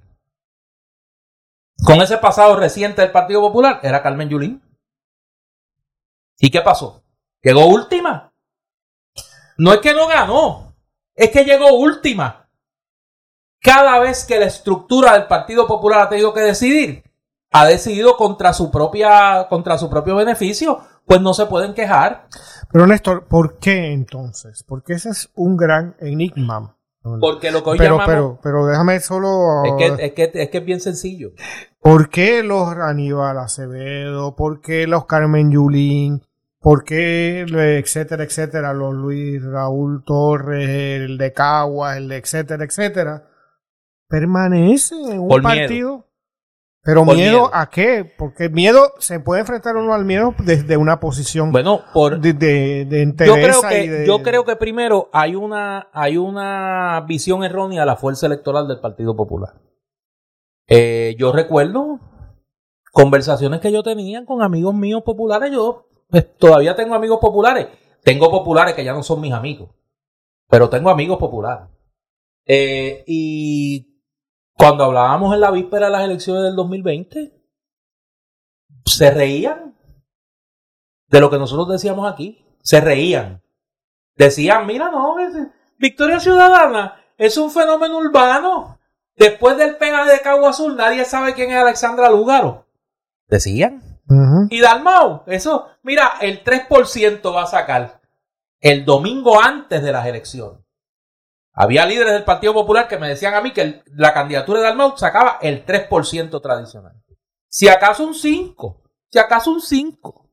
con 1.84 2.04
ese 2.04 2.20
pasado 2.20 2.56
reciente 2.56 3.02
del 3.02 3.12
Partido 3.12 3.42
Popular, 3.42 3.80
era 3.82 4.04
Carmen 4.04 4.30
Yulín. 4.30 4.62
¿Y 6.38 6.52
qué 6.52 6.62
pasó? 6.62 7.04
Llegó 7.42 7.66
última. 7.66 8.32
No 9.58 9.74
es 9.74 9.80
que 9.80 9.96
no 9.96 10.08
ganó, 10.08 10.76
es 11.16 11.32
que 11.32 11.44
llegó 11.44 11.74
última 11.74 12.39
cada 13.62 14.00
vez 14.00 14.26
que 14.26 14.40
la 14.40 14.46
estructura 14.46 15.14
del 15.14 15.28
Partido 15.28 15.68
Popular 15.68 16.02
ha 16.02 16.10
tenido 16.10 16.34
que 16.34 16.42
decidir, 16.42 17.04
ha 17.52 17.66
decidido 17.66 18.16
contra 18.16 18.54
su 18.54 18.72
propia, 18.72 19.48
contra 19.50 19.78
su 19.78 19.90
propio 19.90 20.16
beneficio, 20.16 20.80
pues 21.06 21.22
no 21.22 21.34
se 21.34 21.46
pueden 21.48 21.74
quejar. 21.74 22.28
Pero 22.72 22.86
Néstor, 22.86 23.26
¿por 23.26 23.58
qué 23.58 23.92
entonces? 23.92 24.64
Porque 24.64 24.94
ese 24.94 25.10
es 25.10 25.30
un 25.36 25.58
gran 25.58 25.96
enigma. 26.00 26.76
Porque 27.02 27.50
lo 27.52 27.64
que 27.64 27.70
hoy 27.72 27.78
pero, 27.78 27.98
llamamos... 27.98 28.08
pero, 28.08 28.40
pero 28.44 28.66
déjame 28.68 29.00
solo... 29.00 29.64
Es 29.66 29.74
que, 29.78 30.06
es, 30.06 30.14
que, 30.14 30.32
es 30.34 30.50
que 30.50 30.58
es 30.58 30.66
bien 30.66 30.82
sencillo. 30.82 31.32
¿Por 31.82 32.10
qué 32.10 32.44
los 32.44 32.68
Aníbal 32.68 33.38
Acevedo? 33.40 34.36
¿Por 34.36 34.62
qué 34.62 34.86
los 34.86 35.06
Carmen 35.06 35.50
Yulín? 35.50 36.22
¿Por 36.60 36.84
qué, 36.84 37.46
etcétera, 37.80 38.26
etcétera, 38.26 38.74
los 38.74 38.94
Luis 38.94 39.42
Raúl 39.44 40.04
Torres, 40.04 40.70
el 40.70 41.18
de 41.18 41.32
Caguas, 41.32 41.96
el 41.96 42.10
de 42.10 42.18
etcétera, 42.18 42.66
etcétera? 42.66 43.24
Permanecen 44.10 45.12
en 45.12 45.20
un 45.22 45.28
Por 45.30 45.42
partido. 45.42 45.68
miedo. 45.70 46.06
Pero 46.82 47.06
Por 47.06 47.16
miedo, 47.16 47.32
miedo. 47.44 47.50
a 47.54 47.70
qué? 47.70 48.10
Porque 48.18 48.48
miedo 48.50 48.94
se 49.00 49.20
puede 49.20 49.42
enfrentar 49.42 49.76
uno 49.76 49.94
al 49.94 50.06
miedo 50.06 50.34
desde 50.40 50.78
una 50.78 51.00
posición 51.00 51.52
Bueno, 51.52 51.82
por, 51.94 52.20
de, 52.20 52.34
de, 52.34 52.86
de 52.86 53.14
yo 53.28 53.34
creo 53.34 53.60
y 53.60 53.68
que 53.70 53.90
de- 53.92 54.08
yo 54.08 54.24
creo 54.24 54.46
que 54.46 54.56
primero 54.56 55.10
hay 55.12 55.36
una 55.36 55.90
hay 55.92 56.18
una 56.18 57.04
visión 57.08 57.44
errónea 57.44 57.82
de 57.82 57.86
la 57.86 57.96
fuerza 57.98 58.28
electoral 58.28 58.68
del 58.68 58.80
Partido 58.80 59.14
Popular. 59.16 59.56
Eh, 60.68 61.16
yo 61.20 61.32
recuerdo 61.34 62.00
conversaciones 62.94 63.60
que 63.60 63.72
yo 63.72 63.84
tenía 63.84 64.26
con 64.26 64.42
amigos 64.42 64.74
míos 64.74 65.04
populares. 65.04 65.52
Yo 65.52 65.88
pues, 66.10 66.38
todavía 66.38 66.76
tengo 66.76 66.96
amigos 66.96 67.20
populares. 67.20 67.68
Tengo 68.04 68.32
populares 68.32 68.74
que 68.74 68.86
ya 68.86 68.94
no 68.94 69.04
son 69.04 69.20
mis 69.20 69.34
amigos, 69.34 69.70
pero 70.48 70.70
tengo 70.70 70.90
amigos 70.90 71.18
populares. 71.20 71.68
Eh, 72.46 73.04
y 73.06 73.99
cuando 74.60 74.84
hablábamos 74.84 75.34
en 75.34 75.40
la 75.40 75.52
víspera 75.52 75.86
de 75.86 75.92
las 75.94 76.04
elecciones 76.04 76.44
del 76.44 76.58
2020, 76.58 77.34
se 78.84 79.12
reían 79.12 79.74
de 81.08 81.22
lo 81.22 81.30
que 81.30 81.38
nosotros 81.38 81.70
decíamos 81.70 82.12
aquí. 82.12 82.46
Se 82.62 82.82
reían. 82.82 83.42
Decían, 84.18 84.68
mira, 84.68 84.92
no, 84.92 85.16
Victoria 85.78 86.20
Ciudadana 86.20 87.02
es 87.18 87.38
un 87.38 87.50
fenómeno 87.50 88.00
urbano. 88.00 88.82
Después 89.16 89.58
del 89.58 89.78
pega 89.78 90.04
de 90.04 90.20
Cabo 90.20 90.46
Azul, 90.46 90.76
nadie 90.76 91.06
sabe 91.06 91.34
quién 91.36 91.52
es 91.52 91.58
Alexandra 91.58 92.10
Lúgaro. 92.10 92.68
Decían. 93.30 94.02
Y 94.50 94.60
Dalmau, 94.60 95.24
eso, 95.28 95.70
mira, 95.84 96.16
el 96.20 96.44
3% 96.44 97.34
va 97.34 97.44
a 97.44 97.48
sacar 97.48 98.02
el 98.60 98.84
domingo 98.84 99.42
antes 99.42 99.82
de 99.82 99.92
las 99.94 100.06
elecciones. 100.06 100.60
Había 101.54 101.86
líderes 101.86 102.14
del 102.14 102.24
Partido 102.24 102.54
Popular 102.54 102.88
que 102.88 102.98
me 102.98 103.10
decían 103.10 103.34
a 103.34 103.42
mí 103.42 103.52
que 103.52 103.62
el- 103.62 103.84
la 103.96 104.14
candidatura 104.14 104.60
de 104.60 104.66
Dalmau 104.68 104.98
sacaba 104.98 105.40
el 105.42 105.66
3% 105.66 106.40
tradicional. 106.42 106.94
Si 107.50 107.68
acaso 107.68 108.06
un 108.06 108.14
5, 108.14 108.84
si 109.12 109.20
acaso 109.20 109.52
un 109.52 109.62
5. 109.62 110.30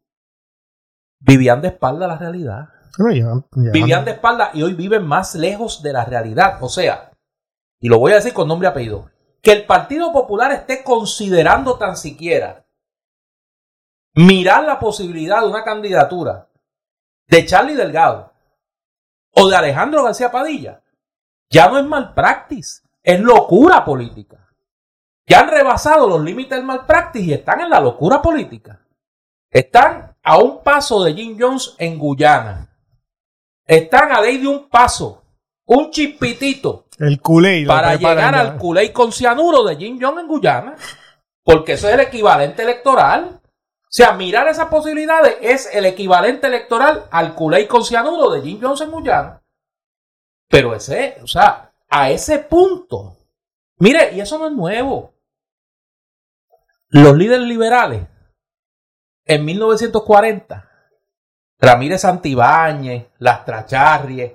Vivían 1.19 1.63
de 1.63 1.69
espalda 1.69 2.07
la 2.07 2.19
realidad. 2.19 2.69
Bueno, 2.99 3.13
ya- 3.15 3.63
ya- 3.65 3.73
Vivían 3.73 4.05
de 4.05 4.13
espalda 4.13 4.51
y 4.55 4.63
hoy 4.63 4.75
viven 4.75 5.05
más 5.07 5.35
lejos 5.35 5.83
de 5.83 5.93
la 5.93 6.05
realidad. 6.05 6.59
O 6.63 6.69
sea, 6.69 7.11
y 7.81 7.89
lo 7.89 7.99
voy 7.99 8.13
a 8.13 8.17
decir 8.17 8.33
con 8.33 8.47
nombre 8.49 8.69
y 8.69 8.71
apellido, 8.71 9.11
que 9.43 9.53
el 9.53 9.65
Partido 9.67 10.13
Popular 10.13 10.53
esté 10.53 10.85
considerando 10.85 11.79
tan 11.79 11.97
siquiera 11.97 12.67
mirar 14.15 14.65
la 14.65 14.79
posibilidad 14.79 15.41
de 15.41 15.49
una 15.49 15.65
candidatura 15.65 16.49
de 17.29 17.45
Charlie 17.45 17.75
Delgado 17.75 18.33
o 19.33 19.49
de 19.49 19.57
Alejandro 19.57 20.05
García 20.05 20.31
Padilla, 20.31 20.83
ya 21.51 21.69
no 21.69 21.79
es 21.79 21.85
malpractice, 21.85 22.83
es 23.03 23.21
locura 23.21 23.85
política. 23.85 24.39
Ya 25.27 25.41
han 25.41 25.49
rebasado 25.49 26.09
los 26.09 26.21
límites 26.23 26.57
del 26.57 26.65
malpractice 26.65 27.25
y 27.25 27.33
están 27.33 27.61
en 27.61 27.71
la 27.71 27.81
locura 27.81 28.23
política. 28.23 28.81
Están 29.51 30.15
a 30.23 30.39
un 30.39 30.63
paso 30.63 31.03
de 31.03 31.15
Jim 31.15 31.37
Jones 31.39 31.75
en 31.79 31.99
Guyana. 31.99 32.69
Están 33.67 34.13
a 34.13 34.21
ley 34.21 34.39
de 34.39 34.47
un 34.47 34.69
paso, 34.69 35.25
un 35.65 35.91
chispitito, 35.91 36.87
El 36.99 37.21
culé. 37.21 37.65
para 37.67 37.97
llegar 37.97 38.35
ya. 38.35 38.41
al 38.41 38.57
culé 38.57 38.93
con 38.93 39.11
cianuro 39.11 39.65
de 39.65 39.77
Jim 39.77 39.99
Jones 40.01 40.23
en 40.23 40.29
Guyana. 40.29 40.77
Porque 41.43 41.73
eso 41.73 41.89
es 41.89 41.95
el 41.95 42.01
equivalente 42.01 42.63
electoral. 42.63 43.41
O 43.43 43.89
sea, 43.97 44.13
mirar 44.13 44.47
esas 44.49 44.67
posibilidades 44.67 45.37
es 45.41 45.69
el 45.73 45.87
equivalente 45.87 46.47
electoral 46.49 47.05
al 47.11 47.35
culé 47.35 47.67
con 47.67 47.85
cianuro 47.85 48.31
de 48.31 48.43
Jim 48.43 48.59
Jones 48.61 48.81
en 48.81 48.91
Guyana. 48.91 49.43
Pero 50.49 50.75
ese, 50.75 51.19
o 51.23 51.27
sea, 51.27 51.73
a 51.89 52.11
ese 52.11 52.39
punto. 52.39 53.17
Mire, 53.79 54.15
y 54.15 54.21
eso 54.21 54.39
no 54.39 54.47
es 54.47 54.53
nuevo. 54.53 55.15
Los 56.89 57.17
líderes 57.17 57.47
liberales, 57.47 58.07
en 59.25 59.45
1940, 59.45 60.71
Ramírez 61.59 62.01
Santibáñez, 62.03 63.07
Las 63.19 63.45
Tracharries, 63.45 64.33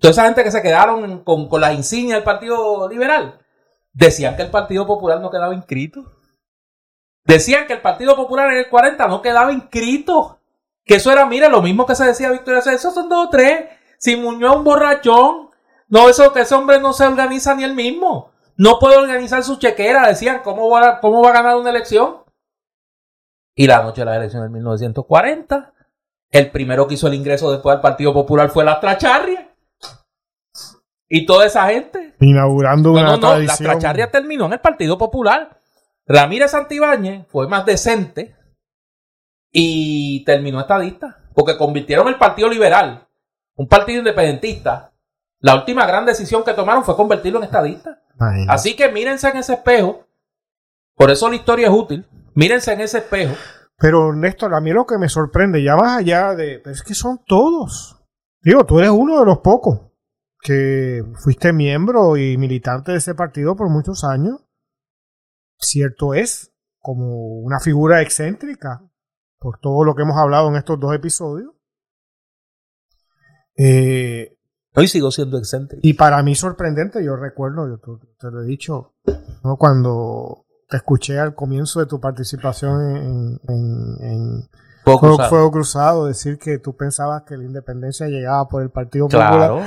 toda 0.00 0.12
esa 0.12 0.24
gente 0.24 0.44
que 0.44 0.50
se 0.50 0.62
quedaron 0.62 1.24
con, 1.24 1.48
con 1.48 1.60
las 1.60 1.74
insignias 1.74 2.16
del 2.16 2.24
Partido 2.24 2.88
Liberal, 2.88 3.40
decían 3.92 4.36
que 4.36 4.42
el 4.42 4.50
Partido 4.50 4.86
Popular 4.86 5.20
no 5.20 5.30
quedaba 5.30 5.54
inscrito. 5.54 6.18
Decían 7.24 7.66
que 7.66 7.74
el 7.74 7.80
Partido 7.80 8.16
Popular 8.16 8.50
en 8.50 8.58
el 8.58 8.68
40 8.68 9.06
no 9.06 9.22
quedaba 9.22 9.52
inscrito. 9.52 10.40
Que 10.84 10.96
eso 10.96 11.12
era, 11.12 11.24
mire, 11.26 11.48
lo 11.48 11.62
mismo 11.62 11.86
que 11.86 11.94
se 11.94 12.04
decía 12.04 12.30
Victoria 12.30 12.60
César, 12.60 12.74
esos 12.74 12.94
son 12.94 13.08
dos 13.08 13.26
o 13.26 13.30
tres. 13.30 13.68
Si 14.02 14.16
Muñoz 14.16 14.50
es 14.52 14.56
un 14.58 14.64
borrachón, 14.64 15.50
no, 15.88 16.08
eso 16.08 16.32
que 16.32 16.40
ese 16.40 16.54
hombre 16.54 16.80
no 16.80 16.92
se 16.92 17.06
organiza 17.06 17.54
ni 17.54 17.62
él 17.64 17.74
mismo. 17.74 18.32
No 18.56 18.78
puede 18.80 18.96
organizar 18.96 19.44
su 19.44 19.56
chequera. 19.58 20.08
Decían, 20.08 20.40
¿cómo 20.42 20.68
va, 20.68 20.88
a- 20.88 21.00
cómo 21.00 21.22
va 21.22 21.30
a 21.30 21.34
ganar 21.34 21.56
una 21.56 21.70
elección? 21.70 22.16
Y 23.54 23.66
la 23.66 23.82
noche 23.82 24.00
de 24.00 24.06
la 24.06 24.16
elección 24.16 24.42
de 24.42 24.48
1940, 24.48 25.72
el 26.30 26.50
primero 26.50 26.88
que 26.88 26.94
hizo 26.94 27.06
el 27.06 27.14
ingreso 27.14 27.52
después 27.52 27.74
del 27.76 27.80
Partido 27.82 28.12
Popular 28.12 28.50
fue 28.50 28.64
la 28.64 28.80
Tracharria. 28.80 29.54
Y 31.08 31.26
toda 31.26 31.46
esa 31.46 31.66
gente. 31.68 32.14
Inaugurando 32.20 32.88
No, 32.88 32.94
una 32.94 33.02
no, 33.02 33.08
no. 33.18 33.20
La 33.20 33.34
tradición. 33.34 33.70
Tracharria 33.70 34.10
terminó 34.10 34.46
en 34.46 34.54
el 34.54 34.60
Partido 34.60 34.96
Popular. 34.98 35.60
Ramírez 36.06 36.50
Santibáñez 36.50 37.26
fue 37.28 37.46
más 37.46 37.64
decente 37.66 38.34
y 39.52 40.24
terminó 40.24 40.60
estadista. 40.60 41.18
Porque 41.34 41.56
convirtieron 41.56 42.08
el 42.08 42.16
Partido 42.16 42.48
Liberal, 42.48 43.06
un 43.56 43.68
partido 43.68 43.98
independentista. 43.98 44.92
La 45.40 45.54
última 45.56 45.86
gran 45.86 46.06
decisión 46.06 46.44
que 46.44 46.54
tomaron 46.54 46.84
fue 46.84 46.96
convertirlo 46.96 47.38
en 47.38 47.44
estadista. 47.44 48.00
Imagínate. 48.14 48.52
Así 48.52 48.76
que 48.76 48.90
mírense 48.90 49.28
en 49.28 49.38
ese 49.38 49.54
espejo. 49.54 50.06
Por 50.94 51.10
eso 51.10 51.28
la 51.28 51.36
historia 51.36 51.66
es 51.66 51.74
útil. 51.74 52.06
Mírense 52.34 52.72
en 52.72 52.80
ese 52.80 52.98
espejo. 52.98 53.34
Pero 53.76 54.14
Néstor, 54.14 54.54
a 54.54 54.60
mí 54.60 54.70
lo 54.70 54.86
que 54.86 54.98
me 54.98 55.08
sorprende, 55.08 55.62
ya 55.62 55.74
más 55.76 55.98
allá 55.98 56.34
de. 56.34 56.60
pero 56.62 56.74
es 56.74 56.82
que 56.82 56.94
son 56.94 57.20
todos. 57.26 58.00
Digo, 58.40 58.64
tú 58.64 58.78
eres 58.78 58.90
uno 58.90 59.18
de 59.18 59.26
los 59.26 59.38
pocos 59.38 59.80
que 60.40 61.02
fuiste 61.22 61.52
miembro 61.52 62.16
y 62.16 62.36
militante 62.36 62.92
de 62.92 62.98
ese 62.98 63.14
partido 63.14 63.56
por 63.56 63.68
muchos 63.68 64.04
años. 64.04 64.44
Cierto 65.58 66.14
es, 66.14 66.52
como 66.80 67.40
una 67.40 67.60
figura 67.60 68.02
excéntrica, 68.02 68.82
por 69.38 69.58
todo 69.58 69.84
lo 69.84 69.94
que 69.94 70.02
hemos 70.02 70.16
hablado 70.16 70.48
en 70.48 70.56
estos 70.56 70.78
dos 70.78 70.94
episodios. 70.94 71.52
Eh, 73.56 74.36
Hoy 74.74 74.88
sigo 74.88 75.10
siendo 75.10 75.36
excéntrico. 75.36 75.80
y 75.86 75.92
para 75.92 76.22
mí 76.22 76.34
sorprendente, 76.34 77.04
yo 77.04 77.14
recuerdo, 77.16 77.68
yo 77.68 77.78
te, 77.78 78.06
te 78.18 78.30
lo 78.30 78.42
he 78.42 78.46
dicho, 78.46 78.94
¿no? 79.44 79.56
cuando 79.58 80.46
te 80.68 80.78
escuché 80.78 81.18
al 81.18 81.34
comienzo 81.34 81.80
de 81.80 81.86
tu 81.86 82.00
participación 82.00 82.96
en, 82.96 83.40
en- 83.48 83.96
en 84.00 84.48
Fuego 84.84 85.00
cruzado. 85.00 85.28
Fuego 85.28 85.50
Cruzado, 85.52 86.06
decir 86.06 86.38
que 86.38 86.58
tú 86.58 86.74
pensabas 86.74 87.22
que 87.24 87.36
la 87.36 87.44
independencia 87.44 88.08
llegaba 88.08 88.48
por 88.48 88.62
el 88.62 88.70
Partido 88.70 89.04
Popular. 89.06 89.36
Claro. 89.38 89.60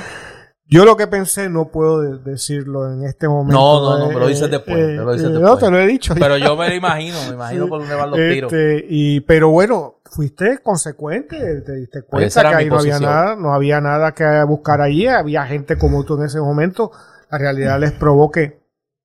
Yo 0.68 0.84
lo 0.84 0.96
que 0.96 1.06
pensé, 1.06 1.48
no 1.48 1.68
puedo 1.68 2.00
de- 2.00 2.18
decirlo 2.18 2.90
en 2.92 3.04
este 3.04 3.28
momento. 3.28 3.56
No, 3.60 3.80
no, 3.80 3.98
no, 4.00 4.10
eh, 4.10 4.14
me 4.14 4.20
lo 4.20 4.26
dices 4.26 4.50
después, 4.50 4.76
me 4.76 4.94
lo 4.96 5.12
dices 5.12 5.28
eh, 5.28 5.32
después. 5.32 5.50
No, 5.52 5.56
te 5.58 5.70
lo 5.70 5.78
he 5.78 5.86
dicho. 5.86 6.14
Pero 6.18 6.36
yo 6.38 6.56
me 6.56 6.68
lo 6.68 6.74
imagino, 6.74 7.16
me 7.28 7.34
imagino 7.34 7.64
Sí. 7.64 7.70
por 7.70 7.80
dónde 7.80 7.94
van 7.94 8.10
los 8.10 8.18
tiros. 8.18 8.52
Este, 8.52 8.84
y, 8.88 9.20
pero 9.20 9.50
bueno, 9.50 10.00
fuiste 10.10 10.58
consecuente, 10.64 11.60
te 11.60 11.72
diste 11.76 12.02
cuenta 12.02 12.40
que 12.42 12.54
ahí 12.56 12.68
no 12.68 12.78
había 12.80 12.98
nada, 12.98 13.36
no 13.36 13.54
había 13.54 13.80
nada 13.80 14.12
que 14.12 14.24
buscar 14.44 14.80
allí, 14.80 15.06
había 15.06 15.44
gente 15.46 15.78
como 15.78 16.02
tú 16.04 16.16
en 16.18 16.24
ese 16.24 16.40
momento, 16.40 16.90
la 17.30 17.38
realidad 17.38 17.78
les 17.78 17.92
probó 17.92 18.32
que, 18.32 18.60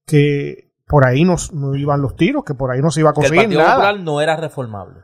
que 0.08 0.72
por 0.88 1.06
ahí 1.06 1.24
no, 1.24 1.36
no 1.54 1.76
iban 1.76 2.02
los 2.02 2.16
tiros, 2.16 2.44
que 2.44 2.54
por 2.56 2.72
ahí 2.72 2.82
no 2.82 2.90
se 2.90 3.02
iba 3.02 3.12
a 3.12 3.14
Que 3.14 3.20
el 3.22 3.28
conseguir 3.28 3.44
Partido 3.44 3.62
nada. 3.62 3.74
Popular 3.76 4.00
no 4.00 4.20
era 4.22 4.36
reformable. 4.36 4.96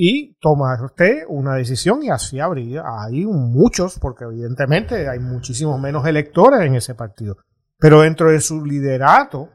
Y 0.00 0.34
tomar 0.34 0.80
usted 0.84 1.24
una 1.26 1.56
decisión 1.56 2.04
y 2.04 2.08
así 2.08 2.38
habría, 2.38 2.84
hay 2.86 3.26
muchos, 3.26 3.98
porque 3.98 4.24
evidentemente 4.26 5.08
hay 5.08 5.18
muchísimos 5.18 5.80
menos 5.80 6.06
electores 6.06 6.60
en 6.60 6.76
ese 6.76 6.94
partido, 6.94 7.36
pero 7.78 8.02
dentro 8.02 8.30
de 8.30 8.40
su 8.40 8.64
liderato, 8.64 9.48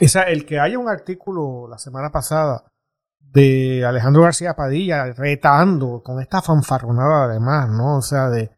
esa, 0.00 0.24
el 0.24 0.44
que 0.44 0.58
haya 0.58 0.76
un 0.76 0.88
artículo 0.88 1.68
la 1.68 1.78
semana 1.78 2.10
pasada 2.10 2.64
de 3.20 3.84
Alejandro 3.86 4.22
García 4.22 4.54
Padilla 4.54 5.04
retando 5.12 6.02
con 6.02 6.20
esta 6.20 6.42
fanfarronada 6.42 7.26
además, 7.26 7.68
¿no? 7.68 7.98
O 7.98 8.02
sea, 8.02 8.28
de, 8.28 8.50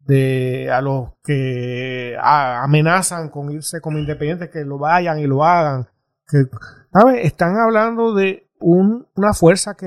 de 0.00 0.68
a 0.68 0.80
los 0.80 1.10
que 1.22 2.16
amenazan 2.20 3.28
con 3.28 3.52
irse 3.52 3.80
como 3.80 3.98
independientes 3.98 4.50
que 4.50 4.64
lo 4.64 4.78
vayan 4.78 5.20
y 5.20 5.28
lo 5.28 5.44
hagan, 5.44 5.86
que 6.26 6.38
¿sabes? 6.92 7.24
Están 7.24 7.56
hablando 7.56 8.14
de 8.14 8.47
un- 8.60 9.06
una 9.16 9.32
fuerza 9.34 9.74
que, 9.74 9.86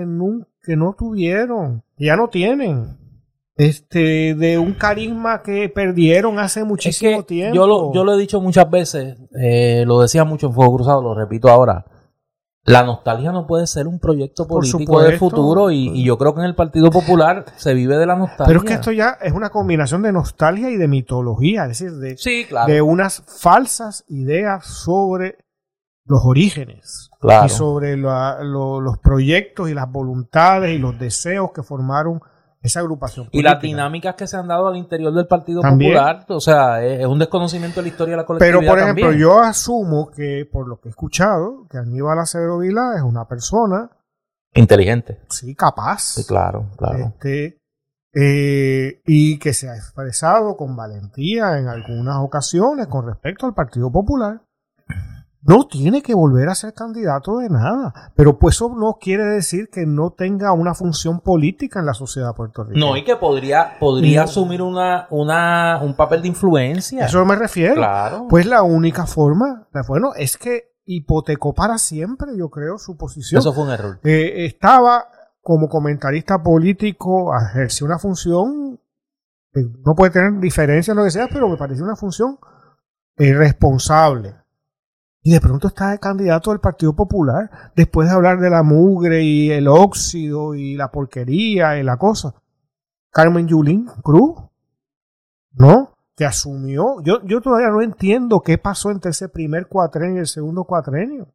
que 0.63 0.75
no 0.75 0.95
tuvieron, 0.97 1.83
ya 1.97 2.15
no 2.15 2.29
tienen. 2.29 2.97
Este, 3.57 4.33
de 4.33 4.57
un 4.57 4.73
carisma 4.73 5.43
que 5.43 5.69
perdieron 5.69 6.39
hace 6.39 6.61
Es 6.61 6.65
muchísimo 6.65 7.17
que 7.19 7.23
tiempo. 7.23 7.55
yo 7.55 7.67
lo, 7.67 7.93
yo 7.93 8.03
lo 8.03 8.13
he 8.15 8.17
dicho 8.17 8.41
muchas 8.41 8.67
veces, 8.69 9.17
eh, 9.39 9.83
lo 9.85 10.01
decía 10.01 10.23
mucho 10.23 10.47
en 10.47 10.53
Fuego 10.53 10.75
Cruzado, 10.77 11.01
lo 11.01 11.13
repito 11.13 11.49
ahora. 11.49 11.85
La 12.63 12.83
nostalgia 12.83 13.31
no 13.31 13.47
puede 13.47 13.65
ser 13.67 13.87
un 13.87 13.99
proyecto 13.99 14.47
Por 14.47 14.59
político 14.59 15.01
de 15.01 15.13
supuesto. 15.13 15.19
futuro 15.35 15.71
y, 15.71 15.89
y 15.89 16.03
yo 16.03 16.17
creo 16.17 16.33
que 16.33 16.41
en 16.41 16.45
el 16.45 16.55
Partido 16.55 16.91
Popular 16.91 17.45
se 17.57 17.73
vive 17.73 17.97
de 17.97 18.05
la 18.05 18.15
nostalgia. 18.15 18.45
Pero 18.47 18.59
es 18.59 18.65
que 18.65 18.73
esto 18.73 18.91
ya 18.91 19.17
es 19.21 19.33
una 19.33 19.49
combinación 19.49 20.03
de 20.03 20.11
nostalgia 20.11 20.69
y 20.69 20.77
de 20.77 20.87
mitología, 20.87 21.63
es 21.63 21.69
decir, 21.79 21.91
de, 21.97 22.17
Sí, 22.17 22.45
claro. 22.47 22.71
de 22.71 22.81
unas 22.81 23.23
falsas 23.27 24.05
ideas 24.09 24.65
sobre 24.65 25.37
los 26.05 26.21
orígenes 26.25 27.09
Claro. 27.19 27.45
y 27.45 27.49
sobre 27.49 27.95
la- 27.97 28.39
lo- 28.43 28.81
los 28.81 28.97
proyectos 28.99 29.69
y 29.69 29.73
las 29.73 29.89
voluntades 29.91 30.71
y 30.75 30.77
los 30.79 30.97
deseos 30.99 31.51
que 31.53 31.63
formaron 31.63 32.19
esa 32.63 32.79
agrupación. 32.81 33.27
Y 33.31 33.41
las 33.41 33.53
política. 33.55 33.67
dinámicas 33.67 34.15
que 34.15 34.27
se 34.27 34.37
han 34.37 34.47
dado 34.47 34.67
al 34.67 34.75
interior 34.77 35.11
del 35.13 35.25
Partido 35.27 35.61
También. 35.61 35.93
Popular, 35.93 36.25
o 36.29 36.39
sea, 36.39 36.83
es, 36.83 36.99
es 37.01 37.05
un 37.07 37.17
desconocimiento 37.17 37.77
de 37.77 37.81
la 37.83 37.87
historia 37.87 38.11
de 38.13 38.17
la 38.21 38.25
colectividad 38.25 38.59
Pero, 38.59 38.69
por 38.71 38.79
ejemplo, 38.79 39.03
también. 39.05 39.19
yo 39.21 39.39
asumo 39.39 40.11
que, 40.11 40.47
por 40.51 40.67
lo 40.67 40.79
que 40.79 40.89
he 40.89 40.91
escuchado, 40.91 41.65
que 41.69 41.77
Aníbal 41.79 42.19
Acevedo 42.19 42.59
Vila 42.59 42.93
es 42.97 43.01
una 43.03 43.27
persona, 43.27 43.89
Inteligente. 44.53 45.21
sí, 45.29 45.55
capaz, 45.55 46.01
Sí, 46.15 46.25
claro, 46.25 46.69
claro. 46.77 46.97
este, 47.15 47.57
eh, 48.13 49.01
y 49.05 49.39
que 49.39 49.53
se 49.53 49.69
ha 49.69 49.75
expresado 49.75 50.55
con 50.57 50.75
valentía 50.75 51.57
en 51.57 51.67
algunas 51.67 52.17
ocasiones 52.17 52.87
con 52.87 53.05
respecto 53.07 53.45
al 53.45 53.53
Partido 53.53 53.91
Popular. 53.91 54.41
No 55.43 55.65
tiene 55.67 56.03
que 56.03 56.13
volver 56.13 56.49
a 56.49 56.55
ser 56.55 56.73
candidato 56.73 57.37
de 57.39 57.49
nada, 57.49 58.11
pero 58.15 58.37
pues 58.37 58.55
eso 58.55 58.73
no 58.77 58.97
quiere 59.01 59.23
decir 59.23 59.69
que 59.71 59.85
no 59.87 60.11
tenga 60.11 60.53
una 60.53 60.75
función 60.75 61.19
política 61.19 61.79
en 61.79 61.87
la 61.87 61.95
sociedad 61.95 62.35
puertorriqueña. 62.35 62.85
No, 62.85 62.95
y 62.95 63.03
que 63.03 63.15
podría, 63.15 63.79
podría 63.79 64.19
No. 64.19 64.25
asumir 64.25 64.61
una, 64.61 65.07
una, 65.09 65.79
un 65.81 65.95
papel 65.95 66.21
de 66.21 66.27
influencia. 66.27 67.05
Eso 67.05 67.25
me 67.25 67.35
refiero. 67.35 67.73
Claro. 67.73 68.27
Pues 68.29 68.45
la 68.45 68.61
única 68.61 69.07
forma, 69.07 69.67
bueno, 69.87 70.13
es 70.15 70.37
que 70.37 70.75
hipotecó 70.85 71.53
para 71.55 71.79
siempre, 71.79 72.37
yo 72.37 72.49
creo, 72.49 72.77
su 72.77 72.95
posición. 72.95 73.39
Eso 73.39 73.51
fue 73.53 73.63
un 73.63 73.71
error. 73.71 73.99
Eh, 74.03 74.45
estaba 74.45 75.05
como 75.41 75.69
comentarista 75.69 76.43
político, 76.43 77.31
ejerció 77.35 77.87
una 77.87 77.97
función, 77.97 78.79
eh, 79.55 79.59
no 79.83 79.95
puede 79.95 80.11
tener 80.11 80.39
diferencias, 80.39 80.95
lo 80.95 81.03
que 81.03 81.09
sea, 81.09 81.27
pero 81.33 81.49
me 81.49 81.57
pareció 81.57 81.83
una 81.83 81.95
función 81.95 82.37
eh, 83.17 83.33
responsable. 83.33 84.35
Y 85.23 85.31
de 85.31 85.39
pronto 85.39 85.67
está 85.67 85.91
de 85.91 85.99
candidato 85.99 86.49
del 86.49 86.59
Partido 86.59 86.95
Popular, 86.95 87.71
después 87.75 88.07
de 88.07 88.15
hablar 88.15 88.39
de 88.39 88.49
la 88.49 88.63
mugre 88.63 89.21
y 89.23 89.51
el 89.51 89.67
óxido 89.67 90.55
y 90.55 90.75
la 90.75 90.91
porquería 90.91 91.77
y 91.77 91.83
la 91.83 91.97
cosa. 91.97 92.33
Carmen 93.11 93.47
Yulín 93.47 93.85
Cruz, 94.01 94.39
¿no? 95.53 95.95
Que 96.15 96.25
asumió. 96.25 97.01
Yo, 97.03 97.23
yo 97.23 97.39
todavía 97.39 97.69
no 97.69 97.81
entiendo 97.81 98.41
qué 98.41 98.57
pasó 98.57 98.89
entre 98.89 99.11
ese 99.11 99.29
primer 99.29 99.67
cuatrenio 99.67 100.17
y 100.17 100.19
el 100.21 100.27
segundo 100.27 100.63
cuatrenio. 100.63 101.27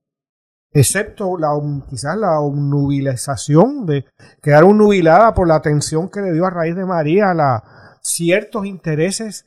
Excepto 0.73 1.39
la, 1.39 1.51
quizás 1.89 2.17
la 2.17 2.41
obnubilización 2.41 3.87
de 3.87 4.05
quedar 4.43 4.65
nubilada 4.65 5.33
por 5.33 5.47
la 5.47 5.55
atención 5.55 6.09
que 6.09 6.21
le 6.21 6.33
dio 6.33 6.45
a 6.45 6.51
raíz 6.51 6.75
de 6.75 6.85
María 6.85 7.31
a 7.31 7.99
ciertos 8.03 8.67
intereses 8.67 9.47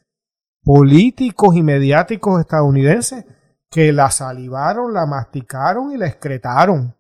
políticos 0.63 1.55
y 1.55 1.61
mediáticos 1.61 2.39
estadounidenses 2.39 3.25
que 3.69 3.93
la 3.93 4.09
salivaron, 4.09 4.93
la 4.93 5.05
masticaron 5.05 5.91
y 5.91 5.97
la 5.97 6.07
excretaron. 6.07 6.95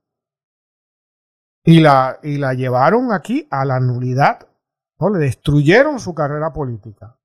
Y 1.63 1.81
la, 1.81 2.19
y 2.23 2.37
la 2.37 2.53
llevaron 2.53 3.11
aquí 3.11 3.47
a 3.51 3.65
la 3.65 3.79
nulidad. 3.79 4.47
¿no? 4.99 5.09
Le 5.09 5.19
destruyeron 5.19 5.99
su 5.99 6.13
carrera 6.13 6.51
política. 6.53 7.17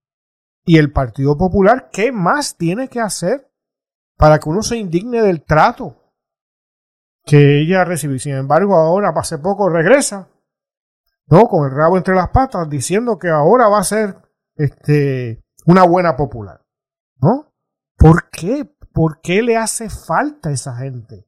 Y 0.64 0.78
el 0.78 0.92
Partido 0.92 1.36
Popular, 1.36 1.90
¿qué 1.92 2.10
más 2.10 2.56
tiene 2.56 2.88
que 2.88 3.00
hacer 3.00 3.50
para 4.16 4.38
que 4.38 4.48
uno 4.48 4.62
se 4.62 4.76
indigne 4.76 5.22
del 5.22 5.42
trato 5.44 6.00
que 7.24 7.60
ella 7.60 7.84
recibió? 7.84 8.18
Sin 8.18 8.34
embargo, 8.34 8.74
ahora, 8.74 9.12
hace 9.14 9.38
poco, 9.38 9.68
regresa, 9.68 10.28
¿no? 11.26 11.48
Con 11.48 11.68
el 11.68 11.76
rabo 11.76 11.98
entre 11.98 12.14
las 12.14 12.30
patas, 12.30 12.68
diciendo 12.70 13.18
que 13.18 13.28
ahora 13.28 13.68
va 13.68 13.80
a 13.80 13.84
ser 13.84 14.16
este, 14.56 15.44
una 15.66 15.84
buena 15.84 16.16
popular. 16.16 16.64
¿No? 17.20 17.52
¿Por 17.96 18.30
qué? 18.30 18.74
¿Por 18.94 19.20
qué 19.20 19.42
le 19.42 19.56
hace 19.56 19.90
falta 19.90 20.50
a 20.50 20.52
esa 20.52 20.76
gente? 20.76 21.26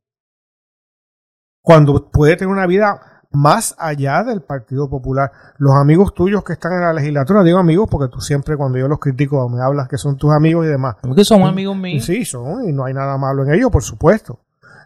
Cuando 1.61 2.11
puede 2.13 2.37
tener 2.37 2.53
una 2.53 2.67
vida 2.67 3.17
más 3.33 3.75
allá 3.77 4.23
del 4.23 4.41
Partido 4.41 4.89
Popular. 4.89 5.33
Los 5.59 5.75
amigos 5.75 6.15
tuyos 6.15 6.45
que 6.45 6.53
están 6.53 6.73
en 6.75 6.83
la 6.83 6.93
legislatura, 6.93 7.43
digo 7.43 7.59
amigos 7.59 7.89
porque 7.91 8.11
tú 8.11 8.21
siempre 8.21 8.57
cuando 8.57 8.79
yo 8.79 8.87
los 8.87 9.01
critico 9.01 9.49
me 9.49 9.61
hablas 9.61 9.89
que 9.89 9.99
son 9.99 10.17
tus 10.17 10.33
amigos 10.33 10.65
y 10.65 10.69
demás. 10.69 10.97
Porque 11.03 11.25
son 11.25 11.43
amigos 11.43 11.77
míos. 11.77 12.05
Sí, 12.05 12.25
son 12.25 12.69
y 12.69 12.73
no 12.73 12.85
hay 12.85 12.95
nada 12.95 13.19
malo 13.19 13.45
en 13.45 13.53
ellos, 13.53 13.71
por 13.71 13.83
supuesto. 13.83 14.41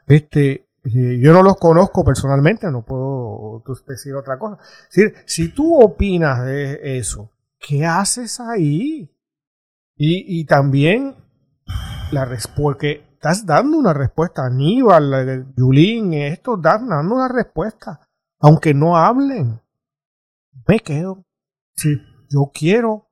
Este, 0.07 0.71
yo 0.83 1.35
no 1.35 1.43
los 1.43 1.59
conozco 1.59 2.03
personalmente, 2.03 2.71
no 2.71 2.83
puedo 2.83 3.63
decir 3.87 4.15
otra 4.15 4.39
cosa. 4.39 4.59
si 5.27 5.49
tú 5.49 5.79
opinas 5.79 6.45
de 6.47 6.99
eso, 6.99 7.31
¿qué 7.59 7.85
haces 7.85 8.41
ahí? 8.41 9.15
Y, 9.97 10.41
y 10.41 10.47
también 10.47 11.15
la 12.13 12.29
porque 12.57 13.09
estás 13.13 13.45
dando 13.47 13.79
una 13.79 13.93
respuesta. 13.93 14.47
Aníbal, 14.47 15.53
Yulín, 15.57 16.15
esto 16.15 16.57
están 16.57 16.89
dando 16.89 17.15
una 17.15 17.29
respuesta. 17.29 18.01
Aunque 18.41 18.75
no 18.75 18.97
hablen, 18.97 19.61
me 20.67 20.81
quedo. 20.81 21.25
Si 21.77 22.01
yo 22.29 22.51
quiero. 22.53 23.09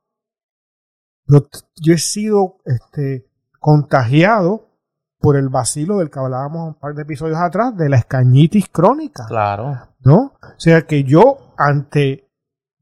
Yo, 1.26 1.46
he 1.92 1.98
sido 1.98 2.56
este, 2.64 3.30
contagiado 3.60 4.68
por 5.18 5.36
el 5.36 5.50
vacilo 5.50 5.98
del 5.98 6.10
que 6.10 6.18
hablábamos 6.18 6.68
un 6.68 6.74
par 6.74 6.94
de 6.94 7.02
episodios 7.02 7.38
atrás, 7.38 7.76
de 7.76 7.90
la 7.90 7.98
escañitis 7.98 8.68
crónica. 8.70 9.26
Claro. 9.26 9.88
¿No? 10.00 10.32
O 10.40 10.58
sea 10.58 10.86
que 10.86 11.04
yo, 11.04 11.54
ante 11.58 12.30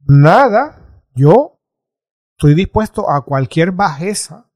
nada, 0.07 1.03
yo 1.15 1.59
estoy 2.37 2.55
dispuesto 2.55 3.11
a 3.11 3.25
cualquier 3.25 3.73
bajeza 3.73 4.47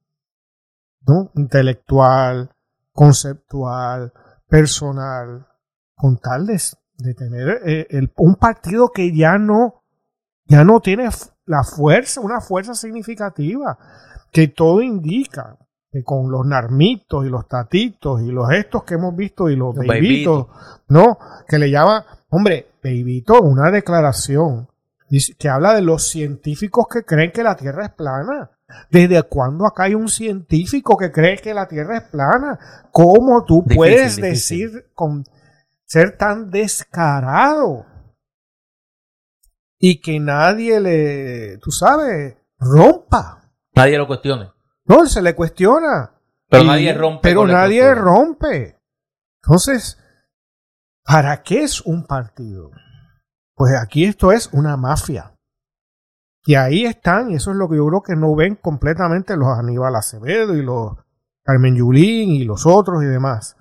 ¿no? 1.06 1.30
intelectual, 1.34 2.50
conceptual, 2.92 4.12
personal, 4.48 5.46
con 5.94 6.18
tal 6.18 6.46
de, 6.46 7.14
tener 7.14 7.62
eh, 7.64 8.08
un 8.16 8.34
partido 8.34 8.90
que 8.90 9.14
ya 9.14 9.38
no, 9.38 9.84
ya 10.44 10.64
no 10.64 10.80
tiene 10.80 11.08
la 11.46 11.64
fuerza, 11.64 12.20
una 12.20 12.40
fuerza 12.40 12.74
significativa, 12.74 13.78
que 14.30 14.48
todo 14.48 14.82
indica 14.82 15.56
que 15.90 16.04
con 16.04 16.30
los 16.30 16.46
narmitos 16.46 17.26
y 17.26 17.28
los 17.28 17.48
tatitos 17.48 18.22
y 18.22 18.30
los 18.30 18.50
estos 18.52 18.84
que 18.84 18.94
hemos 18.94 19.16
visto 19.16 19.50
y 19.50 19.56
los, 19.56 19.74
los 19.74 20.46
¿no? 20.88 21.18
Que 21.48 21.58
le 21.58 21.70
llama, 21.70 22.04
hombre, 22.28 22.72
beibito, 22.82 23.40
una 23.40 23.70
declaración 23.70 24.68
que 25.38 25.48
habla 25.48 25.74
de 25.74 25.82
los 25.82 26.06
científicos 26.06 26.86
que 26.88 27.02
creen 27.02 27.32
que 27.32 27.42
la 27.42 27.56
Tierra 27.56 27.86
es 27.86 27.92
plana. 27.92 28.50
¿Desde 28.90 29.22
cuándo 29.24 29.66
acá 29.66 29.84
hay 29.84 29.94
un 29.94 30.08
científico 30.08 30.96
que 30.96 31.12
cree 31.12 31.38
que 31.38 31.54
la 31.54 31.68
Tierra 31.68 31.98
es 31.98 32.04
plana? 32.04 32.58
¿Cómo 32.90 33.44
tú 33.44 33.64
puedes 33.64 34.16
decir 34.16 34.90
con 34.94 35.24
ser 35.84 36.16
tan 36.16 36.50
descarado? 36.50 37.86
Y 39.78 40.00
que 40.00 40.20
nadie 40.20 40.80
le, 40.80 41.58
tú 41.58 41.70
sabes, 41.70 42.36
rompa. 42.58 43.50
Nadie 43.74 43.96
lo 43.96 44.06
cuestione. 44.06 44.50
No, 44.84 45.06
se 45.06 45.22
le 45.22 45.34
cuestiona. 45.34 46.12
Pero 46.48 46.64
nadie 46.64 46.92
rompe. 46.92 47.20
Pero 47.22 47.46
nadie 47.46 47.94
rompe. 47.94 48.78
Entonces, 49.42 49.98
¿para 51.04 51.42
qué 51.42 51.62
es 51.62 51.80
un 51.80 52.04
partido? 52.04 52.70
Pues 53.54 53.74
aquí 53.80 54.04
esto 54.04 54.32
es 54.32 54.48
una 54.52 54.76
mafia. 54.76 55.34
Y 56.44 56.54
ahí 56.54 56.86
están, 56.86 57.30
y 57.30 57.34
eso 57.34 57.50
es 57.50 57.56
lo 57.56 57.68
que 57.68 57.76
yo 57.76 57.86
creo 57.86 58.02
que 58.02 58.16
no 58.16 58.34
ven 58.34 58.56
completamente 58.56 59.36
los 59.36 59.48
Aníbal 59.48 59.94
Acevedo 59.94 60.54
y 60.54 60.62
los 60.62 60.96
Carmen 61.42 61.76
Yulín 61.76 62.30
y 62.30 62.44
los 62.44 62.66
otros 62.66 63.02
y 63.02 63.06
demás. 63.06 63.56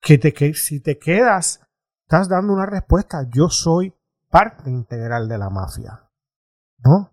Que, 0.00 0.18
te, 0.18 0.32
que 0.32 0.54
si 0.54 0.80
te 0.80 0.98
quedas, 0.98 1.60
estás 2.02 2.28
dando 2.28 2.52
una 2.52 2.66
respuesta. 2.66 3.26
Yo 3.28 3.48
soy 3.50 3.94
parte 4.30 4.70
integral 4.70 5.28
de 5.28 5.38
la 5.38 5.50
mafia. 5.50 6.04
¿No? 6.78 7.10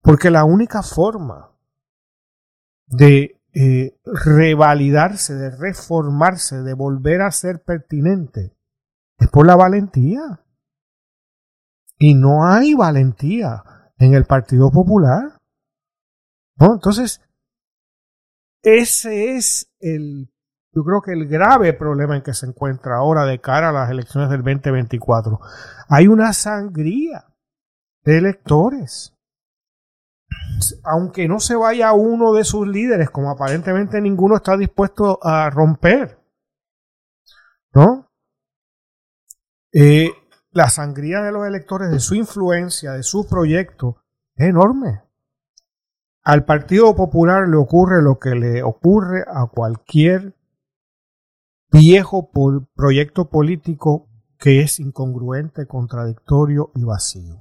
Porque 0.00 0.30
la 0.30 0.44
única 0.44 0.82
forma 0.82 1.50
de 2.86 3.40
eh, 3.52 3.98
revalidarse, 4.04 5.34
de 5.34 5.50
reformarse, 5.50 6.62
de 6.62 6.74
volver 6.74 7.22
a 7.22 7.30
ser 7.30 7.62
pertinente, 7.62 8.56
es 9.18 9.28
por 9.28 9.46
la 9.46 9.56
valentía. 9.56 10.40
Y 11.98 12.14
no 12.14 12.46
hay 12.46 12.74
valentía 12.74 13.64
en 13.98 14.14
el 14.14 14.24
Partido 14.24 14.70
Popular. 14.70 15.38
¿No? 16.56 16.74
Entonces, 16.74 17.20
ese 18.62 19.36
es 19.36 19.70
el, 19.80 20.30
yo 20.72 20.84
creo 20.84 21.00
que 21.00 21.12
el 21.12 21.26
grave 21.26 21.72
problema 21.72 22.16
en 22.16 22.22
que 22.22 22.34
se 22.34 22.46
encuentra 22.46 22.96
ahora 22.96 23.24
de 23.24 23.40
cara 23.40 23.70
a 23.70 23.72
las 23.72 23.90
elecciones 23.90 24.30
del 24.30 24.42
2024. 24.42 25.40
Hay 25.88 26.08
una 26.08 26.32
sangría 26.32 27.26
de 28.04 28.18
electores. 28.18 29.14
Aunque 30.84 31.26
no 31.26 31.40
se 31.40 31.56
vaya 31.56 31.92
uno 31.92 32.32
de 32.32 32.44
sus 32.44 32.66
líderes, 32.66 33.10
como 33.10 33.30
aparentemente 33.30 34.00
ninguno 34.00 34.36
está 34.36 34.56
dispuesto 34.56 35.18
a 35.22 35.48
romper. 35.50 36.18
¿No? 37.72 38.08
Eh, 39.72 40.10
la 40.58 40.68
sangría 40.70 41.22
de 41.22 41.30
los 41.30 41.46
electores, 41.46 41.88
de 41.88 42.00
su 42.00 42.16
influencia, 42.16 42.90
de 42.90 43.04
su 43.04 43.28
proyecto, 43.28 44.02
es 44.34 44.48
enorme. 44.48 45.02
Al 46.24 46.44
Partido 46.44 46.96
Popular 46.96 47.48
le 47.48 47.56
ocurre 47.56 48.02
lo 48.02 48.18
que 48.18 48.30
le 48.30 48.64
ocurre 48.64 49.24
a 49.32 49.46
cualquier 49.46 50.34
viejo 51.70 52.32
proyecto 52.74 53.30
político 53.30 54.08
que 54.36 54.60
es 54.62 54.80
incongruente, 54.80 55.68
contradictorio 55.68 56.72
y 56.74 56.82
vacío. 56.82 57.38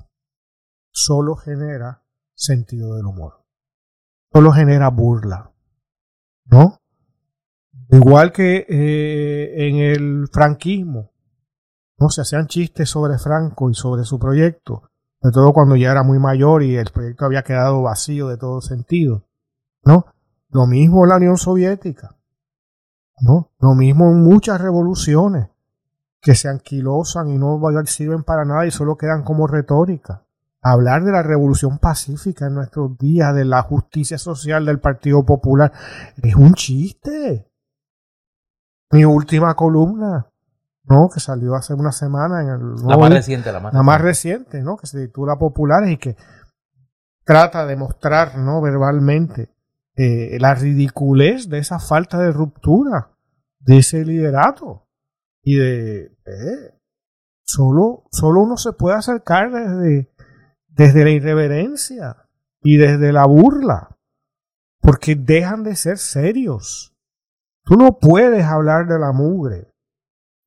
Solo 0.91 1.35
genera 1.35 2.03
sentido 2.35 2.97
del 2.97 3.07
humor. 3.07 3.43
Solo 4.31 4.51
genera 4.51 4.89
burla. 4.89 5.53
¿No? 6.45 6.77
Igual 7.89 8.31
que 8.31 8.67
eh, 8.69 9.67
en 9.67 9.77
el 9.77 10.27
franquismo, 10.31 11.16
no 11.99 12.09
se 12.09 12.21
hacían 12.21 12.47
chistes 12.47 12.89
sobre 12.89 13.17
Franco 13.17 13.69
y 13.69 13.73
sobre 13.73 14.03
su 14.03 14.19
proyecto, 14.19 14.83
de 15.21 15.31
todo 15.31 15.51
cuando 15.53 15.75
ya 15.75 15.91
era 15.91 16.03
muy 16.03 16.19
mayor 16.19 16.63
y 16.63 16.75
el 16.75 16.91
proyecto 16.91 17.25
había 17.25 17.43
quedado 17.43 17.81
vacío 17.81 18.27
de 18.27 18.37
todo 18.37 18.61
sentido. 18.61 19.23
¿No? 19.83 20.05
Lo 20.49 20.67
mismo 20.67 21.03
en 21.03 21.09
la 21.09 21.17
Unión 21.17 21.37
Soviética. 21.37 22.15
¿No? 23.19 23.51
Lo 23.59 23.73
mismo 23.73 24.11
en 24.11 24.23
muchas 24.23 24.61
revoluciones 24.61 25.49
que 26.21 26.35
se 26.35 26.49
anquilosan 26.49 27.29
y 27.29 27.37
no 27.37 27.59
sirven 27.85 28.23
para 28.23 28.45
nada 28.45 28.65
y 28.65 28.71
solo 28.71 28.97
quedan 28.97 29.23
como 29.23 29.47
retórica. 29.47 30.23
Hablar 30.61 31.03
de 31.03 31.11
la 31.11 31.23
revolución 31.23 31.77
pacífica 31.77 32.47
en 32.47 32.55
nuestros 32.55 32.97
días, 32.97 33.33
de 33.33 33.45
la 33.45 33.61
justicia 33.61 34.17
social 34.17 34.65
del 34.65 34.79
Partido 34.79 35.25
Popular, 35.25 35.71
es 36.21 36.35
un 36.35 36.53
chiste. 36.53 37.49
Mi 38.91 39.05
última 39.05 39.55
columna, 39.55 40.27
¿no? 40.87 41.09
Que 41.13 41.19
salió 41.19 41.55
hace 41.55 41.73
una 41.73 41.91
semana 41.91 42.41
en 42.41 42.49
el... 42.49 42.75
La 42.85 42.97
más 42.97 43.11
reciente, 43.11 43.51
la 43.51 43.59
más, 43.59 43.73
la 43.73 43.83
más 43.83 44.01
reciente, 44.01 44.61
¿no? 44.61 44.77
Que 44.77 44.87
se 44.87 45.07
titula 45.07 45.37
Populares 45.37 45.91
y 45.91 45.97
que 45.97 46.15
trata 47.23 47.65
de 47.65 47.75
mostrar, 47.75 48.37
¿no? 48.37 48.61
Verbalmente 48.61 49.49
eh, 49.95 50.37
la 50.39 50.55
ridiculez 50.55 51.49
de 51.49 51.59
esa 51.59 51.79
falta 51.79 52.19
de 52.19 52.31
ruptura 52.31 53.11
de 53.59 53.77
ese 53.79 54.05
liderato 54.05 54.87
y 55.43 55.57
de... 55.57 56.17
Eh, 56.25 56.73
solo, 57.43 58.03
solo 58.11 58.41
uno 58.41 58.57
se 58.57 58.73
puede 58.73 58.97
acercar 58.97 59.51
desde, 59.51 60.11
desde 60.67 61.03
la 61.03 61.09
irreverencia 61.11 62.27
y 62.61 62.77
desde 62.77 63.11
la 63.11 63.25
burla 63.25 63.97
porque 64.79 65.15
dejan 65.15 65.63
de 65.63 65.75
ser 65.75 65.97
serios. 65.97 66.95
Tú 67.63 67.75
no 67.75 67.99
puedes 67.99 68.45
hablar 68.45 68.87
de 68.87 68.99
la 68.99 69.11
mugre 69.11 69.73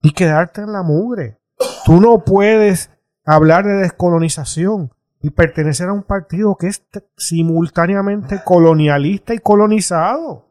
y 0.02 0.12
quedarte 0.12 0.62
en 0.62 0.72
la 0.72 0.82
mugre. 0.82 1.40
Tú 1.84 2.00
no 2.00 2.24
puedes 2.24 2.90
hablar 3.24 3.64
de 3.64 3.74
descolonización 3.74 4.92
y 5.22 5.30
pertenecer 5.30 5.88
a 5.88 5.92
un 5.92 6.02
partido 6.02 6.56
que 6.56 6.68
es 6.68 6.82
simultáneamente 7.16 8.42
colonialista 8.44 9.34
y 9.34 9.38
colonizado. 9.38 10.46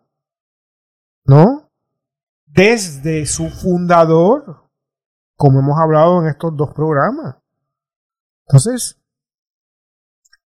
¿No? 1.26 1.72
Desde 2.46 3.26
su 3.26 3.50
fundador, 3.50 4.70
como 5.36 5.60
hemos 5.60 5.80
hablado 5.80 6.22
en 6.22 6.28
estos 6.28 6.56
dos 6.56 6.74
programas. 6.74 7.38
Entonces, 8.48 9.00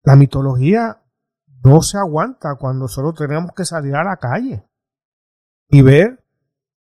la 0.04 0.16
mitología 0.16 1.04
no 1.64 1.82
se 1.82 1.98
aguanta 1.98 2.56
cuando 2.56 2.88
solo 2.88 3.14
tenemos 3.14 3.52
que 3.54 3.66
salir 3.66 3.96
a 3.96 4.04
la 4.04 4.18
calle 4.18 4.64
y 5.68 5.82
ver 5.82 6.19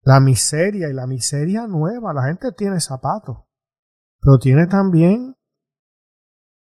la 0.08 0.20
miseria 0.20 0.88
y 0.88 0.94
la 0.94 1.06
miseria 1.06 1.66
nueva. 1.66 2.14
La 2.14 2.22
gente 2.22 2.50
tiene 2.52 2.80
zapatos, 2.80 3.40
pero 4.18 4.38
tiene 4.38 4.66
también 4.66 5.36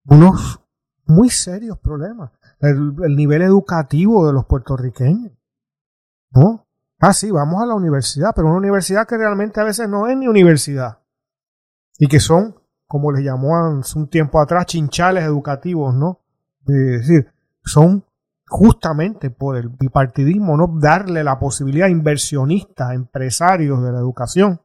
unos 0.03 0.59
muy 1.05 1.29
serios 1.29 1.79
problemas. 1.79 2.31
El, 2.59 2.97
nivel 3.15 3.41
educativo 3.41 4.27
de 4.27 4.33
los 4.33 4.45
puertorriqueños. 4.45 5.31
¿No? 6.31 6.67
Ah, 6.99 7.13
sí, 7.13 7.31
vamos 7.31 7.63
a 7.63 7.65
la 7.65 7.75
universidad, 7.75 8.33
pero 8.35 8.49
una 8.49 8.57
universidad 8.57 9.07
que 9.07 9.17
realmente 9.17 9.61
a 9.61 9.63
veces 9.63 9.87
no 9.87 10.07
es 10.07 10.17
ni 10.17 10.27
universidad. 10.27 10.99
Y 11.97 12.09
que 12.09 12.19
son, 12.19 12.59
como 12.87 13.13
les 13.13 13.23
llamó 13.23 13.55
hace 13.55 13.97
un 13.97 14.09
tiempo 14.09 14.41
atrás, 14.41 14.65
chinchales 14.65 15.23
educativos, 15.23 15.95
¿no? 15.95 16.19
Es 16.67 17.07
decir, 17.07 17.33
son 17.63 18.03
justamente 18.49 19.29
por 19.29 19.55
el 19.55 19.69
bipartidismo, 19.69 20.57
no 20.57 20.67
darle 20.79 21.23
la 21.23 21.39
posibilidad 21.39 21.87
a 21.87 21.91
inversionistas, 21.91 22.93
empresarios 22.93 23.83
de 23.83 23.91
la 23.91 23.99
educación, 23.99 24.61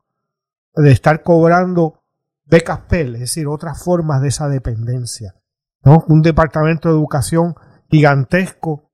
de 0.74 0.90
estar 0.90 1.22
cobrando 1.22 2.02
becas 2.46 2.80
PEL, 2.88 3.14
es 3.14 3.20
decir, 3.20 3.46
otras 3.46 3.82
formas 3.82 4.22
de 4.22 4.28
esa 4.28 4.48
dependencia. 4.48 5.36
¿no? 5.82 6.04
Un 6.08 6.22
departamento 6.22 6.88
de 6.88 6.94
educación 6.94 7.54
gigantesco 7.90 8.90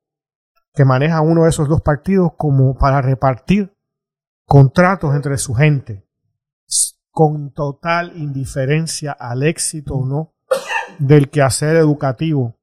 que 0.75 0.85
maneja 0.85 1.21
uno 1.21 1.45
de 1.45 1.51
esos 1.51 1.69
dos 1.69 1.81
partidos 1.81 2.33
como 2.37 2.77
para 2.77 3.01
repartir 3.01 3.73
contratos 4.45 5.15
entre 5.15 5.39
su 5.39 5.55
gente, 5.55 6.05
con 7.13 7.53
total 7.53 8.17
indiferencia 8.17 9.13
al 9.13 9.45
éxito 9.45 9.95
o 9.95 10.05
no 10.07 10.35
del 10.99 11.31
quehacer 11.31 11.77
educativo 11.77 12.60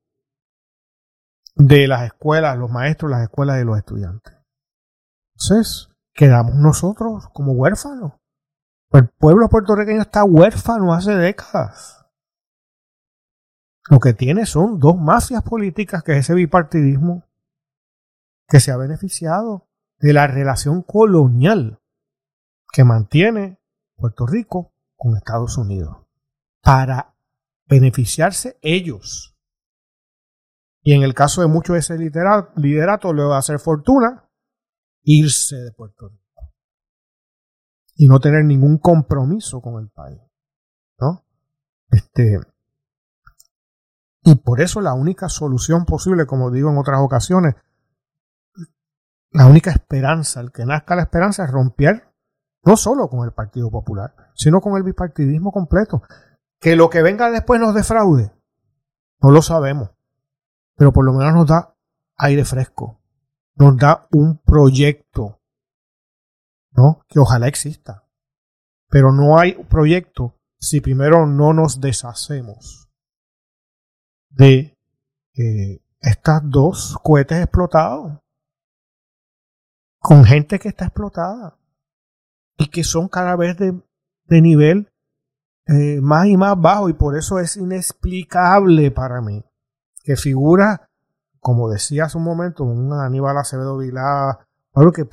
de 1.58 1.88
las 1.88 2.06
escuelas, 2.06 2.58
los 2.58 2.72
maestros, 2.72 3.12
las 3.12 3.24
escuelas 3.24 3.62
y 3.62 3.66
los 3.66 3.78
estudiantes. 3.78 4.34
Entonces, 5.34 5.90
quedamos 6.14 6.56
nosotros 6.56 7.28
como 7.34 7.54
huérfanos. 7.54 8.14
El 8.92 9.10
pueblo 9.10 9.50
puertorriqueño 9.50 10.02
está 10.02 10.24
huérfano 10.24 10.94
hace 10.94 11.16
décadas. 11.16 12.06
Lo 13.90 14.00
que 14.00 14.14
tiene 14.14 14.46
son 14.46 14.80
dos 14.80 14.98
mafias 14.98 15.44
políticas, 15.44 16.04
que 16.04 16.14
es 16.14 16.20
ese 16.20 16.34
bipartidismo, 16.34 17.24
que 18.48 18.60
se 18.60 18.72
ha 18.72 18.78
beneficiado 18.78 19.68
de 20.00 20.14
la 20.14 20.28
relación 20.28 20.84
colonial 20.84 21.80
que 22.72 22.84
mantiene 22.84 23.60
Puerto 23.96 24.26
Rico 24.28 24.74
con 24.96 25.16
Estados 25.16 25.58
Unidos 25.58 25.98
para 26.62 27.16
beneficiarse 27.66 28.58
ellos 28.62 29.36
y 30.88 30.93
en 30.93 31.03
el 31.03 31.14
caso 31.14 31.41
de 31.41 31.47
muchos 31.47 31.73
de 31.73 31.80
ese 31.80 31.97
liderato, 31.97 33.14
le 33.14 33.23
va 33.26 33.35
a 33.35 33.39
hacer 33.39 33.59
fortuna 33.59 34.23
irse 35.03 35.57
de 35.57 35.73
Puerto 35.73 36.07
Rico. 36.07 36.53
Y 37.97 38.07
no 38.07 38.22
tener 38.22 38.45
ningún 38.45 38.77
compromiso 38.77 39.59
con 39.59 39.84
el 39.84 39.89
país. 39.89 40.22
¿No? 40.97 41.26
Este. 41.89 42.39
Y 44.23 44.35
por 44.35 44.61
eso 44.61 44.80
la 44.80 44.93
única 44.93 45.27
solución 45.27 45.84
posible, 45.84 46.26
como 46.26 46.51
digo 46.51 46.69
en 46.69 46.77
otras 46.77 47.01
ocasiones, 47.01 47.55
la 49.31 49.45
única 49.45 49.72
esperanza, 49.72 50.39
el 50.39 50.53
que 50.53 50.65
nazca 50.65 50.95
la 50.95 51.01
esperanza 51.01 51.43
es 51.43 51.51
romper 51.51 52.15
no 52.64 52.77
solo 52.77 53.09
con 53.09 53.26
el 53.26 53.34
Partido 53.34 53.69
Popular, 53.69 54.15
sino 54.35 54.61
con 54.61 54.77
el 54.77 54.84
bipartidismo 54.84 55.51
completo. 55.51 56.01
Que 56.61 56.77
lo 56.77 56.89
que 56.89 57.01
venga 57.01 57.30
después 57.30 57.59
nos 57.59 57.76
defraude, 57.76 58.31
no 59.19 59.31
lo 59.31 59.41
sabemos 59.41 59.97
pero 60.78 60.94
por 60.94 61.04
lo 61.04 61.12
menos 61.12 61.34
nos 61.34 61.48
da 61.48 61.76
aire 62.18 62.45
fresco, 62.45 63.02
nos 63.56 63.76
da 63.78 64.08
un 64.12 64.38
proyecto, 64.38 65.41
¿no? 66.72 67.02
Que 67.08 67.20
ojalá 67.20 67.48
exista. 67.48 68.08
Pero 68.88 69.12
no 69.12 69.38
hay 69.38 69.54
proyecto 69.66 70.40
si 70.60 70.80
primero 70.80 71.26
no 71.26 71.52
nos 71.54 71.82
deshacemos 71.82 72.90
de 74.30 74.78
eh, 75.36 75.82
estas 75.99 76.41
dos 76.44 76.98
cohetes 77.04 77.40
explotados 77.40 78.20
con 79.99 80.24
gente 80.24 80.60
que 80.60 80.70
está 80.70 80.86
explotada 80.86 81.60
y 82.56 82.68
que 82.70 82.84
son 82.84 83.08
cada 83.08 83.36
vez 83.36 83.58
de, 83.58 83.82
nivel 84.30 84.91
eh, 85.66 85.99
más 86.02 86.28
y 86.28 86.38
más 86.38 86.60
bajo 86.60 86.88
y 86.90 86.94
por 86.94 87.18
eso 87.18 87.40
es 87.40 87.58
inexplicable 87.58 88.91
para 88.91 89.22
mí 89.22 89.44
que 90.08 90.16
figura, 90.16 90.90
como 91.42 91.70
decía 91.70 92.06
hace 92.06 92.18
un 92.18 92.24
momento, 92.24 92.64
un 92.64 92.94
Aníbal 92.94 93.38
Acevedo 93.38 93.78
Vilá, 93.78 94.40
algo 94.74 94.94
que 94.94 95.06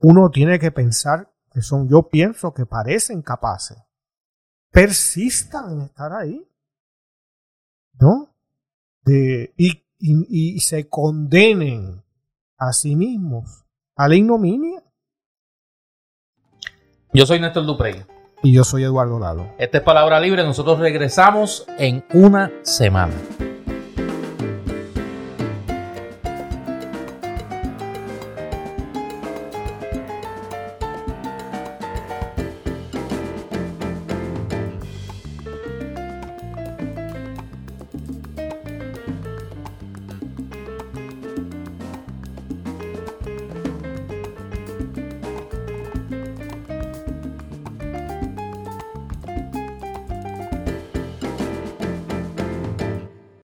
uno 0.00 0.28
tiene 0.28 0.58
que 0.58 0.70
pensar 0.70 1.32
que 1.50 1.62
son, 1.62 1.88
yo 1.88 2.10
pienso 2.10 2.52
que 2.52 2.66
parecen 2.66 3.22
capaces, 3.22 3.78
persistan 4.70 5.72
en 5.72 5.80
estar 5.80 6.12
ahí, 6.12 6.46
¿no? 7.98 8.34
y, 9.06 9.82
y, 9.98 10.60
se 10.60 10.90
condenen 10.90 12.04
a 12.58 12.74
sí 12.74 12.94
mismos 12.96 13.64
a 13.96 14.08
la 14.08 14.14
ignominia. 14.14 14.82
Yo 17.14 17.24
soy 17.24 17.40
Néstor 17.40 17.64
Duprey. 17.64 18.04
Y 18.42 18.52
yo 18.52 18.62
soy 18.62 18.84
Eduardo 18.84 19.18
Lalo. 19.18 19.54
Esta 19.58 19.78
es 19.78 19.84
Palabra 19.84 20.20
Libre. 20.20 20.44
Nosotros 20.44 20.78
regresamos 20.78 21.66
en 21.78 22.04
una 22.12 22.52
semana. 22.62 23.14